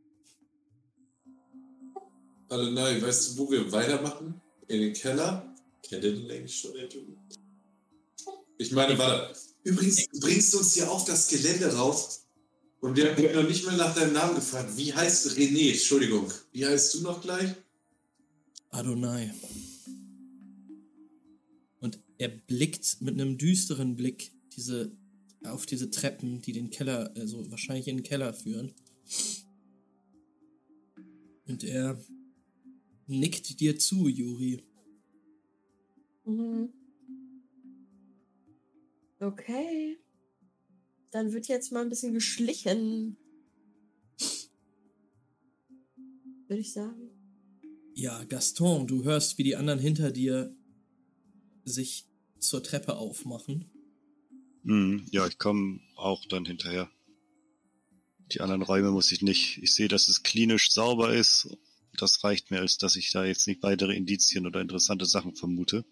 Also 2.49 2.69
nein, 2.73 3.01
weißt 3.01 3.39
du, 3.39 3.39
wo 3.39 3.51
wir 3.53 3.71
weitermachen? 3.71 4.41
In 4.67 4.81
den 4.81 4.93
Keller? 4.95 5.55
Kennt 5.85 6.03
ihr 6.03 6.17
den 6.17 6.29
eigentlich 6.29 6.57
schon, 6.57 6.75
der 6.75 6.89
Typ? 6.89 7.07
Ich 8.59 8.73
meine, 8.73 8.99
warte. 8.99 9.39
Übrigens, 9.63 10.07
du 10.07 10.19
bringst 10.19 10.57
uns 10.57 10.75
hier 10.75 10.91
auf 10.91 11.05
das 11.05 11.29
Gelände 11.29 11.73
raus 11.73 12.22
und 12.83 12.97
wir 12.97 13.15
haben 13.15 13.35
noch 13.35 13.49
nicht 13.49 13.65
mal 13.65 13.77
nach 13.77 13.95
deinem 13.95 14.13
Namen 14.13 14.35
gefragt. 14.35 14.77
Wie 14.77 14.93
heißt? 14.93 15.39
René? 15.39 15.71
Entschuldigung. 15.71 16.29
Wie 16.51 16.67
heißt 16.67 16.95
du 16.95 17.03
noch 17.03 17.23
gleich? 17.23 17.55
Adonai. 18.71 19.33
Und 21.79 22.01
er 22.19 22.27
blickt 22.29 23.01
mit 23.01 23.15
einem 23.15 23.39
düsteren 23.39 23.95
Blick 23.95 24.33
diese, 24.57 24.91
auf 25.45 25.65
diese 25.65 25.91
Treppen, 25.93 26.43
die 26.43 26.53
den 26.53 26.71
Keller, 26.71 27.13
also 27.17 27.49
wahrscheinlich 27.53 27.87
in 27.87 27.99
den 27.99 28.03
Keller 28.03 28.35
führen. 28.35 28.75
Und 31.47 31.63
er 31.63 32.03
nickt 33.07 33.61
dir 33.61 33.79
zu, 33.79 34.09
Juri. 34.09 34.61
Mhm. 36.25 36.73
Okay. 39.21 39.99
Dann 41.13 41.33
wird 41.33 41.47
jetzt 41.47 41.71
mal 41.73 41.83
ein 41.83 41.91
bisschen 41.91 42.15
geschlichen. 42.15 43.19
Würde 46.49 46.61
ich 46.61 46.73
sagen. 46.73 47.11
Ja, 47.95 48.25
Gaston, 48.25 48.87
du 48.87 49.05
hörst, 49.05 49.37
wie 49.37 49.43
die 49.43 49.57
anderen 49.57 49.79
hinter 49.79 50.11
dir 50.11 50.57
sich 51.65 52.07
zur 52.39 52.63
Treppe 52.63 52.97
aufmachen. 52.97 53.71
Hm, 54.65 55.07
ja, 55.11 55.27
ich 55.27 55.39
komme 55.39 55.81
auch 55.97 56.25
dann 56.25 56.47
hinterher. 56.47 56.91
Die 58.33 58.41
anderen 58.41 58.63
Räume 58.63 58.91
muss 58.91 59.13
ich 59.13 59.21
nicht. 59.21 59.59
Ich 59.63 59.75
sehe, 59.75 59.89
dass 59.89 60.09
es 60.09 60.23
klinisch 60.23 60.71
sauber 60.73 61.15
ist. 61.15 61.55
Das 61.99 62.25
reicht 62.25 62.51
mir, 62.51 62.61
als 62.61 62.79
dass 62.79 62.97
ich 62.97 63.11
da 63.11 63.23
jetzt 63.27 63.47
nicht 63.47 63.63
weitere 63.63 63.95
Indizien 63.95 64.47
oder 64.47 64.63
interessante 64.63 65.05
Sachen 65.05 65.37
vermute. 65.37 65.85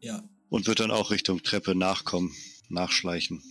Ja, 0.00 0.26
Und 0.52 0.66
wird 0.66 0.80
dann 0.80 0.90
auch 0.90 1.10
Richtung 1.10 1.42
Treppe 1.42 1.74
nachkommen, 1.74 2.34
nachschleichen. 2.68 3.42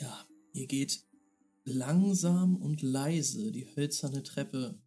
ja, 0.00 0.26
ihr 0.52 0.66
geht 0.66 1.06
langsam 1.64 2.56
und 2.56 2.82
leise 2.82 3.52
die 3.52 3.66
hölzerne 3.76 4.22
Treppe 4.22 4.80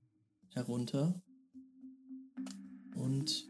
herunter 0.54 1.22
und 2.96 3.50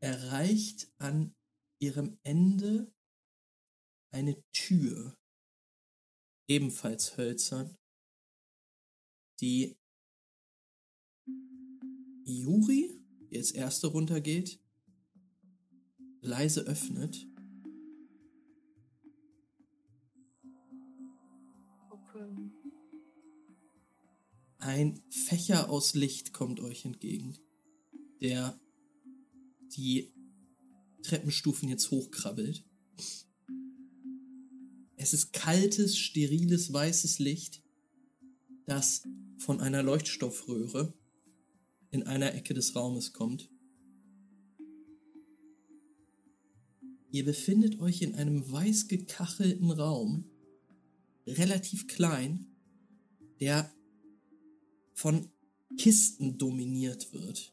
erreicht 0.00 0.92
an 0.98 1.34
ihrem 1.78 2.18
Ende 2.22 2.92
eine 4.10 4.42
Tür, 4.52 5.16
ebenfalls 6.48 7.16
hölzern, 7.16 7.76
die 9.40 9.79
Juri, 12.38 13.00
die 13.30 13.38
als 13.38 13.50
erste 13.50 13.88
runtergeht, 13.88 14.60
leise 16.20 16.62
öffnet. 16.62 17.26
Okay. 21.90 22.50
Ein 24.58 25.02
Fächer 25.08 25.70
aus 25.70 25.94
Licht 25.94 26.32
kommt 26.32 26.60
euch 26.60 26.84
entgegen, 26.84 27.38
der 28.20 28.60
die 29.76 30.12
Treppenstufen 31.02 31.68
jetzt 31.68 31.90
hochkrabbelt. 31.90 32.64
Es 34.96 35.14
ist 35.14 35.32
kaltes, 35.32 35.96
steriles, 35.96 36.72
weißes 36.72 37.18
Licht, 37.20 37.62
das 38.66 39.02
von 39.38 39.60
einer 39.60 39.82
Leuchtstoffröhre 39.82 40.92
in 41.90 42.04
einer 42.04 42.34
Ecke 42.34 42.54
des 42.54 42.74
Raumes 42.76 43.12
kommt. 43.12 43.50
Ihr 47.12 47.24
befindet 47.24 47.80
euch 47.80 48.02
in 48.02 48.14
einem 48.14 48.50
weiß 48.50 48.86
gekachelten 48.86 49.70
Raum, 49.70 50.30
relativ 51.26 51.88
klein, 51.88 52.46
der 53.40 53.72
von 54.92 55.30
Kisten 55.76 56.38
dominiert 56.38 57.12
wird. 57.12 57.52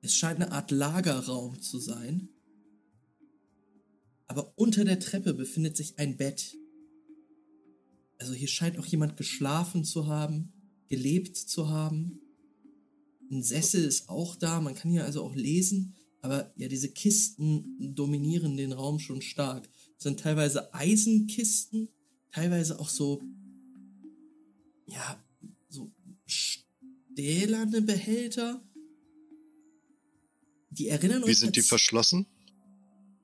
Es 0.00 0.14
scheint 0.14 0.42
eine 0.42 0.50
Art 0.50 0.72
Lagerraum 0.72 1.60
zu 1.60 1.78
sein. 1.78 2.28
Aber 4.26 4.52
unter 4.56 4.84
der 4.84 4.98
Treppe 4.98 5.34
befindet 5.34 5.76
sich 5.76 5.98
ein 5.98 6.16
Bett. 6.16 6.56
Also 8.18 8.32
hier 8.32 8.48
scheint 8.48 8.78
auch 8.78 8.86
jemand 8.86 9.16
geschlafen 9.16 9.84
zu 9.84 10.06
haben, 10.08 10.52
gelebt 10.92 11.38
zu 11.38 11.70
haben. 11.70 12.20
Ein 13.30 13.42
Sessel 13.42 13.82
ist 13.82 14.10
auch 14.10 14.36
da, 14.36 14.60
man 14.60 14.74
kann 14.74 14.90
hier 14.90 15.06
also 15.06 15.22
auch 15.24 15.34
lesen. 15.34 15.94
Aber 16.20 16.52
ja, 16.56 16.68
diese 16.68 16.90
Kisten 16.90 17.94
dominieren 17.94 18.58
den 18.58 18.72
Raum 18.72 18.98
schon 18.98 19.22
stark. 19.22 19.70
Es 19.96 20.02
sind 20.02 20.20
teilweise 20.20 20.74
Eisenkisten, 20.74 21.88
teilweise 22.30 22.78
auch 22.78 22.90
so, 22.90 23.22
ja, 24.86 25.24
so 25.70 25.90
stählerne 26.26 27.80
Behälter. 27.80 28.62
Die 30.68 30.88
erinnern 30.88 31.22
Wie 31.22 31.30
euch 31.30 31.38
sind 31.38 31.56
die 31.56 31.62
verschlossen? 31.62 32.26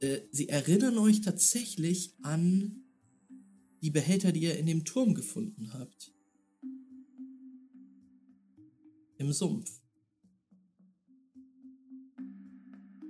äh, 0.01 0.21
sie 0.31 0.49
erinnern 0.49 0.97
euch 0.97 1.21
tatsächlich 1.21 2.15
an 2.23 2.83
die 3.83 3.91
Behälter, 3.91 4.33
die 4.33 4.41
ihr 4.41 4.59
in 4.59 4.65
dem 4.65 4.87
Turm 4.87 5.15
gefunden 5.15 5.75
habt. 5.75 6.15
Im 9.19 9.33
Sumpf. 9.33 9.69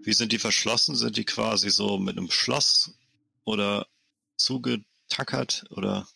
Wie 0.02 0.12
sind 0.14 0.32
die 0.32 0.38
verschlossen? 0.38 0.96
Sind 0.96 1.16
die 1.16 1.24
quasi 1.24 1.70
so 1.70 1.98
mit 1.98 2.16
einem 2.16 2.30
Schloss 2.30 2.98
oder 3.44 3.86
zugetackert 4.38 5.66
oder 5.70 6.08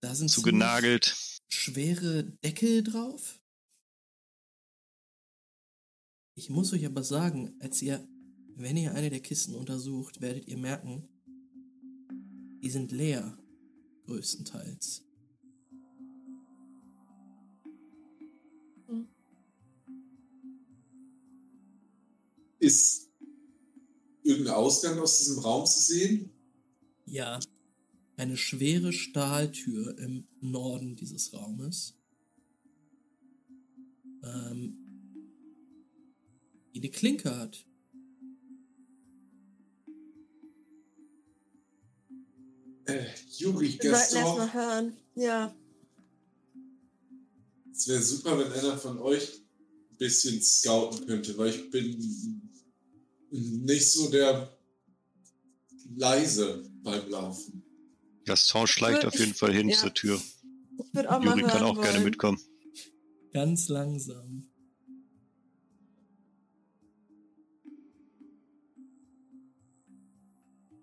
Da 0.00 0.14
sind 0.14 0.28
zugenagelt? 0.30 1.16
schwere 1.48 2.24
Deckel 2.24 2.82
drauf. 2.82 3.40
Ich 6.34 6.50
muss 6.50 6.72
euch 6.72 6.84
aber 6.86 7.02
sagen, 7.04 7.56
als 7.60 7.80
ihr, 7.82 8.06
wenn 8.56 8.76
ihr 8.76 8.94
eine 8.94 9.10
der 9.10 9.20
Kisten 9.20 9.54
untersucht, 9.54 10.20
werdet 10.20 10.46
ihr 10.46 10.58
merken, 10.58 11.08
die 12.62 12.70
sind 12.70 12.92
leer, 12.92 13.38
größtenteils. 14.06 15.07
Ist 22.58 23.10
irgendein 24.22 24.54
Ausgang 24.54 24.98
aus 24.98 25.18
diesem 25.18 25.38
Raum 25.38 25.66
zu 25.66 25.80
sehen? 25.80 26.30
Ja, 27.06 27.38
eine 28.16 28.36
schwere 28.36 28.92
Stahltür 28.92 29.96
im 29.98 30.26
Norden 30.40 30.96
dieses 30.96 31.32
Raumes. 31.32 31.94
Ähm, 34.24 34.76
die 36.74 36.80
eine 36.80 36.90
Klinke 36.90 37.36
hat. 37.36 37.64
Äh, 42.86 43.06
Juri, 43.36 43.78
Wir 43.80 43.90
sollten 43.90 43.90
Gaston, 43.90 44.18
erstmal 44.18 44.52
hören. 44.52 44.96
Ja. 45.14 45.54
es 47.72 47.86
wäre 47.86 48.02
super, 48.02 48.38
wenn 48.38 48.52
einer 48.52 48.78
von 48.78 48.98
euch 48.98 49.42
ein 49.90 49.96
bisschen 49.96 50.42
scouten 50.42 51.06
könnte, 51.06 51.36
weil 51.36 51.50
ich 51.50 51.70
bin 51.70 52.47
nicht 53.30 53.90
so 53.90 54.10
der 54.10 54.56
leise 55.96 56.68
beim 56.82 57.08
Laufen. 57.08 57.62
Gaston 58.24 58.66
schleicht 58.66 59.04
auf 59.04 59.18
jeden 59.18 59.34
Fall 59.34 59.52
hin 59.52 59.68
ja. 59.68 59.76
zur 59.76 59.94
Tür. 59.94 60.20
Auch 61.08 61.24
Juri 61.24 61.42
kann 61.42 61.62
auch 61.62 61.76
wollen. 61.76 61.82
gerne 61.82 62.04
mitkommen. 62.04 62.40
Ganz 63.32 63.68
langsam. 63.68 64.50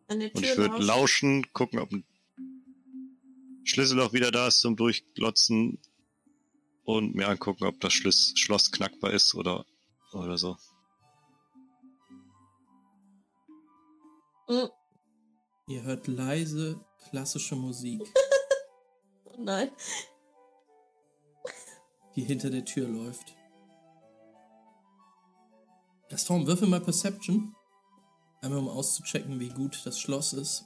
Und 0.08 0.22
ich 0.22 0.58
würde 0.58 0.84
lauschen. 0.84 1.52
gucken, 1.54 1.80
ob 1.80 1.92
ein 1.92 2.06
Schlüsselloch 3.64 4.14
wieder 4.14 4.32
da 4.32 4.48
ist 4.48 4.60
zum 4.60 4.76
Durchglotzen 4.76 5.80
und 6.84 7.16
mir 7.16 7.28
angucken, 7.28 7.66
ob 7.66 7.80
das 7.80 7.94
Schloss, 7.94 8.34
Schloss 8.36 8.72
knackbar 8.72 9.12
ist 9.12 9.34
oder, 9.34 9.66
oder 10.14 10.38
so. 10.38 10.58
Mm, 14.48 14.68
Ihr 15.68 15.82
hört 15.84 16.08
leise 16.08 16.80
klassische 17.10 17.56
Musik, 17.56 18.02
oh 19.26 19.34
Nein. 19.38 19.72
die 22.16 22.24
hinter 22.24 22.50
der 22.52 22.64
Tür 22.66 22.88
läuft. 22.88 23.36
Gaston, 26.10 26.46
würfel 26.46 26.68
mal 26.68 26.80
Perception. 26.82 27.56
Einmal 28.42 28.60
um 28.60 28.70
auszuchecken, 28.70 29.40
wie 29.40 29.50
gut 29.50 29.82
das 29.86 30.00
Schloss 30.00 30.34
ist. 30.34 30.66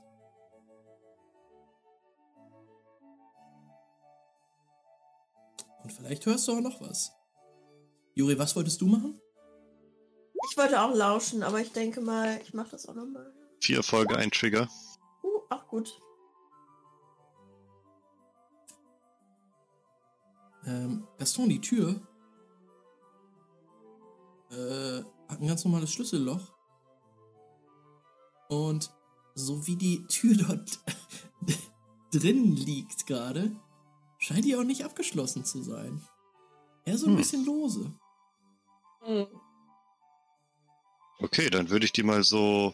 Und 5.83 5.93
vielleicht 5.93 6.25
hörst 6.25 6.47
du 6.47 6.51
auch 6.53 6.61
noch 6.61 6.81
was. 6.81 7.13
Juri, 8.15 8.37
was 8.37 8.55
wolltest 8.55 8.81
du 8.81 8.87
machen? 8.87 9.19
Ich 10.51 10.57
wollte 10.57 10.81
auch 10.81 10.93
lauschen, 10.93 11.41
aber 11.41 11.61
ich 11.61 11.71
denke 11.71 12.01
mal, 12.01 12.39
ich 12.41 12.53
mache 12.53 12.71
das 12.71 12.85
auch 12.87 12.95
nochmal. 12.95 13.33
Vier 13.61 13.77
Erfolge, 13.77 14.17
ein 14.17 14.31
Trigger. 14.31 14.67
Uh, 15.23 15.41
auch 15.49 15.67
gut. 15.67 16.01
Ähm, 20.65 21.07
Gaston, 21.17 21.49
die 21.49 21.61
Tür 21.61 22.01
äh, 24.51 25.03
hat 25.29 25.39
ein 25.41 25.47
ganz 25.47 25.63
normales 25.65 25.91
Schlüsselloch. 25.91 26.53
Und 28.49 28.91
so 29.35 29.65
wie 29.67 29.75
die 29.75 30.05
Tür 30.07 30.35
dort 30.35 30.79
drin 32.11 32.55
liegt 32.55 33.05
gerade, 33.05 33.55
scheint 34.17 34.45
die 34.45 34.55
auch 34.55 34.63
nicht 34.63 34.83
abgeschlossen 34.83 35.45
zu 35.45 35.61
sein. 35.63 36.01
Eher 36.85 36.97
so 36.97 37.05
ein 37.05 37.11
Hm. 37.11 37.17
bisschen 37.17 37.45
lose. 37.45 37.93
Mm. 39.05 39.23
Okay, 41.19 41.49
dann 41.49 41.69
würde 41.69 41.85
ich 41.85 41.91
die 41.93 42.03
mal 42.03 42.23
so 42.23 42.73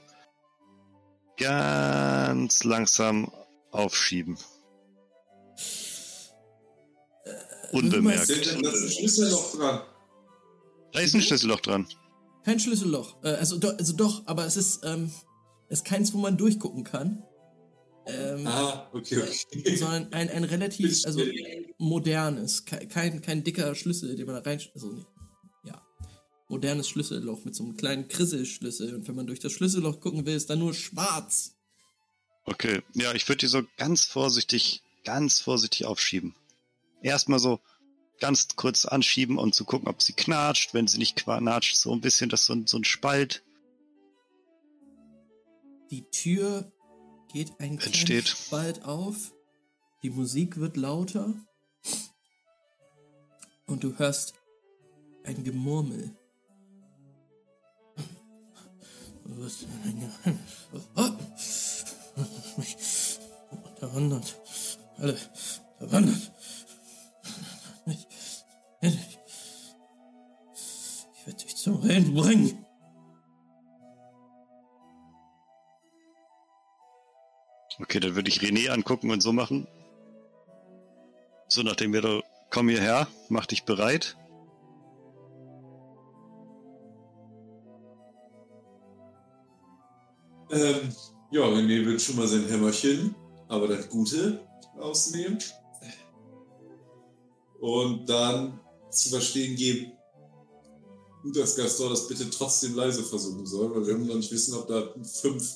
ganz 1.38 2.64
langsam 2.64 3.32
aufschieben. 3.72 4.38
Unbemerkt. 7.72 8.30
Denn 8.30 8.62
das 8.62 8.82
ein 8.82 8.90
Schlüsselloch 8.90 9.56
dran? 9.58 9.82
Da 10.94 11.00
ist 11.00 11.16
ein 11.16 11.22
Schlüsselloch 11.22 11.60
dran. 11.60 11.88
Kein 12.46 12.60
Schlüsselloch. 12.60 13.18
Äh, 13.24 13.30
also, 13.30 13.58
do, 13.58 13.70
also 13.70 13.94
doch, 13.94 14.24
aber 14.28 14.46
es 14.46 14.56
ist, 14.56 14.86
ähm, 14.86 15.12
es 15.68 15.80
ist 15.80 15.86
keins, 15.86 16.14
wo 16.14 16.20
man 16.20 16.38
durchgucken 16.38 16.84
kann. 16.84 17.24
Ähm, 18.08 18.46
Ah, 18.46 18.88
okay, 18.94 19.18
okay. 19.18 19.76
sondern 19.78 20.14
ein, 20.14 20.30
ein 20.30 20.44
relativ, 20.44 21.04
also 21.06 21.22
modernes, 21.80 22.64
ke- 22.66 22.86
kein, 22.88 23.20
kein 23.22 23.44
dicker 23.44 23.74
Schlüssel, 23.74 24.16
den 24.16 24.28
man 24.28 24.36
da 24.36 24.42
rein, 24.48 24.62
also 24.76 24.92
nicht, 24.92 25.08
ja, 25.08 25.15
modernes 26.48 26.90
Schlüsselloch 26.90 27.44
mit 27.46 27.56
so 27.56 27.64
einem 27.64 27.78
kleinen 27.78 28.08
Krisselschlüssel 28.08 28.94
und 28.96 29.08
wenn 29.08 29.16
man 29.16 29.28
durch 29.28 29.40
das 29.40 29.52
Schlüsselloch 29.52 30.00
gucken 30.00 30.26
will, 30.26 30.36
ist 30.36 30.50
da 30.50 30.56
nur 30.56 30.74
schwarz. 30.74 31.56
Okay, 32.46 32.82
ja, 32.94 33.14
ich 33.14 33.28
würde 33.28 33.40
die 33.40 33.48
so 33.48 33.64
ganz 33.78 34.06
vorsichtig, 34.06 34.84
ganz 35.04 35.40
vorsichtig 35.40 35.86
aufschieben. 35.86 36.36
Erstmal 37.02 37.40
so 37.40 37.60
ganz 38.20 38.56
kurz 38.56 38.86
anschieben 38.86 39.38
und 39.38 39.56
zu 39.56 39.66
gucken, 39.66 39.88
ob 39.88 40.02
sie 40.02 40.14
knatscht. 40.14 40.74
Wenn 40.74 40.88
sie 40.88 41.00
nicht 41.00 41.16
knatscht, 41.16 41.76
so 41.76 41.92
ein 41.92 42.02
bisschen, 42.02 42.30
das 42.30 42.46
so 42.46 42.54
ein, 42.54 42.68
so 42.68 42.78
ein 42.78 42.84
Spalt 42.84 43.44
Die 45.90 46.04
Tür 46.12 46.72
geht 47.34 47.60
ein 47.60 47.80
Entsteht. 47.80 48.28
Spalt 48.28 48.84
auf, 48.84 49.34
die 50.04 50.10
Musik 50.10 50.58
wird 50.58 50.78
lauter 50.78 51.34
und 53.66 53.84
du 53.84 53.98
hörst 53.98 54.36
ein 55.24 55.44
Gemurmel. 55.44 56.16
Mich 62.58 62.78
unterwandert. 63.52 64.40
Alle 64.98 65.18
verwandert. 65.78 66.32
Ich, 67.88 68.08
werde 71.26 71.44
dich 71.44 71.56
zum 71.56 71.76
Reden 71.78 72.14
bringen. 72.14 72.66
Okay, 77.80 78.00
dann 78.00 78.16
würde 78.16 78.30
ich 78.30 78.40
René 78.40 78.70
angucken 78.70 79.12
und 79.12 79.22
so 79.22 79.34
machen. 79.34 79.68
So 81.48 81.62
nach 81.64 81.76
dem 81.76 81.92
Motto, 81.92 82.24
komm 82.50 82.70
hierher, 82.70 83.08
mach 83.30 83.46
dich 83.48 83.64
bereit. 83.66 84.16
Ähm, 90.56 90.96
ja, 91.32 91.42
René 91.42 91.86
wird 91.86 92.02
schon 92.02 92.16
mal 92.16 92.28
sein 92.28 92.48
Hämmerchen, 92.48 93.14
aber 93.50 93.68
das 93.68 93.90
Gute 93.90 94.40
ausnehmen. 94.80 95.38
Und 97.60 98.08
dann 98.08 98.60
zu 98.90 99.10
verstehen 99.10 99.56
geben, 99.58 99.92
dass 101.34 101.58
Gaston 101.58 101.90
das 101.90 102.08
bitte 102.08 102.30
trotzdem 102.30 102.76
leise 102.76 103.04
versuchen 103.04 103.46
soll, 103.46 103.76
weil 103.76 103.86
wir 103.86 103.98
noch 103.98 104.16
nicht 104.16 104.32
wissen, 104.32 104.56
ob 104.56 104.68
da 104.68 104.94
fünf 105.04 105.56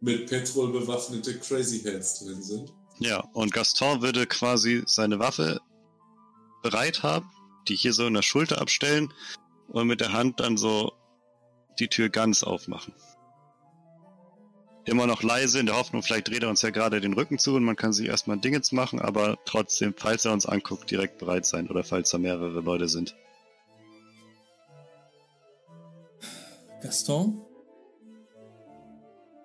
mit 0.00 0.28
Petrol 0.28 0.72
bewaffnete 0.72 1.38
Crazy 1.38 1.80
Heads 1.80 2.24
drin 2.24 2.42
sind. 2.42 2.72
Ja, 2.98 3.20
und 3.34 3.52
Gaston 3.52 4.02
würde 4.02 4.26
quasi 4.26 4.82
seine 4.86 5.18
Waffe 5.20 5.60
bereit 6.62 7.02
haben, 7.02 7.30
die 7.68 7.76
hier 7.76 7.92
so 7.92 8.06
in 8.06 8.14
der 8.14 8.22
Schulter 8.22 8.60
abstellen 8.60 9.12
und 9.68 9.86
mit 9.86 10.00
der 10.00 10.12
Hand 10.12 10.40
dann 10.40 10.56
so 10.56 10.92
die 11.78 11.88
Tür 11.88 12.08
ganz 12.08 12.42
aufmachen. 12.42 12.94
Immer 14.84 15.06
noch 15.06 15.22
leise, 15.22 15.60
in 15.60 15.66
der 15.66 15.76
Hoffnung, 15.76 16.02
vielleicht 16.02 16.28
dreht 16.28 16.42
er 16.42 16.48
uns 16.48 16.62
ja 16.62 16.70
gerade 16.70 17.00
den 17.00 17.12
Rücken 17.12 17.38
zu 17.38 17.54
und 17.54 17.62
man 17.62 17.76
kann 17.76 17.92
sich 17.92 18.08
erstmal 18.08 18.38
Dingens 18.38 18.72
machen, 18.72 19.00
aber 19.00 19.38
trotzdem, 19.44 19.94
falls 19.96 20.24
er 20.24 20.32
uns 20.32 20.44
anguckt, 20.44 20.90
direkt 20.90 21.18
bereit 21.18 21.46
sein 21.46 21.68
oder 21.68 21.84
falls 21.84 22.10
da 22.10 22.18
mehrere 22.18 22.60
Leute 22.60 22.88
sind. 22.88 23.14
Gaston? 26.82 27.40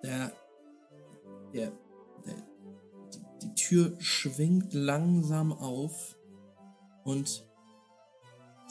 Der, 0.02 0.32
der, 1.54 1.72
der 2.26 2.34
die, 3.14 3.20
die 3.42 3.54
Tür 3.54 3.96
schwingt 4.00 4.74
langsam 4.74 5.52
auf 5.52 6.16
und 7.04 7.46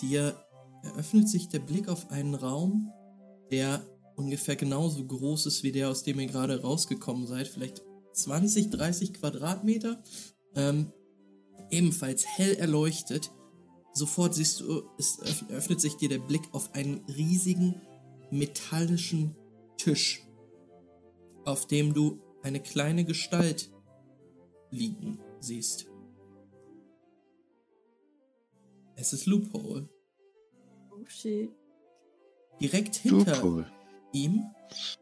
dir 0.01 0.35
eröffnet 0.83 1.29
sich 1.29 1.47
der 1.47 1.59
Blick 1.59 1.87
auf 1.87 2.11
einen 2.11 2.35
Raum, 2.35 2.91
der 3.51 3.85
ungefähr 4.17 4.55
genauso 4.55 5.05
groß 5.05 5.45
ist 5.45 5.63
wie 5.63 5.71
der, 5.71 5.89
aus 5.89 6.03
dem 6.03 6.19
ihr 6.19 6.27
gerade 6.27 6.61
rausgekommen 6.61 7.27
seid. 7.27 7.47
Vielleicht 7.47 7.83
20, 8.13 8.71
30 8.71 9.13
Quadratmeter. 9.13 10.03
Ähm, 10.55 10.91
ebenfalls 11.69 12.25
hell 12.25 12.55
erleuchtet. 12.55 13.31
Sofort 13.93 14.33
siehst 14.33 14.59
du, 14.59 14.83
es 14.97 15.19
öffnet 15.49 15.79
sich 15.79 15.95
dir 15.95 16.09
der 16.09 16.19
Blick 16.19 16.43
auf 16.51 16.73
einen 16.73 17.05
riesigen 17.05 17.81
metallischen 18.31 19.35
Tisch, 19.77 20.27
auf 21.45 21.67
dem 21.67 21.93
du 21.93 22.19
eine 22.41 22.59
kleine 22.59 23.05
Gestalt 23.05 23.71
liegen 24.71 25.19
siehst. 25.39 25.87
Es 28.95 29.13
ist 29.13 29.27
Loophole. 29.27 29.87
Oh 30.91 31.05
shit. 31.05 31.51
Direkt 32.59 32.95
hinter 32.95 33.35
Loophole. 33.35 33.76
Ihm, 34.11 34.45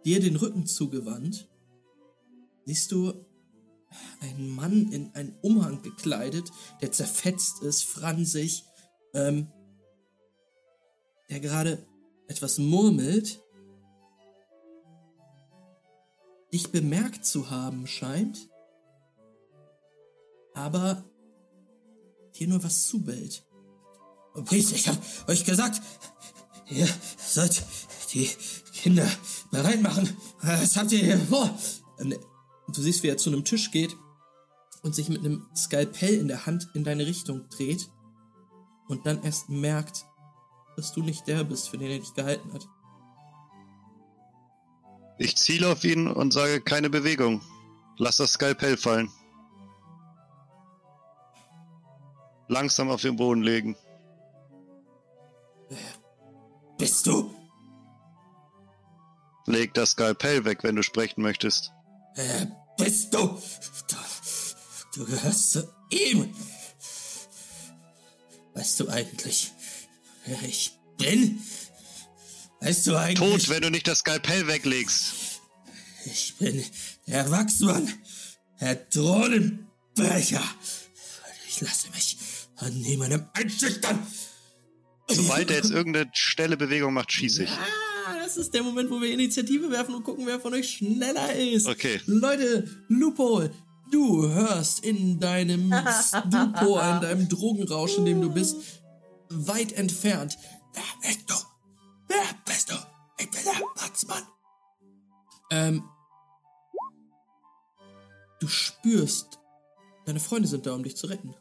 dir 0.03 0.19
den 0.19 0.36
Rücken 0.36 0.65
zugewandt, 0.65 1.49
siehst 2.65 2.91
du 2.91 3.26
einen 4.22 4.49
Mann 4.49 4.91
in 4.91 5.14
einen 5.15 5.38
Umhang 5.41 5.82
gekleidet, 5.82 6.52
der 6.82 6.91
zerfetzt 6.91 7.61
ist, 7.61 7.84
fransig, 7.84 8.65
ähm, 9.14 9.52
der 11.30 11.40
gerade 11.40 11.86
etwas 12.27 12.57
murmelt, 12.57 13.41
dich 16.53 16.72
bemerkt 16.72 17.26
zu 17.26 17.49
haben 17.49 17.88
scheint, 17.88 18.49
aber 20.53 21.03
dir 22.36 22.48
nur 22.48 22.64
was 22.64 22.88
zubellt. 22.88 23.45
Priester, 24.45 24.76
ich 24.76 24.88
hab 24.88 25.30
euch 25.30 25.45
gesagt, 25.45 25.82
ihr 26.69 26.88
sollt 27.18 27.64
die 28.14 28.30
Kinder 28.86 29.10
bereit 29.49 29.82
machen. 29.82 30.16
Was 30.44 30.78
habt 30.78 30.91
ihr 30.91 30.99
hier 30.99 31.18
vor? 31.18 31.49
Ähm, 31.99 32.14
Du 32.68 32.82
siehst, 32.82 33.02
wie 33.02 33.07
er 33.07 33.18
zu 33.18 33.32
einem 33.32 33.44
Tisch 33.44 33.72
geht 33.72 33.98
und 34.84 34.94
sich 34.94 35.10
mit 35.10 35.20
einem 35.20 35.48
Skalpell 35.56 36.14
in 36.20 36.28
der 36.28 36.45
Hand 36.45 36.70
in 36.76 36.84
deine 36.84 37.07
Richtung 37.07 37.49
dreht 37.49 37.90
und 38.88 39.07
dann 39.07 39.24
erst 39.24 39.49
merkt, 39.49 40.06
dass 40.76 40.94
du 40.94 41.02
nicht 41.02 41.28
der 41.28 41.44
bist, 41.44 41.70
für 41.70 41.80
den 41.80 41.90
er 41.90 41.98
dich 41.98 42.14
gehalten 42.14 42.53
hat. 42.53 42.68
Ich 45.18 45.36
ziele 45.36 45.72
auf 45.72 45.84
ihn 45.84 46.07
und 46.07 46.32
sage 46.32 46.62
keine 46.62 46.91
Bewegung. 46.91 47.41
Lass 47.98 48.18
das 48.18 48.34
Skalpell 48.34 48.78
fallen. 48.78 49.10
Langsam 52.49 52.91
auf 52.91 53.02
den 53.02 53.16
Boden 53.16 53.41
legen. 53.41 53.76
Bist 56.78 57.07
du? 57.07 57.34
Leg 59.45 59.73
das 59.73 59.91
Skalpell 59.91 60.45
weg, 60.45 60.59
wenn 60.63 60.76
du 60.76 60.84
sprechen 60.84 61.22
möchtest. 61.22 61.72
Wer 62.15 62.51
bist 62.77 63.13
du? 63.13 63.41
Du, 64.95 65.05
gehörst 65.05 65.51
zu 65.51 65.69
ihm. 65.89 66.34
Weißt 68.53 68.80
du 68.80 68.89
eigentlich, 68.89 69.51
wer 70.26 70.41
ich 70.43 70.72
bin? 70.97 71.41
Weißt 72.61 72.88
du 72.88 72.95
eigentlich? 72.95 73.43
Tot, 73.43 73.49
wenn 73.49 73.61
du 73.61 73.69
nicht 73.69 73.88
das 73.88 73.99
Skalpell 73.99 74.47
weglegst. 74.47 75.13
Ich 76.05 76.35
bin 76.38 76.63
der 77.07 77.30
Wachsmann, 77.30 77.91
der 78.61 78.76
Drohnenbrecher. 78.76 80.43
Ich 81.47 81.61
lasse 81.61 81.89
mich 81.89 82.17
an 82.57 82.73
niemandem 82.80 83.27
einschüchtern. 83.34 84.05
Sobald 85.09 85.51
er 85.51 85.57
jetzt 85.57 85.72
irgendeine 85.72 86.09
schnelle 86.13 86.57
Bewegung 86.57 86.93
macht, 86.93 87.11
schieße 87.11 87.43
ich. 87.43 87.51
Ah, 87.51 87.67
das 88.26 88.38
ist 88.38 88.53
der 88.53 88.64
Moment, 88.64 88.89
wo 88.89 88.99
wir 88.99 89.11
Initiative 89.11 89.69
werfen 89.69 89.93
und 89.93 90.03
gucken, 90.03 90.26
wer 90.26 90.39
von 90.39 90.53
euch 90.53 90.77
schneller 90.77 91.34
ist. 91.35 91.68
Okay. 91.68 92.02
Leute, 92.07 92.68
Lupo, 92.88 93.43
du 93.91 94.27
hörst 94.27 94.84
in 94.84 95.19
deinem 95.19 95.72
Stupor, 96.07 96.84
in 96.95 97.02
deinem 97.02 97.30
Drogenrausch, 97.30 97.97
in 97.99 98.06
dem 98.06 98.22
du 98.22 98.31
bist, 98.31 98.57
weit 99.30 99.73
entfernt. 99.73 100.38
Wer 100.73 100.84
bist 101.02 101.30
du? 101.30 101.35
Wer 102.07 102.26
bist 102.45 102.72
du? 102.72 102.76
Ich 103.19 103.30
bin 103.30 103.41
der 103.43 103.61
Wachsmann. 103.76 104.23
Ähm, 105.52 105.84
du 108.39 108.47
spürst, 108.47 109.39
deine 110.06 110.19
Freunde 110.19 110.47
sind 110.47 110.65
da, 110.65 110.73
um 110.73 110.84
dich 110.84 110.97
zu 110.97 111.07
retten. 111.07 111.35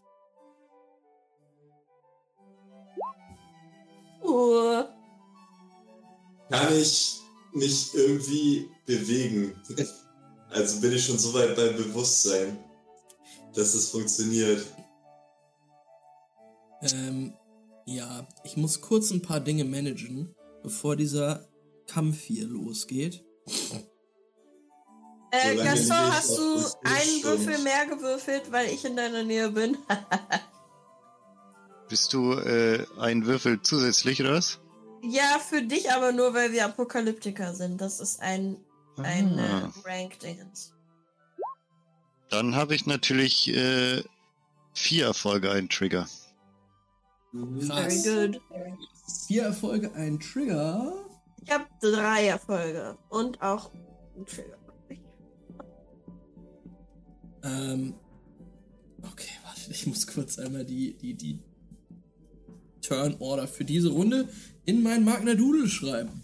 Uh, 4.23 4.85
Kann 6.55 6.79
ich 6.79 7.21
mich 7.53 7.93
irgendwie 7.95 8.69
bewegen? 8.87 9.61
Also 10.51 10.81
bin 10.81 10.93
ich 10.93 11.05
schon 11.05 11.19
so 11.19 11.35
weit 11.35 11.57
beim 11.57 11.75
Bewusstsein, 11.75 12.57
dass 13.55 13.75
es 13.75 13.91
funktioniert. 13.91 14.65
Ähm, 16.83 17.35
ja, 17.87 18.29
ich 18.45 18.57
muss 18.57 18.81
kurz 18.81 19.11
ein 19.11 19.21
paar 19.21 19.41
Dinge 19.41 19.65
managen, 19.65 20.33
bevor 20.63 20.95
dieser 20.95 21.49
Kampf 21.89 22.23
hier 22.23 22.47
losgeht. 22.47 23.25
äh, 25.33 25.57
Gaston, 25.57 25.97
hast 25.97 26.39
du 26.39 26.57
einen 26.85 27.25
Würfel 27.25 27.59
mehr 27.65 27.87
gewürfelt, 27.87 28.53
weil 28.53 28.69
ich 28.69 28.85
in 28.85 28.95
deiner 28.95 29.25
Nähe 29.25 29.51
bin? 29.51 29.77
Bist 31.89 32.13
du 32.13 32.33
äh, 32.33 32.87
ein 32.99 33.27
Würfel 33.27 33.61
zusätzlich 33.61 34.21
oder 34.21 34.35
was? 34.35 34.61
Ja, 35.09 35.39
für 35.39 35.63
dich 35.63 35.91
aber 35.93 36.13
nur, 36.13 36.35
weil 36.35 36.53
wir 36.53 36.65
Apokalyptiker 36.65 37.55
sind. 37.55 37.81
Das 37.81 38.01
ist 38.01 38.21
ein, 38.21 38.57
ein 38.99 39.39
Ah. 39.39 39.73
äh, 39.85 39.89
Rank-Dingens. 39.89 40.73
Dann 42.31 42.55
habe 42.57 42.75
ich 42.75 42.87
natürlich 42.87 43.49
äh, 43.55 44.03
vier 44.73 45.07
Erfolge, 45.07 45.51
einen 45.51 45.69
Trigger. 45.69 46.09
Very 47.33 47.69
Krass. 47.69 48.05
good. 48.05 48.41
Vier 49.27 49.45
Erfolge, 49.45 49.93
ein 49.95 50.19
Trigger. 50.19 50.93
Ich 51.45 51.51
habe 51.53 51.67
drei 51.81 52.27
Erfolge 52.29 52.97
und 53.11 53.41
auch 53.43 53.71
einen 54.17 54.27
Trigger. 54.27 54.57
Ähm, 57.43 57.95
okay, 59.03 59.31
warte, 59.45 59.71
ich 59.71 59.87
muss 59.87 60.07
kurz 60.07 60.39
einmal 60.39 60.65
die, 60.65 60.95
die, 60.95 61.15
die 61.15 61.39
Turn 62.85 63.17
Order 63.19 63.49
für 63.49 63.65
diese 63.65 63.89
Runde 63.89 64.29
in 64.67 64.83
mein 64.83 65.05
Magna 65.05 65.35
Doodle 65.35 65.69
schreiben. 65.69 66.23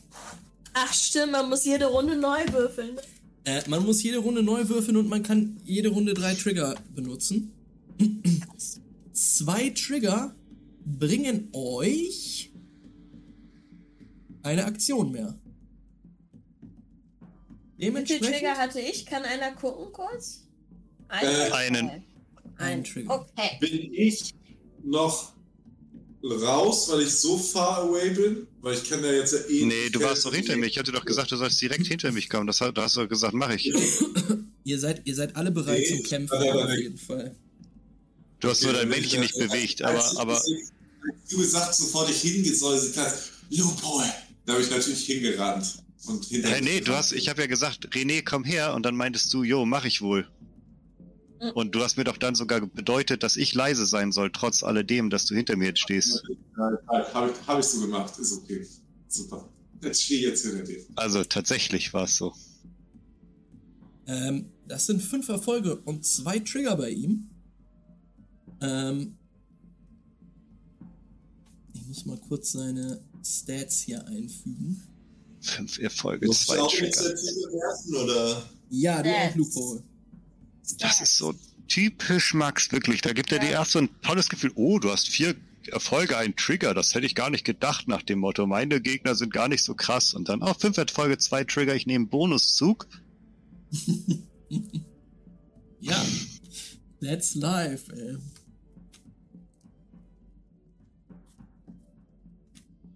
Ach 0.75 0.93
stimmt, 0.93 1.33
man 1.33 1.49
muss 1.49 1.65
jede 1.65 1.87
Runde 1.87 2.17
neu 2.17 2.41
würfeln. 2.53 2.99
Äh, 3.45 3.63
man 3.69 3.85
muss 3.85 4.03
jede 4.03 4.19
Runde 4.19 4.43
neu 4.43 4.69
würfeln 4.69 4.97
und 4.97 5.09
man 5.09 5.23
kann 5.23 5.61
jede 5.65 5.89
Runde 5.89 6.15
drei 6.15 6.35
Trigger 6.35 6.75
benutzen. 6.95 7.53
Zwei 9.13 9.71
Trigger 9.71 10.35
bringen 10.85 11.49
euch 11.53 12.53
eine 14.43 14.65
Aktion 14.65 15.13
mehr. 15.13 15.39
Wie 17.77 17.91
viele 17.91 18.21
Trigger 18.21 18.59
hatte 18.59 18.81
ich? 18.81 19.07
Kann 19.07 19.23
einer 19.23 19.53
gucken 19.53 19.93
kurz? 19.93 20.47
Äh, 21.09 21.27
oder 21.27 21.55
einen. 21.57 22.05
Einen 22.59 22.85
Trigger. 22.85 23.21
Okay. 23.21 23.57
Bin 23.59 23.95
ich 23.95 24.35
noch 24.83 25.33
raus, 26.23 26.89
weil 26.91 27.03
ich 27.03 27.11
so 27.15 27.39
far 27.39 27.79
away 27.85 28.11
bin? 28.11 28.47
Weil 28.61 28.75
ich 28.75 28.89
kann 28.89 29.03
ja 29.03 29.13
jetzt 29.13 29.33
ja 29.33 29.39
eh. 29.49 29.65
Nee, 29.65 29.91
du 29.91 30.01
warst 30.01 30.25
doch 30.25 30.35
hinter 30.35 30.57
mir. 30.57 30.67
Ich 30.67 30.79
hatte 30.79 30.93
doch 30.93 31.05
gesagt, 31.05 31.31
du 31.33 31.37
sollst 31.37 31.61
direkt 31.61 31.87
hinter 31.87 32.13
mich 32.13 32.29
kommen. 32.29 32.47
Das, 32.47 32.59
da 32.59 32.73
hast 32.77 32.97
du 32.97 33.01
doch 33.03 33.09
gesagt, 33.09 33.35
mache 33.35 33.55
ich. 33.55 33.73
Ihr 34.65 34.79
seid, 34.79 35.01
ihr 35.07 35.15
seid 35.15 35.37
alle 35.37 35.51
bereit 35.51 35.79
Nee, 35.81 35.89
zum 35.97 36.03
Kämpfen, 36.03 36.37
auf 36.37 36.71
jeden 36.77 36.99
Fall. 36.99 37.35
Du 38.41 38.49
hast 38.51 38.63
nur 38.63 38.75
dein 38.75 38.89
Männchen 38.89 39.21
nicht 39.21 39.35
ich- 39.37 39.47
bewegt, 39.47 39.83
als 39.83 40.17
aber, 40.17 40.35
ich- 40.37 40.43
aber 40.59 41.13
als 41.13 41.31
du 41.31 41.39
gesagt, 41.39 41.75
sofort 41.75 42.11
ich 42.11 42.59
soll, 42.59 42.77
ist 42.77 42.93
klar, 42.93 43.11
Lupol. 43.51 44.05
Da 44.45 44.53
habe 44.53 44.63
ich 44.63 44.71
natürlich 44.71 45.05
hingerannt. 45.05 45.83
Und 46.07 46.25
hinter 46.27 46.49
Hey, 46.51 46.61
nee, 46.63 46.81
du 46.81 46.93
hast, 46.93 47.13
ich 47.13 47.29
habe 47.29 47.41
ja 47.43 47.47
gesagt, 47.47 47.89
René, 47.95 48.23
komm 48.25 48.45
her, 48.45 48.75
und 48.75 48.85
dann 48.85 48.97
meintest 48.97 49.33
du, 49.33 49.43
jo, 49.43 49.65
mach 49.65 49.85
ich 49.87 50.01
wohl. 50.03 50.27
Mhm. 51.41 51.51
Und 51.51 51.75
du 51.75 51.81
hast 51.81 51.97
mir 51.97 52.05
doch 52.05 52.19
dann 52.19 52.35
sogar 52.35 52.61
bedeutet, 52.61 53.23
dass 53.23 53.37
ich 53.37 53.55
leise 53.55 53.87
sein 53.87 54.13
soll, 54.13 54.31
trotz 54.31 54.63
alledem, 54.63 55.11
dass 55.11 55.25
du 55.25 55.35
hinter 55.35 55.57
mir 55.57 55.69
jetzt 55.69 55.81
stehst. 55.81 56.23
Habe 56.57 57.31
ich, 57.31 57.47
hab 57.47 57.59
ich 57.59 57.65
so 57.65 57.81
gemacht, 57.81 58.19
ist 58.19 58.33
okay. 58.33 58.67
Super. 59.09 59.49
Jetzt 59.83 60.03
stehe 60.03 60.21
ich 60.21 60.27
jetzt 60.27 60.45
hinter 60.45 60.65
dir. 60.65 60.85
Also 60.97 61.25
tatsächlich 61.25 61.95
war 61.95 62.05
es 62.05 62.17
so. 62.17 62.35
Ähm, 64.07 64.51
das 64.69 64.87
sind 64.87 65.03
fünf 65.03 65.29
Erfolge 65.29 65.77
und 65.77 66.05
zwei 66.05 66.39
Trigger 66.41 66.77
bei 66.77 66.91
ihm. 66.91 67.31
Ähm, 68.61 69.17
ich 71.73 71.87
muss 71.87 72.05
mal 72.05 72.19
kurz 72.29 72.53
seine 72.53 73.01
Stats 73.25 73.81
hier 73.81 74.07
einfügen. 74.07 74.83
Fünf 75.41 75.79
Erfolge, 75.79 76.29
zwei 76.31 76.61
auch 76.61 76.71
Trigger. 76.71 76.87
Initiative 76.87 77.53
werfen 77.53 77.95
oder? 77.97 78.51
Ja, 78.69 79.03
du 79.03 79.11
auch. 79.11 79.37
Loophole. 79.37 79.83
Das 80.79 81.01
ist 81.01 81.17
so 81.17 81.35
typisch 81.69 82.35
Max, 82.35 82.73
wirklich. 82.73 83.01
Da 83.01 83.13
gibt 83.13 83.33
er 83.33 83.39
Ja. 83.39 83.45
dir 83.45 83.51
erst 83.53 83.73
so 83.73 83.79
ein 83.81 83.89
tolles 84.03 84.29
Gefühl. 84.29 84.53
Oh, 84.55 84.79
du 84.79 84.91
hast 84.91 85.09
vier 85.09 85.35
Erfolge, 85.69 86.17
ein 86.17 86.35
Trigger. 86.37 86.75
Das 86.75 86.95
hätte 86.95 87.07
ich 87.07 87.15
gar 87.15 87.31
nicht 87.31 87.45
gedacht 87.45 87.87
nach 87.89 88.03
dem 88.03 88.19
Motto. 88.21 88.47
Meine 88.47 88.81
Gegner 88.81 89.15
sind 89.15 89.33
gar 89.33 89.49
nicht 89.49 89.63
so 89.63 89.75
krass. 89.75 90.15
Und 90.15 90.29
dann, 90.29 90.43
oh, 90.43 90.55
fünf 90.55 90.77
Erfolge, 90.79 91.19
zwei 91.19 91.45
Trigger, 91.45 91.75
ich 91.75 91.87
nehme 91.87 92.05
einen 92.05 92.09
Bonuszug. 92.09 92.87
Ja, 95.83 96.05
that's 97.01 97.35
life, 97.37 97.91
ey. 97.97 98.19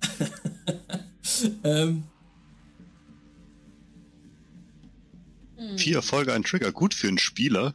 ähm, 1.64 2.04
Hm. 5.56 5.78
Vier 5.78 5.96
Erfolge, 5.96 6.32
ein 6.32 6.42
Trigger. 6.44 6.72
Gut 6.72 6.94
für 6.94 7.08
einen 7.08 7.18
Spieler. 7.18 7.74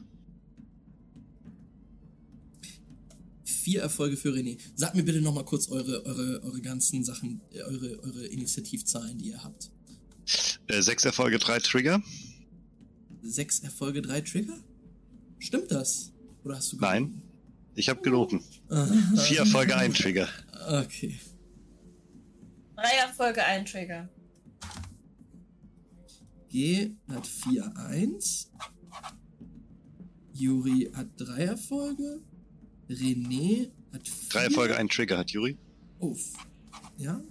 vier 3.70 3.82
Erfolge 3.82 4.18
für 4.18 4.30
René. 4.30 4.58
Sagt 4.76 4.96
mir 4.96 5.04
bitte 5.04 5.22
nochmal 5.22 5.46
kurz 5.46 5.70
eure, 5.70 6.04
eure, 6.06 6.42
eure 6.44 6.62
ganzen 6.62 7.04
Sachen, 7.04 7.42
äh, 7.54 7.62
eure, 7.62 8.02
eure 8.04 8.26
Initiativzahlen, 8.26 9.18
die 9.20 9.30
ihr 9.30 9.44
habt. 9.44 9.70
Äh, 10.68 10.82
sechs 10.82 11.06
Erfolge, 11.06 11.38
drei 11.38 11.60
Trigger. 11.60 12.02
Sechs 13.22 13.60
Erfolge, 13.60 14.02
drei 14.02 14.22
Trigger? 14.22 14.58
Stimmt 15.38 15.72
das? 15.72 16.12
Oder 16.44 16.58
hast 16.58 16.72
du 16.74 16.78
Nein. 16.78 17.22
Ich 17.76 17.90
habe 17.90 18.02
gelogen. 18.02 18.44
gelogen? 18.70 19.18
Vier 19.28 19.40
Erfolge, 19.40 19.76
ein 19.76 19.94
Trigger. 19.94 20.28
Okay. 20.68 21.20
Drei 22.76 22.98
Erfolge, 23.08 23.44
ein 23.44 23.66
Trigger. 23.66 24.10
G 26.50 26.92
hat 27.08 27.28
4, 27.28 27.78
1. 27.78 28.52
Juri 30.34 30.90
hat 30.94 31.08
drei 31.18 31.44
Erfolge. 31.44 32.22
René 32.90 33.70
hat 33.94 34.08
vier. 34.08 34.30
Drei 34.30 34.44
Erfolge, 34.46 34.78
ein 34.78 34.90
Trigger 34.90 35.18
hat 35.18 35.32
Juri. 35.32 35.58
Oh. 36.00 36.16
Ja. 36.98 37.22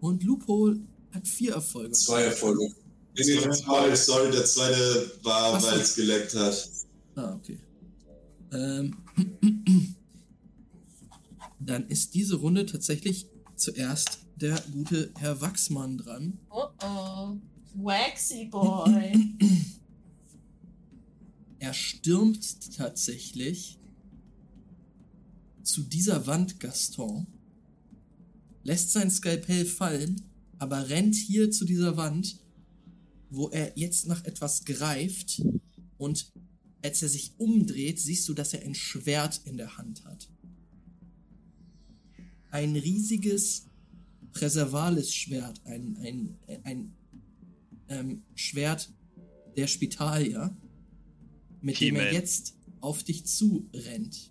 Und 0.00 0.22
Loophole 0.24 0.80
hat 1.12 1.28
vier 1.28 1.54
Erfolge. 1.54 1.92
Zwei 1.92 2.22
Erfolge. 2.22 2.68
Nee, 3.16 3.24
nee, 3.26 3.52
sorry, 3.52 3.96
sorry, 3.96 4.30
der 4.30 4.44
zweite 4.44 5.10
war, 5.22 5.62
weil 5.62 5.80
es 5.80 5.94
geleckt 5.94 6.34
hat. 6.34 6.70
Ah, 7.16 7.34
okay. 7.34 7.58
Ähm, 8.52 8.96
dann 11.60 11.86
ist 11.88 12.14
diese 12.14 12.36
Runde 12.36 12.64
tatsächlich 12.64 13.26
zuerst 13.56 14.20
der 14.36 14.62
gute 14.72 15.12
Herr 15.18 15.40
Wachsmann 15.40 15.98
dran. 15.98 16.38
Oh 16.50 16.68
oh. 16.82 17.36
Waxy 17.82 18.46
Boy. 18.46 19.34
Er 21.60 21.74
stürmt 21.74 22.76
tatsächlich 22.76 23.78
zu 25.64 25.82
dieser 25.82 26.26
Wand, 26.26 26.60
Gaston, 26.60 27.26
lässt 28.62 28.92
sein 28.92 29.10
Skalpell 29.10 29.66
fallen, 29.66 30.22
aber 30.58 30.88
rennt 30.88 31.16
hier 31.16 31.50
zu 31.50 31.64
dieser 31.64 31.96
Wand, 31.96 32.38
wo 33.30 33.48
er 33.48 33.76
jetzt 33.76 34.06
nach 34.06 34.24
etwas 34.24 34.64
greift 34.64 35.42
und 35.98 36.32
als 36.82 37.02
er 37.02 37.08
sich 37.08 37.32
umdreht, 37.38 37.98
siehst 37.98 38.28
du, 38.28 38.34
dass 38.34 38.54
er 38.54 38.62
ein 38.62 38.74
Schwert 38.74 39.40
in 39.44 39.56
der 39.56 39.76
Hand 39.76 40.04
hat. 40.04 40.28
Ein 42.50 42.76
riesiges 42.76 43.66
Präservalis-Schwert, 44.32 45.60
ein, 45.64 45.96
ein, 46.00 46.38
ein 46.62 46.97
ähm, 47.88 48.22
Schwert 48.34 48.90
der 49.56 49.66
Spitalier, 49.66 50.56
mit 51.60 51.80
dem 51.80 51.96
er 51.96 52.12
jetzt 52.12 52.54
auf 52.80 53.02
dich 53.02 53.26
zu 53.26 53.68
rennt. 53.74 54.30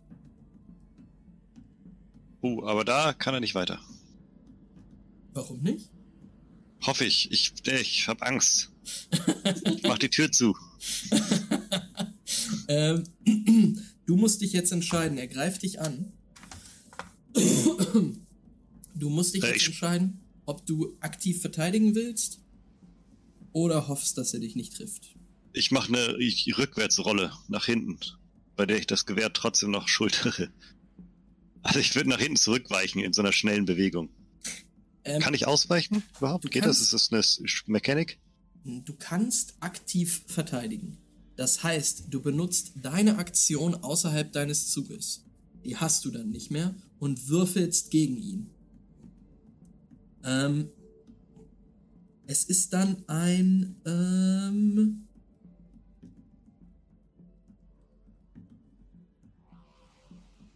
Uh, 2.42 2.64
aber 2.66 2.86
da 2.86 3.14
kann 3.14 3.34
er 3.34 3.40
nicht 3.40 3.56
weiter. 3.56 3.80
Warum 5.34 5.62
nicht? 5.62 5.90
Hoffe 6.82 7.06
ich. 7.06 7.32
Ich, 7.32 7.54
ich 7.66 8.08
habe 8.08 8.26
Angst. 8.26 8.72
Ich 9.66 9.84
mach 9.84 9.98
die 9.98 10.10
Tür 10.10 10.32
zu. 10.32 10.56
Ähm, 12.70 13.04
du 14.06 14.18
musst 14.18 14.42
dich 14.42 14.52
jetzt 14.52 14.72
entscheiden. 14.74 15.18
Er 15.18 15.28
greift 15.28 15.64
dich 15.64 15.80
an. 15.80 16.12
Du 18.94 19.10
musst 19.10 19.36
dich 19.36 19.44
Äh, 19.44 19.54
jetzt 19.54 19.68
entscheiden, 19.68 20.20
ob 20.46 20.66
du 20.66 20.98
aktiv 21.00 21.40
verteidigen 21.40 21.96
willst 21.96 22.42
oder 23.64 23.88
hoffst, 23.88 24.18
dass 24.18 24.34
er 24.34 24.40
dich 24.40 24.56
nicht 24.56 24.76
trifft. 24.76 25.16
Ich 25.54 25.72
mache 25.72 25.88
eine 25.94 26.18
ich- 26.18 26.58
Rückwärtsrolle 26.58 27.32
nach 27.48 27.66
hinten, 27.66 28.00
bei 28.56 28.66
der 28.66 28.78
ich 28.78 28.88
das 28.88 29.06
Gewehr 29.06 29.32
trotzdem 29.34 29.72
noch 29.72 29.88
schultere. 29.88 30.50
Also 31.64 31.80
ich 31.80 31.96
würde 31.96 32.10
nach 32.10 32.20
hinten 32.20 32.38
zurückweichen 32.38 33.00
in 33.00 33.14
so 33.14 33.22
einer 33.22 33.34
schnellen 33.34 33.66
Bewegung. 33.66 34.10
Ähm, 35.04 35.22
Kann 35.22 35.34
ich 35.34 35.48
ausweichen 35.48 36.04
überhaupt? 36.18 36.50
Geht 36.52 36.64
das? 36.66 36.78
kannst- 36.78 36.94
Ist 36.94 37.12
das 37.12 37.38
eine 37.66 37.72
Mechanik? 37.74 38.20
Du 38.64 38.94
kannst 38.94 39.56
aktiv 39.62 40.24
verteidigen. 40.28 40.98
Das 41.36 41.64
heißt, 41.64 42.06
du 42.10 42.22
benutzt 42.22 42.74
deine 42.82 43.18
Aktion 43.18 43.76
außerhalb 43.76 44.32
deines 44.32 44.70
Zuges. 44.70 45.24
Die 45.64 45.78
hast 45.78 46.04
du 46.06 46.12
dann 46.12 46.30
nicht 46.32 46.52
mehr 46.52 46.76
und 47.00 47.28
würfelst 47.30 47.92
gegen 47.92 48.18
ihn. 48.18 48.50
Ähm, 50.24 50.70
es 52.28 52.44
ist 52.44 52.74
dann 52.74 53.04
ein 53.08 53.76
ähm, 53.86 55.08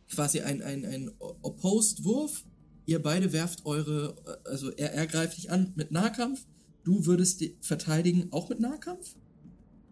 quasi 0.09 0.41
ein, 0.41 0.61
ein, 0.61 0.85
ein 0.85 1.11
Opposed-Wurf. 1.19 2.43
Ihr 2.85 3.01
beide 3.01 3.31
werft 3.31 3.65
eure, 3.65 4.15
also 4.45 4.69
er, 4.71 4.93
er 4.93 5.07
greift 5.07 5.37
dich 5.37 5.49
an 5.49 5.71
mit 5.75 5.91
Nahkampf. 5.91 6.45
Du 6.83 7.05
würdest 7.05 7.41
verteidigen 7.61 8.27
auch 8.31 8.49
mit 8.49 8.59
Nahkampf? 8.59 9.15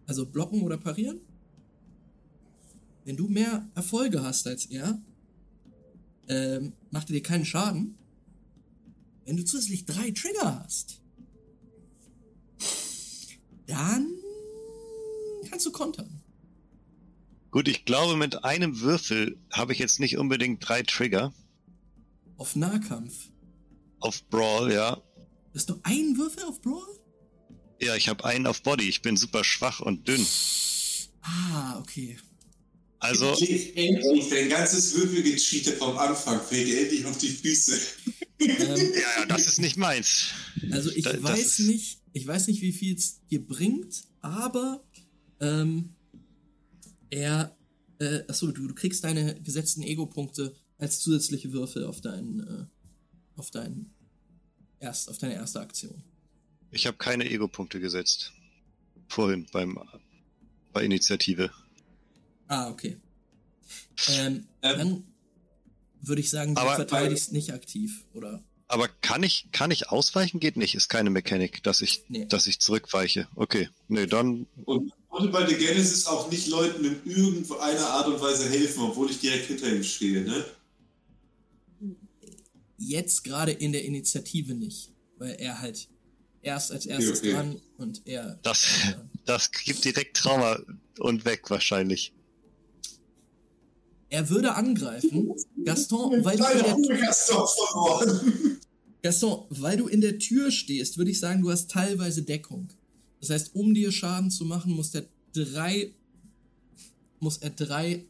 Also 0.06 0.26
blocken 0.26 0.62
oder 0.62 0.76
parieren? 0.76 1.20
Wenn 3.04 3.16
du 3.16 3.28
mehr 3.28 3.66
Erfolge 3.74 4.22
hast 4.22 4.46
als 4.46 4.66
er, 4.66 5.00
ähm, 6.28 6.74
macht 6.90 7.08
er 7.08 7.14
dir 7.14 7.22
keinen 7.22 7.46
Schaden. 7.46 7.96
Wenn 9.24 9.38
du 9.38 9.44
zusätzlich 9.44 9.86
drei 9.86 10.10
Trigger 10.10 10.62
hast, 10.62 10.99
dann 13.70 14.06
kannst 15.48 15.64
du 15.66 15.72
kontern. 15.72 16.20
Gut, 17.50 17.66
ich 17.68 17.84
glaube, 17.84 18.16
mit 18.16 18.44
einem 18.44 18.80
Würfel 18.80 19.38
habe 19.52 19.72
ich 19.72 19.78
jetzt 19.78 19.98
nicht 19.98 20.18
unbedingt 20.18 20.66
drei 20.68 20.82
Trigger. 20.82 21.32
Auf 22.36 22.54
Nahkampf. 22.56 23.30
Auf 23.98 24.22
Brawl, 24.28 24.72
ja. 24.72 25.02
Hast 25.54 25.68
du 25.68 25.80
einen 25.82 26.16
Würfel 26.16 26.44
auf 26.44 26.60
Brawl? 26.60 26.86
Ja, 27.80 27.96
ich 27.96 28.08
habe 28.08 28.24
einen 28.24 28.46
auf 28.46 28.62
Body. 28.62 28.88
Ich 28.88 29.02
bin 29.02 29.16
super 29.16 29.42
schwach 29.42 29.80
und 29.80 30.06
dünn. 30.06 30.24
Ah, 31.22 31.78
okay. 31.80 32.18
Also, 32.98 33.30
endlich, 33.32 34.28
dein 34.28 34.48
ganzes 34.50 34.94
Würfelgecheate 34.94 35.72
vom 35.72 35.96
Anfang 35.96 36.40
fällt 36.40 36.68
dir 36.68 36.82
endlich 36.82 37.04
auf 37.06 37.16
die 37.18 37.30
Füße. 37.30 37.78
Ähm, 38.38 38.58
ja, 38.58 39.20
ja, 39.20 39.26
das 39.26 39.46
ist 39.46 39.58
nicht 39.60 39.76
meins. 39.76 40.28
Also 40.70 40.90
ich 40.92 41.04
Da- 41.04 41.22
weiß 41.22 41.58
ist- 41.58 41.58
nicht, 41.60 41.99
ich 42.12 42.26
weiß 42.26 42.48
nicht, 42.48 42.62
wie 42.62 42.72
viel 42.72 42.96
es 42.96 43.24
dir 43.26 43.44
bringt, 43.44 44.04
aber 44.20 44.84
ähm, 45.40 45.94
er, 47.10 47.56
äh, 47.98 48.22
achso, 48.28 48.50
du, 48.50 48.68
du 48.68 48.74
kriegst 48.74 49.04
deine 49.04 49.40
gesetzten 49.40 49.82
Ego-Punkte 49.82 50.54
als 50.78 51.00
zusätzliche 51.00 51.52
Würfel 51.52 51.84
auf 51.84 52.00
deinen, 52.00 52.40
äh, 52.40 52.66
auf 53.36 53.50
deinen 53.50 53.92
erst, 54.78 55.08
auf 55.08 55.18
deine 55.18 55.34
erste 55.34 55.60
Aktion. 55.60 56.02
Ich 56.70 56.86
habe 56.86 56.96
keine 56.96 57.28
Ego-Punkte 57.28 57.80
gesetzt. 57.80 58.32
Vorhin 59.08 59.46
beim 59.52 59.78
bei 60.72 60.84
Initiative. 60.84 61.50
Ah, 62.46 62.70
okay. 62.70 62.96
Ähm, 64.08 64.46
Ähm, 64.62 64.78
dann 64.78 65.04
würde 66.02 66.20
ich 66.20 66.30
sagen, 66.30 66.54
du 66.54 66.60
verteidigst 66.60 67.32
nicht 67.32 67.52
aktiv, 67.52 68.04
oder? 68.12 68.42
Aber 68.70 68.86
kann 68.86 69.24
ich 69.24 69.48
kann 69.50 69.72
ich 69.72 69.88
ausweichen? 69.88 70.38
Geht 70.38 70.56
nicht. 70.56 70.76
Ist 70.76 70.88
keine 70.88 71.10
Mechanik, 71.10 71.60
dass 71.64 71.80
ich 71.80 72.04
Nee. 72.08 72.26
dass 72.26 72.46
ich 72.46 72.60
zurückweiche. 72.60 73.26
Okay, 73.34 73.68
nee, 73.88 74.06
dann 74.06 74.46
Und 74.64 74.92
konnte 75.08 75.28
bei 75.28 75.44
The 75.44 75.56
Genesis 75.56 76.06
auch 76.06 76.30
nicht 76.30 76.46
Leuten 76.46 76.84
in 76.84 77.00
irgendeiner 77.04 77.90
Art 77.90 78.06
und 78.06 78.20
Weise 78.20 78.48
helfen, 78.48 78.82
obwohl 78.82 79.10
ich 79.10 79.18
direkt 79.18 79.46
hinter 79.46 79.68
ihm 79.74 79.82
stehe, 79.82 80.22
ne? 80.22 80.44
Jetzt 82.78 83.24
gerade 83.24 83.50
in 83.50 83.72
der 83.72 83.84
Initiative 83.84 84.54
nicht, 84.54 84.92
weil 85.18 85.32
er 85.32 85.60
halt 85.60 85.88
erst 86.40 86.70
als 86.70 86.86
erstes 86.86 87.18
okay. 87.18 87.32
dran 87.32 87.60
und 87.76 88.06
er 88.06 88.38
das 88.42 88.68
das 89.26 89.50
gibt 89.50 89.84
direkt 89.84 90.16
Trauma 90.16 90.60
und 91.00 91.24
weg 91.24 91.50
wahrscheinlich. 91.50 92.12
Er 94.10 94.28
würde 94.28 94.54
angreifen. 94.54 95.32
Gaston, 95.64 96.24
weil 96.24 96.36
du, 96.36 96.44
der, 96.44 96.98
Gaston 96.98 97.46
verloren. 97.46 98.59
Gaston, 99.02 99.46
weil 99.50 99.76
du 99.76 99.86
in 99.88 100.00
der 100.00 100.18
Tür 100.18 100.50
stehst, 100.50 100.98
würde 100.98 101.10
ich 101.10 101.20
sagen, 101.20 101.42
du 101.42 101.50
hast 101.50 101.70
teilweise 101.70 102.22
Deckung. 102.22 102.72
Das 103.20 103.30
heißt, 103.30 103.54
um 103.54 103.74
dir 103.74 103.92
Schaden 103.92 104.30
zu 104.30 104.44
machen, 104.44 104.72
muss 104.72 104.90
der 104.90 105.06
drei, 105.32 105.94
muss 107.18 107.38
er 107.38 107.50
drei 107.50 108.06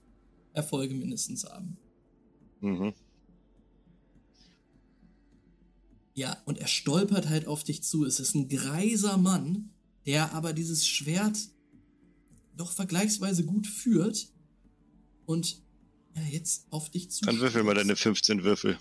Erfolge 0.53 0.95
mindestens 0.95 1.45
haben. 1.45 1.77
Mhm. 2.61 2.93
Ja, 6.15 6.37
und 6.45 6.59
er 6.59 6.67
stolpert 6.67 7.29
halt 7.29 7.47
auf 7.47 7.65
dich 7.65 7.83
zu. 7.83 8.05
Es 8.05 8.21
ist 8.21 8.35
ein 8.35 8.49
greiser 8.49 9.17
Mann, 9.17 9.71
der 10.07 10.33
aber 10.33 10.53
dieses 10.53 10.87
Schwert 10.87 11.39
doch 12.57 12.73
vergleichsweise 12.73 13.45
gut 13.45 13.67
führt 13.67 14.29
und 15.25 15.63
ja, 16.17 16.23
jetzt 16.31 16.67
auf 16.71 16.91
dich 16.91 17.11
zu. 17.11 17.25
Dann 17.25 17.41
würfel 17.41 17.63
mal 17.63 17.75
deine 17.75 17.97
15 17.97 18.43
Würfel. 18.43 18.79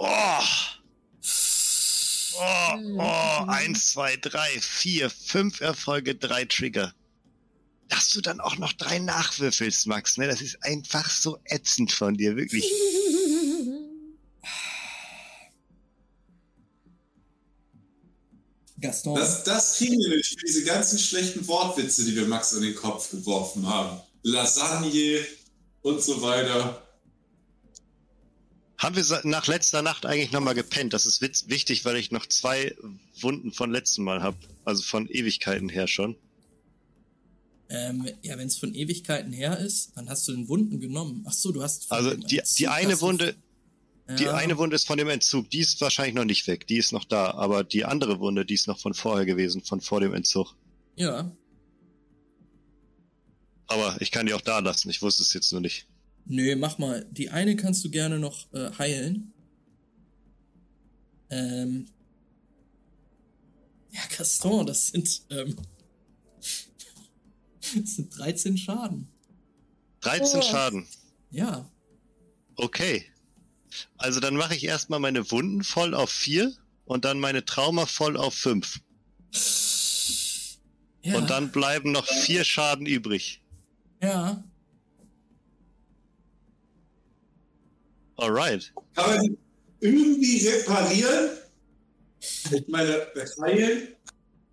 Oh! 0.00 0.42
Oh, 2.40 2.74
oh, 2.98 3.44
eins, 3.48 3.90
zwei, 3.90 4.16
drei, 4.16 4.48
vier, 4.60 5.10
fünf 5.10 5.60
Erfolge, 5.60 6.14
drei 6.14 6.44
Trigger. 6.44 6.94
Dass 7.88 8.10
du 8.10 8.20
dann 8.20 8.38
auch 8.38 8.58
noch 8.58 8.72
drei 8.74 9.00
nachwürfelst, 9.00 9.88
Max, 9.88 10.16
ne? 10.16 10.28
Das 10.28 10.40
ist 10.40 10.62
einfach 10.62 11.10
so 11.10 11.38
ätzend 11.46 11.90
von 11.90 12.16
dir, 12.16 12.36
wirklich. 12.36 12.64
Gaston. 18.80 19.16
Das, 19.16 19.42
das 19.42 19.78
kriegen 19.78 19.98
wir 19.98 20.16
nicht 20.16 20.38
für 20.38 20.46
diese 20.46 20.62
ganzen 20.62 21.00
schlechten 21.00 21.44
Wortwitze, 21.48 22.04
die 22.04 22.14
wir 22.14 22.26
Max 22.26 22.54
an 22.54 22.62
den 22.62 22.76
Kopf 22.76 23.10
geworfen 23.10 23.68
haben. 23.68 24.00
Lasagne 24.22 25.26
und 25.82 26.00
so 26.00 26.22
weiter. 26.22 26.87
Haben 28.78 28.94
wir 28.94 29.20
nach 29.24 29.48
letzter 29.48 29.82
Nacht 29.82 30.06
eigentlich 30.06 30.30
nochmal 30.30 30.54
gepennt? 30.54 30.92
Das 30.92 31.04
ist 31.04 31.20
wichtig, 31.20 31.84
weil 31.84 31.96
ich 31.96 32.12
noch 32.12 32.26
zwei 32.26 32.74
Wunden 33.20 33.52
von 33.52 33.72
letztem 33.72 34.04
Mal 34.04 34.22
habe. 34.22 34.36
Also 34.64 34.82
von 34.84 35.08
Ewigkeiten 35.08 35.68
her 35.68 35.88
schon. 35.88 36.16
Ähm, 37.70 38.08
ja, 38.22 38.38
wenn 38.38 38.46
es 38.46 38.56
von 38.56 38.72
Ewigkeiten 38.74 39.32
her 39.32 39.58
ist, 39.58 39.96
dann 39.96 40.08
hast 40.08 40.26
du 40.28 40.32
den 40.32 40.48
Wunden 40.48 40.78
genommen. 40.80 41.24
Ach 41.28 41.32
so, 41.32 41.50
du 41.52 41.62
hast. 41.62 41.90
Also 41.90 42.14
die, 42.14 42.38
Entzug 42.38 42.56
die 42.56 42.68
eine 42.68 43.00
Wunde, 43.00 43.34
die 44.16 44.24
Ja. 44.24 44.34
eine 44.36 44.56
Wunde 44.56 44.76
ist 44.76 44.86
von 44.86 44.96
dem 44.96 45.08
Entzug. 45.08 45.50
Die 45.50 45.58
ist 45.58 45.80
wahrscheinlich 45.80 46.14
noch 46.14 46.24
nicht 46.24 46.46
weg. 46.46 46.66
Die 46.68 46.78
ist 46.78 46.92
noch 46.92 47.04
da. 47.04 47.32
Aber 47.32 47.64
die 47.64 47.84
andere 47.84 48.20
Wunde, 48.20 48.46
die 48.46 48.54
ist 48.54 48.68
noch 48.68 48.78
von 48.78 48.94
vorher 48.94 49.26
gewesen, 49.26 49.62
von 49.64 49.80
vor 49.80 50.00
dem 50.00 50.14
Entzug. 50.14 50.54
Ja. 50.96 51.30
Aber 53.66 54.00
ich 54.00 54.12
kann 54.12 54.26
die 54.26 54.34
auch 54.34 54.40
da 54.40 54.60
lassen. 54.60 54.88
Ich 54.88 55.02
wusste 55.02 55.22
es 55.24 55.34
jetzt 55.34 55.50
nur 55.52 55.60
nicht. 55.60 55.86
Nö, 56.28 56.54
mach 56.56 56.78
mal. 56.78 57.06
Die 57.10 57.30
eine 57.30 57.56
kannst 57.56 57.84
du 57.84 57.90
gerne 57.90 58.18
noch 58.18 58.52
äh, 58.52 58.70
heilen. 58.78 59.32
Ähm. 61.30 61.86
Ja, 63.90 64.00
Gaston, 64.16 64.66
das 64.66 64.88
sind, 64.88 65.22
ähm, 65.30 65.56
das 67.74 67.96
sind 67.96 68.16
13 68.16 68.58
Schaden. 68.58 69.08
13 70.00 70.40
Oh. 70.40 70.42
Schaden. 70.42 70.86
Ja. 71.30 71.70
Okay. 72.56 73.06
Also 73.96 74.20
dann 74.20 74.36
mache 74.36 74.54
ich 74.54 74.64
erstmal 74.64 75.00
meine 75.00 75.30
Wunden 75.30 75.64
voll 75.64 75.94
auf 75.94 76.10
4 76.10 76.52
und 76.84 77.04
dann 77.04 77.20
meine 77.20 77.44
Trauma 77.44 77.86
voll 77.86 78.16
auf 78.16 78.34
5. 78.34 78.80
ja. 81.02 81.16
Und 81.16 81.30
dann 81.30 81.50
bleiben 81.52 81.92
noch 81.92 82.06
4 82.06 82.44
Schaden 82.44 82.86
übrig. 82.86 83.42
Ja. 84.02 84.44
Alright. 88.18 88.72
Kann 88.94 89.10
man 89.16 89.22
die 89.22 89.38
irgendwie 89.80 90.48
reparieren? 90.48 91.30
Ich 92.20 92.66
meine, 92.66 93.06
heilen? 93.40 93.88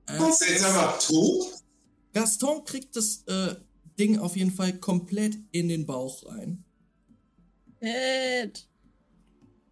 Äh, 0.07 0.29
Ist 0.29 0.41
er 0.43 0.51
jetzt 0.51 0.65
einfach 0.65 0.99
tot? 0.99 1.47
Gaston 2.13 2.63
kriegt 2.63 2.95
das 2.95 3.23
äh, 3.25 3.55
Ding 3.97 4.19
auf 4.19 4.35
jeden 4.37 4.51
Fall 4.51 4.77
komplett 4.79 5.37
in 5.51 5.67
den 5.67 5.85
Bauch 5.87 6.25
rein. 6.27 6.63
Shit. 7.81 8.67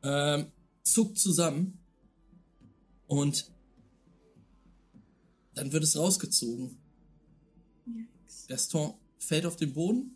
ähm, 0.03 0.51
zuckt 0.83 1.17
zusammen 1.19 1.79
und 3.07 3.51
dann 5.53 5.71
wird 5.71 5.83
es 5.83 5.95
rausgezogen. 5.95 6.77
Gaston 8.47 8.95
fällt 9.19 9.45
auf 9.45 9.55
den 9.55 9.71
Boden 9.73 10.15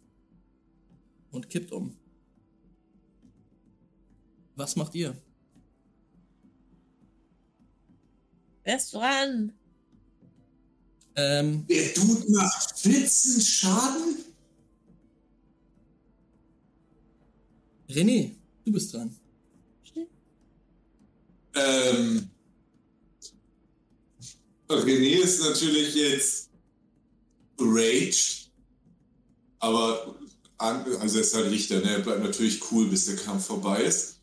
und 1.31 1.49
kippt 1.49 1.71
um. 1.71 1.95
Was 4.57 4.75
macht 4.75 4.95
ihr? 4.95 5.15
Wer 8.63 8.75
ist 8.75 8.91
dran? 8.91 9.53
Ähm, 11.15 11.65
Der 11.67 11.93
Dude 11.93 12.31
macht 12.31 12.79
14 12.79 13.39
Schaden? 13.41 14.17
René, 17.88 18.35
du 18.65 18.71
bist 18.71 18.93
dran. 18.93 19.15
Ähm. 21.55 22.29
René 24.69 25.23
ist 25.23 25.39
natürlich 25.41 25.95
jetzt 25.95 26.49
raged, 27.59 28.51
aber 29.59 30.15
also 30.57 31.17
er 31.17 31.21
ist 31.21 31.34
halt 31.35 31.51
Richter, 31.51 31.79
ne? 31.79 31.91
Er 31.91 31.99
bleibt 31.99 32.23
natürlich 32.23 32.59
cool, 32.71 32.88
bis 32.89 33.05
der 33.05 33.15
Kampf 33.15 33.45
vorbei 33.45 33.84
ist. 33.84 34.16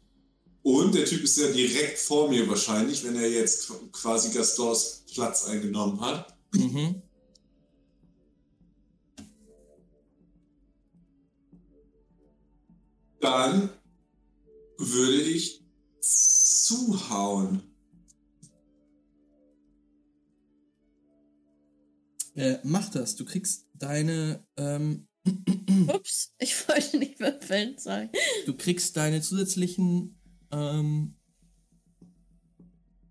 Und 0.65 0.95
der 0.95 1.05
Typ 1.05 1.23
ist 1.23 1.37
ja 1.37 1.53
direkt 1.53 1.99
vor 1.99 2.31
mir 2.31 2.49
wahrscheinlich, 2.49 3.05
wenn 3.05 3.17
er 3.17 3.29
jetzt 3.29 3.71
quasi 3.93 4.35
Gastors 4.35 5.05
Platz 5.13 5.45
eingenommen 5.45 6.01
hat. 6.01 6.35
Mhm. 6.55 7.03
Dann 13.21 13.69
würde 14.79 15.21
ich 15.21 15.63
zuhauen. 16.01 17.63
Äh, 22.37 22.57
mach 22.65 22.89
das. 22.89 23.17
Du 23.17 23.27
kriegst 23.27 23.69
deine, 23.75 24.47
ähm, 24.57 25.09
Ups, 25.89 26.33
ich 26.39 26.69
wollte 26.69 26.97
nicht 26.97 27.21
würfeln 27.21 27.77
sagen. 27.77 28.11
du 28.47 28.55
kriegst 28.55 28.97
deine 28.97 29.21
zusätzlichen, 29.21 30.19
ähm, 30.55 31.15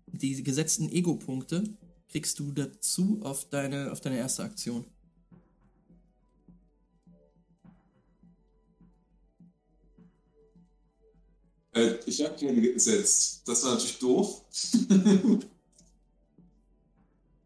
die 0.06 0.42
gesetzten 0.42 0.88
Ego-Punkte 0.88 1.64
kriegst 2.08 2.38
du 2.38 2.52
dazu 2.52 3.20
auf 3.22 3.48
deine, 3.50 3.92
auf 3.92 4.00
deine 4.00 4.18
erste 4.18 4.44
Aktion. 4.44 4.84
Äh, 11.74 11.96
ich 12.06 12.24
habe 12.24 12.36
keine 12.38 12.60
gesetzt. 12.60 13.42
Das 13.46 13.64
war 13.64 13.72
natürlich 13.72 13.98
doof. 13.98 14.42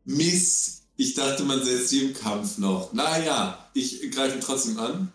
Mist. 0.04 0.82
Ich 1.00 1.14
dachte, 1.14 1.44
man 1.44 1.64
setzt 1.64 1.90
sie 1.90 2.06
im 2.06 2.12
Kampf 2.14 2.58
noch. 2.58 2.92
Naja, 2.92 3.70
ich 3.72 4.10
greife 4.10 4.34
ihn 4.34 4.40
trotzdem 4.40 4.78
an. 4.78 5.12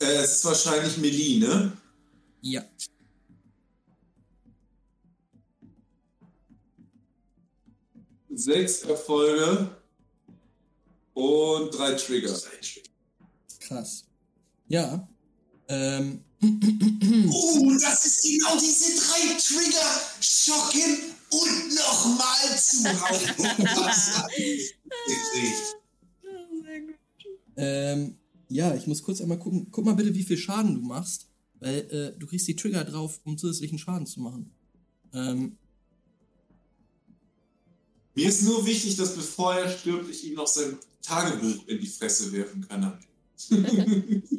Äh, 0.00 0.06
es 0.06 0.36
ist 0.36 0.44
wahrscheinlich 0.44 0.98
Melee, 0.98 1.38
ne? 1.38 1.79
Ja. 2.42 2.62
Sechs 8.32 8.82
Erfolge 8.82 9.76
und 11.14 11.70
drei 11.70 11.94
Trigger. 11.94 12.38
Krass. 13.60 14.04
Ja. 14.68 15.08
Ähm, 15.68 16.22
Oh, 16.42 17.76
das 17.82 18.06
ist 18.06 18.22
genau 18.22 18.58
diese 18.58 18.96
drei 18.96 19.36
Trigger. 19.38 20.00
Schocken 20.20 21.12
und 21.30 21.74
nochmal 21.74 22.58
zuhauen. 22.58 23.30
Ähm, 27.56 28.16
ja, 28.48 28.74
ich 28.74 28.86
muss 28.86 29.02
kurz 29.02 29.20
einmal 29.20 29.38
gucken. 29.38 29.68
Guck 29.70 29.84
mal 29.84 29.94
bitte, 29.94 30.14
wie 30.14 30.22
viel 30.22 30.38
Schaden 30.38 30.74
du 30.76 30.80
machst. 30.80 31.26
Weil 31.60 31.78
äh, 31.90 32.18
du 32.18 32.26
kriegst 32.26 32.48
die 32.48 32.56
Trigger 32.56 32.84
drauf, 32.84 33.20
um 33.24 33.38
zusätzlichen 33.38 33.78
Schaden 33.78 34.06
zu 34.06 34.20
machen. 34.20 34.50
Ähm, 35.12 35.58
Mir 38.14 38.28
ist 38.28 38.42
nur 38.42 38.66
wichtig, 38.66 38.96
dass 38.96 39.14
bevor 39.14 39.54
er 39.54 39.70
stirbt, 39.70 40.10
ich 40.10 40.26
ihm 40.26 40.34
noch 40.34 40.46
sein 40.46 40.78
Tagebuch 41.02 41.66
in 41.68 41.78
die 41.80 41.86
Fresse 41.86 42.32
werfen 42.32 42.66
kann. 42.66 42.98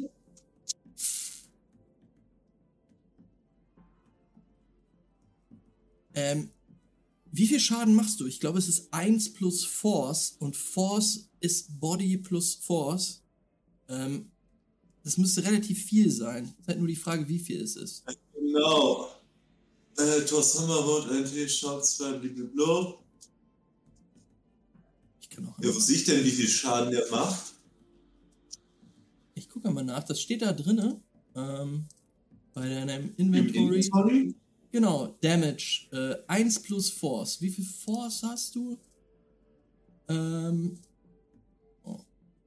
ähm, 6.14 6.50
wie 7.30 7.46
viel 7.46 7.60
Schaden 7.60 7.94
machst 7.94 8.20
du? 8.20 8.26
Ich 8.26 8.40
glaube, 8.40 8.58
es 8.58 8.68
ist 8.68 8.92
1 8.92 9.32
plus 9.32 9.64
Force 9.64 10.36
und 10.38 10.56
Force 10.56 11.30
ist 11.40 11.80
Body 11.80 12.18
plus 12.18 12.56
Force. 12.56 13.22
Ähm, 13.88 14.31
das 15.04 15.18
müsste 15.18 15.44
relativ 15.44 15.84
viel 15.84 16.10
sein. 16.10 16.44
Es 16.44 16.50
ist 16.60 16.68
halt 16.68 16.78
nur 16.78 16.88
die 16.88 16.96
Frage, 16.96 17.28
wie 17.28 17.38
viel 17.38 17.60
es 17.60 17.76
ist. 17.76 18.04
genau. 18.34 19.08
Äh, 19.98 20.24
Thor 20.24 20.42
Summerwood, 20.42 21.10
NT, 21.10 21.50
Shots, 21.50 21.98
blablabla. 21.98 22.94
Ich 25.20 25.28
kann 25.28 25.46
auch. 25.46 25.58
Ja, 25.60 25.74
wo 25.74 25.78
sehe 25.78 25.96
ich 25.96 26.04
denn, 26.04 26.24
wie 26.24 26.30
viel 26.30 26.48
Schaden 26.48 26.90
der 26.90 27.08
macht? 27.10 27.52
Ich 29.34 29.48
gucke 29.48 29.70
mal 29.70 29.84
nach. 29.84 30.04
Das 30.04 30.20
steht 30.20 30.42
da 30.42 30.52
drinne. 30.52 31.00
Ähm, 31.34 31.86
bei 32.54 32.68
deinem 32.68 33.14
Inventory. 33.16 33.76
Inventory? 33.76 34.34
Genau, 34.70 35.18
Damage. 35.20 35.88
Äh, 35.92 36.16
1 36.26 36.62
plus 36.62 36.90
Force. 36.90 37.40
Wie 37.40 37.50
viel 37.50 37.64
Force 37.64 38.22
hast 38.22 38.54
du? 38.54 38.78
Ähm, 40.08 40.78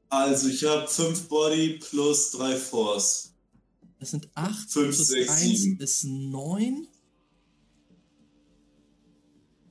Also 0.10 0.48
ich 0.50 0.64
habe 0.64 0.88
5 0.88 1.28
Body 1.28 1.80
plus 1.80 2.32
3 2.32 2.56
Force. 2.58 3.34
das 4.00 4.12
sind 4.12 4.30
8 4.36 4.70
Fünf, 4.70 4.96
plus 4.96 5.08
sechs, 5.08 5.30
1 5.30 5.42
sieben. 5.42 5.80
ist 5.80 6.04
9. 6.04 6.88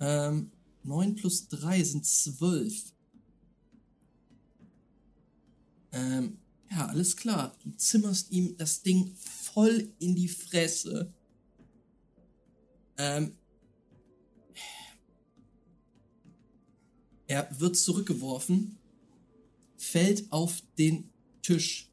Ähm, 0.01 0.51
9 0.83 1.15
plus 1.15 1.49
3 1.49 1.83
sind 1.83 2.05
12. 2.05 2.93
Ähm, 5.93 6.39
ja, 6.71 6.87
alles 6.87 7.17
klar. 7.17 7.57
Du 7.63 7.71
zimmerst 7.77 8.31
ihm 8.33 8.57
das 8.57 8.83
Ding 8.83 9.15
voll 9.17 9.89
in 10.01 10.17
die 10.17 10.29
Fresse. 10.29 11.13
Ähm, 12.99 13.37
er 17.27 17.49
wird 17.59 17.77
zurückgeworfen, 17.77 18.77
fällt 19.85 20.31
auf 20.33 20.63
den 20.79 21.11
Tisch. 21.43 21.91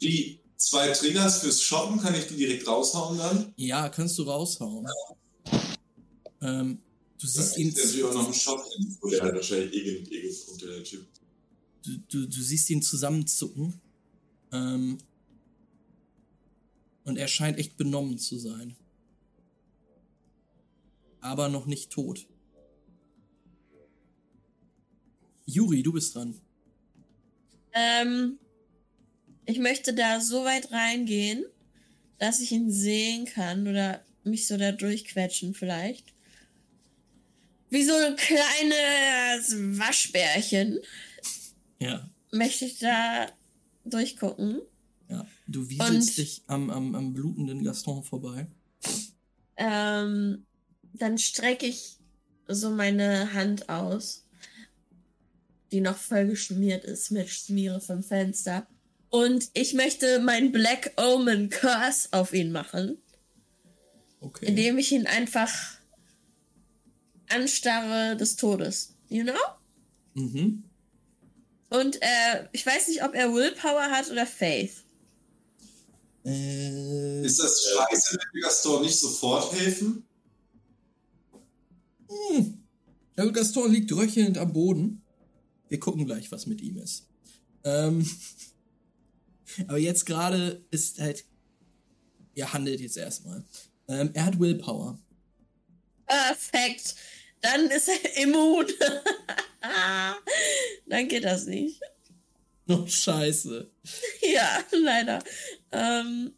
Die 0.00 0.40
zwei 0.56 0.90
Triggers 0.92 1.40
fürs 1.40 1.62
Shoppen, 1.62 2.00
kann 2.00 2.14
ich 2.14 2.26
die 2.26 2.36
direkt 2.36 2.66
raushauen 2.66 3.18
dann? 3.18 3.52
Ja, 3.56 3.88
kannst 3.88 4.18
du 4.18 4.22
raushauen. 4.22 4.86
Ähm, 6.40 6.78
du 7.18 7.26
siehst 7.26 7.58
ihn, 7.58 7.68
natürlich 7.68 8.04
auch 8.04 8.14
noch 8.14 8.28
ein 8.28 8.34
Shop. 8.34 8.64
Der 9.10 9.22
hat 9.22 9.34
wahrscheinlich 9.34 9.74
eh 9.74 9.82
genug 9.84 10.12
Ego-Punkte, 10.12 10.66
der 10.66 10.84
Typ. 10.84 11.06
du, 11.82 11.98
du, 12.08 12.26
du 12.26 12.42
siehst 12.42 12.70
ihn 12.70 12.82
zusammenzucken. 12.82 13.80
Ähm, 14.52 14.98
und 17.04 17.16
er 17.16 17.28
scheint 17.28 17.58
echt 17.58 17.76
benommen 17.76 18.18
zu 18.18 18.38
sein. 18.38 18.76
Aber 21.20 21.48
noch 21.48 21.66
nicht 21.66 21.90
tot. 21.90 22.26
Juri, 25.46 25.82
du 25.82 25.92
bist 25.92 26.14
dran. 26.14 26.34
Ähm, 27.72 28.38
ich 29.44 29.58
möchte 29.58 29.94
da 29.94 30.20
so 30.20 30.44
weit 30.44 30.72
reingehen, 30.72 31.44
dass 32.18 32.40
ich 32.40 32.52
ihn 32.52 32.70
sehen 32.70 33.26
kann 33.26 33.66
oder 33.68 34.02
mich 34.24 34.46
so 34.46 34.56
da 34.56 34.72
durchquetschen 34.72 35.54
vielleicht. 35.54 36.12
Wie 37.70 37.84
so 37.84 37.94
ein 37.94 38.16
kleines 38.16 39.78
Waschbärchen 39.78 40.80
Ja. 41.80 42.08
möchte 42.32 42.64
ich 42.64 42.78
da 42.78 43.26
durchgucken. 43.84 44.60
Ja. 45.08 45.26
Du 45.46 45.68
wieselst 45.68 46.08
Und- 46.10 46.16
dich 46.18 46.42
am, 46.48 46.70
am, 46.70 46.94
am 46.94 47.12
blutenden 47.12 47.62
Gaston 47.62 48.02
vorbei. 48.02 48.48
Ähm, 49.56 50.44
dann 50.94 51.18
strecke 51.18 51.66
ich 51.66 51.98
so 52.48 52.70
meine 52.70 53.32
Hand 53.32 53.68
aus, 53.68 54.25
die 55.76 55.82
noch 55.82 55.98
voll 55.98 56.26
geschmiert 56.26 56.84
ist 56.86 57.10
mit 57.10 57.28
Schmiere 57.28 57.82
vom 57.82 58.02
Fenster. 58.02 58.66
Und 59.10 59.50
ich 59.52 59.74
möchte 59.74 60.20
mein 60.20 60.50
Black 60.50 60.92
Omen 60.96 61.50
Curse 61.50 62.08
auf 62.12 62.32
ihn 62.32 62.50
machen, 62.50 62.96
Okay. 64.20 64.46
indem 64.46 64.78
ich 64.78 64.90
ihn 64.90 65.06
einfach 65.06 65.52
anstarre 67.28 68.16
des 68.16 68.36
Todes. 68.36 68.94
You 69.10 69.24
know? 69.24 69.34
Mhm. 70.14 70.64
Und 71.68 72.00
äh, 72.00 72.46
ich 72.52 72.64
weiß 72.64 72.88
nicht, 72.88 73.04
ob 73.04 73.14
er 73.14 73.34
Willpower 73.34 73.90
hat 73.90 74.10
oder 74.10 74.24
Faith. 74.24 74.82
Äh, 76.24 77.22
Ist 77.22 77.38
das 77.38 77.64
scheiße, 77.64 78.16
wenn 78.16 78.32
wir 78.32 78.42
Gaston 78.44 78.80
nicht 78.82 78.98
sofort 78.98 79.52
helfen? 79.52 80.06
Hm. 82.08 82.62
Gaston 83.34 83.70
liegt 83.72 83.92
röchelnd 83.92 84.38
am 84.38 84.54
Boden. 84.54 85.02
Wir 85.68 85.80
gucken 85.80 86.06
gleich, 86.06 86.30
was 86.32 86.46
mit 86.46 86.60
ihm 86.60 86.78
ist. 86.78 87.08
Ähm, 87.64 88.08
aber 89.68 89.78
jetzt 89.78 90.06
gerade 90.06 90.64
ist 90.70 91.00
halt. 91.00 91.24
Er 92.34 92.52
handelt 92.52 92.80
jetzt 92.80 92.96
erstmal. 92.96 93.44
Ähm, 93.88 94.10
er 94.12 94.26
hat 94.26 94.38
Willpower. 94.38 94.98
Perfekt. 96.06 96.94
Dann 97.40 97.70
ist 97.70 97.88
er 97.88 98.16
immun. 98.22 98.66
Dann 100.86 101.08
geht 101.08 101.24
das 101.24 101.46
nicht. 101.46 101.80
Oh, 102.68 102.86
scheiße. 102.86 103.70
Ja, 104.22 104.64
leider. 104.72 105.22
Ähm, 105.72 106.32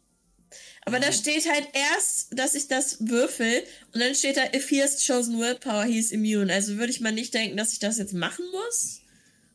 aber 0.85 0.99
da 0.99 1.11
steht 1.11 1.47
halt 1.47 1.67
erst, 1.73 2.37
dass 2.37 2.55
ich 2.55 2.67
das 2.67 2.97
würfel 3.07 3.63
und 3.93 3.99
dann 3.99 4.15
steht 4.15 4.37
da, 4.37 4.45
if 4.53 4.69
he 4.69 4.81
has 4.81 5.05
chosen 5.05 5.39
willpower, 5.39 5.83
he 5.83 5.99
is 5.99 6.11
immune. 6.11 6.51
Also 6.51 6.77
würde 6.77 6.91
ich 6.91 6.99
mal 6.99 7.11
nicht 7.11 7.33
denken, 7.33 7.57
dass 7.57 7.73
ich 7.73 7.79
das 7.79 7.97
jetzt 7.97 8.13
machen 8.13 8.45
muss? 8.51 9.01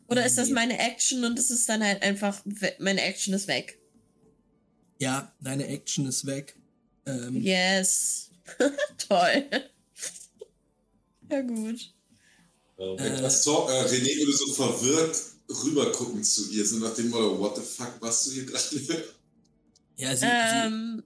Oder 0.09 0.27
ist 0.27 0.37
das 0.39 0.51
meine 0.51 0.79
Action 0.79 1.25
und 1.25 1.39
es 1.39 1.51
ist 1.51 1.69
dann 1.69 1.83
halt 1.83 2.03
einfach, 2.03 2.43
meine 2.79 3.01
Action 3.03 3.33
ist 3.35 3.49
weg? 3.49 3.79
Ja, 4.99 5.33
deine 5.41 5.67
Action 5.67 6.07
ist 6.07 6.27
weg. 6.27 6.57
Ähm, 7.07 7.41
Yes. 7.41 8.31
Toll. 9.09 9.45
ja, 11.31 11.41
gut. 11.43 11.93
Oh, 12.77 12.97
Äh, 12.99 13.21
Gaston, 13.21 13.69
äh, 13.71 13.83
René 13.87 14.19
würde 14.19 14.33
so 14.37 14.53
verwirrt 14.53 15.17
rübergucken 15.49 16.23
zu 16.25 16.51
ihr, 16.51 16.67
so 16.67 16.77
nach 16.79 16.95
dem 16.95 17.11
Motto, 17.11 17.39
what 17.39 17.57
the 17.57 17.63
fuck, 17.63 17.95
was 18.01 18.25
du 18.25 18.31
hier 18.33 18.47
gerade? 18.47 19.05
ja, 19.97 20.17
sie, 20.17 20.27
Ähm, 20.27 21.03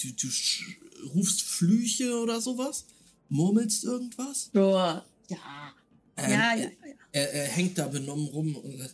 sie, 0.00 0.14
du, 0.16 0.26
du 0.26 1.08
rufst 1.14 1.42
Flüche 1.42 2.16
oder 2.18 2.40
sowas? 2.40 2.86
Murmelst 3.28 3.84
irgendwas? 3.84 4.50
sure. 4.52 5.04
Ja. 5.28 5.74
Ähm, 6.16 6.30
ja, 6.30 6.54
ja, 6.54 6.64
ja. 6.64 6.70
Er, 7.12 7.32
er 7.32 7.44
hängt 7.46 7.78
da 7.78 7.88
benommen 7.88 8.26
rum 8.28 8.56
und 8.56 8.80
äh, 8.80 8.88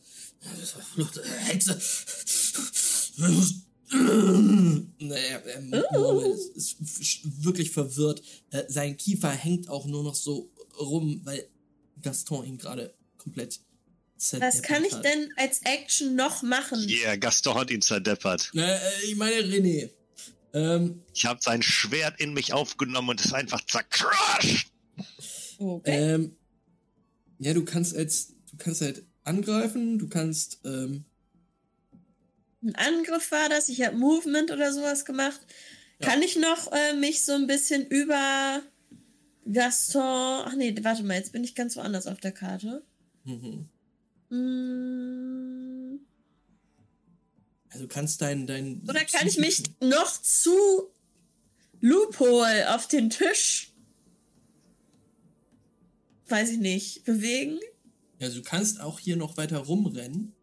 Hexe. 1.46 1.80
Nee, 3.90 5.14
er, 5.30 5.44
er 5.46 5.60
murmelt, 5.62 6.38
ist, 6.54 6.80
ist 6.80 7.44
wirklich 7.44 7.70
verwirrt. 7.70 8.22
Äh, 8.50 8.64
sein 8.68 8.96
Kiefer 8.96 9.30
hängt 9.30 9.68
auch 9.68 9.86
nur 9.86 10.02
noch 10.04 10.14
so 10.14 10.50
rum, 10.78 11.20
weil 11.24 11.48
Gaston 12.02 12.44
ihn 12.46 12.58
gerade 12.58 12.94
komplett 13.16 13.60
zerdeppert 14.18 14.54
Was 14.54 14.62
kann 14.62 14.84
ich 14.84 14.92
hat. 14.92 15.04
denn 15.04 15.32
als 15.36 15.60
Action 15.62 16.14
noch 16.16 16.42
machen? 16.42 16.86
Yeah, 16.88 17.16
Gaston 17.16 17.54
hat 17.54 17.70
ihn 17.70 17.82
zerdeppert. 17.82 18.50
Äh, 18.54 18.60
äh, 18.76 18.78
ich 19.06 19.16
meine 19.16 19.36
René. 19.42 19.90
Ähm, 20.52 21.02
Ich 21.14 21.24
habe 21.24 21.40
sein 21.42 21.62
Schwert 21.62 22.20
in 22.20 22.32
mich 22.34 22.52
aufgenommen 22.52 23.10
und 23.10 23.24
es 23.24 23.32
einfach 23.32 23.64
zercrushed. 23.64 24.66
Okay. 25.58 26.14
ähm, 26.14 26.36
ja, 27.38 27.54
du 27.54 27.64
kannst 27.64 27.96
als 27.96 28.34
du 28.50 28.56
kannst 28.56 28.80
halt 28.80 29.04
angreifen, 29.24 29.98
du 29.98 30.08
kannst 30.08 30.60
ähm, 30.64 31.04
Ein 32.62 32.74
Angriff 32.74 33.30
war 33.30 33.48
das, 33.48 33.68
ich 33.68 33.82
habe 33.82 33.96
Movement 33.96 34.50
oder 34.50 34.72
sowas 34.72 35.04
gemacht. 35.04 35.40
Ja. 36.00 36.08
Kann 36.08 36.22
ich 36.22 36.36
noch 36.36 36.72
äh, 36.72 36.94
mich 36.94 37.24
so 37.24 37.32
ein 37.32 37.46
bisschen 37.46 37.86
über 37.86 38.62
Gaston. 39.50 40.02
Ach 40.46 40.54
nee, 40.54 40.74
warte 40.82 41.02
mal, 41.02 41.14
jetzt 41.16 41.32
bin 41.32 41.44
ich 41.44 41.54
ganz 41.54 41.76
woanders 41.76 42.06
auf 42.06 42.20
der 42.20 42.32
Karte. 42.32 42.82
mhm. 43.24 43.68
Mm, 44.30 46.00
also 47.70 47.88
kannst 47.88 48.20
dein 48.20 48.46
dein 48.46 48.82
Oder 48.86 49.04
kann 49.04 49.26
ich 49.26 49.38
mich 49.38 49.62
noch 49.80 50.20
zu 50.20 50.52
Loophole 51.80 52.74
auf 52.74 52.88
den 52.88 53.08
Tisch, 53.08 53.72
weiß 56.30 56.50
ich 56.50 56.58
nicht, 56.58 57.04
bewegen? 57.04 57.58
Also 58.20 58.38
du 58.38 58.42
kannst 58.42 58.80
auch 58.80 58.98
hier 58.98 59.16
noch 59.16 59.36
weiter 59.36 59.58
rumrennen. 59.58 60.34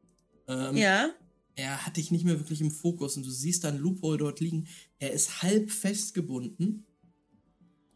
Ähm, 0.48 0.78
Ja. 0.78 1.10
Er 1.58 1.86
hat 1.86 1.96
dich 1.96 2.12
nicht 2.12 2.26
mehr 2.26 2.38
wirklich 2.38 2.60
im 2.60 2.72
Fokus 2.72 3.16
und 3.16 3.26
du 3.26 3.32
siehst 3.32 3.64
dann 3.64 3.78
Loophole 3.78 4.18
dort 4.18 4.42
liegen. 4.42 4.68
Er 5.00 5.12
ist 5.12 5.42
halb 5.42 5.72
festgebunden. 5.72 6.86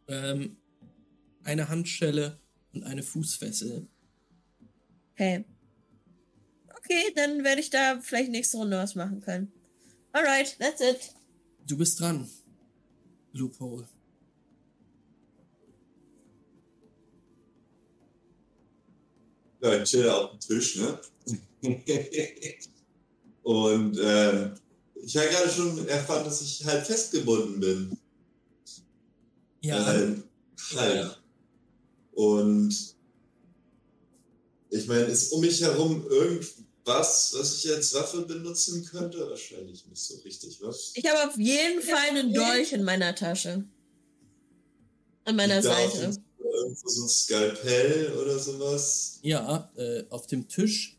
Ähm, 0.07 0.56
eine 1.44 1.68
Handschelle 1.68 2.40
und 2.74 2.84
eine 2.84 3.03
Fußfessel. 3.03 3.86
Okay. 5.14 5.44
Okay, 6.78 7.14
dann 7.16 7.44
werde 7.44 7.60
ich 7.60 7.70
da 7.70 7.99
vielleicht 8.02 8.32
nächste 8.32 8.57
Runde 8.57 8.78
was 8.78 8.95
machen 8.95 9.20
können. 9.20 9.52
Alright, 10.14 10.57
that's 10.57 10.82
it. 10.82 11.14
Du 11.68 11.78
bist 11.78 11.99
dran. 11.99 12.30
Loophole. 13.34 13.88
Ja, 19.61 19.81
ich 19.81 19.90
chill 19.90 20.10
auf 20.10 20.31
dem 20.31 20.40
Tisch, 20.40 20.77
ne? 20.77 20.99
Und 23.44 23.99
ähm, 24.02 24.53
ich 25.03 25.18
habe 25.18 25.27
gerade 25.30 25.49
schon 25.49 25.88
erfahren, 25.88 26.23
dass 26.23 26.41
ich 26.41 26.64
halt 26.65 26.86
festgebunden 26.86 27.60
bin. 27.60 27.98
Ja, 29.61 29.94
Ähm, 29.94 30.23
halt. 30.76 31.19
Und 32.14 32.95
ich 34.69 34.88
meine, 34.88 35.06
ist 35.06 35.31
um 35.31 35.41
mich 35.41 35.61
herum 35.61 36.06
irgendwas, 36.07 37.34
was 37.34 37.64
ich 37.64 37.72
als 37.73 37.94
Waffe 37.94 38.22
benutzen 38.22 38.86
könnte? 38.86 39.30
Wahrscheinlich 39.30 39.86
nicht 39.86 40.02
so 40.02 40.15
richtig, 40.18 40.61
was? 40.61 40.91
Ich 40.95 41.06
habe 41.06 41.30
auf 41.30 41.38
jeden 41.38 41.81
Fall 41.81 42.10
einen 42.10 42.34
Dolch 42.34 42.73
in 42.73 42.84
meiner 42.84 43.15
Tasche. 43.15 43.64
An 45.26 45.36
meiner 45.36 45.61
Seite. 45.61 46.22
So 46.76 47.03
ein 47.06 47.10
Skalpell 47.10 48.14
oder 48.14 48.40
sowas. 48.40 49.19
Ja, 49.23 49.72
äh, 49.76 50.03
auf 50.10 50.27
dem 50.27 50.48
Tisch 50.48 50.98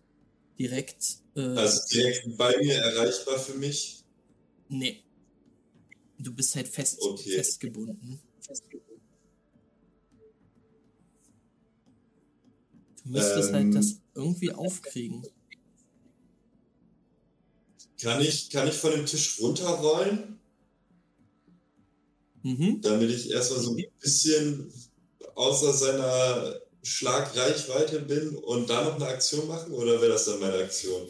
direkt. 0.58 1.18
Äh, 1.36 1.40
Also 1.40 1.80
direkt 1.92 2.36
bei 2.36 2.56
mir 2.58 2.74
erreichbar 2.76 3.38
für 3.38 3.54
mich. 3.54 4.04
nee. 4.68 5.02
Du 6.18 6.34
bist 6.34 6.54
halt 6.54 6.68
fest, 6.68 6.98
Okay. 7.00 7.30
festgebunden. 7.36 8.20
Du 13.04 13.10
müsstest 13.10 13.48
Ähm. 13.50 13.54
halt 13.54 13.74
das 13.74 14.00
irgendwie 14.14 14.52
aufkriegen. 14.52 15.26
Kann 18.00 18.20
ich, 18.22 18.50
kann 18.50 18.68
ich 18.68 18.74
von 18.74 18.92
dem 18.92 19.06
Tisch 19.06 19.38
runterrollen, 19.40 20.38
Mhm. 22.42 22.80
damit 22.80 23.10
ich 23.10 23.30
erstmal 23.30 23.60
so 23.60 23.70
ein 23.76 23.84
bisschen 24.00 24.72
außer 25.40 25.72
seiner 25.72 26.54
Schlagreichweite 26.82 28.00
bin 28.02 28.36
und 28.36 28.68
da 28.70 28.84
noch 28.84 28.96
eine 28.96 29.06
Aktion 29.06 29.46
machen? 29.48 29.72
Oder 29.72 30.00
wäre 30.00 30.12
das 30.12 30.26
dann 30.26 30.40
meine 30.40 30.56
Aktion? 30.64 31.08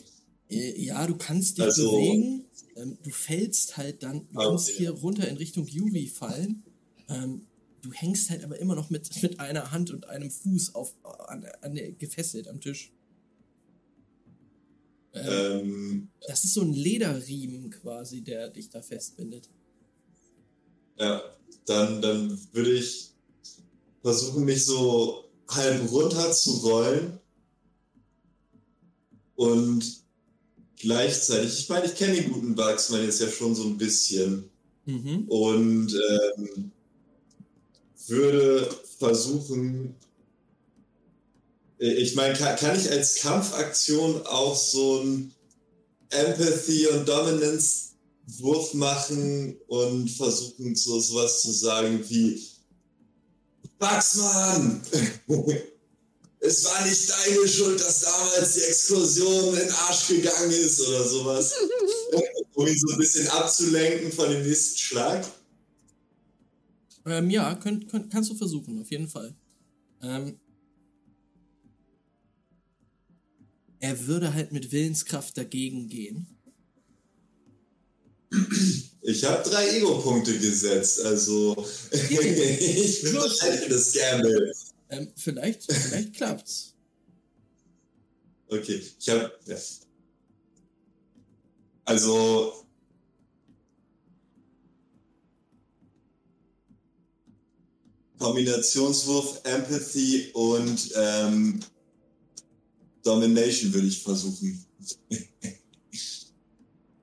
Äh, 0.48 0.80
Ja, 0.82 1.06
du 1.06 1.16
kannst 1.16 1.58
dich 1.58 1.64
Also- 1.64 1.90
bewegen. 1.90 2.44
Ähm, 2.76 2.96
du 3.02 3.10
fällst 3.10 3.76
halt 3.76 4.02
dann, 4.02 4.28
du 4.32 4.38
Ah, 4.38 4.44
kannst 4.48 4.68
okay. 4.68 4.78
hier 4.78 4.90
runter 4.92 5.26
in 5.28 5.36
Richtung 5.36 5.66
Yuri 5.66 6.06
fallen. 6.06 6.62
Ähm, 7.08 7.46
du 7.82 7.92
hängst 7.92 8.30
halt 8.30 8.44
aber 8.44 8.58
immer 8.58 8.74
noch 8.76 8.90
mit, 8.90 9.10
mit 9.22 9.40
einer 9.40 9.72
Hand 9.72 9.90
und 9.90 10.08
einem 10.08 10.30
Fuß 10.30 10.74
auf, 10.76 10.94
an, 11.28 11.44
an 11.62 11.74
der, 11.74 11.92
gefesselt 11.92 12.46
am 12.48 12.60
Tisch. 12.60 12.92
Ähm, 15.12 15.24
Ähm, 15.26 16.08
das 16.28 16.44
ist 16.44 16.54
so 16.54 16.60
ein 16.60 16.72
Lederriemen 16.72 17.70
quasi, 17.70 18.22
der 18.22 18.48
dich 18.48 18.70
da 18.70 18.80
festbindet. 18.80 19.48
ja, 20.98 21.20
dann, 21.66 22.00
dann 22.02 22.38
würde 22.52 22.72
ich 22.72 23.09
versuchen, 24.02 24.44
mich 24.44 24.64
so 24.64 25.24
halb 25.48 25.90
runter 25.90 26.32
zu 26.32 26.50
rollen 26.58 27.18
und 29.36 29.84
gleichzeitig, 30.76 31.58
ich 31.58 31.68
meine, 31.68 31.86
ich 31.86 31.94
kenne 31.94 32.14
den 32.14 32.32
guten 32.32 32.54
Bugsman 32.54 33.04
jetzt 33.04 33.20
ja 33.20 33.28
schon 33.28 33.54
so 33.54 33.64
ein 33.64 33.76
bisschen. 33.76 34.50
Mhm. 34.86 35.26
und 35.28 35.94
ähm, 35.94 36.72
würde 38.06 38.68
versuchen, 38.98 39.94
äh, 41.78 41.92
ich 41.92 42.14
meine, 42.14 42.34
kann, 42.34 42.56
kann 42.56 42.78
ich 42.78 42.90
als 42.90 43.16
Kampfaktion 43.16 44.26
auch 44.26 44.56
so 44.56 45.00
ein 45.00 45.32
Empathy 46.10 46.88
und 46.88 47.08
Dominance 47.08 47.90
Wurf 48.38 48.74
machen 48.74 49.56
und 49.66 50.08
versuchen 50.08 50.74
so 50.74 51.00
sowas 51.00 51.42
zu 51.42 51.52
sagen 51.52 52.04
wie 52.08 52.42
Wachsmann! 53.80 54.80
Es 56.42 56.64
war 56.64 56.86
nicht 56.86 57.10
deine 57.10 57.46
Schuld, 57.46 57.78
dass 57.80 58.00
damals 58.00 58.54
die 58.54 58.62
Explosion 58.62 59.52
in 59.58 59.60
den 59.60 59.72
Arsch 59.72 60.08
gegangen 60.08 60.50
ist 60.50 60.80
oder 60.80 61.06
sowas. 61.06 61.52
um 62.54 62.66
ihn 62.66 62.78
so 62.78 62.92
ein 62.92 62.98
bisschen 62.98 63.28
abzulenken 63.28 64.10
von 64.10 64.30
dem 64.30 64.42
nächsten 64.42 64.78
Schlag. 64.78 65.26
Ähm, 67.04 67.28
ja, 67.28 67.54
könnt, 67.56 67.88
könnt, 67.88 68.10
kannst 68.10 68.30
du 68.30 68.34
versuchen, 68.34 68.80
auf 68.80 68.90
jeden 68.90 69.08
Fall. 69.08 69.34
Ähm, 70.02 70.40
er 73.78 74.06
würde 74.06 74.32
halt 74.32 74.50
mit 74.50 74.72
Willenskraft 74.72 75.36
dagegen 75.36 75.88
gehen. 75.88 76.38
Ich 79.02 79.24
habe 79.24 79.48
drei 79.48 79.76
Ego-Punkte 79.76 80.38
gesetzt, 80.38 81.00
also 81.00 81.56
ich 81.90 83.02
bin 83.02 83.14
bereit 83.14 83.60
für 83.60 83.68
das 83.70 83.92
Gamble. 83.92 84.54
Ähm, 84.90 85.08
vielleicht, 85.16 85.62
vielleicht 85.72 86.14
klappt's. 86.14 86.74
Okay, 88.48 88.82
ich 88.98 89.08
habe. 89.08 89.32
Ja. 89.46 89.56
Also. 91.84 92.66
Kombinationswurf, 98.18 99.40
Empathy 99.44 100.30
und 100.34 100.92
ähm, 100.94 101.60
Domination 103.02 103.72
würde 103.72 103.86
ich 103.86 104.02
versuchen. 104.02 104.64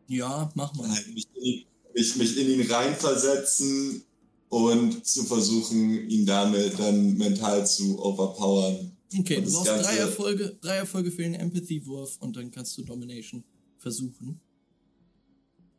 Ja, 0.09 0.49
mach 0.55 0.73
mal. 0.73 0.97
Mich, 1.97 2.15
mich 2.15 2.37
in 2.37 2.47
ihn 2.49 2.71
reinversetzen 2.71 4.03
und 4.49 5.05
zu 5.05 5.23
versuchen, 5.23 6.07
ihn 6.09 6.25
damit 6.25 6.79
dann 6.79 7.17
mental 7.17 7.65
zu 7.65 7.99
overpowern. 7.99 8.91
Okay, 9.17 9.41
du 9.41 9.51
brauchst 9.51 9.67
drei 9.67 9.97
Erfolge, 9.97 10.57
drei 10.61 10.75
Erfolge 10.77 11.11
für 11.11 11.23
den 11.23 11.33
Empathy-Wurf 11.33 12.17
und 12.19 12.35
dann 12.35 12.51
kannst 12.51 12.77
du 12.77 12.83
Domination 12.83 13.43
versuchen. 13.77 14.39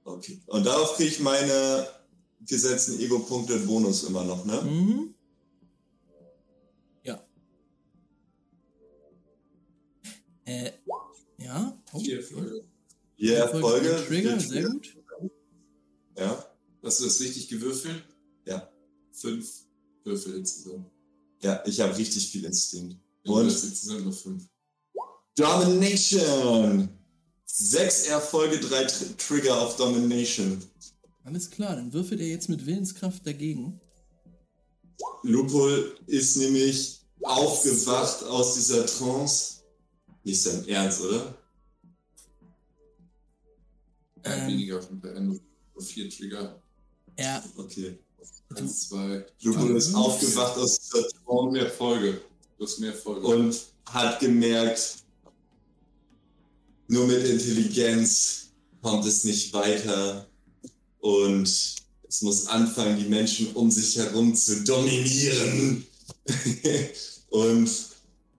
Okay. 0.05 0.41
Und 0.47 0.65
darauf 0.65 0.97
kriege 0.97 1.11
ich 1.11 1.21
meine 1.21 1.87
gesetzten 2.47 2.99
Ego-Punkte 2.99 3.59
Bonus 3.61 4.05
immer 4.05 4.25
noch, 4.25 4.45
ne? 4.45 4.63
Mhm. 4.63 5.15
Ja. 7.05 7.23
Äh, 10.47 10.73
ja. 11.39 11.79
Oh, 11.93 12.01
Vier. 12.01 12.19
Erfolge. 12.19 12.65
Je 13.17 13.33
Erfolge. 13.35 14.05
Trigger, 14.09 14.41
vier 14.41 14.49
sehr 14.49 14.63
gut. 14.65 14.98
Ja. 16.19 16.45
Hast 16.83 17.01
du 17.01 17.05
das 17.05 17.21
richtig 17.21 17.49
gewürfelt? 17.49 18.03
Ja. 18.45 18.69
Fünf 19.13 19.49
Würfel 20.05 20.37
insgesamt. 20.37 20.91
Ja, 21.43 21.63
ich 21.67 21.81
habe 21.81 21.97
richtig 21.97 22.29
viel 22.31 22.45
Instinkt. 22.45 22.97
Und 23.25 23.45
insgesamt 23.45 24.05
nur 24.05 24.13
fünf. 24.13 24.45
Domination! 25.37 26.89
Sechs 27.45 28.07
Erfolge, 28.07 28.59
drei 28.59 28.85
Tr 28.85 29.17
Trigger 29.17 29.61
auf 29.61 29.77
Domination. 29.77 30.63
Alles 31.25 31.51
klar, 31.51 31.77
dann 31.77 31.93
würfelt 31.93 32.21
er 32.21 32.29
jetzt 32.29 32.49
mit 32.49 32.67
Willenskraft 32.67 33.27
dagegen. 33.27 33.81
Lupul 35.23 35.97
ist 36.07 36.37
nämlich 36.37 37.01
aufgewacht 37.23 38.25
aus 38.25 38.55
dieser 38.55 38.87
Trance. 38.87 39.63
Nicht 40.25 40.43
sein 40.43 40.67
Ernst, 40.69 41.01
oder? 41.03 41.39
Ähm. 44.25 44.49
weniger 44.49 44.83
von 44.83 45.01
der 45.01 45.15
Ende. 45.15 45.41
Vier 45.81 46.11
Trigger. 46.11 46.61
Er, 47.17 47.43
Okay. 47.57 47.99
Eins, 48.55 48.89
zwei. 48.89 49.27
Lupul 49.43 49.77
ist 49.77 49.89
Ups. 49.89 49.95
aufgewacht 49.95 50.57
aus 50.57 50.79
dieser 50.81 51.05
Und 51.27 51.53
Trance 51.53 51.53
mehr 51.53 51.71
Folge. 51.71 52.21
Du 52.57 52.65
hast 52.65 52.79
mehr 52.79 52.95
Folge. 52.95 53.27
und 53.27 53.61
hat 53.87 54.21
gemerkt, 54.21 54.97
nur 56.89 57.07
mit 57.07 57.25
Intelligenz 57.27 58.49
kommt 58.81 59.05
es 59.07 59.25
nicht 59.25 59.53
weiter 59.53 60.27
und 61.01 61.47
es 62.09 62.23
muss 62.23 62.47
anfangen, 62.47 62.99
die 62.99 63.09
Menschen 63.09 63.53
um 63.55 63.71
sich 63.71 63.97
herum 63.97 64.35
zu 64.35 64.65
dominieren. 64.65 65.87
und 67.29 67.71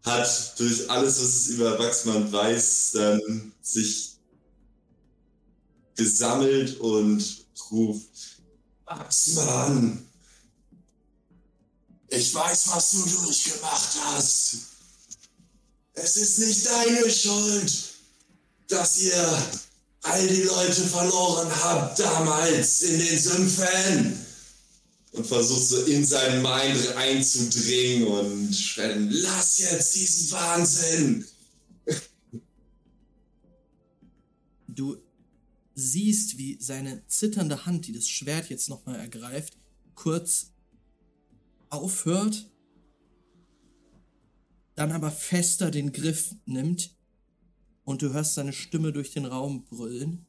hat 0.04 0.60
durch 0.60 0.90
alles, 0.90 1.20
was 1.22 1.36
es 1.36 1.48
über 1.50 1.78
Wachsmann 1.78 2.32
weiß, 2.32 2.92
dann 2.94 3.52
sich 3.62 4.18
gesammelt 6.00 6.80
und 6.80 7.46
ruft, 7.70 8.40
Wachsmann, 8.86 10.06
ich 12.08 12.34
weiß, 12.34 12.70
was 12.70 12.92
du 12.92 13.06
durchgemacht 13.06 13.98
hast. 14.06 14.58
Es 15.94 16.16
ist 16.16 16.40
nicht 16.40 16.66
deine 16.66 17.12
Schuld, 17.12 17.72
dass 18.70 18.98
ihr 19.02 19.44
all 20.02 20.28
die 20.28 20.44
Leute 20.44 20.84
verloren 20.86 21.52
habt 21.64 22.00
damals 22.00 22.82
in 22.82 22.98
den 22.98 23.20
Sümpfen. 23.20 24.26
Und 25.12 25.28
versucht 25.28 25.68
so 25.68 25.82
in 25.84 26.06
seinen 26.06 26.42
Mind 26.42 26.96
einzudringen 26.96 28.08
und 28.08 28.54
schreien, 28.54 29.10
lass 29.12 29.58
jetzt 29.58 29.96
diesen 29.96 30.32
Wahnsinn. 30.32 31.28
du 34.68 34.98
siehst, 35.80 36.38
wie 36.38 36.58
seine 36.62 37.06
zitternde 37.08 37.66
Hand, 37.66 37.88
die 37.88 37.94
das 37.94 38.08
Schwert 38.08 38.50
jetzt 38.50 38.70
nochmal 38.70 38.96
ergreift, 38.96 39.58
kurz 39.96 40.54
aufhört, 41.70 42.50
dann 44.76 44.92
aber 44.92 45.12
fester 45.12 45.72
den 45.72 45.92
Griff 45.92 46.36
nimmt 46.46 46.96
und 47.84 48.02
du 48.02 48.14
hörst 48.14 48.36
seine 48.36 48.54
Stimme 48.54 48.94
durch 48.94 49.12
den 49.12 49.26
Raum 49.26 49.66
brüllen. 49.66 50.26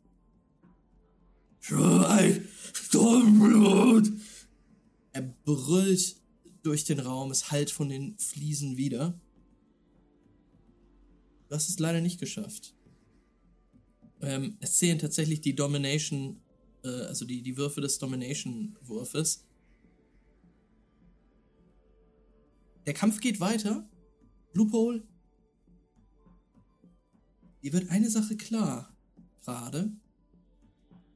Schweig, 1.61 2.43
Stormblut! 2.73 4.11
Er 5.13 5.23
brüllt 5.23 6.17
durch 6.63 6.85
den 6.85 7.01
Raum, 7.01 7.31
es 7.31 7.51
hallt 7.51 7.71
von 7.71 7.89
den 7.89 8.19
Fliesen 8.19 8.77
wieder. 8.77 9.21
Du 11.49 11.55
hast 11.55 11.69
es 11.69 11.79
leider 11.79 12.01
nicht 12.01 12.21
geschafft. 12.21 12.75
Ähm, 14.23 14.57
es 14.61 14.77
zählen 14.77 14.99
tatsächlich 14.99 15.41
die 15.41 15.55
Domination, 15.55 16.41
äh, 16.85 16.89
also 16.89 17.25
die, 17.25 17.43
die 17.43 17.57
Würfe 17.57 17.81
des 17.81 17.99
Domination-Wurfes. 17.99 19.47
Der 22.87 22.95
Kampf 22.95 23.21
geht 23.21 23.41
weiter. 23.41 23.89
Loophole. 24.53 25.03
Dir 27.63 27.73
wird 27.73 27.91
eine 27.91 28.11
Sache 28.11 28.37
klar, 28.37 28.97
gerade, 29.45 29.93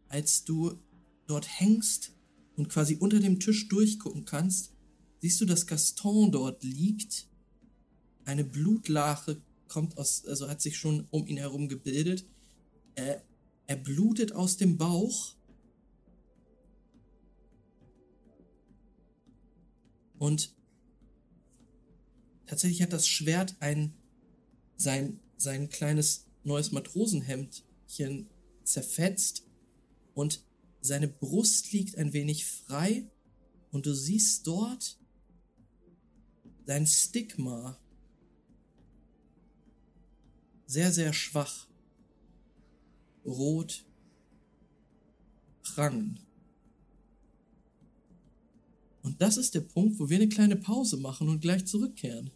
als 0.08 0.44
du 0.44 0.78
dort 1.26 1.48
hängst 1.60 2.12
und 2.56 2.68
quasi 2.68 2.96
unter 2.96 3.18
dem 3.18 3.40
Tisch 3.40 3.68
durchgucken 3.68 4.24
kannst, 4.24 4.74
siehst 5.20 5.40
du, 5.40 5.46
dass 5.46 5.66
Gaston 5.66 6.30
dort 6.30 6.62
liegt. 6.62 7.28
Eine 8.24 8.44
Blutlache 8.44 9.42
kommt 9.68 9.96
aus, 9.96 10.24
also 10.26 10.48
hat 10.48 10.60
sich 10.60 10.76
schon 10.76 11.06
um 11.10 11.26
ihn 11.26 11.38
herum 11.38 11.68
gebildet. 11.68 12.26
Er, 12.94 13.22
er 13.66 13.76
blutet 13.76 14.32
aus 14.32 14.56
dem 14.56 14.76
Bauch. 14.78 15.34
Und 20.18 20.54
tatsächlich 22.46 22.82
hat 22.82 22.92
das 22.92 23.06
Schwert 23.06 23.56
ein 23.60 23.94
sein 24.76 25.20
sein 25.36 25.68
kleines 25.68 26.26
neues 26.42 26.72
Matrosenhemdchen 26.72 28.28
zerfetzt 28.64 29.46
und 30.14 30.44
seine 30.80 31.08
Brust 31.08 31.72
liegt 31.72 31.96
ein 31.96 32.12
wenig 32.12 32.46
frei 32.46 33.10
und 33.70 33.86
du 33.86 33.94
siehst 33.94 34.46
dort 34.46 34.98
sein 36.66 36.86
Stigma. 36.86 37.78
Sehr, 40.66 40.92
sehr 40.92 41.12
schwach. 41.12 41.68
Rot. 43.24 43.84
Prangen. 45.62 46.18
Und 49.02 49.20
das 49.20 49.36
ist 49.36 49.54
der 49.54 49.60
Punkt, 49.60 49.98
wo 49.98 50.08
wir 50.08 50.16
eine 50.16 50.28
kleine 50.28 50.56
Pause 50.56 50.96
machen 50.96 51.28
und 51.28 51.40
gleich 51.40 51.66
zurückkehren. 51.66 52.30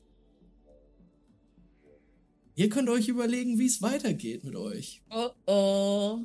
Ihr 2.56 2.69
könnt 2.69 2.89
euch 2.89 3.09
überlegen, 3.09 3.59
wie 3.59 3.66
es 3.66 3.81
weitergeht 3.82 4.44
mit 4.44 4.56
euch. 4.56 5.01
Oh 5.10 5.31
oh. 5.47 6.19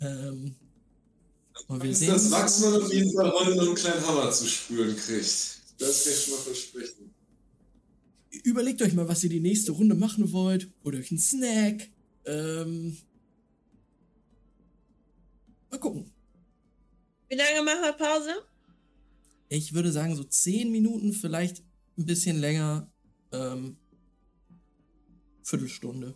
Ähm, 0.00 0.54
und 1.68 1.82
wir 1.82 1.90
Ist 1.90 2.00
sehen 2.00 2.10
das 2.10 2.24
uns- 2.24 2.32
Wachsmann 2.32 2.82
auf 2.82 2.92
jeden 2.92 3.12
Fall 3.12 3.32
heute 3.32 3.56
noch 3.56 3.66
einen 3.66 3.74
kleinen 3.74 4.06
Hammer 4.06 4.30
zu 4.30 4.46
spüren 4.46 4.94
kriegt. 4.96 5.60
Das 5.78 6.04
kann 6.04 6.12
ich 6.12 6.20
schon 6.24 6.34
mal 6.34 6.40
versprechen. 6.40 7.14
überlegt 8.44 8.82
euch 8.82 8.92
mal, 8.92 9.08
was 9.08 9.24
ihr 9.24 9.30
die 9.30 9.40
nächste 9.40 9.72
Runde 9.72 9.94
machen 9.94 10.30
wollt. 10.32 10.70
Holt 10.84 10.94
euch 10.96 11.10
einen 11.10 11.18
Snack. 11.20 11.88
Ähm, 12.26 12.96
mal 15.70 15.78
gucken. 15.78 16.12
Wie 17.28 17.36
lange 17.36 17.62
machen 17.62 17.82
wir 17.82 17.92
Pause? 17.92 18.30
Ich 19.48 19.72
würde 19.74 19.92
sagen, 19.92 20.16
so 20.16 20.24
10 20.24 20.70
Minuten, 20.70 21.12
vielleicht 21.12 21.62
ein 21.98 22.06
bisschen 22.06 22.38
länger. 22.38 22.90
Ähm, 23.32 23.76
Viertelstunde. 25.44 26.14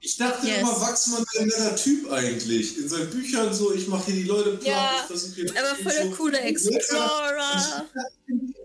Ich 0.00 0.16
dachte 0.16 0.46
Yes. 0.46 0.60
immer, 0.60 0.80
Wachsmann 0.80 1.24
wäre 1.32 1.44
ein 1.44 1.48
netter 1.48 1.76
Typ 1.76 2.10
eigentlich. 2.10 2.78
In 2.78 2.88
seinen 2.88 3.10
Büchern 3.10 3.52
so, 3.52 3.72
ich 3.74 3.88
mache 3.88 4.06
hier 4.12 4.22
die 4.22 4.28
Leute 4.28 4.50
platt, 4.52 4.66
Ja, 4.66 4.92
ich 5.00 5.06
versuche 5.06 5.34
hier. 5.34 5.50
Aber 5.50 5.74
voll 5.82 5.92
der 5.92 6.04
so- 6.04 6.10
coole 6.16 6.38
Explorer. 6.40 7.86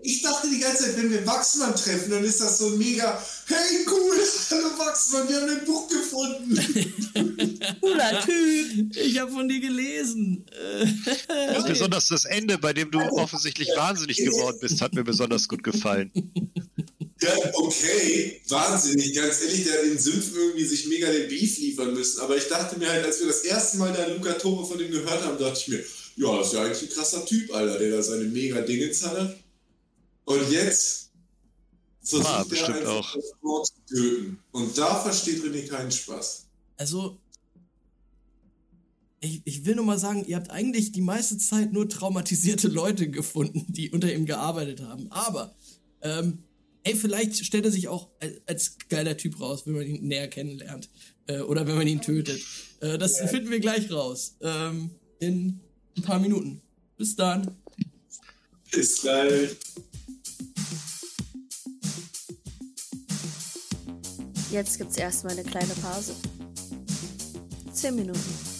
Ich 0.04 0.20
dachte 0.20 0.48
die 0.50 0.58
ganze 0.58 0.84
Zeit, 0.84 0.96
wenn 0.96 1.10
wir 1.12 1.24
Wachsmann 1.26 1.74
treffen, 1.76 2.10
dann 2.10 2.24
ist 2.24 2.40
das 2.40 2.58
so 2.58 2.70
mega, 2.70 3.22
hey 3.46 3.86
cool, 3.86 4.16
hallo 4.50 4.78
Wachsmann, 4.78 5.28
wir 5.28 5.40
haben 5.40 5.50
ein 5.50 5.64
Buch 5.64 5.88
gefunden. 5.88 6.58
Cooler 7.80 8.20
Typ. 8.24 8.96
Ich 8.96 9.18
habe 9.20 9.30
von 9.30 9.48
dir 9.48 9.60
gelesen. 9.60 10.44
Äh, 11.28 11.62
Besonders 11.66 12.08
das 12.08 12.24
Ende, 12.24 12.58
bei 12.58 12.72
dem 12.72 12.90
du 12.90 12.98
offensichtlich 13.00 13.68
wahnsinnig 13.76 14.18
geworden 14.18 14.58
bist, 14.60 14.80
hat 14.80 14.94
mir 14.94 15.04
besonders 15.04 15.48
gut 15.48 15.62
gefallen. 15.62 16.10
Ja, 17.20 17.30
okay, 17.54 18.40
wahnsinnig, 18.48 19.14
ganz 19.14 19.42
ehrlich, 19.42 19.64
der 19.64 19.78
hat 19.78 19.84
in 19.84 19.98
Sümpfen 19.98 20.34
irgendwie 20.34 20.64
sich 20.64 20.86
mega 20.86 21.10
den 21.10 21.28
Beef 21.28 21.58
liefern 21.58 21.94
müssen. 21.94 22.20
Aber 22.20 22.36
ich 22.36 22.48
dachte 22.48 22.78
mir 22.78 22.90
halt, 22.90 23.04
als 23.04 23.20
wir 23.20 23.28
das 23.28 23.44
erste 23.44 23.78
Mal 23.78 23.92
da 23.92 24.06
Luca 24.06 24.32
Tore 24.34 24.66
von 24.66 24.78
dem 24.78 24.90
gehört 24.90 25.24
haben, 25.24 25.38
dachte 25.38 25.58
ich 25.60 25.68
mir, 25.68 25.84
ja, 26.16 26.38
das 26.38 26.48
ist 26.48 26.52
ja 26.54 26.64
eigentlich 26.64 26.82
ein 26.82 26.94
krasser 26.94 27.24
Typ, 27.24 27.54
Alter, 27.54 27.78
der 27.78 27.90
da 27.96 28.02
seine 28.02 28.24
mega 28.24 28.60
Dingens 28.60 29.02
hatte. 29.04 29.36
Und 30.24 30.50
jetzt 30.50 31.10
versucht 32.02 32.28
Ah, 32.28 32.44
er 32.50 32.68
einfach 32.74 32.88
auch. 32.90 33.14
das 33.14 33.32
Wort 33.42 33.66
zu 33.66 33.94
töten. 33.94 34.38
Und 34.52 34.76
da 34.78 35.00
versteht 35.00 35.42
René 35.42 35.66
keinen 35.68 35.90
Spaß. 35.92 36.46
Also, 36.76 37.18
ich, 39.20 39.40
ich 39.44 39.64
will 39.64 39.76
nur 39.76 39.84
mal 39.84 39.98
sagen, 39.98 40.24
ihr 40.26 40.36
habt 40.36 40.50
eigentlich 40.50 40.90
die 40.92 41.00
meiste 41.00 41.38
Zeit 41.38 41.72
nur 41.72 41.88
traumatisierte 41.88 42.68
Leute 42.68 43.08
gefunden, 43.08 43.64
die 43.68 43.90
unter 43.90 44.12
ihm 44.12 44.26
gearbeitet 44.26 44.80
haben. 44.82 45.10
Aber, 45.12 45.54
ähm, 46.00 46.42
ey, 46.82 46.94
vielleicht 46.96 47.44
stellt 47.44 47.64
er 47.64 47.70
sich 47.70 47.86
auch 47.88 48.08
als, 48.18 48.34
als 48.46 48.76
geiler 48.88 49.16
Typ 49.16 49.38
raus, 49.40 49.62
wenn 49.66 49.74
man 49.74 49.86
ihn 49.86 50.06
näher 50.08 50.26
kennenlernt. 50.28 50.88
Äh, 51.26 51.40
oder 51.42 51.66
wenn 51.68 51.76
man 51.76 51.86
ihn 51.86 52.00
tötet. 52.00 52.40
Äh, 52.80 52.98
das 52.98 53.18
finden 53.30 53.50
wir 53.50 53.60
gleich 53.60 53.90
raus. 53.92 54.34
Ähm, 54.40 54.90
in 55.20 55.60
ein 55.96 56.02
paar 56.02 56.18
Minuten. 56.18 56.60
Bis 56.96 57.14
dann. 57.14 57.56
Bis 58.72 59.02
gleich. 59.02 59.50
Jetzt 64.50 64.78
gibt's 64.78 64.96
erstmal 64.96 65.32
eine 65.32 65.44
kleine 65.44 65.72
Pause. 65.74 66.14
Zehn 67.72 67.96
Minuten. 67.96 68.52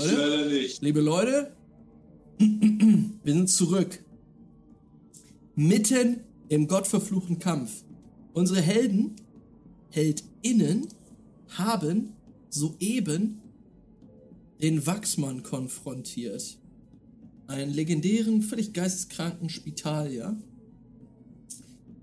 Leute? 0.00 0.16
Leider 0.16 0.44
nicht. 0.46 0.82
Liebe 0.82 1.00
Leute, 1.00 1.52
wir 3.30 3.36
sind 3.36 3.48
zurück. 3.48 4.02
Mitten 5.54 6.24
im 6.48 6.66
gottverfluchten 6.66 7.38
Kampf. 7.38 7.84
Unsere 8.32 8.60
Helden, 8.60 9.14
HeldInnen, 9.90 10.88
haben 11.46 12.14
soeben 12.48 13.40
den 14.60 14.84
Wachsmann 14.84 15.44
konfrontiert. 15.44 16.58
Einen 17.46 17.72
legendären, 17.72 18.42
völlig 18.42 18.72
geisteskranken 18.72 19.48
Spitalier, 19.48 20.36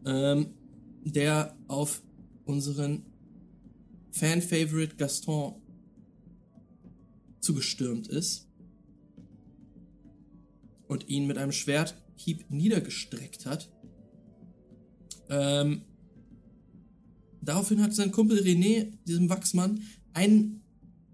ähm, 0.05 0.47
der 1.03 1.57
auf 1.67 2.03
unseren 2.45 3.03
Fan-Favorite 4.11 4.95
Gaston 4.95 5.55
zugestürmt 7.41 8.07
ist 8.07 8.46
und 10.87 11.07
ihn 11.09 11.27
mit 11.27 11.37
einem 11.37 11.51
Schwerthieb 11.51 12.49
niedergestreckt 12.49 13.45
hat. 13.45 13.69
Ähm, 15.29 15.81
daraufhin 17.41 17.81
hat 17.81 17.93
sein 17.93 18.11
Kumpel 18.11 18.39
René, 18.39 18.93
diesem 19.05 19.29
Wachsmann, 19.29 19.81
einen 20.13 20.61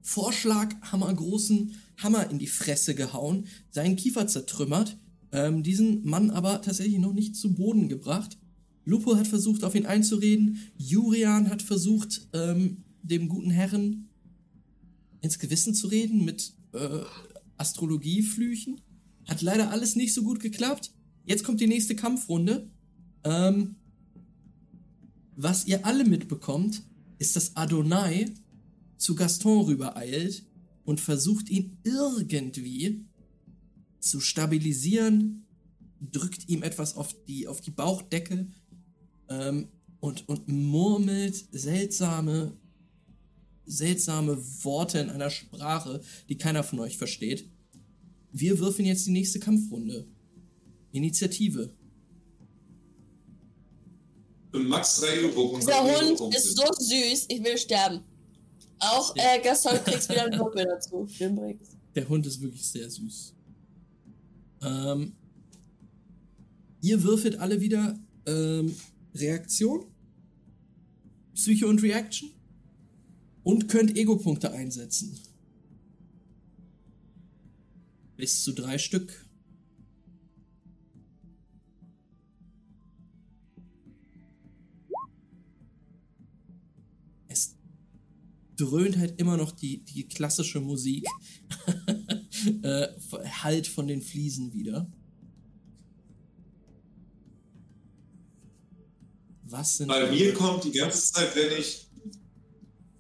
vorschlaghammergroßen 0.02 1.76
Hammer 1.98 2.30
in 2.30 2.40
die 2.40 2.48
Fresse 2.48 2.96
gehauen, 2.96 3.48
seinen 3.70 3.96
Kiefer 3.96 4.28
zertrümmert, 4.28 4.98
ähm, 5.32 5.64
diesen 5.64 6.06
Mann 6.06 6.30
aber 6.30 6.62
tatsächlich 6.62 7.00
noch 7.00 7.14
nicht 7.14 7.36
zu 7.36 7.54
Boden 7.54 7.90
gebracht. 7.90 8.38
Lupo 8.86 9.16
hat 9.16 9.28
versucht, 9.28 9.64
auf 9.64 9.76
ihn 9.76 9.86
einzureden. 9.86 10.60
Jurian 10.78 11.50
hat 11.50 11.62
versucht, 11.62 12.28
ähm, 12.34 12.84
dem 13.02 13.30
guten 13.30 13.50
Herren 13.50 14.10
ins 15.22 15.40
Gewissen 15.40 15.74
zu 15.74 15.88
reden 15.88 16.26
mit 16.26 16.54
äh, 16.74 17.00
Astrologieflüchen. 17.58 18.82
Hat 19.28 19.42
leider 19.42 19.72
alles 19.72 19.96
nicht 19.96 20.14
so 20.14 20.24
gut 20.24 20.40
geklappt. 20.40 20.92
Jetzt 21.26 21.44
kommt 21.44 21.62
die 21.62 21.68
nächste 21.68 21.96
Kampfrunde. 21.96 22.70
Ähm, 23.24 23.76
was 25.36 25.66
ihr 25.66 25.86
alle 25.86 26.06
mitbekommt, 26.06 26.84
ist, 27.18 27.36
dass 27.36 27.56
Adonai 27.56 28.26
zu 28.98 29.16
Gaston 29.16 29.66
rübereilt 29.66 30.46
und 30.86 31.00
versucht 31.00 31.50
ihn 31.50 31.78
irgendwie 31.84 33.06
zu 34.00 34.20
stabilisieren, 34.20 35.46
drückt 36.00 36.50
ihm 36.50 36.64
etwas 36.64 36.96
auf 36.96 37.16
die, 37.26 37.48
auf 37.48 37.62
die 37.62 37.72
Bauchdecke 37.72 38.48
ähm, 39.30 39.70
und, 40.00 40.28
und 40.28 40.48
murmelt 40.50 41.36
seltsame 41.52 42.58
seltsame 43.66 44.38
Worte 44.64 45.00
in 45.00 45.10
einer 45.10 45.30
Sprache, 45.30 46.02
die 46.30 46.38
keiner 46.38 46.64
von 46.64 46.80
euch 46.80 46.98
versteht. 46.98 47.50
Wir 48.34 48.58
würfeln 48.60 48.88
jetzt 48.88 49.06
die 49.06 49.12
nächste 49.12 49.40
Kampfrunde. 49.40 50.08
Initiative. 50.92 51.72
Max 54.52 55.02
3 55.02 55.36
Euro. 55.36 55.58
Dieser 55.58 55.84
Hund 55.84 56.36
ist 56.36 56.58
so 56.58 56.64
süß, 56.78 57.26
ich 57.30 57.44
will 57.44 57.58
sterben. 57.58 58.02
Auch 58.80 59.16
äh, 59.16 59.40
Gaston 59.42 59.78
kriegst 59.86 60.10
wieder 60.10 60.26
einen 60.26 60.40
Würfel 60.40 60.66
dazu. 60.66 61.08
Der 61.96 62.10
Hund 62.10 62.26
ist 62.26 62.42
wirklich 62.42 62.68
sehr 62.68 62.90
süß. 62.90 63.34
Ähm, 64.64 65.14
ihr 66.82 67.02
würfelt 67.04 67.38
alle 67.38 67.62
wieder 67.62 67.98
ähm, 68.26 68.76
Reaktion, 69.14 69.86
Psycho 71.36 71.68
und 71.68 71.82
Reaction 71.82 72.32
und 73.44 73.68
könnt 73.70 73.96
Ego-Punkte 73.96 74.52
einsetzen. 74.52 75.20
Bis 78.16 78.44
zu 78.44 78.54
drei 78.54 78.78
Stück. 78.78 79.26
Es 87.28 87.56
dröhnt 88.56 88.98
halt 88.98 89.20
immer 89.20 89.38
noch 89.38 89.52
die, 89.52 89.84
die 89.84 90.08
klassische 90.08 90.60
Musik. 90.60 91.06
äh, 92.64 92.88
halt 93.42 93.68
von 93.68 93.88
den 93.88 94.02
Fliesen 94.02 94.54
wieder. 94.54 94.92
Was 99.44 99.78
sind. 99.78 99.88
Bei 99.88 100.10
mir 100.10 100.34
kommt 100.34 100.64
die 100.64 100.72
ganze 100.72 101.14
Zeit, 101.14 101.36
wenn 101.36 101.60
ich 101.60 101.88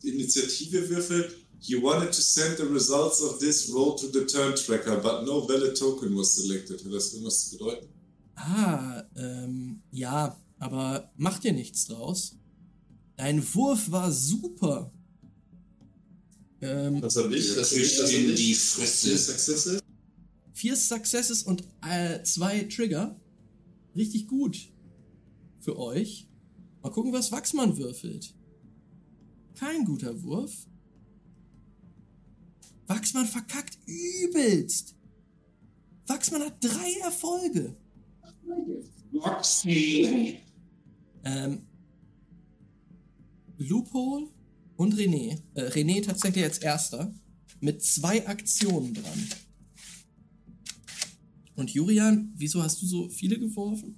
die 0.03 0.09
Initiative 0.09 0.89
würfel, 0.89 1.31
you 1.69 1.81
wanted 1.81 2.11
to 2.11 2.21
send 2.21 2.57
the 2.57 2.65
results 2.65 3.21
of 3.21 3.39
this 3.39 3.69
roll 3.73 3.95
to 3.95 4.07
the 4.07 4.25
turn 4.25 4.55
tracker, 4.55 4.97
but 4.97 5.23
no 5.25 5.41
valid 5.47 5.75
token 5.77 6.15
was 6.15 6.33
selected. 6.33 6.83
Hat 6.83 6.91
das 6.93 7.13
irgendwas 7.13 7.49
zu 7.49 7.57
bedeuten? 7.57 7.87
Ah, 8.35 9.03
ähm, 9.15 9.81
ja, 9.91 10.37
aber 10.59 11.11
mach 11.17 11.39
dir 11.39 11.53
nichts 11.53 11.85
draus. 11.85 12.35
Dein 13.15 13.41
Wurf 13.53 13.91
war 13.91 14.11
super. 14.11 14.91
Ähm, 16.61 17.01
Was 17.01 17.15
hab 17.15 17.31
ich? 17.31 17.55
Das 17.55 17.69
Fisch 17.69 17.99
ist 17.99 18.11
in 18.13 18.35
die 18.35 18.53
Fresse. 18.55 19.17
Successe. 19.17 19.79
vier 20.53 20.75
Successes 20.75 21.43
und 21.43 21.63
äh, 21.87 22.23
zwei 22.23 22.63
Trigger. 22.63 23.19
Richtig 23.95 24.27
gut. 24.27 24.57
Für 25.59 25.77
euch. 25.77 26.27
Mal 26.81 26.89
gucken, 26.89 27.13
was 27.13 27.31
Wachsmann 27.31 27.77
würfelt. 27.77 28.33
Kein 29.55 29.85
guter 29.85 30.23
Wurf. 30.23 30.67
Wachsmann 32.87 33.25
verkackt 33.25 33.77
übelst. 33.85 34.95
Wachsmann 36.07 36.43
hat 36.43 36.57
drei 36.61 36.99
Erfolge. 37.01 37.75
Ähm, 41.23 41.61
Loophole 43.57 44.27
und 44.75 44.93
René. 44.95 45.41
Äh, 45.53 45.69
René 45.69 46.03
tatsächlich 46.03 46.43
als 46.43 46.57
erster. 46.57 47.13
Mit 47.61 47.81
zwei 47.83 48.27
Aktionen 48.27 48.93
dran. 48.93 49.29
Und 51.55 51.69
Julian, 51.69 52.33
wieso 52.35 52.61
hast 52.61 52.81
du 52.81 52.85
so 52.85 53.09
viele 53.09 53.39
geworfen? 53.39 53.95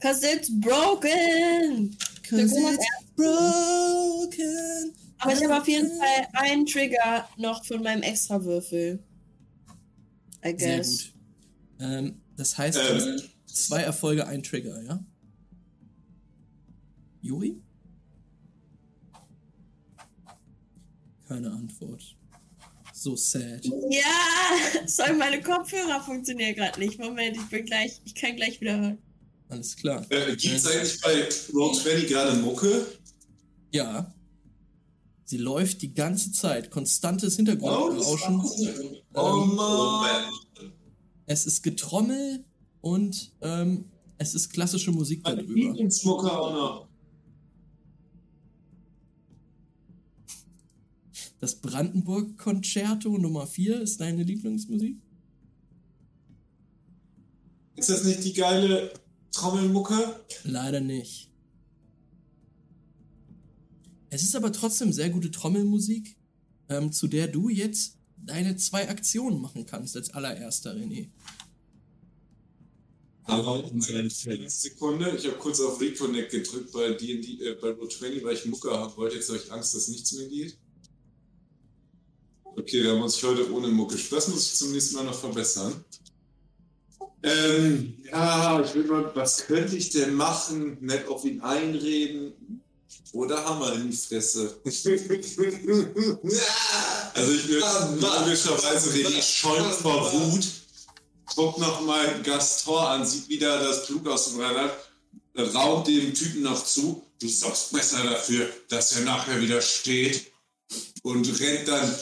Cause 0.00 0.22
it's 0.22 0.50
broken. 0.60 1.96
Cause 2.28 2.54
it's 2.54 2.86
broken. 3.16 4.92
Aber 5.18 5.32
ich 5.32 5.42
habe 5.42 5.56
auf 5.60 5.68
jeden 5.68 5.88
Fall 5.88 6.28
einen 6.32 6.66
Trigger 6.66 7.28
noch 7.36 7.64
von 7.64 7.82
meinem 7.82 8.02
Extrawürfel. 8.02 9.02
I 10.44 10.54
Sehr 10.58 10.76
guess. 10.78 10.90
gut. 11.04 11.14
Ähm, 11.80 12.20
das 12.36 12.58
heißt, 12.58 12.78
Ähm, 12.78 13.20
hast 13.46 13.66
zwei 13.66 13.82
Erfolge, 13.82 14.26
ein 14.26 14.42
Trigger, 14.42 14.82
ja? 14.82 15.04
Juri? 17.22 17.60
Keine 21.26 21.50
Antwort. 21.50 22.16
So 22.92 23.16
sad. 23.16 23.64
Ja, 23.64 24.02
sorry, 24.86 25.14
meine 25.14 25.42
Kopfhörer 25.42 26.02
funktionieren 26.02 26.54
gerade 26.54 26.78
nicht. 26.78 26.98
Moment, 26.98 27.36
ich 27.36 27.48
bin 27.48 27.64
gleich, 27.64 28.00
ich 28.04 28.14
kann 28.14 28.36
gleich 28.36 28.60
wieder 28.60 28.78
hören. 28.78 28.98
Alles 29.48 29.76
klar. 29.76 30.06
Äh, 30.10 30.36
Gibt 30.36 30.54
es 30.56 30.66
eigentlich 30.66 31.00
bei 31.00 31.28
Roll20 31.28 32.06
gerade 32.08 32.36
Mucke? 32.38 32.86
Ja. 33.72 34.13
Sie 35.24 35.38
läuft 35.38 35.82
die 35.82 35.94
ganze 35.94 36.32
Zeit. 36.32 36.70
Konstantes 36.70 37.34
Oh, 37.34 37.36
Hintergrundrauschen. 37.36 38.40
Oh 39.14 39.42
Ähm, 39.42 39.54
Mann. 39.56 40.24
es 41.26 41.46
ist 41.46 41.62
Getrommel 41.62 42.44
und 42.80 43.32
ähm, 43.40 43.86
es 44.18 44.34
ist 44.34 44.50
klassische 44.50 44.92
Musik 44.92 45.22
Meine 45.24 45.36
darüber. 45.42 45.54
Lieblingsmucke 45.54 46.30
auch 46.38 46.52
noch. 46.52 46.88
Das 51.40 51.56
Brandenburg 51.56 52.38
Concerto 52.38 53.18
Nummer 53.18 53.46
4 53.46 53.80
ist 53.80 54.00
deine 54.00 54.22
Lieblingsmusik? 54.22 54.96
Ist 57.76 57.90
das 57.90 58.04
nicht 58.04 58.24
die 58.24 58.32
geile 58.32 58.92
Trommelmucke? 59.32 60.20
Leider 60.44 60.80
nicht. 60.80 61.30
Es 64.14 64.22
ist 64.22 64.36
aber 64.36 64.52
trotzdem 64.52 64.92
sehr 64.92 65.10
gute 65.10 65.32
Trommelmusik, 65.32 66.16
ähm, 66.68 66.92
zu 66.92 67.08
der 67.08 67.26
du 67.26 67.48
jetzt 67.48 67.96
deine 68.16 68.56
zwei 68.56 68.88
Aktionen 68.88 69.40
machen 69.40 69.66
kannst 69.66 69.96
als 69.96 70.10
allererster, 70.10 70.72
René. 70.72 71.08
Aber 73.24 73.64
eine 73.64 74.08
Sekunde, 74.48 75.16
ich 75.16 75.26
habe 75.26 75.36
kurz 75.38 75.58
auf 75.60 75.80
Reconnect 75.80 76.30
gedrückt 76.30 76.70
bei 76.70 76.92
D&D, 76.92 77.44
äh, 77.44 77.54
bei 77.60 77.70
Roll20, 77.70 78.22
weil 78.22 78.34
ich 78.34 78.44
Mucke 78.44 78.70
haben 78.70 78.96
wollte. 78.96 79.16
Jetzt 79.16 79.30
habe 79.30 79.40
ich 79.44 79.50
Angst, 79.50 79.74
dass 79.74 79.88
nichts 79.88 80.12
mehr 80.12 80.28
geht. 80.28 80.58
Okay, 82.44 82.84
da 82.84 82.94
muss 82.94 83.16
ich 83.16 83.24
heute 83.24 83.52
ohne 83.52 83.66
Mucke. 83.66 83.98
Das 84.10 84.28
muss 84.28 84.46
ich 84.46 84.54
zum 84.54 84.70
nächsten 84.70 84.94
Mal 84.94 85.06
noch 85.06 85.18
verbessern. 85.18 85.84
Ähm, 87.24 87.94
ja, 88.08 88.62
ich 88.62 88.74
will 88.74 88.84
mal, 88.84 89.10
was 89.16 89.44
könnte 89.46 89.76
ich 89.76 89.90
denn 89.90 90.14
machen? 90.14 90.78
Nett 90.82 91.08
auf 91.08 91.24
ihn 91.24 91.40
einreden 91.40 92.62
oder 93.14 93.44
Hammer 93.44 93.72
in 93.74 93.90
die 93.90 93.96
Fresse. 93.96 94.56
also 94.64 94.90
ich 97.32 97.46
bin 97.46 97.60
logischerweise 98.00 98.90
René 98.90 99.22
schäumt 99.22 99.74
vor 99.74 100.12
Wut. 100.12 100.46
Guckt 101.34 101.58
nochmal 101.58 102.22
Gastor 102.22 102.90
an, 102.90 103.06
sieht 103.06 103.28
wieder 103.28 103.58
das 103.60 103.86
Blut 103.86 104.06
aus 104.08 104.30
dem 104.30 104.40
Rad, 104.40 104.76
raubt 105.54 105.88
dem 105.88 106.12
Typen 106.12 106.42
noch 106.42 106.62
zu. 106.64 107.02
Du 107.20 107.28
sorgst 107.28 107.72
besser 107.72 108.02
dafür, 108.04 108.48
dass 108.68 108.92
er 108.92 109.04
nachher 109.04 109.40
wieder 109.40 109.60
steht 109.62 110.32
und 111.02 111.40
rennt 111.40 111.68
dann 111.68 111.94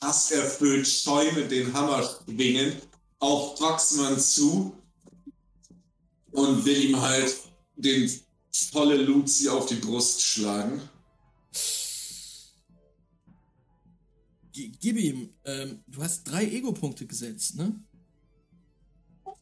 hasserfüllt 0.00 0.86
scheu 0.88 1.30
mit 1.32 1.50
den 1.50 1.72
Hammerschwingen 1.74 2.80
auf 3.18 3.60
Wachsmann 3.60 4.18
zu 4.18 4.72
und 6.32 6.64
will 6.64 6.84
ihm 6.84 7.00
halt 7.00 7.36
den 7.76 8.10
volle 8.52 8.96
Luzi 8.96 9.48
auf 9.48 9.66
die 9.66 9.76
Brust 9.76 10.22
schlagen. 10.22 10.80
Gib 14.52 14.96
ihm, 14.98 15.30
ähm, 15.44 15.82
du 15.86 16.02
hast 16.02 16.24
drei 16.24 16.44
Ego-Punkte 16.44 17.06
gesetzt, 17.06 17.56
ne? 17.56 17.74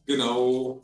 Genau. 0.05 0.81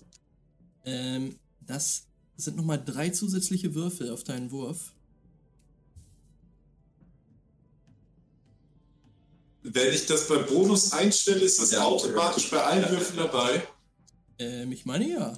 Ähm, 0.84 1.38
das 1.62 2.08
sind 2.36 2.58
nochmal 2.58 2.84
drei 2.84 3.10
zusätzliche 3.10 3.74
Würfel 3.74 4.12
auf 4.12 4.24
deinen 4.24 4.52
Wurf. 4.52 4.94
Wenn 9.64 9.94
ich 9.94 10.06
das 10.06 10.28
bei 10.28 10.38
Bonus 10.38 10.92
einstelle, 10.92 11.42
ist 11.42 11.60
das 11.60 11.74
automatisch 11.74 12.52
bei 12.52 12.64
allen 12.64 12.88
Würfeln 12.90 13.18
dabei. 13.18 13.68
Ähm, 14.38 14.72
ich 14.72 14.86
meine 14.86 15.10
ja. 15.10 15.34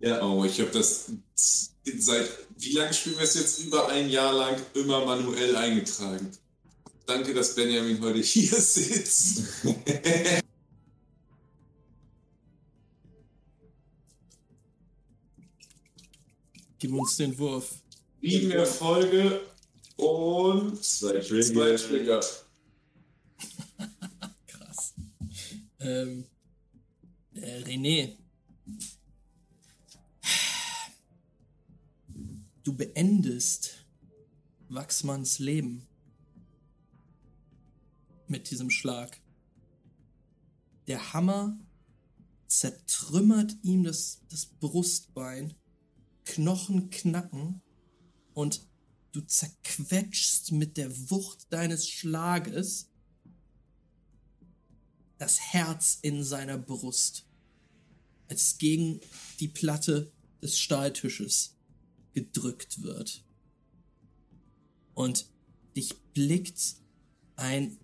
Ja. 0.00 0.22
Oh, 0.22 0.44
ich 0.44 0.60
habe 0.60 0.70
das 0.70 1.10
seit 1.34 2.28
wie 2.60 2.72
lange 2.72 2.92
spielen 2.92 3.16
wir 3.16 3.24
es 3.24 3.34
jetzt? 3.34 3.60
Über 3.60 3.88
ein 3.88 4.10
Jahr 4.10 4.32
lang 4.32 4.56
immer 4.74 5.04
manuell 5.04 5.56
eingetragen. 5.56 6.30
Danke, 7.06 7.32
dass 7.32 7.54
Benjamin 7.54 8.00
heute 8.00 8.18
hier 8.18 8.48
sitzt. 8.60 9.42
Gib 16.78 16.92
uns 16.92 17.16
den 17.16 17.36
Wurf. 17.38 17.74
Sieben 18.20 18.50
Erfolge 18.50 19.40
und 19.96 20.84
Zwei 20.84 21.20
zwei 21.20 21.76
Trigger. 21.76 22.20
Krass. 24.46 24.94
Ähm, 25.80 26.24
äh, 27.34 27.62
René. 27.62 28.16
Du 32.68 32.76
beendest 32.76 33.86
Wachsmanns 34.68 35.38
Leben 35.38 35.88
mit 38.26 38.50
diesem 38.50 38.68
Schlag. 38.68 39.22
der 40.86 41.14
Hammer 41.14 41.58
zertrümmert 42.46 43.56
ihm 43.62 43.84
das, 43.84 44.20
das 44.28 44.44
Brustbein, 44.44 45.54
Knochen 46.26 46.90
knacken 46.90 47.62
und 48.34 48.68
du 49.12 49.22
zerquetschst 49.22 50.52
mit 50.52 50.76
der 50.76 50.90
Wucht 51.08 51.50
deines 51.50 51.88
Schlages 51.88 52.90
das 55.16 55.40
Herz 55.40 56.00
in 56.02 56.22
seiner 56.22 56.58
Brust, 56.58 57.26
als 58.28 58.58
gegen 58.58 59.00
die 59.40 59.48
Platte 59.48 60.12
des 60.42 60.58
Stahltisches 60.58 61.57
gedrückt 62.12 62.82
wird. 62.82 63.24
Und 64.94 65.26
dich 65.76 65.96
blickt 66.12 66.76
ein, 67.36 67.78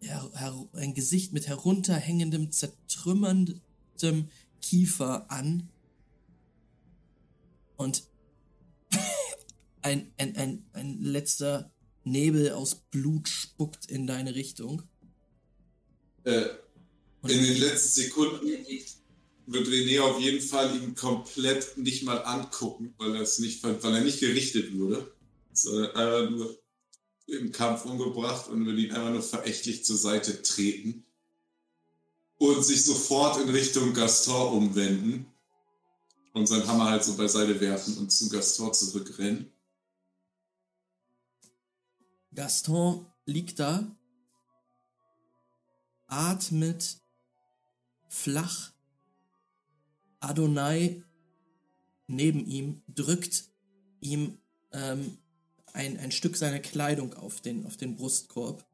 her, 0.00 0.30
her, 0.34 0.68
ein 0.74 0.94
Gesicht 0.94 1.32
mit 1.32 1.48
herunterhängendem, 1.48 2.52
zertrümmerndem 2.52 4.28
Kiefer 4.60 5.30
an. 5.30 5.70
Und 7.76 8.04
ein, 9.82 10.12
ein, 10.18 10.36
ein, 10.36 10.66
ein 10.72 11.02
letzter 11.02 11.72
Nebel 12.04 12.52
aus 12.52 12.74
Blut 12.74 13.28
spuckt 13.28 13.86
in 13.86 14.06
deine 14.06 14.34
Richtung. 14.34 14.82
Äh, 16.24 16.46
Und 17.22 17.30
in 17.30 17.42
den 17.42 17.58
letzten 17.58 18.02
Sekunden 18.02 18.46
wird 19.52 19.66
René 19.66 20.00
auf 20.00 20.20
jeden 20.20 20.40
Fall 20.40 20.76
ihn 20.76 20.94
komplett 20.94 21.78
nicht 21.78 22.04
mal 22.04 22.18
angucken, 22.18 22.94
weil 22.98 23.14
er 23.14 23.22
es 23.22 23.38
nicht 23.38 23.62
weil 23.62 23.94
er 23.94 24.00
nicht 24.02 24.20
gerichtet 24.20 24.76
wurde, 24.76 25.10
sondern 25.52 25.96
einfach 25.96 26.30
nur 26.30 26.58
im 27.26 27.52
Kampf 27.52 27.84
umgebracht 27.84 28.48
und 28.48 28.66
will 28.66 28.78
ihn 28.78 28.92
einfach 28.92 29.10
nur 29.10 29.22
verächtlich 29.22 29.84
zur 29.84 29.96
Seite 29.96 30.42
treten 30.42 31.04
und 32.38 32.62
sich 32.62 32.84
sofort 32.84 33.40
in 33.40 33.48
Richtung 33.48 33.92
Gaston 33.94 34.52
umwenden 34.52 35.26
und 36.32 36.46
seinen 36.46 36.66
Hammer 36.66 36.90
halt 36.90 37.04
so 37.04 37.16
beiseite 37.16 37.60
werfen 37.60 37.98
und 37.98 38.10
zu 38.10 38.28
Gaston 38.28 38.72
zurückrennen. 38.72 39.50
Gaston 42.34 43.06
liegt 43.26 43.58
da, 43.58 43.96
atmet 46.06 46.98
flach. 48.08 48.72
Adonai 50.20 51.02
neben 52.06 52.46
ihm 52.46 52.82
drückt 52.88 53.44
ihm 54.00 54.38
ähm, 54.72 55.18
ein, 55.72 55.98
ein 55.98 56.10
Stück 56.10 56.36
seiner 56.36 56.58
Kleidung 56.58 57.14
auf 57.14 57.40
den, 57.40 57.66
auf 57.66 57.76
den 57.76 57.96
Brustkorb. 57.96 58.64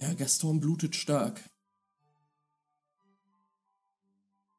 Ja, 0.00 0.14
Gaston 0.14 0.60
blutet 0.60 0.96
stark. 0.96 1.42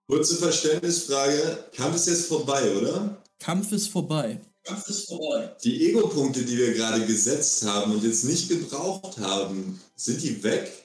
Kurze 0.08 0.36
Verständnisfrage. 0.36 1.70
Kampf 1.74 1.96
ist 1.96 2.08
jetzt 2.08 2.28
vorbei, 2.28 2.76
oder? 2.76 3.24
Kampf 3.40 3.72
ist 3.72 3.88
vorbei. 3.88 4.40
Kampf 4.64 4.88
ist 4.90 5.08
vorbei. 5.08 5.56
Die 5.64 5.88
Ego-Punkte, 5.88 6.44
die 6.44 6.58
wir 6.58 6.74
gerade 6.74 7.06
gesetzt 7.06 7.66
haben 7.66 7.94
und 7.94 8.04
jetzt 8.04 8.26
nicht 8.26 8.50
gebraucht 8.50 9.18
haben, 9.20 9.80
sind 9.96 10.22
die 10.22 10.44
weg? 10.44 10.81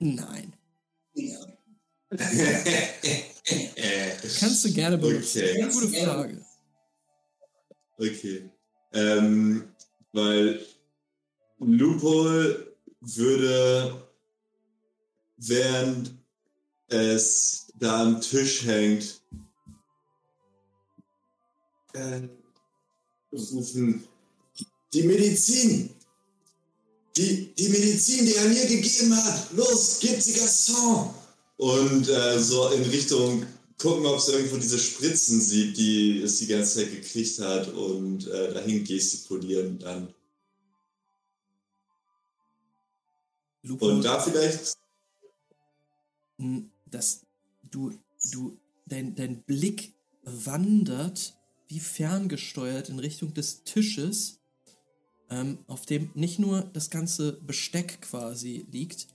Nein. 0.00 0.52
Ja. 1.14 1.38
Kannst 4.40 4.64
du 4.64 4.72
gerne 4.72 4.98
benutzen. 4.98 5.42
Okay. 5.42 5.68
Gute 5.70 5.88
Frage. 5.88 6.44
Okay. 7.98 8.50
Ähm, 8.92 9.74
weil 10.12 10.64
Loophole 11.58 12.74
würde, 13.00 14.08
während 15.36 16.14
es 16.88 17.70
da 17.74 18.02
am 18.02 18.20
Tisch 18.20 18.64
hängt, 18.64 19.20
äh, 21.92 22.22
rufen, 23.32 24.08
die 24.92 25.02
Medizin! 25.02 25.99
Die, 27.20 27.52
die 27.54 27.68
Medizin, 27.68 28.24
die 28.24 28.34
er 28.34 28.48
mir 28.48 28.66
gegeben 28.66 29.14
hat! 29.14 29.52
Los, 29.52 29.98
gib 30.00 30.18
sie 30.22 30.32
Gaston! 30.32 31.10
Und 31.58 32.08
äh, 32.08 32.38
so 32.40 32.68
in 32.70 32.82
Richtung 32.84 33.44
gucken, 33.76 34.06
ob 34.06 34.16
es 34.16 34.28
irgendwo 34.28 34.56
diese 34.56 34.78
Spritzen 34.78 35.38
sieht, 35.38 35.76
die 35.76 36.22
es 36.22 36.38
die 36.38 36.46
ganze 36.46 36.78
Zeit 36.78 36.90
gekriegt 36.90 37.38
hat 37.40 37.68
und 37.68 38.26
äh, 38.26 38.54
dahin 38.54 38.84
gestikulieren 38.84 39.78
dann. 39.78 40.08
Lupo, 43.64 43.88
Und 43.88 44.02
da 44.02 44.18
vielleicht, 44.18 44.78
n- 46.38 46.70
dass 46.86 47.20
du, 47.70 47.92
du, 48.32 48.56
dein, 48.86 49.14
dein 49.14 49.42
Blick 49.42 49.92
wandert 50.22 51.34
wie 51.68 51.80
ferngesteuert 51.80 52.88
in 52.88 52.98
Richtung 52.98 53.34
des 53.34 53.62
Tisches, 53.64 54.39
ähm, 55.30 55.58
auf 55.66 55.86
dem 55.86 56.10
nicht 56.14 56.38
nur 56.38 56.62
das 56.62 56.90
ganze 56.90 57.40
Besteck 57.40 58.02
quasi 58.02 58.66
liegt, 58.70 59.08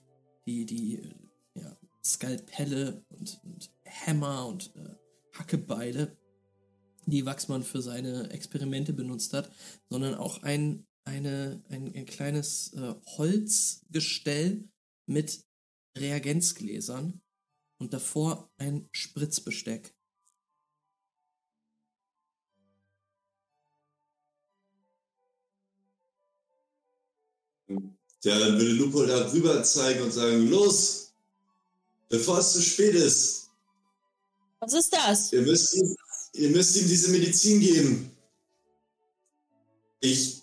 die, 0.45 0.65
die 0.65 0.95
äh, 0.95 1.13
ja, 1.55 1.77
Skalpelle 2.03 3.03
und, 3.09 3.39
und 3.43 3.69
Hämmer 3.83 4.47
und 4.47 4.71
äh, 4.75 5.37
Hackebeile, 5.37 6.17
die 7.05 7.25
Wachsmann 7.25 7.63
für 7.63 7.81
seine 7.81 8.29
Experimente 8.31 8.93
benutzt 8.93 9.33
hat, 9.33 9.51
sondern 9.89 10.15
auch 10.15 10.41
ein, 10.43 10.87
eine, 11.03 11.61
ein, 11.69 11.93
ein 11.93 12.05
kleines 12.05 12.73
äh, 12.73 12.95
Holzgestell 13.17 14.67
mit 15.05 15.45
Reagenzgläsern 15.97 17.21
und 17.77 17.93
davor 17.93 18.49
ein 18.57 18.87
Spritzbesteck. 18.91 19.93
Ja, 27.67 28.39
dann 28.39 28.59
würde 28.59 28.71
Lupo 28.73 29.05
da 29.05 29.31
rüber 29.31 29.63
zeigen 29.63 30.03
und 30.03 30.11
sagen, 30.11 30.49
los, 30.49 31.11
bevor 32.09 32.39
es 32.39 32.53
zu 32.53 32.61
spät 32.61 32.95
ist, 32.95 33.49
Was 34.59 34.73
ist 34.73 34.93
das? 34.93 35.31
ihr 35.33 35.41
müsst 35.41 35.75
ihm, 35.75 35.95
ihr 36.33 36.49
müsst 36.49 36.75
ihm 36.75 36.87
diese 36.87 37.09
Medizin 37.11 37.59
geben. 37.59 38.11
Ich, 39.99 40.41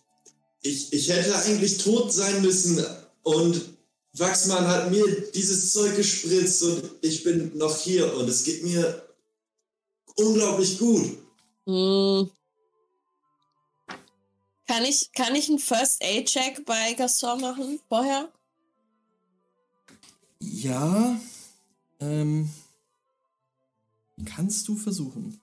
ich, 0.62 0.93
ich 0.93 1.09
hätte 1.09 1.36
eigentlich 1.36 1.78
tot 1.78 2.12
sein 2.12 2.43
müssen 2.43 2.85
und 3.23 3.61
Wachsmann 4.15 4.66
hat 4.66 4.90
mir 4.90 5.05
dieses 5.32 5.73
Zeug 5.73 5.97
gespritzt 5.97 6.62
und 6.62 6.90
ich 7.01 7.24
bin 7.24 7.57
noch 7.57 7.77
hier 7.78 8.15
und 8.16 8.28
es 8.28 8.44
geht 8.44 8.62
mir 8.62 9.03
unglaublich 10.16 10.78
gut. 10.78 11.19
Hm. 11.66 12.31
Kann 14.73 14.86
ich, 14.86 15.12
kann 15.12 15.35
ich 15.35 15.51
einen 15.51 15.59
First 15.59 16.03
Aid 16.03 16.28
Check 16.28 16.65
bei 16.65 16.94
Gaston 16.94 17.43
machen 17.43 17.78
vorher? 17.90 18.32
Ja, 20.40 21.20
ähm, 22.01 22.49
kannst 24.24 24.66
du 24.69 24.77
versuchen. 24.77 25.43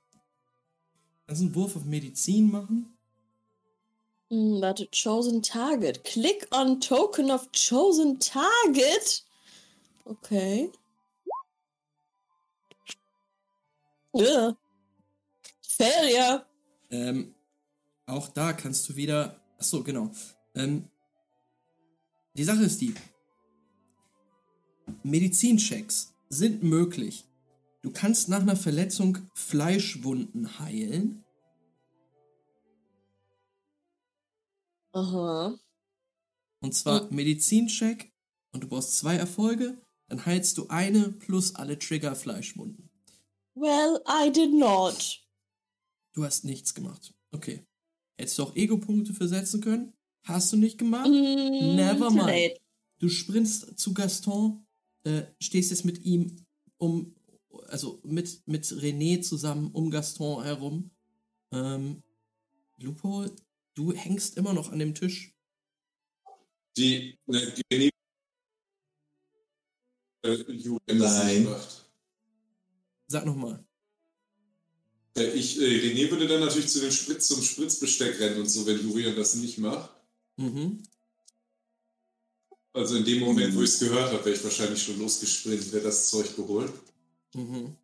Kannst 1.27 1.43
einen 1.43 1.53
Wurf 1.53 1.75
auf 1.75 1.85
Medizin 1.85 2.49
machen? 2.49 2.97
Hm, 4.31 4.61
warte, 4.61 4.89
Chosen 4.91 5.43
Target. 5.43 6.03
Click 6.05 6.47
on 6.49 6.81
Token 6.81 7.29
of 7.29 7.47
Chosen 7.51 8.19
Target. 8.19 9.23
Okay. 10.05 10.71
Ja. 14.13 14.57
Failure. 15.61 16.47
Ähm, 16.89 17.35
auch 18.09 18.29
da 18.29 18.53
kannst 18.53 18.89
du 18.89 18.95
wieder. 18.95 19.39
Achso, 19.57 19.83
genau. 19.83 20.11
Ähm, 20.55 20.89
die 22.35 22.43
Sache 22.43 22.63
ist 22.63 22.81
die. 22.81 22.93
Medizinchecks 25.03 26.13
sind 26.29 26.63
möglich. 26.63 27.25
Du 27.81 27.91
kannst 27.91 28.29
nach 28.29 28.41
einer 28.41 28.55
Verletzung 28.55 29.17
Fleischwunden 29.33 30.59
heilen. 30.59 31.23
Aha. 34.91 35.57
Und 36.61 36.75
zwar 36.75 37.11
Medizincheck 37.11 38.11
und 38.51 38.63
du 38.63 38.67
brauchst 38.67 38.97
zwei 38.97 39.15
Erfolge. 39.15 39.81
Dann 40.07 40.25
heilst 40.25 40.57
du 40.57 40.67
eine 40.67 41.09
plus 41.09 41.55
alle 41.55 41.77
Trigger-Fleischwunden. 41.77 42.89
Well, 43.53 44.01
I 44.07 44.31
did 44.31 44.53
not. 44.53 45.21
Du 46.13 46.23
hast 46.23 46.43
nichts 46.43 46.73
gemacht. 46.73 47.13
Okay. 47.31 47.65
Hättest 48.19 48.37
du 48.37 48.43
auch 48.43 48.55
Ego-Punkte 48.57 49.13
für 49.13 49.29
setzen 49.29 49.61
können? 49.61 49.93
Hast 50.23 50.51
du 50.51 50.57
nicht 50.57 50.77
gemacht? 50.77 51.07
Mm, 51.07 51.75
Never 51.77 52.09
too 52.09 52.15
mind. 52.15 52.27
late. 52.27 52.59
Du 52.99 53.07
sprintst 53.07 53.79
zu 53.79 53.93
Gaston, 53.93 54.67
äh, 55.05 55.23
stehst 55.39 55.71
jetzt 55.71 55.85
mit 55.85 55.99
ihm 56.03 56.45
um, 56.75 57.15
also 57.67 58.01
mit, 58.03 58.45
mit 58.45 58.65
René 58.65 59.21
zusammen 59.21 59.71
um 59.71 59.89
Gaston 59.89 60.43
herum. 60.43 60.91
Ähm, 61.53 62.03
Lupo, 62.75 63.25
du 63.75 63.93
hängst 63.93 64.35
immer 64.35 64.51
noch 64.51 64.69
an 64.73 64.79
dem 64.79 64.93
Tisch. 64.95 65.33
Die 66.75 67.17
eine 67.25 67.53
Genehmigung 67.69 67.91
äh, 70.87 70.93
Nein. 70.93 71.47
Sag 73.07 73.25
nochmal. 73.25 73.65
Ich, 75.15 75.59
äh, 75.59 75.63
René 75.63 76.09
würde 76.09 76.27
dann 76.27 76.39
natürlich 76.39 76.69
zu 76.69 76.79
den 76.79 76.91
Spritz, 76.91 77.27
zum 77.27 77.41
Spritzbesteck 77.41 78.19
rennen 78.19 78.41
und 78.41 78.49
so, 78.49 78.65
wenn 78.65 78.81
Julian 78.81 79.15
das 79.15 79.35
nicht 79.35 79.57
macht. 79.57 79.89
Mhm. 80.37 80.83
Also 82.73 82.95
in 82.95 83.03
dem 83.03 83.19
Moment, 83.19 83.55
wo 83.55 83.61
ich 83.61 83.69
es 83.69 83.79
gehört 83.79 84.11
habe, 84.11 84.23
wäre 84.23 84.35
ich 84.35 84.43
wahrscheinlich 84.43 84.81
schon 84.81 84.99
losgesprintet, 84.99 85.71
wäre 85.73 85.83
das 85.83 86.09
Zeug 86.09 86.35
geholt. 86.35 86.71
Mhm. 87.33 87.75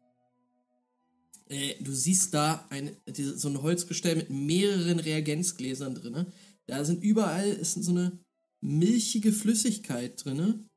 Äh, 1.50 1.76
du 1.82 1.92
siehst 1.92 2.34
da 2.34 2.66
ein, 2.70 2.96
so 3.14 3.50
ein 3.50 3.62
Holzgestell 3.62 4.16
mit 4.16 4.30
mehreren 4.30 5.00
Reagenzgläsern 5.00 5.96
drin. 5.96 6.28
Da 6.68 6.84
sind 6.86 7.04
überall 7.04 7.50
ist 7.50 7.74
so 7.84 7.92
eine 7.92 8.20
milchige 8.62 9.32
Flüssigkeit 9.32 10.24
drin. 10.24 10.70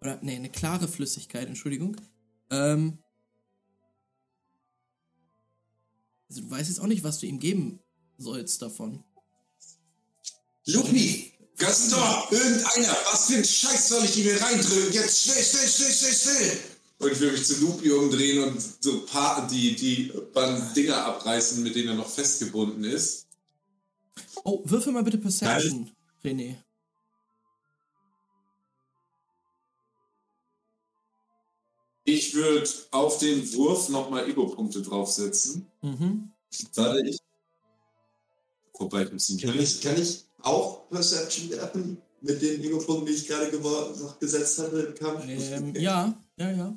Oder, 0.00 0.20
nee, 0.22 0.36
eine 0.36 0.50
klare 0.50 0.88
Flüssigkeit, 0.88 1.48
Entschuldigung. 1.48 1.96
Ähm, 2.50 2.98
also 6.28 6.42
du 6.42 6.50
weißt 6.50 6.68
jetzt 6.68 6.80
auch 6.80 6.86
nicht, 6.86 7.04
was 7.04 7.18
du 7.18 7.26
ihm 7.26 7.38
geben 7.38 7.80
sollst 8.18 8.62
davon. 8.62 9.02
Lupi! 10.66 11.32
Gaston! 11.56 11.98
Irgendeiner! 12.30 12.96
Was 13.10 13.26
für 13.26 13.36
ein 13.36 13.44
Scheiß 13.44 13.88
soll 13.88 14.04
ich 14.04 14.16
ihm 14.18 14.24
hier 14.24 14.40
reindrücken? 14.40 14.92
Jetzt 14.92 15.24
schnell, 15.24 15.42
schnell, 15.42 15.68
schnell, 15.68 15.92
schnell, 15.92 16.14
schnell! 16.14 16.58
Und 16.98 17.12
ich 17.12 17.20
will 17.20 17.32
mich 17.32 17.44
zu 17.44 17.60
Lupi 17.60 17.90
umdrehen 17.90 18.42
und 18.42 18.60
so 18.80 19.06
paar, 19.06 19.46
die, 19.48 19.76
die 19.76 20.12
Dinger 20.76 21.04
abreißen, 21.04 21.62
mit 21.62 21.74
denen 21.74 21.88
er 21.88 21.94
noch 21.94 22.10
festgebunden 22.10 22.84
ist. 22.84 23.26
Oh, 24.44 24.62
würfel 24.64 24.92
mal 24.92 25.04
bitte 25.04 25.18
Perception, 25.18 25.90
René. 26.24 26.56
Ich 32.08 32.32
würde 32.32 32.66
auf 32.90 33.18
den 33.18 33.52
Wurf 33.52 33.90
nochmal 33.90 34.26
Ego-Punkte 34.30 34.80
draufsetzen. 34.80 35.66
Mhm. 35.82 36.30
Warte, 36.74 37.06
ich, 37.06 37.18
Wobei 38.78 39.02
ich 39.02 39.12
muss 39.12 39.28
ihn 39.28 39.38
kann, 39.38 39.58
ich, 39.58 39.78
kann 39.82 40.00
ich 40.00 40.24
auch 40.40 40.88
Perception 40.88 41.50
werfen? 41.50 42.00
Mit 42.22 42.40
den 42.40 42.64
Ego-Punkten, 42.64 43.04
die 43.04 43.12
ich 43.12 43.28
gerade 43.28 43.50
gesetzt 44.18 44.58
hatte 44.58 44.80
im 44.80 44.94
Kampf? 44.94 45.22
Ähm, 45.28 45.74
ja, 45.74 46.18
ja, 46.38 46.50
ja. 46.50 46.74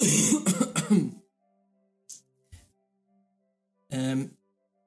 ähm, 3.92 4.30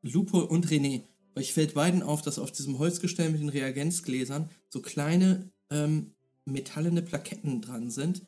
Lupo 0.01 0.39
und 0.39 0.67
René, 0.67 1.03
euch 1.35 1.53
fällt 1.53 1.75
beiden 1.75 2.03
auf, 2.03 2.21
dass 2.21 2.39
auf 2.39 2.51
diesem 2.51 2.79
Holzgestell 2.79 3.29
mit 3.29 3.39
den 3.39 3.49
Reagenzgläsern 3.49 4.49
so 4.69 4.81
kleine 4.81 5.51
ähm, 5.69 6.11
metallene 6.45 7.01
Plaketten 7.01 7.61
dran 7.61 7.91
sind, 7.91 8.25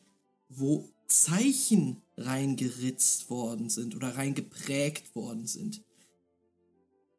wo 0.50 0.88
Zeichen 1.08 2.02
reingeritzt 2.16 3.30
worden 3.30 3.70
sind 3.70 3.96
oder 3.96 4.16
reingeprägt 4.16 5.16
worden 5.16 5.48
sind. 5.48 5.82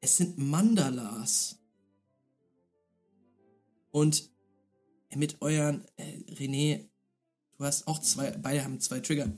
Es 0.01 0.17
sind 0.17 0.39
Mandalas. 0.39 1.59
Und 3.91 4.31
mit 5.15 5.41
euren, 5.41 5.85
äh, 5.97 6.19
René, 6.35 6.89
du 7.57 7.65
hast 7.65 7.89
auch 7.89 7.99
zwei, 8.01 8.31
beide 8.31 8.63
haben 8.63 8.81
zwei 8.81 9.01
Trigger. 9.01 9.33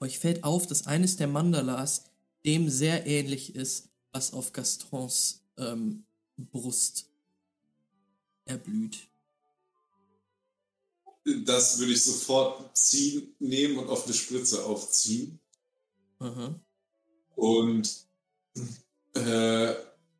Euch 0.00 0.18
fällt 0.18 0.44
auf, 0.44 0.66
dass 0.66 0.86
eines 0.86 1.16
der 1.16 1.26
Mandalas 1.26 2.04
dem 2.48 2.70
sehr 2.70 3.06
ähnlich 3.06 3.54
ist, 3.54 3.90
was 4.10 4.32
auf 4.32 4.54
Gastons 4.54 5.42
ähm, 5.58 6.06
Brust 6.38 7.10
erblüht. 8.46 9.06
Das 11.44 11.78
würde 11.78 11.92
ich 11.92 12.02
sofort 12.02 12.74
ziehen, 12.74 13.34
nehmen 13.38 13.76
und 13.76 13.90
auf 13.90 14.06
eine 14.06 14.14
Spritze 14.14 14.64
aufziehen. 14.64 15.38
Aha. 16.20 16.58
Und 17.36 18.06
äh, 19.12 19.74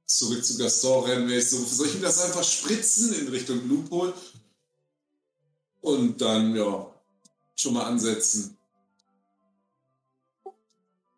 zurück 0.04 0.44
zu 0.44 0.58
Gaston 0.58 1.04
rennen 1.04 1.28
wir. 1.28 1.38
Ich 1.38 1.48
so, 1.48 1.64
soll 1.64 1.86
ich 1.86 1.94
ihm 1.94 2.02
das 2.02 2.20
einfach 2.20 2.44
spritzen 2.44 3.14
in 3.14 3.28
Richtung 3.28 3.66
Loophole? 3.66 4.12
Und 5.80 6.20
dann, 6.20 6.54
ja, 6.54 6.94
schon 7.56 7.72
mal 7.72 7.86
ansetzen. 7.86 8.57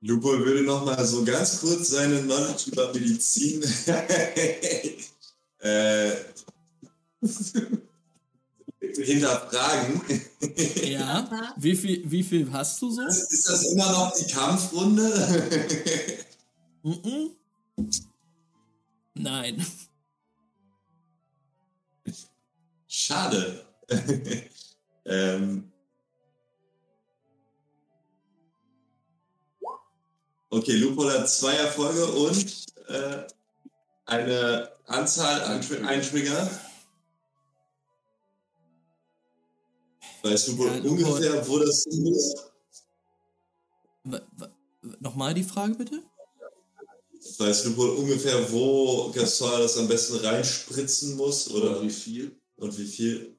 Lupo 0.03 0.31
würde 0.39 0.63
noch 0.63 0.85
mal 0.85 1.05
so 1.07 1.23
ganz 1.25 1.61
kurz 1.61 1.91
seine 1.91 2.23
Knowledge 2.23 2.71
über 2.71 2.93
Medizin 2.95 3.63
äh, 5.59 6.13
hinterfragen. 8.81 10.01
Ja. 10.83 11.55
Wie 11.57 11.77
viel, 11.77 12.11
wie 12.11 12.23
viel 12.23 12.51
hast 12.51 12.81
du 12.81 12.91
so? 12.91 13.03
Ist 13.03 13.47
das 13.47 13.63
immer 13.73 13.93
noch 13.93 14.15
die 14.17 14.27
Kampfrunde? 14.33 15.13
Nein. 19.15 19.67
Schade. 22.89 23.67
ähm. 25.05 25.70
Okay, 30.51 30.73
Lupo 30.77 31.09
hat 31.09 31.29
zwei 31.31 31.55
Erfolge 31.55 32.05
und 32.07 32.65
äh, 32.89 33.25
eine 34.07 34.69
Anzahl 34.87 35.43
an 35.43 35.61
Tri-. 35.61 35.81
Weißt 40.23 40.49
du 40.49 40.59
wohl 40.59 40.67
Ja, 40.67 40.77
Lupo- 40.77 40.89
ungefähr, 40.91 41.49
wo 41.49 41.59
das 41.61 41.87
ist? 41.87 42.53
Nochmal 44.99 45.35
die 45.35 45.45
Frage 45.45 45.75
bitte? 45.75 46.03
Weißt 47.39 47.67
du 47.67 47.77
wohl 47.77 47.91
ungefähr, 47.91 48.51
wo 48.51 49.11
Gaston 49.13 49.61
das 49.61 49.77
am 49.79 49.87
besten 49.87 50.17
reinspritzen 50.17 51.17
muss? 51.17 51.49
Oder 51.51 51.73
Oder 51.73 51.83
wie 51.83 51.91
viel? 51.91 52.37
und 52.57 52.77
wie 52.77 52.87
viel? 52.87 53.37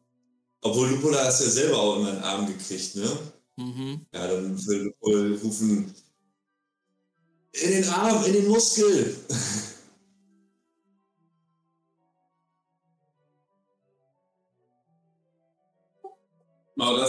Obwohl 0.62 0.90
Lupo 0.90 1.12
hat 1.14 1.30
es 1.30 1.40
ja 1.42 1.50
selber 1.50 1.78
auch 1.78 1.98
in 1.98 2.04
meinen 2.04 2.24
Arm 2.24 2.48
gekriegt, 2.48 2.96
ne? 2.96 3.18
Mhm. 3.58 4.06
Ja, 4.14 4.28
dann 4.28 4.66
will 4.66 4.84
Lupo 5.02 5.12
rufen. 5.44 5.94
In 7.54 7.72
den 7.72 7.90
Arm, 7.90 8.24
in 8.26 8.34
den 8.34 8.48
Muskel! 8.48 9.18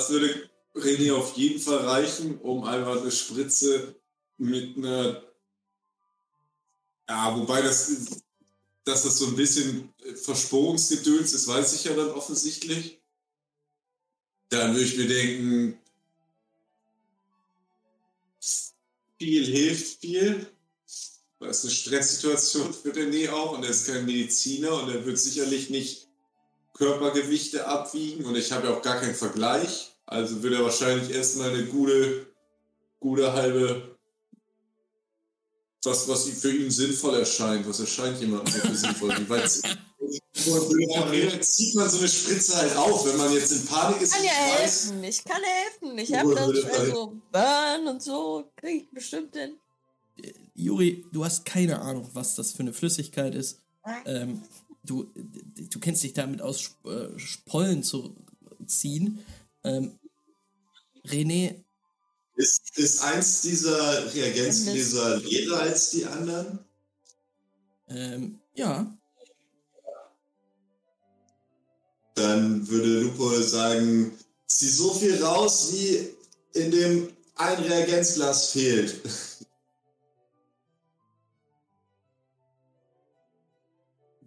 Das 0.02 0.10
würde 0.10 0.50
René 0.74 1.12
auf 1.14 1.36
jeden 1.36 1.60
Fall 1.60 1.86
reichen, 1.86 2.40
um 2.40 2.64
einfach 2.64 3.00
eine 3.00 3.10
Spritze 3.12 3.94
mit 4.36 4.76
einer. 4.76 5.22
Ja, 7.08 7.38
wobei 7.38 7.62
das, 7.62 8.22
dass 8.84 9.04
das 9.04 9.18
so 9.18 9.26
ein 9.28 9.36
bisschen 9.36 9.94
Versporungsgedöns 10.24 11.34
ist, 11.34 11.46
weiß 11.46 11.74
ich 11.74 11.84
ja 11.84 11.94
dann 11.94 12.10
offensichtlich. 12.10 13.00
Dann 14.48 14.72
würde 14.72 14.84
ich 14.84 14.96
mir 14.96 15.06
denken, 15.06 15.78
viel 19.22 19.46
hilft 19.46 20.00
viel. 20.00 20.46
Das 21.38 21.58
ist 21.58 21.64
eine 21.64 21.74
Stresssituation 21.74 22.74
für 22.74 22.90
René 22.90 23.30
auch 23.30 23.56
und 23.56 23.62
er 23.62 23.70
ist 23.70 23.86
kein 23.86 24.04
Mediziner 24.04 24.82
und 24.82 24.90
er 24.90 25.04
wird 25.06 25.18
sicherlich 25.18 25.70
nicht 25.70 26.08
Körpergewichte 26.74 27.66
abwiegen 27.66 28.24
und 28.24 28.36
ich 28.36 28.50
habe 28.50 28.66
ja 28.66 28.74
auch 28.74 28.82
gar 28.82 29.00
keinen 29.00 29.14
Vergleich. 29.14 29.92
Also 30.06 30.42
wird 30.42 30.54
er 30.54 30.64
wahrscheinlich 30.64 31.14
erstmal 31.14 31.50
eine 31.50 31.66
gute, 31.66 32.26
gute 32.98 33.32
halbe, 33.32 33.91
was, 35.84 36.08
was 36.08 36.28
für 36.28 36.52
ihn 36.54 36.70
sinnvoll 36.70 37.16
erscheint. 37.16 37.66
Was 37.68 37.80
erscheint 37.80 38.20
jemandem 38.20 38.52
so 38.52 38.60
für 38.60 38.76
sinnvoll? 38.76 39.10
Wie 39.18 39.28
weit 39.28 39.50
zieht 41.44 41.74
man 41.74 41.88
so 41.88 41.98
eine 41.98 42.08
Spritze 42.08 42.56
halt 42.56 42.76
auf, 42.76 43.06
wenn 43.06 43.16
man 43.16 43.32
jetzt 43.32 43.52
in 43.52 43.64
Panik 43.66 44.00
ist. 44.00 44.12
kann 44.12 44.20
und 44.20 44.26
ja 44.26 44.32
helfen. 44.32 45.04
Ich 45.04 45.24
kann 45.24 45.42
helfen. 45.42 45.98
Ich 45.98 46.14
habe 46.14 46.34
das 46.34 46.64
also 46.64 47.20
Burn 47.30 47.86
und 47.88 48.02
so. 48.02 48.50
Krieg 48.56 48.84
ich 48.84 48.90
bestimmt 48.90 49.36
hin. 49.36 49.56
Juri, 50.54 51.04
du 51.12 51.24
hast 51.24 51.44
keine 51.44 51.80
Ahnung, 51.80 52.08
was 52.12 52.34
das 52.34 52.52
für 52.52 52.60
eine 52.60 52.72
Flüssigkeit 52.72 53.34
ist. 53.34 53.60
Ähm, 54.04 54.42
du, 54.84 55.10
du 55.14 55.80
kennst 55.80 56.02
dich 56.02 56.12
damit 56.12 56.42
aus 56.42 56.58
Sp- 56.62 56.86
äh, 56.86 57.08
Pollen 57.46 57.82
zu 57.82 58.14
ziehen. 58.66 59.24
Ähm, 59.64 59.98
René, 61.06 61.64
Ist, 62.34 62.78
ist 62.78 63.02
eins 63.02 63.42
dieser 63.42 64.14
Reagenzgläser 64.14 65.18
Leder 65.18 65.60
als 65.60 65.90
die 65.90 66.04
anderen? 66.06 66.58
ähm, 67.88 68.38
ja, 68.54 68.90
Dann 72.14 72.68
würde 72.68 73.00
Lupo 73.00 73.30
sagen, 73.40 74.16
zieh 74.46 74.68
so 74.68 74.92
viel 74.94 75.22
raus, 75.22 75.72
wie 75.72 76.14
in 76.52 76.70
dem 76.70 77.08
ein 77.36 77.58
Reagenzglas 77.58 78.50
fehlt. 78.50 79.00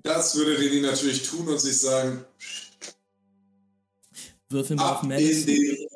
Das 0.04 0.36
würde 0.36 0.58
René 0.58 0.82
natürlich 0.82 1.24
tun 1.28 1.48
und 1.48 1.60
sich 1.60 1.80
sagen, 1.80 2.24
Würfel 4.50 4.76
mal 4.76 4.92
auf 4.92 4.98
ab 4.98 5.04
in 5.04 5.10
Medicine. 5.10 5.88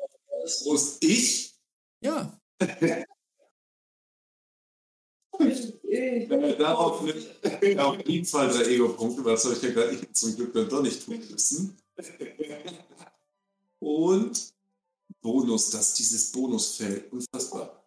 Brust. 0.64 0.96
Ich? 1.00 1.49
Ja, 2.00 2.40
Äh, 5.90 6.26
Darauf 6.56 7.02
nimmt 7.02 7.78
auf 7.80 7.98
Zahl 8.24 8.52
der 8.52 8.68
Ego-Punkte, 8.68 9.24
was 9.24 9.44
habe 9.44 9.54
ich 9.54 9.62
ja 9.62 9.70
gerade 9.70 10.12
zum 10.12 10.36
Glück 10.36 10.52
dann 10.54 10.68
doch 10.68 10.82
nicht 10.82 11.04
tun 11.04 11.18
müssen. 11.18 11.76
Und 13.80 14.54
Bonus, 15.20 15.70
dass 15.70 15.94
dieses 15.94 16.30
Bonusfeld 16.30 17.12
unfassbar. 17.12 17.82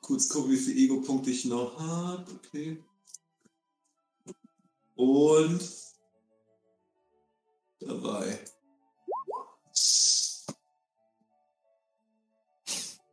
Kurz 0.00 0.28
gucken, 0.28 0.52
wie 0.52 0.56
viele 0.56 0.80
Ego-Punkte 0.80 1.30
ich 1.30 1.44
noch 1.44 1.78
habe. 1.78 2.26
Okay. 2.32 2.82
Und 4.94 5.60
dabei. 7.80 8.38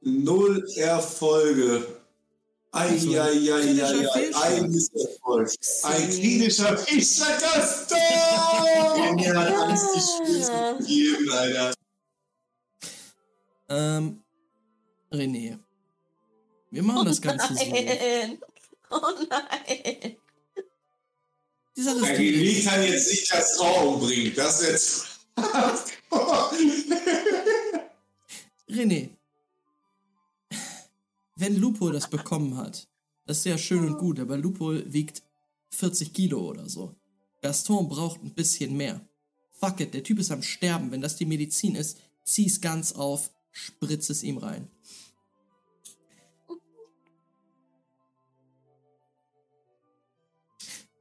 Null 0.09 0.67
Erfolge. 0.75 1.87
Also, 2.71 3.07
klinischer 3.07 3.23
Eieieiei, 3.25 4.07
Fehlschlag. 4.13 4.45
ein 4.45 4.69
Misserfolg. 4.69 5.49
Ein 5.83 6.09
klinischer 6.09 6.77
Fehlschlag, 6.77 7.41
Gaston! 7.41 9.15
Mir 9.15 9.39
hat 9.39 9.53
Angst 9.53 9.85
die 9.95 10.01
Spitze 10.01 10.75
gegeben, 10.77 11.31
Alter. 11.31 11.73
ähm, 13.69 14.21
René. 15.11 15.57
Wir 16.71 16.83
machen 16.83 17.07
das 17.07 17.19
Ganze 17.19 17.55
so. 17.55 17.65
Nein. 17.65 18.37
Oh 18.91 18.99
nein. 19.29 20.15
Die 21.75 21.81
Sache 21.81 21.97
ist 21.97 22.05
René 22.19 22.63
kann 22.65 22.83
jetzt 22.83 23.09
nicht 23.11 23.33
das 23.33 23.57
Tor 23.57 23.87
umbringen. 23.95 24.35
Das 24.35 24.61
jetzt. 24.61 25.07
René. 28.69 29.09
Wenn 31.39 31.55
Lupo 31.55 31.89
das 31.89 32.09
bekommen 32.09 32.57
hat, 32.57 32.89
das 33.25 33.37
ist 33.37 33.45
ja 33.45 33.57
schön 33.57 33.87
und 33.87 33.97
gut, 33.97 34.19
aber 34.19 34.37
Lupo 34.37 34.73
wiegt 34.91 35.23
40 35.69 36.11
Kilo 36.11 36.49
oder 36.49 36.67
so. 36.67 36.97
Gaston 37.41 37.87
braucht 37.87 38.21
ein 38.21 38.33
bisschen 38.33 38.75
mehr. 38.75 39.07
Fuck 39.51 39.79
it, 39.79 39.93
der 39.93 40.03
Typ 40.03 40.19
ist 40.19 40.31
am 40.31 40.43
Sterben. 40.43 40.91
Wenn 40.91 40.99
das 40.99 41.15
die 41.15 41.25
Medizin 41.25 41.75
ist, 41.75 41.97
zieh's 42.25 42.59
ganz 42.59 42.91
auf, 42.91 43.31
spritz 43.53 44.09
es 44.09 44.21
ihm 44.21 44.37
rein. 44.37 44.67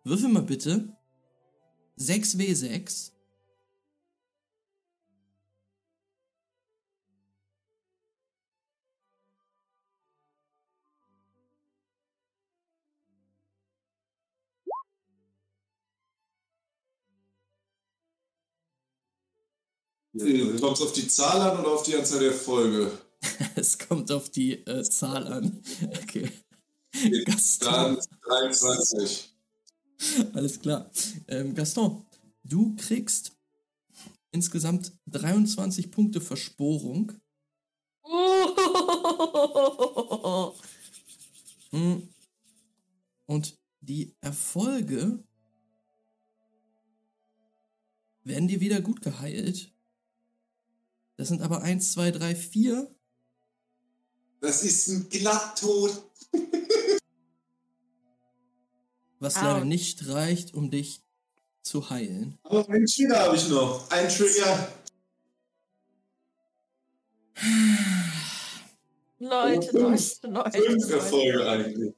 Würfel 0.05 0.29
mal 0.29 0.43
bitte 0.43 0.97
6W6 1.99 3.11
Kommt 20.19 20.77
es 20.77 20.83
auf 20.83 20.93
die 20.93 21.07
Zahl 21.09 21.41
an 21.41 21.61
oder 21.61 21.73
auf 21.73 21.83
die 21.83 21.95
Anzahl 21.97 22.21
der 22.21 22.33
Folge? 22.33 22.91
Es 23.57 23.79
kommt 23.79 24.13
auf 24.13 24.31
die 24.31 24.55
äh, 24.67 24.83
Zahl 24.85 25.27
an. 25.27 25.63
Okay. 26.03 26.31
Gaston. 27.25 27.97
Dann 27.97 27.99
23. 28.51 29.35
Alles 30.33 30.61
klar. 30.61 30.91
Ähm, 31.29 31.55
Gaston, 31.55 32.05
du 32.45 32.75
kriegst 32.77 33.33
insgesamt 34.31 34.93
23 35.07 35.91
Punkte 35.91 36.21
Versporung. 36.21 37.13
Mm. 41.71 42.03
Und 43.27 43.59
die 43.81 44.17
Erfolge 44.21 45.23
werden 48.25 48.49
dir 48.49 48.61
wieder 48.61 48.81
gut 48.81 49.03
geheilt. 49.03 49.73
Das 51.19 51.29
sind 51.29 51.43
aber 51.43 51.63
1, 51.63 51.93
2, 51.93 52.13
3, 52.13 52.35
4. 52.37 52.91
Das 54.41 54.63
ist 54.63 54.87
ein 54.87 55.09
Glatttod. 55.09 56.11
Was 59.19 59.37
Au. 59.37 59.43
leider 59.43 59.65
nicht 59.65 60.07
reicht, 60.07 60.55
um 60.55 60.71
dich 60.71 61.03
zu 61.63 61.91
heilen. 61.91 62.39
Aber 62.45 62.69
einen 62.69 62.87
Trigger 62.87 63.19
habe 63.19 63.35
ich 63.35 63.49
noch. 63.49 63.91
Ein 63.91 64.09
Trigger. 64.09 64.73
Leute, 69.19 69.71
Fünf. 69.71 70.23
Leute, 70.23 70.29
Leute. 70.29 70.63
Fünf 70.63 70.83
Leute. 70.85 70.95
Erfolge 70.95 71.51
eigentlich. 71.51 71.95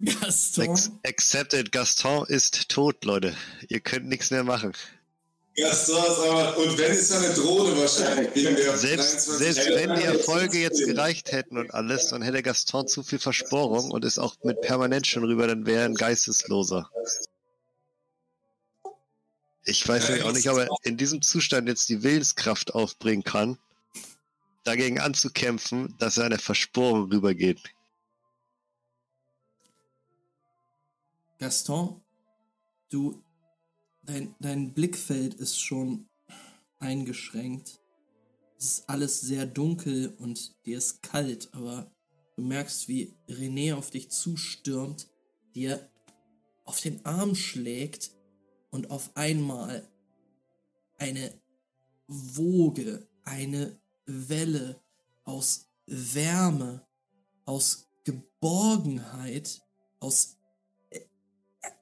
Gaston. 0.00 0.64
Ex 0.70 0.90
accepted, 1.04 1.72
Gaston 1.72 2.24
ist 2.28 2.70
tot, 2.70 3.04
Leute. 3.04 3.36
Ihr 3.68 3.80
könnt 3.80 4.06
nichts 4.06 4.30
mehr 4.30 4.44
machen. 4.44 4.72
Gaston 5.56 6.04
ist 6.04 6.18
aber. 6.18 6.58
Und 6.58 6.78
wenn 6.78 6.92
ist 6.92 7.12
eine 7.12 7.32
Drohne 7.32 7.78
wahrscheinlich. 7.78 8.34
Wegen 8.34 8.56
der 8.56 8.76
Selbst, 8.76 9.28
23 9.28 9.38
selbst 9.38 9.66
Ja, 9.68 9.76
wenn 9.76 9.94
die 9.94 10.02
ja, 10.02 10.12
Erfolge 10.12 10.58
jetzt 10.58 10.84
gereicht 10.84 11.30
hätten 11.30 11.58
und 11.58 11.72
alles, 11.72 12.08
dann 12.08 12.22
hätte 12.22 12.42
Gaston 12.42 12.88
zu 12.88 13.02
viel 13.02 13.20
Versporung 13.20 13.90
und 13.90 14.04
ist 14.04 14.18
auch 14.18 14.36
mit 14.42 14.60
permanent 14.62 15.06
schon 15.06 15.24
rüber, 15.24 15.46
dann 15.46 15.64
wäre 15.64 15.82
er 15.82 15.84
ein 15.86 15.94
Geistesloser. 15.94 16.90
Ich 19.64 19.86
weiß 19.86 20.02
Ja, 20.02 20.08
nämlich 20.10 20.24
auch 20.26 20.32
nicht, 20.32 20.48
ob 20.48 20.58
er 20.58 20.68
in 20.82 20.96
diesem 20.96 21.22
Zustand 21.22 21.68
jetzt 21.68 21.88
die 21.88 22.02
Willenskraft 22.02 22.74
aufbringen 22.74 23.22
kann, 23.22 23.58
dagegen 24.64 24.98
anzukämpfen, 24.98 25.94
dass 25.98 26.18
er 26.18 26.24
eine 26.24 26.38
Versporung 26.38 27.10
rübergeht. 27.10 27.60
Gaston, 31.38 32.00
du, 32.90 33.23
dein, 34.06 34.34
dein 34.40 34.74
Blickfeld 34.74 35.34
ist 35.34 35.60
schon 35.60 36.08
eingeschränkt. 36.78 37.80
Es 38.58 38.64
ist 38.64 38.88
alles 38.88 39.20
sehr 39.20 39.46
dunkel 39.46 40.14
und 40.18 40.54
dir 40.64 40.78
ist 40.78 41.02
kalt, 41.02 41.52
aber 41.52 41.90
du 42.36 42.42
merkst, 42.42 42.88
wie 42.88 43.14
René 43.28 43.74
auf 43.74 43.90
dich 43.90 44.10
zustürmt, 44.10 45.08
dir 45.54 45.90
auf 46.64 46.80
den 46.80 47.04
Arm 47.04 47.34
schlägt 47.34 48.12
und 48.70 48.90
auf 48.90 49.16
einmal 49.16 49.88
eine 50.98 51.32
Woge, 52.06 53.06
eine 53.24 53.78
Welle 54.06 54.80
aus 55.24 55.68
Wärme, 55.86 56.86
aus 57.44 57.86
Geborgenheit, 58.04 59.62
aus 60.00 60.36
äh, 60.90 61.00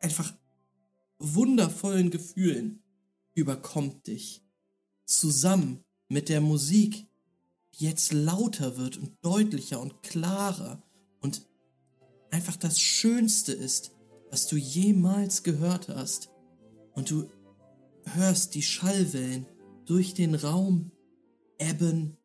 einfach 0.01 0.33
wundervollen 1.23 2.11
Gefühlen 2.11 2.83
überkommt 3.35 4.07
dich. 4.07 4.43
Zusammen 5.07 5.85
mit 6.09 6.29
der 6.29 6.41
Musik, 6.41 7.07
die 7.75 7.85
jetzt 7.87 8.13
lauter 8.13 8.77
wird 8.77 8.97
und 8.97 9.17
deutlicher 9.23 9.81
und 9.81 10.03
klarer 10.03 10.83
und 11.21 11.47
einfach 12.31 12.57
das 12.57 12.81
Schönste 12.81 13.53
ist, 13.53 13.93
was 14.31 14.47
du 14.47 14.57
jemals 14.57 15.43
gehört 15.43 15.89
hast. 15.89 16.31
Und 16.95 17.11
du 17.11 17.31
hörst 18.05 18.55
die 18.55 18.63
Schallwellen 18.63 19.47
durch 19.87 20.15
den 20.15 20.35
Raum 20.35 20.91
ebben. 21.59 22.17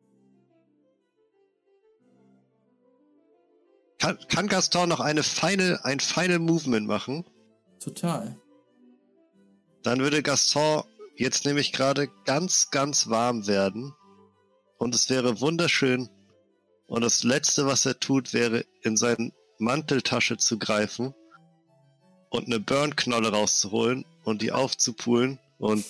Kann, 3.99 4.17
kann 4.27 4.47
Gaston 4.47 4.89
noch 4.89 4.99
eine 4.99 5.23
feine, 5.23 5.83
ein 5.83 5.99
Final 5.99 6.39
Movement 6.39 6.87
machen? 6.87 7.25
Total. 7.79 8.39
Dann 9.83 9.99
würde 9.99 10.23
Gaston 10.23 10.83
jetzt 11.15 11.45
nämlich 11.45 11.73
gerade 11.73 12.09
ganz, 12.25 12.69
ganz 12.71 13.09
warm 13.09 13.47
werden. 13.47 13.93
Und 14.77 14.93
es 14.93 15.09
wäre 15.09 15.41
wunderschön. 15.41 16.09
Und 16.87 17.01
das 17.01 17.23
Letzte, 17.23 17.65
was 17.65 17.85
er 17.85 17.99
tut, 17.99 18.33
wäre 18.33 18.65
in 18.81 18.95
seine 18.95 19.31
Manteltasche 19.59 20.37
zu 20.37 20.59
greifen 20.59 21.13
und 22.29 22.45
eine 22.45 22.59
Burn-Knolle 22.59 23.31
rauszuholen 23.31 24.05
und 24.23 24.41
die 24.41 24.51
aufzupulen 24.51 25.39
und 25.57 25.85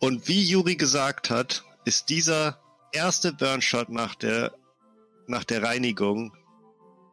und 0.00 0.28
wie 0.28 0.42
Juri 0.42 0.76
gesagt 0.76 1.28
hat, 1.28 1.62
ist 1.84 2.08
dieser 2.08 2.58
erste 2.92 3.32
Burnshot 3.32 3.90
nach 3.90 4.14
der 4.14 4.54
nach 5.26 5.44
der 5.44 5.62
Reinigung 5.62 6.34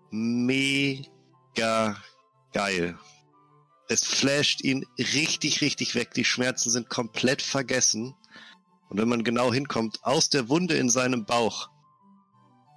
mega 0.09 0.77
geil. 2.53 2.97
Es 3.89 4.03
flasht 4.03 4.61
ihn 4.61 4.85
richtig, 4.97 5.61
richtig 5.61 5.95
weg. 5.95 6.13
Die 6.13 6.25
Schmerzen 6.25 6.69
sind 6.69 6.89
komplett 6.89 7.41
vergessen. 7.41 8.15
Und 8.89 8.99
wenn 8.99 9.07
man 9.07 9.23
genau 9.23 9.53
hinkommt, 9.53 10.03
aus 10.03 10.29
der 10.29 10.49
Wunde 10.49 10.75
in 10.75 10.89
seinem 10.89 11.25
Bauch 11.25 11.69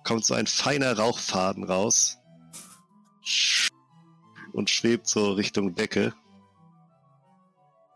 kommt 0.04 0.24
so 0.24 0.34
ein 0.34 0.46
feiner 0.46 0.96
Rauchfaden 0.96 1.64
raus 1.64 2.18
und 4.52 4.70
schwebt 4.70 5.06
so 5.06 5.32
Richtung 5.32 5.74
Decke. 5.74 6.14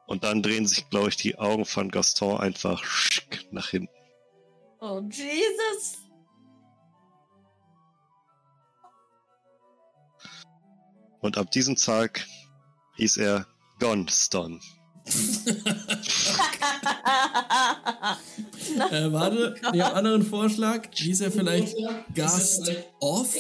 Und 0.06 0.22
dann 0.22 0.42
drehen 0.42 0.66
sich, 0.66 0.88
glaube 0.90 1.08
ich, 1.08 1.16
die 1.16 1.38
Augen 1.38 1.64
von 1.64 1.90
Gaston 1.90 2.38
einfach 2.38 2.82
nach 3.50 3.70
hinten. 3.70 3.88
Oh, 4.80 5.00
Jesus. 5.10 6.03
Und 11.24 11.38
ab 11.38 11.50
diesem 11.50 11.74
Tag 11.74 12.26
hieß 12.96 13.16
er 13.16 13.46
Gonston. 13.80 14.60
äh, 18.90 19.10
warte, 19.10 19.54
ich 19.58 19.64
habe 19.64 19.72
einen 19.72 19.96
anderen 19.96 20.22
Vorschlag. 20.22 20.86
Hieß 20.92 21.22
er 21.22 21.32
vielleicht 21.32 21.78
Gast 22.14 22.70
Off? 23.00 23.34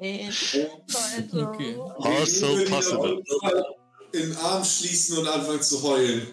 Nein. 0.00 0.32
Okay. 1.32 1.76
Also 1.98 2.48
würde 2.48 2.64
ihn 2.64 2.70
possible. 2.70 3.22
In 4.10 4.22
den 4.22 4.36
Arm 4.38 4.64
schließen 4.64 5.18
und 5.18 5.28
anfangen 5.28 5.62
zu 5.62 5.80
heulen. 5.84 6.26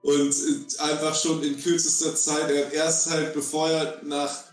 Und 0.00 0.32
äh, 0.32 0.82
einfach 0.82 1.14
schon 1.14 1.42
in 1.42 1.60
kürzester 1.60 2.16
Zeit, 2.16 2.50
er 2.50 2.66
hat 2.66 2.72
erst 2.72 3.10
halt, 3.10 3.34
bevor 3.34 3.68
er 3.68 4.00
nach 4.02 4.44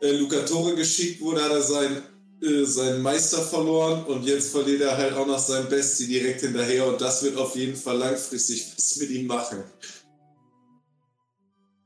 äh, 0.00 0.12
Lucatore 0.12 0.76
geschickt 0.76 1.20
wurde, 1.20 1.42
hat 1.42 1.50
er 1.50 1.62
seinen, 1.62 2.11
äh, 2.42 2.64
seinen 2.64 3.02
Meister 3.02 3.42
verloren 3.42 4.04
und 4.04 4.24
jetzt 4.24 4.50
verliert 4.50 4.82
er 4.82 4.96
halt 4.96 5.14
auch 5.14 5.26
noch 5.26 5.38
seinen 5.38 5.68
Bestie 5.68 6.06
direkt 6.06 6.40
hinterher 6.40 6.86
und 6.86 7.00
das 7.00 7.22
wird 7.22 7.36
auf 7.36 7.54
jeden 7.56 7.76
Fall 7.76 7.96
langfristig 7.98 8.72
was 8.76 8.96
mit 8.96 9.10
ihm 9.10 9.26
machen. 9.26 9.62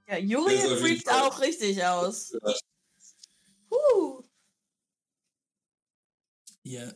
Ja, 0.09 0.19
Julian 0.19 0.79
freakt 0.79 1.09
auch 1.11 1.41
richtig 1.41 1.85
aus. 1.85 2.33
Ja. 2.33 2.55
Huh. 3.71 4.23
Ja, 6.63 6.93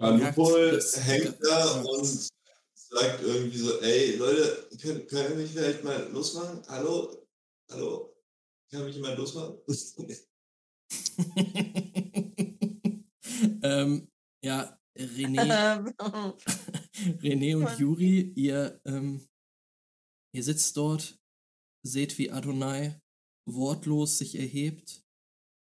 Lupol 0.00 0.72
dass- 0.72 0.96
hängt 0.96 1.36
da 1.42 1.80
und 1.82 2.30
sagt 2.74 3.22
irgendwie 3.22 3.58
so, 3.58 3.80
ey 3.80 4.16
Leute, 4.16 4.68
können, 4.80 5.06
können 5.06 5.28
wir 5.30 5.36
mich 5.36 5.52
vielleicht 5.52 5.84
mal 5.84 6.08
losmachen? 6.10 6.62
Hallo? 6.68 7.26
Hallo? 7.70 8.09
Kann 8.70 8.84
mich 8.84 8.94
jemand 8.94 9.18
losmachen? 9.18 9.58
ähm, 13.62 14.08
ja, 14.44 14.78
René, 14.96 15.92
Ähm, 15.98 15.98
René 17.20 17.56
und. 17.56 17.78
Juri, 17.78 18.32
ihr, 18.36 18.80
ähm, 18.84 19.28
ihr 20.34 20.44
sitzt 20.44 20.76
dort, 20.76 21.20
seht, 21.84 22.16
wie 22.18 22.30
Adonai 22.30 23.00
wortlos 23.48 24.18
sich 24.18 24.36
erhebt 24.36 25.04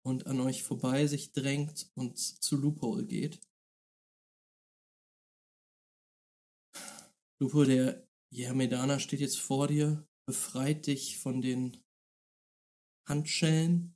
und 0.06 0.28
an 0.28 0.42
euch 0.42 0.64
vorbei 0.64 1.08
sich 1.08 1.32
drängt 1.32 1.90
und 1.96 2.18
zu 2.18 2.58
Loophole 2.58 3.06
geht. 3.06 3.40
Loophole, 7.40 7.68
der 7.68 8.06
Jermedana 8.34 9.00
steht 9.00 9.22
jetzt 9.22 9.40
vor 9.40 9.68
dir, 9.68 10.06
befreit 10.28 10.88
dich 10.88 11.20
von 11.20 11.42
den 11.42 11.78
Handschellen, 13.08 13.96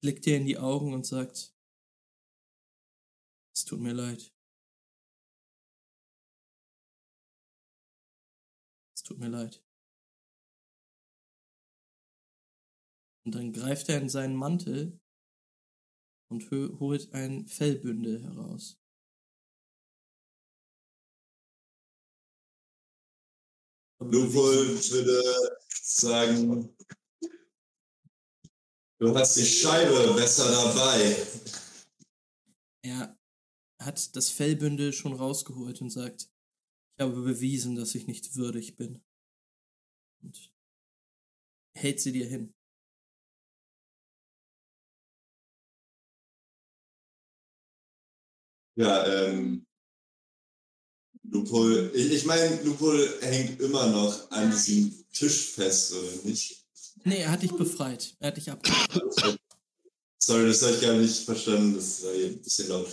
blickt 0.00 0.24
dir 0.24 0.38
in 0.38 0.46
die 0.46 0.58
Augen 0.58 0.94
und 0.94 1.04
sagt, 1.04 1.54
es 3.54 3.64
tut 3.64 3.80
mir 3.80 3.92
leid. 3.92 4.34
Es 8.94 9.02
tut 9.02 9.18
mir 9.18 9.28
leid. 9.28 9.62
Und 13.26 13.34
dann 13.34 13.52
greift 13.52 13.88
er 13.88 14.00
in 14.00 14.08
seinen 14.08 14.36
Mantel 14.36 15.00
und 16.30 16.50
holt 16.50 17.12
ein 17.12 17.46
Fellbündel 17.46 18.22
heraus. 18.22 18.83
Lupol 24.00 24.68
würde 24.90 25.22
sagen, 25.82 26.76
du 28.98 29.14
hast 29.14 29.36
die 29.36 29.46
Scheibe 29.46 30.14
besser 30.14 30.50
dabei. 30.50 31.16
Er 32.82 33.18
hat 33.80 34.16
das 34.16 34.30
Fellbündel 34.30 34.92
schon 34.92 35.14
rausgeholt 35.14 35.80
und 35.80 35.90
sagt, 35.90 36.28
ich 36.96 37.02
habe 37.02 37.22
bewiesen, 37.22 37.76
dass 37.76 37.94
ich 37.94 38.06
nicht 38.06 38.36
würdig 38.36 38.76
bin. 38.76 39.02
Und 40.22 40.52
hält 41.76 42.00
sie 42.00 42.12
dir 42.12 42.26
hin. 42.26 42.54
Ja, 48.76 49.06
ähm, 49.06 49.66
Lupol, 51.30 51.90
ich, 51.94 52.12
ich 52.12 52.24
meine, 52.26 52.62
Lupol 52.62 53.18
hängt 53.20 53.60
immer 53.60 53.86
noch 53.88 54.30
an 54.30 54.50
diesem 54.50 54.94
Tisch 55.12 55.50
fest, 55.50 55.92
oder 55.92 56.10
nicht? 56.24 56.64
Nee, 57.04 57.18
er 57.18 57.30
hat 57.32 57.42
dich 57.42 57.52
befreit. 57.52 58.14
Er 58.20 58.28
hat 58.28 58.36
dich 58.36 58.50
abgeholt. 58.50 59.38
Sorry, 60.18 60.46
das 60.46 60.62
habe 60.62 60.74
ich 60.74 60.80
gar 60.80 60.94
nicht 60.94 61.24
verstanden, 61.24 61.74
das 61.74 62.02
war 62.02 62.12
hier 62.12 62.26
ein 62.28 62.42
bisschen 62.42 62.68
laut. 62.68 62.90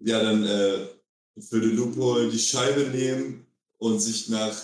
Ja, 0.00 0.22
dann 0.22 0.44
äh, 0.44 0.88
würde 1.34 1.66
Lupol 1.68 2.30
die 2.30 2.38
Scheibe 2.38 2.88
nehmen 2.90 3.46
und 3.78 4.00
sich 4.00 4.28
nach 4.28 4.56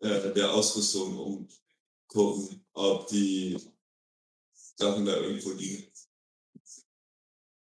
äh, 0.00 0.32
der 0.32 0.52
Ausrüstung 0.52 1.16
umgucken, 1.18 2.64
ob 2.72 3.08
die 3.08 3.56
Sachen 4.76 5.06
da 5.06 5.16
irgendwo 5.16 5.50
liegen. 5.52 5.84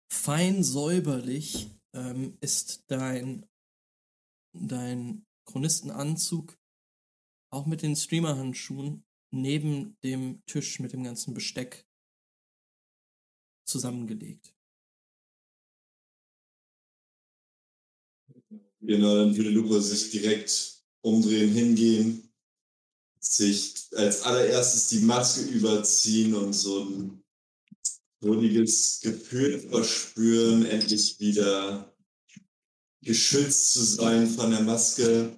Fein 0.09 0.63
säuberlich 0.63 1.69
ähm, 1.93 2.37
ist 2.41 2.85
dein, 2.87 3.47
dein 4.55 5.27
Chronistenanzug 5.45 6.59
auch 7.51 7.67
mit 7.67 7.83
den 7.83 7.97
Streamer-Handschuhen 7.97 9.05
neben 9.31 9.97
dem 10.03 10.43
Tisch 10.47 10.81
mit 10.81 10.93
dem 10.93 11.05
ganzen 11.05 11.35
Besteck 11.35 11.87
zusammengelegt. 13.67 14.55
Genau, 18.81 19.17
dann 19.17 19.37
würde 19.37 19.51
Lupo 19.51 19.81
sich 19.81 20.11
direkt 20.11 20.83
umdrehen, 21.01 21.53
hingehen, 21.53 22.33
sich 23.19 23.89
als 23.93 24.23
allererstes 24.23 24.89
die 24.89 25.01
Maske 25.01 25.43
überziehen 25.43 26.35
und 26.35 26.53
so 26.53 26.85
ein 26.85 27.25
wohliges 28.21 29.01
Gefühl 29.01 29.59
verspüren, 29.59 30.67
endlich 30.67 31.19
wieder 31.19 31.94
geschützt 33.05 33.73
zu 33.73 33.85
sein 33.85 34.29
von 34.29 34.51
der 34.51 34.63
Maske, 34.63 35.37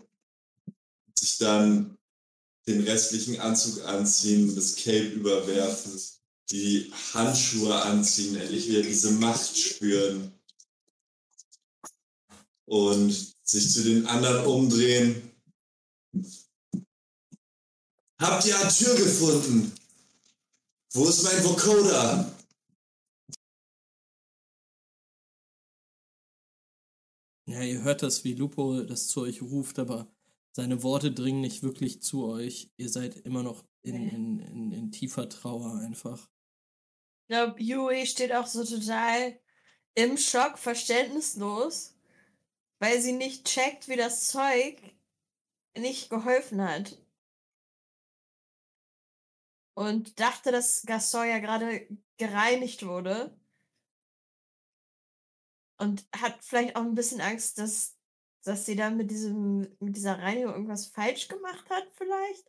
sich 1.15 1.39
dann 1.39 1.97
den 2.67 2.83
restlichen 2.83 3.41
Anzug 3.41 3.85
anziehen, 3.85 4.55
das 4.55 4.77
Cape 4.77 5.09
überwerfen, 5.09 6.01
die 6.51 6.93
Handschuhe 7.12 7.75
anziehen, 7.83 8.36
endlich 8.36 8.69
wieder 8.69 8.83
diese 8.83 9.11
Macht 9.12 9.57
spüren 9.57 10.33
und 12.67 13.35
sich 13.43 13.70
zu 13.73 13.83
den 13.85 14.07
anderen 14.07 14.47
umdrehen. 14.47 15.31
Habt 18.19 18.47
ihr 18.47 18.59
eine 18.59 18.73
Tür 18.73 18.95
gefunden? 18.95 19.73
Wo 20.93 21.07
ist 21.09 21.23
mein 21.23 21.45
Vocoder? 21.45 22.35
Ja, 27.57 27.62
ihr 27.62 27.83
hört 27.85 28.02
das, 28.02 28.23
wie 28.23 28.35
Lupo 28.35 28.83
das 28.83 29.09
zu 29.09 29.23
euch 29.23 29.41
ruft, 29.41 29.78
aber 29.78 30.15
seine 30.52 30.83
Worte 30.83 31.10
dringen 31.10 31.41
nicht 31.41 31.62
wirklich 31.62 32.02
zu 32.02 32.26
euch. 32.26 32.70
Ihr 32.76 32.91
seid 32.91 33.17
immer 33.17 33.43
noch 33.43 33.65
in, 33.81 33.94
in, 33.94 34.39
in, 34.41 34.73
in 34.73 34.93
tiefer 34.93 35.26
Trauer 35.26 35.76
einfach. 35.76 36.28
Ich 37.23 37.28
glaube, 37.28 37.62
Yui 37.62 38.05
steht 38.05 38.35
auch 38.35 38.47
so 38.47 38.62
total 38.62 39.41
im 39.94 40.18
Schock, 40.18 40.59
verständnislos, 40.59 41.97
weil 42.78 43.01
sie 43.01 43.12
nicht 43.12 43.47
checkt, 43.47 43.89
wie 43.89 43.97
das 43.97 44.28
Zeug 44.28 44.76
nicht 45.78 46.10
geholfen 46.10 46.60
hat. 46.60 47.02
Und 49.75 50.20
dachte, 50.20 50.52
dass 50.52 50.83
Gaston 50.83 51.26
ja 51.26 51.39
gerade 51.39 51.89
gereinigt 52.18 52.85
wurde. 52.85 53.35
Und 55.78 56.06
hat 56.14 56.38
vielleicht 56.42 56.76
auch 56.76 56.82
ein 56.82 56.94
bisschen 56.94 57.20
Angst, 57.20 57.58
dass, 57.58 57.96
dass 58.44 58.64
sie 58.66 58.76
dann 58.76 58.96
mit, 58.96 59.10
diesem, 59.10 59.76
mit 59.80 59.96
dieser 59.96 60.18
Reinigung 60.18 60.52
irgendwas 60.55 60.86
falsch 60.86 61.28
gemacht 61.28 61.68
hat, 61.70 61.84
vielleicht. 61.96 62.46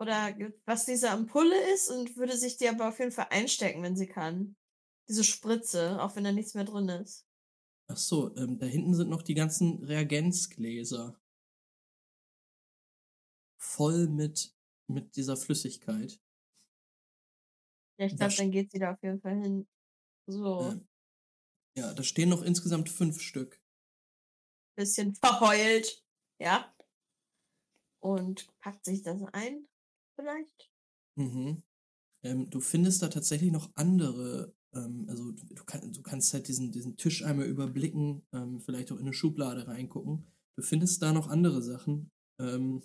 oder 0.00 0.36
was 0.66 0.86
diese 0.86 1.10
Ampulle 1.10 1.56
ist 1.74 1.90
und 1.90 2.16
würde 2.16 2.36
sich 2.36 2.56
die 2.58 2.68
aber 2.68 2.88
auf 2.88 2.98
jeden 3.00 3.12
Fall 3.12 3.28
einstecken, 3.30 3.82
wenn 3.82 3.96
sie 3.96 4.08
kann. 4.08 4.56
Diese 5.08 5.24
Spritze, 5.24 6.02
auch 6.02 6.16
wenn 6.16 6.24
da 6.24 6.32
nichts 6.32 6.54
mehr 6.54 6.64
drin 6.64 6.88
ist. 6.90 7.26
Ach 7.86 7.96
so, 7.96 8.34
ähm, 8.36 8.58
da 8.58 8.66
hinten 8.66 8.92
sind 8.94 9.08
noch 9.08 9.22
die 9.22 9.34
ganzen 9.34 9.84
Reagenzgläser. 9.84 11.20
Voll 13.56 14.08
mit, 14.08 14.54
mit 14.88 15.16
dieser 15.16 15.38
Flüssigkeit. 15.38 16.20
Ja, 17.98 18.06
ich 18.06 18.16
Da 18.18 18.28
glaube, 18.28 18.34
dann 18.36 18.50
geht 18.50 18.70
sie 18.70 18.78
da 18.78 18.92
auf 18.92 19.02
jeden 19.02 19.20
Fall 19.20 19.40
hin. 19.40 19.66
So, 20.26 20.72
Ähm, 20.72 20.86
ja, 21.76 21.92
da 21.94 22.02
stehen 22.02 22.28
noch 22.28 22.42
insgesamt 22.42 22.88
fünf 22.88 23.20
Stück. 23.20 23.60
bisschen 24.76 25.14
verheult, 25.14 26.04
ja. 26.38 26.74
Und 28.00 28.48
packt 28.58 28.84
sich 28.84 29.02
das 29.02 29.22
ein, 29.32 29.66
vielleicht. 30.16 30.70
Mhm. 31.16 31.62
Ähm, 32.24 32.50
du 32.50 32.60
findest 32.60 33.02
da 33.02 33.08
tatsächlich 33.08 33.52
noch 33.52 33.70
andere, 33.74 34.54
ähm, 34.74 35.06
also 35.08 35.32
du, 35.32 35.64
kann, 35.64 35.92
du 35.92 36.02
kannst 36.02 36.32
halt 36.34 36.48
diesen, 36.48 36.72
diesen 36.72 36.96
Tisch 36.96 37.24
einmal 37.24 37.46
überblicken, 37.46 38.26
ähm, 38.32 38.60
vielleicht 38.60 38.92
auch 38.92 38.96
in 38.96 39.02
eine 39.02 39.12
Schublade 39.14 39.68
reingucken. 39.68 40.26
Du 40.56 40.62
findest 40.62 41.02
da 41.02 41.12
noch 41.12 41.28
andere 41.28 41.62
Sachen, 41.62 42.10
ähm, 42.40 42.82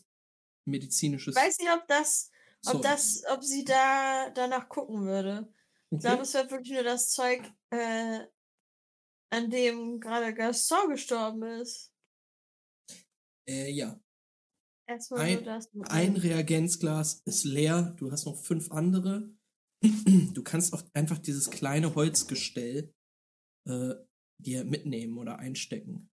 medizinisches. 0.66 1.36
Ich 1.36 1.42
weiß 1.42 1.60
nicht, 1.60 1.72
ob 1.72 1.88
das, 1.88 2.32
ob 2.68 2.82
das, 2.82 3.24
ob 3.30 3.44
sie 3.44 3.64
da 3.64 4.30
danach 4.32 4.70
gucken 4.70 5.06
würde. 5.06 5.48
Ich 5.90 5.98
Okay. 5.98 6.08
glaube, 6.08 6.24
es 6.24 6.34
wird 6.34 6.52
wirklich 6.52 6.74
nur 6.74 6.84
das 6.84 7.12
Zeug, 7.12 7.42
äh, 7.72 8.20
an 9.30 9.50
dem 9.50 10.00
gerade 10.00 10.34
Gaston 10.34 10.90
gestorben 10.90 11.44
ist. 11.44 11.94
Äh, 13.48 13.72
ja, 13.72 14.00
Erstmal 14.90 15.20
Ein- 15.22 15.34
nur 15.36 15.44
das. 15.44 15.70
ein. 15.90 16.16
Reagenzglas 16.16 17.22
ist 17.26 17.44
leer, 17.44 17.94
du 17.98 18.10
hast 18.12 18.26
noch 18.26 18.38
fünf 18.42 18.72
andere. 18.72 19.30
Du 20.34 20.44
kannst 20.44 20.74
auch 20.74 20.82
einfach 20.94 21.18
dieses 21.20 21.50
kleine 21.50 21.94
Holzgestell 21.94 22.94
äh, 23.68 23.96
dir 24.40 24.64
mitnehmen 24.64 25.18
oder 25.18 25.40
einstecken. 25.40 26.10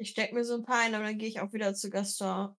Ich 0.00 0.10
steck 0.10 0.32
mir 0.32 0.44
so 0.44 0.54
ein 0.54 0.62
paar 0.64 0.80
ein, 0.80 0.94
aber 0.94 1.04
dann 1.04 1.18
gehe 1.18 1.28
ich 1.28 1.40
auch 1.40 1.52
wieder 1.52 1.74
zu 1.74 1.90
Gaston 1.90 2.56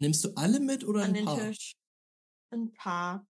Nimmst 0.00 0.24
du 0.24 0.32
alle 0.36 0.60
mit 0.60 0.84
oder 0.84 1.00
an 1.02 1.08
ein 1.08 1.14
den 1.14 1.24
paar? 1.24 1.38
Tisch. 1.40 1.76
Ein 2.52 2.72
paar. 2.74 3.26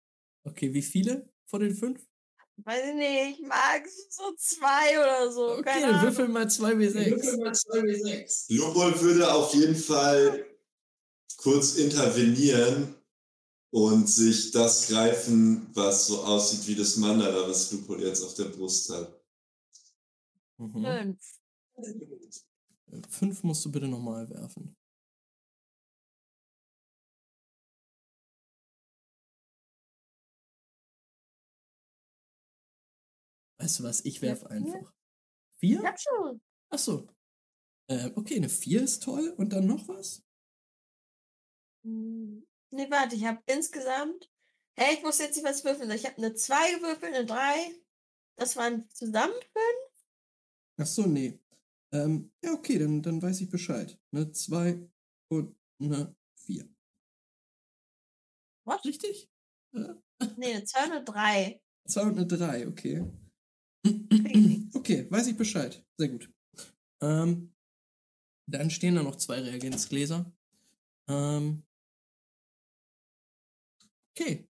Okay, 0.46 0.74
wie 0.74 0.82
viele 0.82 1.32
von 1.50 1.62
den 1.62 1.76
fünf? 1.76 2.06
Weiß 2.58 2.88
ich 2.88 2.96
nicht, 2.96 3.40
ich 3.40 3.46
mag 3.46 3.84
so 4.10 4.34
zwei 4.38 4.98
oder 5.00 5.32
so. 5.32 5.52
Okay, 5.54 5.64
keine 5.64 5.88
Ahnung. 5.88 6.02
würfel 6.04 6.28
mal 6.30 6.46
2W6. 6.48 8.46
Lupol 8.56 9.02
würde 9.02 9.32
auf 9.34 9.54
jeden 9.54 9.76
Fall 9.76 10.46
kurz 11.38 11.76
intervenieren 11.76 12.96
und 13.72 14.10
sich 14.10 14.52
das 14.52 14.88
greifen, 14.88 15.68
was 15.74 16.08
so 16.08 16.24
aussieht 16.24 16.66
wie 16.68 16.76
das 16.76 16.96
Mandala, 16.96 17.48
was 17.48 17.72
Lupol 17.72 18.02
jetzt 18.02 18.24
auf 18.24 18.34
der 18.36 18.46
Brust 18.46 18.90
hat. 18.90 19.22
Mhm. 20.58 21.18
Fünf. 21.76 23.10
Fünf 23.10 23.44
musst 23.44 23.66
du 23.66 23.72
bitte 23.72 23.88
nochmal 23.88 24.30
werfen. 24.30 24.76
Weißt 33.66 33.80
du 33.80 33.84
was? 33.84 34.06
Ich 34.06 34.22
werf 34.22 34.42
vier? 34.42 34.52
einfach. 34.52 34.94
Vier? 35.58 35.80
Ich 35.80 35.86
hab 35.88 36.00
schon. 36.00 36.40
Ach 36.70 36.78
so. 36.78 37.08
Äh, 37.90 38.12
okay, 38.14 38.36
eine 38.36 38.48
vier 38.48 38.84
ist 38.84 39.02
toll. 39.02 39.34
Und 39.38 39.54
dann 39.54 39.66
noch 39.66 39.88
was? 39.88 40.24
Hm. 41.84 42.46
Nee, 42.70 42.92
warte, 42.92 43.16
ich 43.16 43.26
habe 43.26 43.42
insgesamt. 43.48 44.32
Hey, 44.78 44.94
ich 44.94 45.02
muss 45.02 45.18
jetzt 45.18 45.36
nicht 45.36 45.46
was 45.46 45.64
würfeln. 45.64 45.90
Ich 45.90 46.06
habe 46.06 46.16
eine 46.18 46.36
2 46.36 46.76
gewürfelt, 46.76 47.16
eine 47.16 47.26
3. 47.26 47.76
Das 48.36 48.56
waren 48.56 48.88
zusammen 48.92 49.34
fünf. 49.34 50.06
Ach 50.78 50.86
so, 50.86 51.08
nee. 51.08 51.40
Ähm, 51.92 52.32
ja, 52.44 52.52
okay, 52.52 52.78
dann, 52.78 53.02
dann 53.02 53.20
weiß 53.20 53.42
ich 53.42 53.50
Bescheid. 53.50 54.00
Eine 54.12 54.32
zwei 54.32 54.88
und 55.30 55.58
eine 55.82 56.16
vier. 56.36 56.70
What? 58.68 58.86
Richtig? 58.86 59.28
Äh, 59.74 59.96
Nee, 60.38 60.54
eine 60.54 60.66
2 60.66 60.84
und 60.84 60.92
eine 60.92 61.04
3. 61.04 61.62
zwei 61.88 62.02
und 62.04 62.18
eine 62.18 62.28
drei, 62.28 62.68
okay. 62.68 63.04
Okay, 64.74 65.10
weiß 65.10 65.28
ich 65.28 65.38
Bescheid. 65.38 65.84
Sehr 65.98 66.10
gut. 66.10 66.32
Ähm, 67.02 67.56
dann 68.48 68.70
stehen 68.70 68.96
da 68.96 69.04
noch 69.04 69.16
zwei 69.16 69.42
Reagenzgläser. 69.42 70.32
Ähm, 71.10 71.64
okay. 74.12 74.48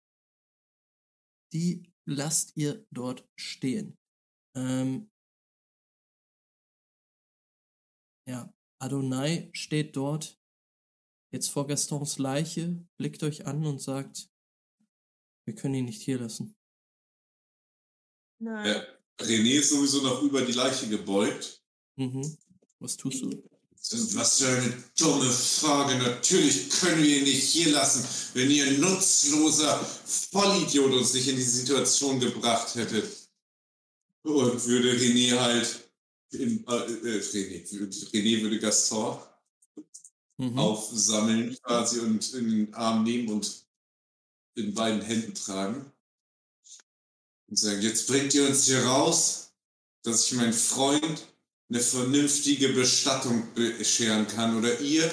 Die 1.53 1.93
lasst 2.05 2.57
ihr 2.57 2.85
dort 2.91 3.29
stehen. 3.35 3.97
Ähm, 4.55 5.11
ja, 8.27 8.51
Adonai 8.81 9.49
steht 9.53 9.95
dort 9.95 10.41
jetzt 11.31 11.49
vor 11.49 11.67
Gastons 11.67 12.17
Leiche, 12.17 12.87
blickt 12.97 13.23
euch 13.23 13.45
an 13.45 13.65
und 13.65 13.79
sagt, 13.81 14.31
wir 15.45 15.55
können 15.55 15.75
ihn 15.75 15.85
nicht 15.85 16.01
hier 16.01 16.19
lassen. 16.19 16.55
Nein. 18.39 18.65
Ja, 18.65 18.92
René 19.19 19.59
ist 19.59 19.69
sowieso 19.69 20.01
noch 20.01 20.21
über 20.21 20.41
die 20.41 20.51
Leiche 20.53 20.87
gebeugt. 20.87 21.61
Mhm. 21.95 22.37
Was 22.79 22.97
tust 22.97 23.21
du? 23.21 23.29
Was 24.15 24.37
für 24.39 24.47
eine 24.47 24.83
dumme 24.97 25.29
Frage. 25.29 25.97
Natürlich 25.97 26.69
können 26.69 27.03
wir 27.03 27.17
ihn 27.17 27.23
nicht 27.25 27.43
hier 27.43 27.71
lassen, 27.71 28.03
wenn 28.33 28.49
ihr 28.49 28.77
nutzloser 28.79 29.77
Vollidiot 30.31 30.91
uns 30.93 31.13
nicht 31.13 31.27
in 31.27 31.35
die 31.35 31.41
Situation 31.43 32.19
gebracht 32.19 32.73
hättet. 32.75 33.09
Und 34.23 34.65
würde 34.65 34.93
René 34.93 35.37
halt, 35.37 35.89
in, 36.31 36.65
äh, 36.65 36.71
äh, 36.75 37.19
René, 37.21 37.71
würde- 37.73 37.95
René 37.95 38.41
würde 38.41 38.59
Gaston 38.59 39.17
Mhm. 40.37 40.57
aufsammeln 40.57 41.55
quasi 41.61 41.99
und 41.99 42.33
in 42.33 42.49
den 42.49 42.73
Arm 42.73 43.03
nehmen 43.03 43.29
und 43.29 43.65
in 44.55 44.73
beiden 44.73 45.01
Händen 45.01 45.35
tragen. 45.35 45.91
Und 47.53 47.57
sagen, 47.57 47.83
jetzt 47.83 48.07
bringt 48.07 48.33
ihr 48.33 48.47
uns 48.47 48.65
hier 48.65 48.83
raus, 48.83 49.53
dass 50.01 50.25
ich 50.25 50.33
meinen 50.33 50.53
Freund 50.53 51.27
eine 51.69 51.79
vernünftige 51.79 52.69
Bestattung 52.69 53.53
bescheren 53.53 54.27
kann. 54.27 54.57
Oder 54.57 54.79
ihr, 54.79 55.07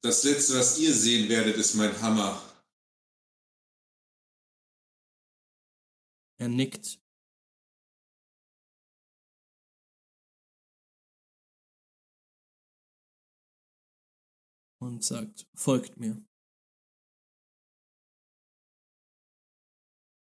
das 0.00 0.24
Letzte, 0.24 0.58
was 0.58 0.80
ihr 0.80 0.92
sehen 0.92 1.28
werdet, 1.28 1.56
ist 1.56 1.76
mein 1.76 2.02
Hammer. 2.02 2.42
Er 6.38 6.48
nickt. 6.48 6.98
Und 14.80 15.04
sagt, 15.04 15.46
folgt 15.54 15.96
mir. 15.96 16.20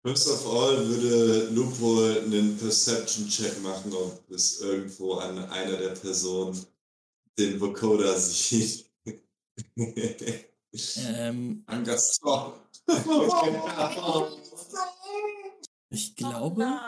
First 0.04 0.30
of 0.30 0.48
all 0.48 0.88
würde 0.88 1.50
Lupo 1.54 2.04
einen 2.04 2.58
Perception-Check 2.58 3.62
machen, 3.62 3.94
ob 3.94 4.30
es 4.32 4.60
irgendwo 4.62 5.14
an 5.16 5.38
einer 5.38 5.78
der 5.78 5.90
Personen 5.90 6.66
den 7.38 7.60
Vokoda 7.62 8.18
sieht. 8.18 8.90
Ähm, 10.98 11.64
An 11.68 11.84
Gaston. 11.84 12.54
ich 15.90 16.16
glaube, 16.16 16.80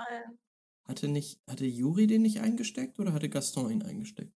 hatte 0.86 1.08
nicht, 1.08 1.40
hatte 1.48 1.66
Juri 1.66 2.08
den 2.08 2.22
nicht 2.24 2.40
eingesteckt 2.40 3.00
oder 3.00 3.14
hatte 3.14 3.30
Gaston 3.30 3.72
ihn 3.72 3.84
eingesteckt? 3.84 4.34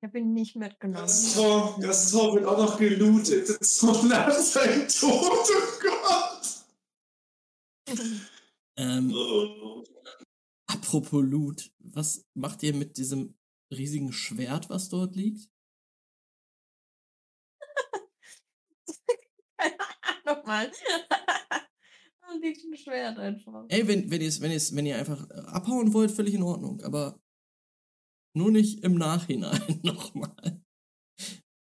Ich 0.00 0.08
habe 0.08 0.18
ihn 0.18 0.34
nicht 0.34 0.56
mitgenommen. 0.56 1.06
Gaston, 1.06 1.80
Gaston 1.80 2.34
wird 2.34 2.44
auch 2.44 2.58
noch 2.58 2.78
gelootet. 2.78 3.64
So 3.64 4.02
nach 4.02 4.30
seinem 4.32 4.88
Tod, 4.88 5.30
oh 5.30 5.80
Gott. 5.80 6.34
Ähm, 8.76 9.14
apropos 10.66 11.22
Loot, 11.22 11.70
was 11.78 12.26
macht 12.34 12.62
ihr 12.62 12.74
mit 12.74 12.96
diesem 12.96 13.36
riesigen 13.70 14.12
Schwert, 14.12 14.70
was 14.70 14.88
dort 14.88 15.16
liegt? 15.16 15.50
Nochmal. 20.24 20.72
da 22.34 22.40
liegt 22.40 22.64
ein 22.64 22.76
Schwert 22.76 23.18
einfach. 23.18 23.64
Ey, 23.68 23.86
wenn, 23.86 24.10
wenn, 24.10 24.20
ihr's, 24.20 24.40
wenn, 24.40 24.50
ihr's, 24.50 24.74
wenn 24.74 24.86
ihr 24.86 24.98
einfach 24.98 25.28
äh, 25.30 25.40
abhauen 25.46 25.92
wollt, 25.92 26.10
völlig 26.10 26.34
in 26.34 26.42
Ordnung, 26.42 26.80
aber 26.82 27.20
nur 28.36 28.50
nicht 28.50 28.82
im 28.82 28.94
Nachhinein 28.94 29.78
nochmal. 29.82 30.62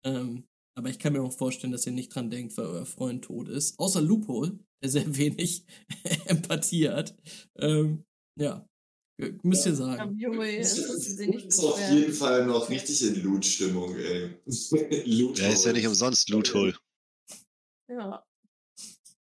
Ähm, 0.04 0.48
aber 0.76 0.90
ich 0.90 1.00
kann 1.00 1.14
mir 1.14 1.22
auch 1.22 1.34
vorstellen, 1.38 1.72
dass 1.74 1.86
ihr 1.86 1.92
nicht 1.92 2.14
dran 2.16 2.30
denkt, 2.30 2.58
weil 2.58 2.66
euer 2.68 2.86
Freund 2.86 3.26
tot 3.26 3.50
ist. 3.50 3.78
Außer 3.80 4.02
Loophole, 4.02 4.58
der 4.82 4.90
sehr 4.90 5.16
wenig 5.18 5.66
Empathie 6.26 6.90
hat. 6.90 7.16
Ähm, 7.58 8.04
ja, 8.40 8.66
Äh, 9.20 9.34
Müsst 9.44 9.66
ihr 9.66 9.76
sagen. 9.76 10.18
Das 10.20 10.78
ist 10.78 11.60
auf 11.64 11.80
jeden 11.92 12.14
Fall 12.14 12.46
noch 12.46 12.70
richtig 12.70 13.02
in 13.04 13.22
Loot-Stimmung, 13.24 13.96
ey. 13.96 14.30
Loot 15.06 15.38
Der 15.38 15.54
ist 15.54 15.66
ja 15.66 15.74
nicht 15.74 15.86
umsonst 15.88 16.30
Loothole. 16.30 16.76
Ja. 17.90 18.26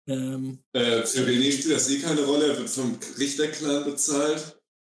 Ähm, 0.08 0.60
Äh, 0.74 1.04
für 1.04 1.26
René 1.26 1.52
spielt 1.52 1.76
das 1.76 1.90
eh 1.90 2.00
keine 2.00 2.24
Rolle, 2.26 2.48
er 2.48 2.58
wird 2.58 2.70
vom 2.70 2.98
Richterclan 3.18 3.86
bezahlt. 3.86 4.54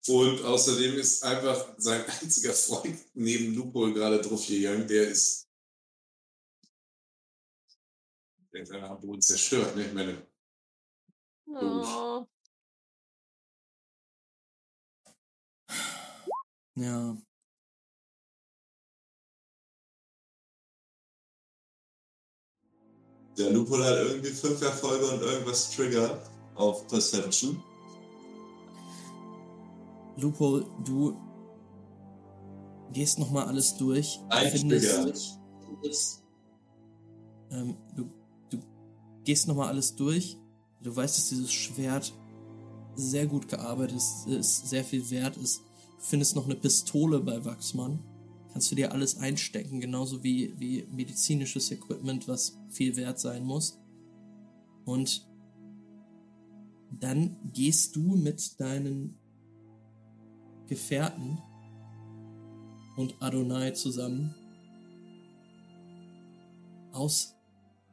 Und 0.07 0.41
außerdem 0.43 0.95
ist 0.97 1.23
einfach 1.23 1.75
sein 1.77 2.03
einziger 2.21 2.53
Freund 2.53 2.97
neben 3.13 3.53
Lupo 3.53 3.93
gerade 3.93 4.19
drauf 4.19 4.47
gegangen, 4.47 4.87
der 4.87 5.07
ist. 5.09 5.47
Der 8.53 8.61
ist 8.63 8.71
am 8.71 8.99
Boden 9.01 9.21
zerstört, 9.21 9.75
ne? 9.75 9.85
Ich 9.87 9.93
meine, 9.93 10.27
Oh. 11.47 12.25
ja. 16.75 17.15
Der 23.37 23.49
Lupol 23.51 23.83
hat 23.83 23.97
irgendwie 23.97 24.29
fünf 24.31 24.61
Erfolge 24.61 25.05
und 25.07 25.21
irgendwas 25.21 25.71
triggert 25.71 26.29
auf 26.55 26.85
Perception. 26.87 27.61
Lupo, 30.17 30.59
du 30.83 31.17
gehst 32.91 33.17
nochmal 33.19 33.47
alles 33.47 33.75
durch. 33.77 34.19
Ein 34.29 34.51
findest- 34.51 34.91
Trigger. 34.91 35.41
Ähm, 37.51 37.77
du 37.95 38.09
gehst 39.23 39.47
nochmal 39.47 39.69
alles 39.69 39.95
durch. 39.95 40.37
Du 40.81 40.95
weißt, 40.95 41.17
dass 41.17 41.29
dieses 41.29 41.51
Schwert 41.51 42.13
sehr 42.95 43.27
gut 43.27 43.47
gearbeitet 43.47 43.97
ist, 43.97 44.27
ist, 44.27 44.69
sehr 44.69 44.83
viel 44.83 45.09
wert 45.09 45.37
ist. 45.37 45.59
Du 45.59 46.05
findest 46.05 46.35
noch 46.35 46.45
eine 46.45 46.55
Pistole 46.55 47.19
bei 47.19 47.43
Wachsmann. 47.45 47.99
Kannst 48.51 48.71
du 48.71 48.75
dir 48.75 48.91
alles 48.91 49.17
einstecken, 49.17 49.79
genauso 49.79 50.23
wie, 50.23 50.53
wie 50.59 50.85
medizinisches 50.91 51.71
Equipment, 51.71 52.27
was 52.27 52.57
viel 52.69 52.95
wert 52.97 53.19
sein 53.19 53.45
muss. 53.45 53.79
Und 54.83 55.25
dann 56.91 57.37
gehst 57.53 57.95
du 57.95 58.15
mit 58.15 58.59
deinen 58.59 59.17
Gefährten 60.67 61.37
und 62.97 63.15
Adonai 63.21 63.71
zusammen 63.71 64.35
aus 66.91 67.35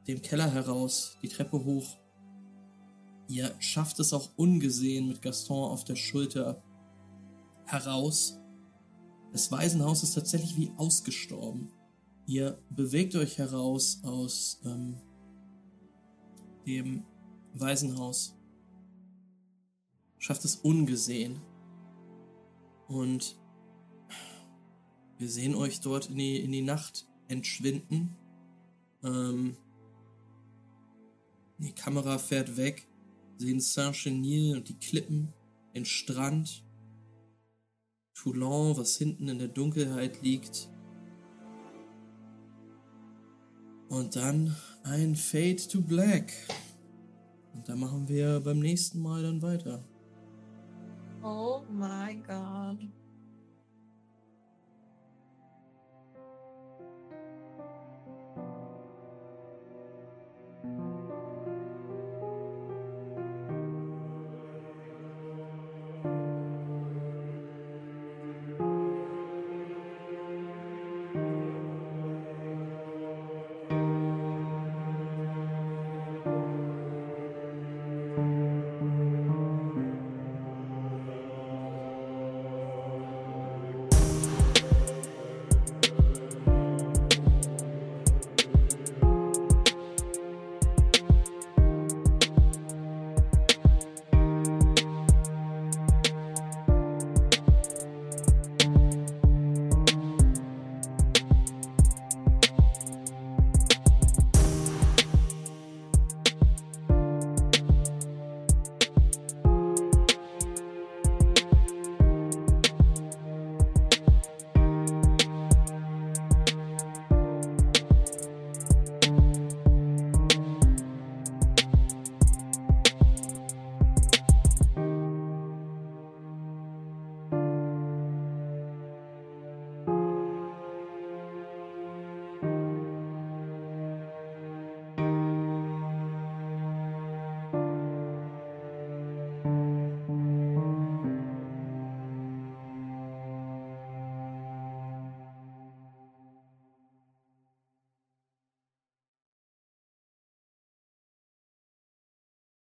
dem 0.09 0.23
Keller 0.23 0.51
heraus, 0.51 1.19
die 1.23 1.29
Treppe 1.29 1.63
hoch. 1.65 1.99
Ihr 3.29 3.55
schafft 3.61 4.01
es 4.01 4.15
auch 4.15 4.31
ungesehen 4.37 5.07
mit 5.07 5.21
Gaston 5.21 5.71
auf 5.71 5.85
der 5.85 5.97
Schulter 5.97 6.63
heraus. 7.67 8.41
Das 9.33 9.53
Waisenhaus 9.53 10.03
ist 10.03 10.15
tatsächlich 10.15 10.57
wie 10.57 10.73
ausgestorben. 10.79 11.71
Ihr 12.27 12.59
bewegt 12.71 13.15
euch 13.17 13.37
heraus 13.37 14.01
aus 14.03 14.61
ähm, 14.65 14.97
dem 16.67 17.05
Waisenhaus. 17.53 18.35
Schafft 20.17 20.45
es 20.47 20.57
ungesehen. 20.57 21.41
Und 22.89 23.39
wir 25.19 25.29
sehen 25.29 25.55
euch 25.55 25.81
dort 25.81 26.09
in 26.09 26.17
die, 26.17 26.39
in 26.39 26.53
die 26.53 26.63
Nacht 26.63 27.07
entschwinden. 27.29 28.17
Ähm, 29.03 29.57
die 31.59 31.75
Kamera 31.75 32.19
fährt 32.19 32.57
weg, 32.57 32.87
sehen 33.37 33.61
Saint-Chenil 33.61 34.57
und 34.57 34.69
die 34.69 34.79
Klippen, 34.79 35.33
den 35.75 35.85
Strand, 35.85 36.65
Toulon, 38.15 38.77
was 38.77 38.97
hinten 38.97 39.29
in 39.29 39.39
der 39.39 39.49
Dunkelheit 39.49 40.23
liegt. 40.23 40.69
Und 43.89 44.17
dann 44.17 44.55
ein 44.83 45.17
Fade 45.17 45.57
to 45.57 45.81
Black. 45.81 46.33
Und 47.55 47.69
da 47.69 47.77
machen 47.77 48.09
wir 48.09 48.41
beim 48.41 48.59
nächsten 48.59 49.01
Mal 49.01 49.23
dann 49.23 49.41
weiter. 49.41 49.83
Oh 51.23 51.63
my 51.71 52.17
god. 52.27 52.79